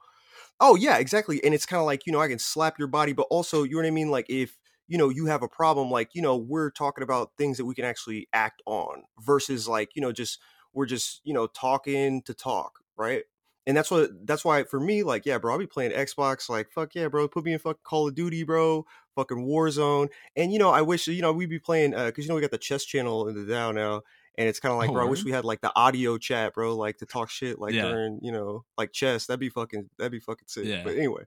Oh 0.60 0.74
yeah, 0.74 0.98
exactly. 0.98 1.42
And 1.44 1.54
it's 1.54 1.66
kind 1.66 1.80
of 1.80 1.86
like, 1.86 2.06
you 2.06 2.12
know, 2.12 2.20
I 2.20 2.28
can 2.28 2.38
slap 2.38 2.78
your 2.78 2.88
body, 2.88 3.12
but 3.12 3.26
also, 3.30 3.62
you 3.62 3.72
know 3.72 3.78
what 3.78 3.86
I 3.86 3.90
mean? 3.90 4.10
Like 4.10 4.26
if, 4.28 4.56
you 4.88 4.96
know, 4.98 5.08
you 5.08 5.26
have 5.26 5.42
a 5.42 5.48
problem, 5.48 5.90
like, 5.90 6.10
you 6.14 6.22
know, 6.22 6.36
we're 6.36 6.70
talking 6.70 7.02
about 7.02 7.32
things 7.36 7.58
that 7.58 7.64
we 7.66 7.74
can 7.74 7.84
actually 7.84 8.28
act 8.32 8.62
on 8.66 9.02
versus 9.20 9.68
like, 9.68 9.90
you 9.94 10.02
know, 10.02 10.12
just 10.12 10.40
we're 10.72 10.86
just, 10.86 11.20
you 11.24 11.34
know, 11.34 11.46
talking 11.46 12.22
to 12.22 12.34
talk, 12.34 12.80
right? 12.96 13.24
And 13.66 13.76
that's 13.76 13.90
what 13.90 14.10
that's 14.26 14.44
why 14.44 14.62
for 14.64 14.78
me, 14.78 15.02
like, 15.02 15.26
yeah, 15.26 15.38
bro, 15.38 15.52
I'll 15.52 15.58
be 15.58 15.66
playing 15.66 15.90
Xbox, 15.90 16.48
like, 16.48 16.70
fuck 16.70 16.94
yeah, 16.94 17.08
bro, 17.08 17.26
put 17.26 17.44
me 17.44 17.52
in 17.52 17.58
fucking 17.58 17.80
Call 17.82 18.06
of 18.08 18.14
Duty, 18.14 18.44
bro, 18.44 18.86
fucking 19.16 19.38
Warzone. 19.38 20.08
And 20.36 20.52
you 20.52 20.58
know, 20.58 20.70
I 20.70 20.82
wish, 20.82 21.08
you 21.08 21.20
know, 21.22 21.32
we'd 21.32 21.50
be 21.50 21.58
playing 21.58 21.94
uh 21.94 22.06
because 22.06 22.24
you 22.24 22.28
know 22.28 22.36
we 22.36 22.40
got 22.40 22.52
the 22.52 22.58
chess 22.58 22.84
channel 22.84 23.26
in 23.28 23.34
the 23.34 23.52
DAO 23.52 23.74
now. 23.74 24.02
And 24.38 24.48
it's 24.48 24.60
kind 24.60 24.70
of 24.70 24.78
like, 24.78 24.90
Oh, 24.90 24.92
bro, 24.92 25.06
I 25.06 25.08
wish 25.08 25.24
we 25.24 25.30
had 25.32 25.44
like 25.46 25.62
the 25.62 25.72
audio 25.74 26.18
chat, 26.18 26.52
bro, 26.54 26.76
like 26.76 26.98
to 26.98 27.06
talk 27.06 27.30
shit, 27.30 27.58
like 27.58 27.72
Yeah. 27.72 27.88
during, 27.88 28.20
you 28.22 28.30
know, 28.30 28.64
like 28.76 28.92
chess. 28.92 29.26
That'd 29.26 29.40
be 29.40 29.48
fucking, 29.48 29.88
that'd 29.96 30.12
be 30.12 30.20
fucking 30.20 30.46
sick. 30.46 30.66
Yeah. 30.66 30.82
But 30.84 30.96
anyway, 30.96 31.22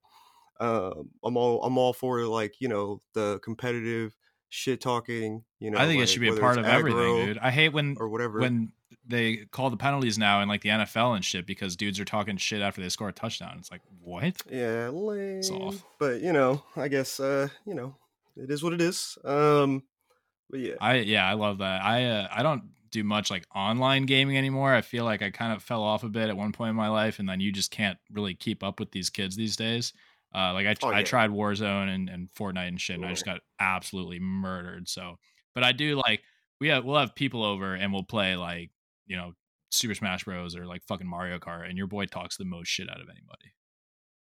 um, 0.59 1.09
I'm 1.23 1.35
all, 1.35 1.63
I'm 1.63 1.77
all 1.77 1.91
for 1.93 2.21
like, 2.25 2.61
you 2.61 2.67
know, 2.67 2.99
the 3.13 3.39
competitive 3.43 4.15
shit 4.49 4.79
talking. 4.79 5.43
You 5.59 5.71
know, 5.71 5.79
I 5.79 5.87
think 5.87 6.01
it 6.03 6.07
should 6.07 6.21
be 6.21 6.29
a 6.29 6.35
part 6.35 6.57
of 6.57 6.65
everything, 6.65 7.25
dude. 7.25 7.37
I 7.39 7.49
hate 7.51 7.69
when 7.69 7.97
or 7.99 8.09
whatever. 8.09 8.39
when 8.39 8.71
they 9.09 9.37
call 9.51 9.69
the 9.69 9.77
penalties 9.77 10.17
now 10.17 10.41
in 10.41 10.47
like 10.47 10.61
the 10.61 10.69
NFL 10.69 11.15
and 11.15 11.25
shit 11.25 11.45
because 11.45 11.75
dudes 11.75 11.99
are 11.99 12.05
talking 12.05 12.37
shit 12.37 12.61
after 12.61 12.81
they 12.81 12.89
score 12.89 13.09
a 13.09 13.13
touchdown. 13.13 13.55
It's 13.57 13.71
like 13.71 13.81
what? 14.01 14.41
yeah, 14.49 14.89
lame. 14.89 15.39
It's 15.39 15.49
off. 15.49 15.83
But 15.97 16.21
you 16.21 16.31
know, 16.31 16.63
I 16.75 16.87
guess, 16.87 17.19
uh, 17.19 17.49
you 17.65 17.73
know, 17.73 17.95
it 18.37 18.51
is 18.51 18.63
what 18.63 18.73
it 18.73 18.81
is. 18.81 19.17
Um, 19.25 19.83
but 20.49 20.59
yeah, 20.59 20.75
I 20.79 20.95
yeah, 20.97 21.27
I 21.27 21.33
love 21.33 21.57
that. 21.57 21.83
I 21.83 22.05
uh, 22.05 22.27
I 22.31 22.43
don't 22.43 22.63
do 22.91 23.03
much 23.03 23.29
like 23.29 23.45
online 23.53 24.05
gaming 24.05 24.37
anymore. 24.37 24.73
I 24.73 24.81
feel 24.81 25.05
like 25.05 25.21
I 25.21 25.29
kind 25.29 25.53
of 25.53 25.61
fell 25.61 25.83
off 25.83 26.03
a 26.03 26.09
bit 26.09 26.29
at 26.29 26.37
one 26.37 26.51
point 26.51 26.69
in 26.69 26.75
my 26.75 26.89
life, 26.89 27.19
and 27.19 27.27
then 27.27 27.39
you 27.39 27.51
just 27.51 27.71
can't 27.71 27.97
really 28.11 28.35
keep 28.35 28.63
up 28.63 28.79
with 28.79 28.91
these 28.91 29.09
kids 29.09 29.35
these 29.35 29.55
days. 29.55 29.93
Uh, 30.33 30.53
like 30.53 30.67
I, 30.67 30.75
Oh, 30.83 30.89
I 30.89 31.01
tried 31.03 31.31
Warzone 31.31 31.93
and, 31.93 32.07
and 32.07 32.29
Fortnite 32.31 32.67
and 32.67 32.79
shit, 32.81 32.97
and 32.97 33.05
I 33.05 33.09
just 33.09 33.25
got 33.25 33.41
absolutely 33.59 34.19
murdered. 34.19 34.87
So, 34.87 35.17
but 35.55 35.63
I 35.63 35.71
do 35.71 35.95
like 36.05 36.21
we 36.59 36.67
have 36.69 36.85
we'll 36.85 36.99
have 36.99 37.15
people 37.15 37.43
over 37.43 37.73
and 37.73 37.91
we'll 37.91 38.03
play 38.03 38.35
like 38.35 38.69
you 39.09 39.17
know 39.17 39.33
Super 39.71 39.95
Smash 39.95 40.23
Bros 40.23 40.55
or 40.55 40.65
like 40.65 40.83
fucking 40.87 41.07
Mario 41.07 41.39
Kart, 41.39 41.67
and 41.67 41.77
your 41.77 41.87
boy 41.87 42.05
talks 42.05 42.37
the 42.37 42.45
most 42.45 42.69
shit 42.69 42.89
out 42.89 43.01
of 43.01 43.09
anybody. 43.09 43.53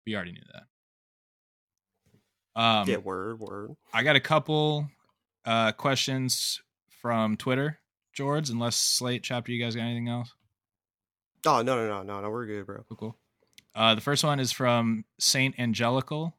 We 0.06 0.16
already 0.16 0.32
knew 0.32 0.42
that. 0.54 2.62
Um, 2.62 2.90
yeah, 2.90 2.98
word, 2.98 3.40
word. 3.40 3.72
I 3.94 4.04
got 4.04 4.16
a 4.16 4.22
couple 4.22 4.88
uh, 5.46 5.74
questions 5.74 6.62
from 7.02 7.36
Twitter, 7.36 7.80
George. 8.14 8.50
Unless 8.50 8.78
Slate 8.78 9.24
chapter, 9.24 9.52
you 9.52 9.62
guys 9.62 9.76
got 9.76 9.84
anything 9.84 10.08
else? 10.08 10.34
Oh 11.46 11.62
no, 11.62 11.76
no, 11.76 11.88
no, 11.88 12.04
no, 12.04 12.22
no, 12.22 12.30
we're 12.30 12.46
good, 12.46 12.66
bro. 12.66 12.84
Cool, 12.88 12.98
cool. 12.98 13.18
Uh, 13.76 13.96
the 13.96 14.02
first 14.02 14.24
one 14.24 14.40
is 14.40 14.52
from 14.52 15.06
Saint 15.20 15.60
Angelical, 15.60 16.36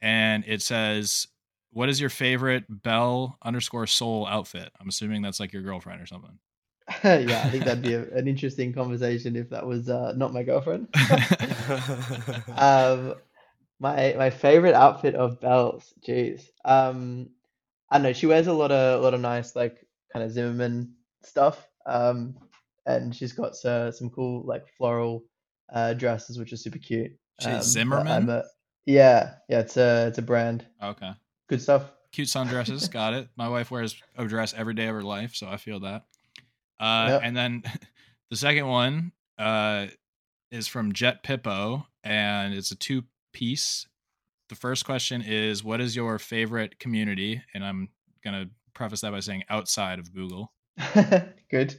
and 0.00 0.44
it 0.46 0.62
says, 0.62 1.26
"What 1.72 1.90
is 1.90 2.00
your 2.00 2.10
favorite 2.10 2.64
Belle 2.68 3.36
underscore 3.42 3.86
Sol 3.86 4.26
outfit?" 4.26 4.70
I'm 4.80 4.88
assuming 4.88 5.20
that's 5.20 5.40
like 5.40 5.52
your 5.52 5.62
girlfriend 5.62 6.00
or 6.00 6.06
something. 6.06 6.38
Yeah, 7.04 7.42
I 7.44 7.50
think 7.50 7.64
that'd 7.64 7.82
be 7.82 7.94
a, 7.94 8.02
an 8.14 8.26
interesting 8.28 8.72
conversation 8.72 9.36
if 9.36 9.50
that 9.50 9.66
was 9.66 9.88
uh, 9.88 10.12
not 10.16 10.32
my 10.32 10.42
girlfriend. 10.42 10.88
um, 12.56 13.14
my 13.80 14.14
my 14.16 14.30
favorite 14.30 14.74
outfit 14.74 15.14
of 15.14 15.40
Belle's, 15.40 15.92
jeez. 16.06 16.42
Um, 16.64 17.30
I 17.90 17.96
don't 17.98 18.04
know. 18.04 18.12
She 18.12 18.26
wears 18.26 18.46
a 18.46 18.52
lot 18.52 18.70
of 18.72 19.00
a 19.00 19.02
lot 19.02 19.14
of 19.14 19.20
nice 19.20 19.54
like 19.56 19.86
kind 20.12 20.24
of 20.24 20.30
Zimmermann 20.32 20.92
stuff. 21.22 21.66
Um, 21.86 22.36
and 22.86 23.14
she's 23.14 23.32
got 23.32 23.52
uh, 23.64 23.90
some 23.92 24.10
cool 24.10 24.44
like 24.44 24.66
floral 24.76 25.24
uh 25.72 25.94
dresses, 25.94 26.38
which 26.38 26.52
are 26.52 26.56
super 26.56 26.78
cute. 26.78 27.12
She's 27.40 27.52
Um, 27.54 27.62
Zimmermann? 27.62 28.28
A- 28.28 28.44
yeah, 28.86 29.34
yeah. 29.48 29.60
It's 29.60 29.76
a 29.76 30.06
it's 30.08 30.18
a 30.18 30.22
brand. 30.22 30.66
okay, 30.82 31.12
Good 31.48 31.62
stuff. 31.62 31.90
cute 32.12 32.28
sundresses. 32.28 32.90
got 32.90 33.14
it. 33.14 33.28
My 33.36 33.48
wife 33.48 33.70
wears 33.70 33.94
a 34.16 34.24
dress 34.26 34.54
every 34.56 34.74
day 34.74 34.86
of 34.86 34.94
her 34.94 35.02
life, 35.02 35.34
so 35.34 35.48
I 35.48 35.56
feel 35.56 35.80
that. 35.80 36.04
Uh, 36.82 37.06
Yep. 37.10 37.20
And 37.24 37.36
then 37.36 37.62
the 38.30 38.36
second 38.36 38.66
one 38.66 39.12
uh, 39.38 39.86
is 40.50 40.66
from 40.66 40.92
Jet 40.92 41.22
Pippo, 41.22 41.86
and 42.02 42.52
it's 42.52 42.72
a 42.72 42.76
two 42.76 43.04
piece. 43.32 43.86
The 44.48 44.56
first 44.56 44.84
question 44.84 45.22
is, 45.22 45.62
"What 45.62 45.80
is 45.80 45.94
your 45.96 46.18
favorite 46.18 46.78
community?" 46.80 47.42
And 47.54 47.64
I'm 47.64 47.88
gonna 48.24 48.50
preface 48.74 49.00
that 49.02 49.12
by 49.12 49.20
saying 49.20 49.44
outside 49.48 49.98
of 49.98 50.12
Boogle. 50.12 50.48
Good. 51.50 51.76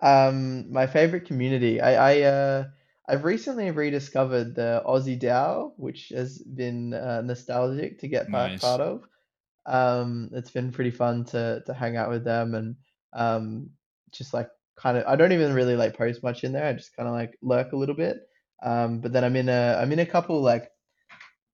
Um, 0.00 0.72
my 0.72 0.86
favorite 0.86 1.26
community. 1.26 1.80
I, 1.80 2.12
I 2.12 2.20
uh, 2.22 2.64
I've 3.08 3.24
recently 3.24 3.70
rediscovered 3.70 4.54
the 4.54 4.82
Aussie 4.86 5.20
DAO, 5.20 5.72
which 5.76 6.08
has 6.08 6.38
been 6.38 6.94
uh, 6.94 7.22
nostalgic 7.22 8.00
to 8.00 8.08
get 8.08 8.30
back 8.32 8.52
Nice. 8.52 8.60
part 8.60 8.80
of. 8.80 9.04
Um, 9.66 10.30
it's 10.32 10.50
been 10.50 10.72
pretty 10.72 10.90
fun 10.92 11.24
to 11.26 11.62
to 11.66 11.74
hang 11.74 11.96
out 11.96 12.08
with 12.10 12.24
them 12.24 12.54
and 12.54 12.76
um, 13.12 13.70
just 14.12 14.34
like 14.34 14.48
kind 14.76 14.96
of. 14.98 15.04
I 15.06 15.16
don't 15.16 15.32
even 15.32 15.54
really 15.54 15.76
like 15.76 15.96
post 15.96 16.22
much 16.22 16.44
in 16.44 16.52
there. 16.52 16.66
I 16.66 16.72
just 16.72 16.96
kind 16.96 17.08
of 17.08 17.14
like 17.14 17.38
lurk 17.42 17.72
a 17.72 17.76
little 17.76 17.94
bit. 17.94 18.18
Um, 18.62 19.00
but 19.00 19.12
then 19.12 19.24
I'm 19.24 19.36
in 19.36 19.48
a 19.48 19.78
I'm 19.80 19.92
in 19.92 19.98
a 19.98 20.06
couple 20.06 20.40
like 20.40 20.70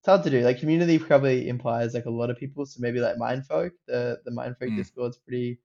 it's 0.01 0.07
hard 0.07 0.25
to 0.25 0.31
do. 0.31 0.41
Like 0.43 0.61
community 0.61 0.99
probably 0.99 1.49
implies 1.49 1.95
like 1.95 2.07
a 2.07 2.11
lot 2.11 2.31
of 2.31 2.37
people, 2.37 2.67
so 2.67 2.79
maybe 2.81 3.01
like 3.01 3.17
Mindfolk. 3.17 3.73
The 3.87 4.19
the 4.25 4.33
Mindfolk 4.33 4.71
Mm. 4.71 4.77
Discord's 4.77 5.19
pretty 5.19 5.61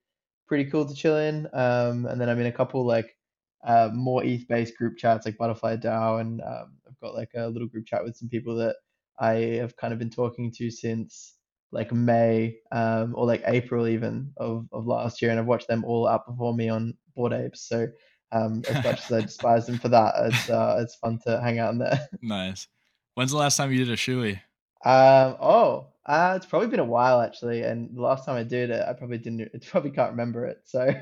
pretty 0.47 0.69
cool 0.69 0.87
to 0.87 0.95
chill 0.95 1.17
in. 1.17 1.47
Um, 1.53 2.05
and 2.05 2.19
then 2.21 2.29
I'm 2.29 2.39
in 2.39 2.47
a 2.47 2.51
couple 2.51 2.85
like 2.85 3.17
uh, 3.65 3.89
more 3.93 4.23
ETH 4.23 4.47
based 4.47 4.77
group 4.77 4.97
chats 4.97 5.25
like 5.25 5.37
Butterfly 5.37 5.77
DAO, 5.77 6.21
and 6.21 6.41
um, 6.41 6.77
I've 6.87 6.99
got 7.01 7.15
like 7.15 7.31
a 7.35 7.47
little 7.47 7.67
group 7.67 7.85
chat 7.87 8.03
with 8.03 8.15
some 8.15 8.29
people 8.29 8.55
that 8.57 8.75
I 9.19 9.33
have 9.61 9.75
kind 9.77 9.93
of 9.93 9.99
been 9.99 10.11
talking 10.11 10.51
to 10.57 10.69
since 10.69 11.36
like 11.71 11.91
May 11.91 12.57
um, 12.71 13.13
or 13.15 13.25
like 13.25 13.43
April 13.45 13.87
even 13.87 14.31
of, 14.37 14.67
of 14.71 14.87
last 14.87 15.21
year, 15.21 15.31
and 15.31 15.39
I've 15.39 15.45
watched 15.45 15.67
them 15.67 15.83
all 15.85 16.05
outperform 16.05 16.55
me 16.55 16.69
on 16.69 16.93
Bored 17.15 17.33
Apes. 17.33 17.67
So 17.67 17.87
um, 18.31 18.63
as 18.69 18.83
much 18.83 19.05
as 19.05 19.11
I 19.11 19.21
despise 19.21 19.65
them 19.67 19.77
for 19.77 19.89
that, 19.89 20.13
it's 20.25 20.49
uh, 20.49 20.77
it's 20.81 20.95
fun 20.95 21.19
to 21.25 21.41
hang 21.41 21.59
out 21.59 21.73
in 21.73 21.79
there. 21.79 22.07
Nice. 22.21 22.67
When's 23.15 23.31
the 23.31 23.37
last 23.37 23.57
time 23.57 23.71
you 23.71 23.79
did 23.83 23.89
a 23.89 23.95
shoey? 23.95 24.39
Um, 24.85 25.37
oh, 25.41 25.87
uh, 26.05 26.33
it's 26.35 26.45
probably 26.45 26.67
been 26.67 26.79
a 26.79 26.85
while 26.85 27.21
actually, 27.21 27.63
and 27.63 27.95
the 27.95 28.01
last 28.01 28.25
time 28.25 28.35
I 28.35 28.43
did 28.43 28.69
it, 28.69 28.85
I 28.87 28.93
probably 28.93 29.17
didn't, 29.17 29.49
I 29.55 29.57
probably 29.65 29.91
can't 29.91 30.11
remember 30.11 30.45
it. 30.45 30.61
So, 30.65 30.93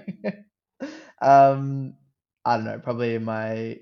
um, 1.21 1.95
I 2.45 2.55
don't 2.55 2.65
know, 2.65 2.79
probably 2.79 3.15
in 3.15 3.25
my 3.25 3.79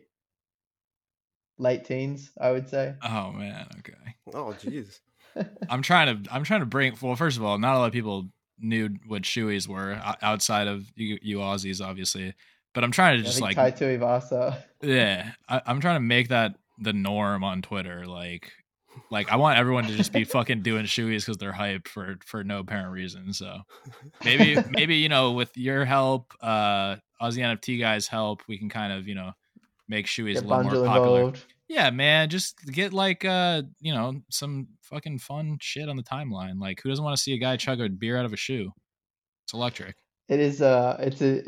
late 1.58 1.86
teens, 1.86 2.32
I 2.40 2.52
would 2.52 2.68
say. 2.70 2.96
Oh 3.04 3.32
man, 3.32 3.68
okay. 3.80 4.16
Oh 4.34 4.56
jeez. 4.60 5.00
I'm 5.70 5.82
trying 5.82 6.24
to 6.24 6.34
I'm 6.34 6.44
trying 6.44 6.62
to 6.62 6.66
bring 6.66 6.96
well 7.02 7.16
first 7.16 7.38
of 7.38 7.44
all 7.44 7.58
not 7.58 7.76
a 7.76 7.80
lot 7.80 7.86
of 7.88 7.94
people 7.94 8.28
knew 8.60 8.90
what 9.08 9.24
shoeys 9.24 9.68
were 9.68 10.00
outside 10.22 10.68
of 10.68 10.86
you, 10.96 11.18
you 11.22 11.38
Aussies 11.38 11.84
obviously 11.86 12.34
but 12.74 12.84
I'm 12.84 12.92
trying 12.92 13.18
to 13.18 13.24
just 13.24 13.42
like 13.42 13.56
Tai 13.56 13.72
Tuivasa. 13.72 14.62
yeah 14.82 15.32
I, 15.50 15.62
I'm 15.66 15.82
trying 15.82 15.96
to 15.96 16.02
make 16.02 16.30
that 16.30 16.56
the 16.80 16.94
norm 16.94 17.44
on 17.44 17.62
Twitter 17.62 18.06
like 18.06 18.52
like 19.10 19.32
I 19.32 19.38
want 19.38 19.58
everyone 19.58 19.86
to 19.86 19.96
just 19.96 20.14
be 20.14 20.24
fucking 20.24 20.62
doing 20.62 20.86
shoeys 20.86 21.22
because 21.26 21.38
they're 21.38 21.52
hyped 21.52 21.88
for 21.88 22.18
for 22.26 22.44
no 22.44 22.60
apparent 22.60 22.92
reason 22.92 23.34
so 23.34 23.60
maybe 24.24 24.58
maybe 24.70 24.98
you 24.98 25.10
know 25.10 25.32
with 25.32 25.56
your 25.58 25.86
help 25.86 26.34
uh 26.42 26.96
Aussie 27.22 27.40
NFT 27.40 27.80
guys 27.80 28.08
help 28.08 28.42
we 28.48 28.58
can 28.58 28.70
kind 28.70 28.94
of 28.94 29.08
you 29.08 29.16
know 29.16 29.32
make 29.88 30.06
shoeys 30.06 30.36
Get 30.36 30.44
a 30.44 30.48
little 30.48 30.64
more 30.64 30.86
popular 30.86 31.20
involved. 31.20 31.46
Yeah, 31.74 31.90
man, 31.90 32.30
just 32.30 32.56
get 32.68 32.94
like 32.94 33.26
uh, 33.26 33.64
you 33.82 33.96
know, 33.96 34.22
some 34.30 34.68
fucking 34.84 35.18
fun 35.18 35.58
shit 35.60 35.90
on 35.90 35.98
the 35.98 36.04
timeline. 36.04 36.60
Like 36.60 36.80
who 36.84 36.90
doesn't 36.90 37.04
want 37.04 37.18
to 37.18 37.24
see 37.24 37.34
a 37.34 37.40
guy 37.40 37.58
chug 37.58 37.82
a 37.82 37.90
beer 37.90 38.16
out 38.16 38.26
of 38.26 38.34
a 38.34 38.38
shoe? 38.38 38.72
It's 39.46 39.56
electric. 39.56 39.96
It 40.30 40.40
is 40.40 40.62
uh 40.62 40.98
it's 41.00 41.20
a 41.24 41.42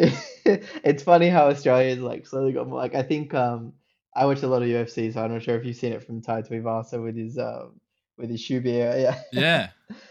it's 0.84 1.04
funny 1.04 1.30
how 1.30 1.50
Australia 1.50 1.94
is 1.94 2.00
like 2.00 2.26
slowly 2.26 2.54
got 2.54 2.68
more 2.68 2.80
like 2.80 2.96
I 2.96 3.04
think 3.04 3.36
um 3.36 3.74
I 4.16 4.26
watch 4.26 4.42
a 4.42 4.48
lot 4.48 4.64
of 4.64 4.68
UFC 4.68 5.14
so 5.14 5.24
I'm 5.24 5.32
not 5.32 5.44
sure 5.44 5.60
if 5.60 5.66
you've 5.66 5.76
seen 5.76 5.94
it 5.94 6.04
from 6.04 6.24
Tai 6.24 6.42
Tuivasa 6.42 7.04
with 7.04 7.16
his 7.16 7.38
um 7.38 7.80
with 8.18 8.32
his 8.32 8.42
shoe 8.42 8.62
beer. 8.62 8.96
Yeah. 8.98 9.20
Yeah. 9.32 9.70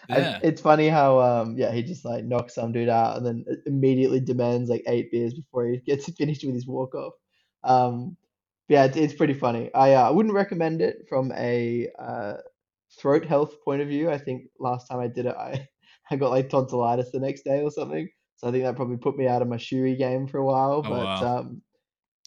Yeah. 0.08 0.38
It's 0.44 0.60
funny 0.60 0.88
how 0.88 1.18
um 1.18 1.58
yeah 1.58 1.72
he 1.72 1.82
just 1.82 2.04
like 2.04 2.24
knocks 2.24 2.54
some 2.54 2.70
dude 2.70 2.88
out 2.88 3.16
and 3.16 3.26
then 3.26 3.44
immediately 3.66 4.20
demands 4.20 4.70
like 4.70 4.84
eight 4.86 5.10
beers 5.10 5.34
before 5.34 5.66
he 5.66 5.78
gets 5.78 6.08
finished 6.16 6.44
with 6.44 6.54
his 6.54 6.68
walk 6.68 6.94
off. 6.94 7.14
Um, 7.64 8.16
yeah, 8.68 8.84
it's, 8.84 8.96
it's 8.96 9.14
pretty 9.14 9.34
funny. 9.34 9.70
I 9.74 9.94
uh, 9.94 10.08
I 10.08 10.10
wouldn't 10.10 10.34
recommend 10.34 10.80
it 10.80 11.06
from 11.08 11.32
a 11.32 11.88
uh, 11.98 12.34
throat 12.98 13.26
health 13.26 13.62
point 13.64 13.82
of 13.82 13.88
view. 13.88 14.10
I 14.10 14.18
think 14.18 14.44
last 14.58 14.88
time 14.88 15.00
I 15.00 15.08
did 15.08 15.26
it, 15.26 15.36
I 15.36 15.68
I 16.10 16.16
got 16.16 16.30
like 16.30 16.48
tonsillitis 16.48 17.10
the 17.12 17.20
next 17.20 17.42
day 17.42 17.62
or 17.62 17.70
something. 17.70 18.08
So 18.36 18.48
I 18.48 18.52
think 18.52 18.64
that 18.64 18.76
probably 18.76 18.96
put 18.96 19.16
me 19.16 19.26
out 19.26 19.42
of 19.42 19.48
my 19.48 19.56
shoey 19.56 19.96
game 19.96 20.26
for 20.26 20.38
a 20.38 20.44
while. 20.44 20.82
Oh, 20.84 20.90
But 20.90 21.04
wow. 21.04 21.38
um, 21.38 21.62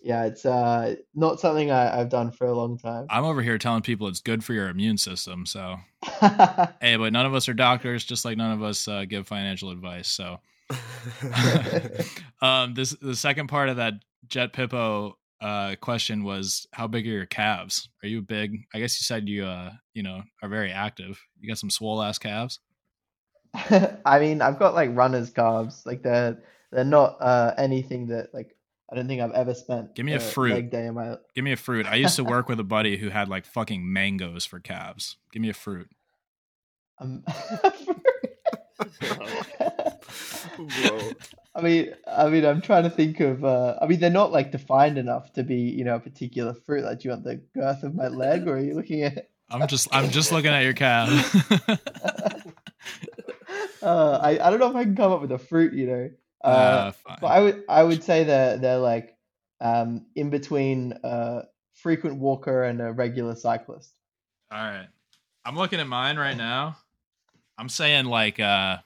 yeah, 0.01 0.25
it's 0.25 0.45
uh 0.45 0.95
not 1.15 1.39
something 1.39 1.71
I, 1.71 1.99
I've 1.99 2.09
done 2.09 2.31
for 2.31 2.45
a 2.47 2.53
long 2.53 2.77
time. 2.77 3.07
I'm 3.09 3.25
over 3.25 3.41
here 3.41 3.57
telling 3.57 3.81
people 3.81 4.07
it's 4.07 4.21
good 4.21 4.43
for 4.43 4.53
your 4.53 4.69
immune 4.69 4.97
system. 4.97 5.45
So, 5.45 5.77
hey, 6.81 6.97
but 6.97 7.13
none 7.13 7.25
of 7.25 7.33
us 7.33 7.49
are 7.49 7.53
doctors, 7.53 8.05
just 8.05 8.25
like 8.25 8.37
none 8.37 8.51
of 8.51 8.61
us 8.63 8.87
uh, 8.87 9.05
give 9.05 9.27
financial 9.27 9.71
advice. 9.71 10.07
So, 10.07 10.39
um, 12.41 12.73
this 12.73 12.91
the 13.01 13.15
second 13.15 13.47
part 13.47 13.69
of 13.69 13.77
that 13.77 13.93
Jet 14.27 14.53
Pippo 14.53 15.17
uh, 15.41 15.75
question 15.81 16.23
was 16.23 16.67
how 16.71 16.87
big 16.87 17.05
are 17.07 17.11
your 17.11 17.25
calves? 17.25 17.89
Are 18.03 18.07
you 18.07 18.21
big? 18.21 18.65
I 18.73 18.79
guess 18.79 18.99
you 18.99 19.05
said 19.05 19.27
you 19.29 19.45
uh, 19.45 19.71
you 19.93 20.03
know 20.03 20.23
are 20.41 20.49
very 20.49 20.71
active. 20.71 21.21
You 21.39 21.47
got 21.49 21.57
some 21.59 21.69
swole 21.69 22.01
ass 22.01 22.17
calves. 22.17 22.59
I 24.05 24.19
mean, 24.19 24.41
I've 24.41 24.59
got 24.59 24.73
like 24.73 24.95
runner's 24.95 25.29
calves. 25.29 25.83
Like 25.85 26.03
they're 26.03 26.37
they're 26.71 26.83
not 26.83 27.17
uh 27.21 27.53
anything 27.57 28.07
that 28.07 28.33
like 28.33 28.55
I 28.91 28.95
don't 28.95 29.07
think 29.07 29.21
I've 29.21 29.31
ever 29.31 29.53
spent 29.53 29.95
Give 29.95 30.05
me 30.05 30.13
a 30.13 30.17
a 30.17 30.19
fruit. 30.19 30.53
leg 30.53 30.69
day 30.71 30.87
in 30.87 30.93
my 30.95 31.17
Give 31.35 31.43
me 31.43 31.51
a 31.51 31.57
fruit. 31.57 31.85
I 31.85 31.95
used 31.95 32.15
to 32.17 32.23
work 32.35 32.47
with 32.49 32.59
a 32.59 32.63
buddy 32.65 32.97
who 32.97 33.09
had 33.09 33.29
like 33.29 33.45
fucking 33.45 33.91
mangoes 33.91 34.45
for 34.45 34.59
calves. 34.59 35.17
Give 35.31 35.41
me 35.41 35.49
a 35.49 35.53
fruit. 35.53 35.89
um, 36.99 37.23
Bro. 40.57 41.11
I 41.57 41.61
mean, 41.61 41.93
I 42.05 42.29
mean, 42.29 42.45
I'm 42.45 42.61
trying 42.61 42.83
to 42.83 42.89
think 42.91 43.19
of. 43.19 43.43
Uh, 43.43 43.77
I 43.81 43.87
mean, 43.87 43.99
they're 43.99 44.11
not 44.11 44.31
like 44.31 44.51
defined 44.51 44.99
enough 44.99 45.33
to 45.33 45.43
be, 45.43 45.55
you 45.55 45.83
know, 45.83 45.95
a 45.95 45.99
particular 45.99 46.53
fruit. 46.53 46.83
Like, 46.83 46.99
do 46.99 47.07
you 47.07 47.11
want 47.11 47.23
the 47.23 47.41
girth 47.55 47.81
of 47.81 47.95
my 47.95 48.09
leg, 48.09 48.47
or 48.47 48.57
are 48.57 48.59
you 48.59 48.75
looking 48.75 49.01
at? 49.01 49.29
I'm 49.49 49.67
just 49.67 49.87
I'm 49.91 50.11
just 50.11 50.31
looking 50.31 50.51
at 50.51 50.63
your 50.63 50.73
calf. 50.73 51.09
Uh, 53.81 54.19
I 54.21 54.31
I 54.31 54.49
don't 54.49 54.59
know 54.59 54.69
if 54.69 54.75
I 54.75 54.83
can 54.83 54.95
come 54.95 55.11
up 55.11 55.21
with 55.21 55.31
a 55.31 55.37
fruit, 55.37 55.73
you 55.73 55.87
know. 55.87 56.09
Uh, 56.43 56.47
Uh, 56.47 56.91
fine. 56.91 57.17
but 57.21 57.27
I 57.27 57.39
would 57.39 57.63
I 57.69 57.83
would 57.83 58.03
say 58.03 58.23
that 58.25 58.59
they're 58.61 58.79
like 58.79 59.15
um 59.61 60.07
in 60.15 60.29
between 60.29 60.93
a 61.03 61.43
frequent 61.73 62.17
walker 62.17 62.63
and 62.63 62.81
a 62.81 62.91
regular 62.91 63.35
cyclist. 63.35 63.93
All 64.51 64.57
right. 64.57 64.87
I'm 65.45 65.55
looking 65.55 65.79
at 65.79 65.87
mine 65.87 66.17
right 66.17 66.35
now. 66.35 66.77
I'm 67.57 67.69
saying 67.69 68.05
like 68.05 68.39
uh 68.39 68.77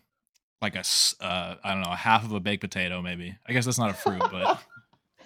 like 0.61 0.75
a 0.75 0.79
s- 0.79 1.15
uh 1.19 1.55
I 1.63 1.73
don't 1.73 1.81
know, 1.81 1.91
a 1.91 1.95
half 1.95 2.23
of 2.23 2.31
a 2.33 2.39
baked 2.39 2.61
potato 2.61 3.01
maybe. 3.01 3.35
I 3.47 3.53
guess 3.53 3.65
that's 3.65 3.79
not 3.79 3.89
a 3.91 3.93
fruit, 3.93 4.21
but 4.31 4.59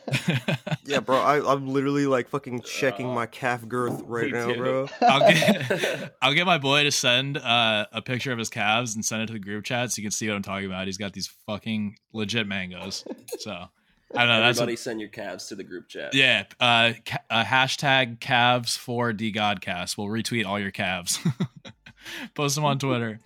Yeah, 0.85 0.99
bro, 0.99 1.17
I, 1.17 1.51
I'm 1.53 1.67
literally 1.67 2.05
like 2.05 2.29
fucking 2.29 2.61
checking 2.61 3.07
my 3.07 3.25
calf 3.25 3.67
girth 3.67 4.01
right 4.05 4.31
now, 4.31 4.53
bro. 4.53 4.87
I'll 5.01 5.19
get 5.31 6.13
I'll 6.21 6.33
get 6.33 6.45
my 6.45 6.59
boy 6.59 6.83
to 6.83 6.91
send 6.91 7.37
uh, 7.37 7.87
a 7.91 8.01
picture 8.03 8.31
of 8.31 8.37
his 8.37 8.49
calves 8.49 8.93
and 8.95 9.03
send 9.03 9.23
it 9.23 9.27
to 9.27 9.33
the 9.33 9.39
group 9.39 9.63
chat 9.65 9.91
so 9.91 9.99
you 9.99 10.03
can 10.05 10.11
see 10.11 10.27
what 10.27 10.35
I'm 10.35 10.43
talking 10.43 10.67
about. 10.67 10.85
He's 10.85 10.97
got 10.97 11.13
these 11.13 11.27
fucking 11.47 11.97
legit 12.13 12.45
mangoes. 12.47 13.03
So 13.39 13.51
I 13.51 14.19
don't 14.19 14.27
know. 14.27 14.39
That's 14.41 14.59
Everybody 14.59 14.75
send 14.75 14.99
your 14.99 15.09
calves 15.09 15.47
to 15.47 15.55
the 15.55 15.63
group 15.63 15.87
chat. 15.89 16.13
yeah. 16.13 16.43
Uh, 16.59 16.93
ca- 17.03 17.23
uh, 17.31 17.43
hashtag 17.43 18.19
calves 18.19 18.77
for 18.77 19.11
DeGodCast. 19.11 19.97
We'll 19.97 20.07
retweet 20.07 20.45
all 20.45 20.59
your 20.59 20.71
calves. 20.71 21.17
Post 22.33 22.55
them 22.55 22.65
on 22.65 22.79
Twitter. 22.79 23.19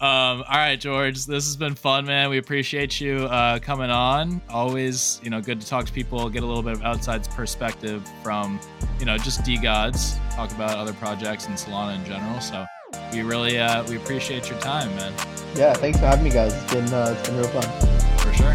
Um, 0.00 0.42
all 0.42 0.44
right, 0.56 0.78
George. 0.78 1.26
This 1.26 1.44
has 1.46 1.56
been 1.56 1.74
fun, 1.74 2.04
man. 2.06 2.30
We 2.30 2.38
appreciate 2.38 3.00
you 3.00 3.24
uh, 3.24 3.58
coming 3.58 3.90
on. 3.90 4.40
Always, 4.48 5.20
you 5.24 5.30
know, 5.30 5.40
good 5.40 5.60
to 5.60 5.66
talk 5.66 5.86
to 5.86 5.92
people, 5.92 6.28
get 6.28 6.42
a 6.42 6.46
little 6.46 6.62
bit 6.62 6.74
of 6.74 6.82
outside 6.84 7.28
perspective 7.30 8.08
from, 8.22 8.60
you 9.00 9.06
know, 9.06 9.18
just 9.18 9.42
DeGods. 9.42 10.18
Talk 10.34 10.52
about 10.52 10.76
other 10.76 10.92
projects 10.92 11.46
and 11.46 11.56
Solana 11.56 11.96
in 11.96 12.04
general. 12.04 12.40
So 12.40 12.64
we 13.12 13.22
really 13.22 13.58
uh, 13.58 13.82
we 13.88 13.96
appreciate 13.96 14.48
your 14.48 14.58
time, 14.60 14.94
man, 14.96 15.12
Yeah, 15.56 15.72
thanks 15.74 15.98
for 15.98 16.06
having 16.06 16.24
me, 16.24 16.30
guys. 16.30 16.54
It's 16.54 16.72
been 16.72 16.92
uh, 16.94 17.14
it's 17.18 17.28
been 17.28 17.38
real 17.38 17.48
fun. 17.48 18.18
for 18.18 18.32
sure. 18.34 18.52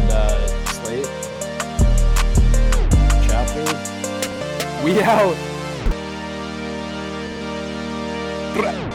And 0.00 0.10
uh, 0.10 0.46
Slate 0.66 1.06
chapter. 3.28 3.64
We 4.84 5.00
out. 5.02 5.36
Brah. 8.54 8.82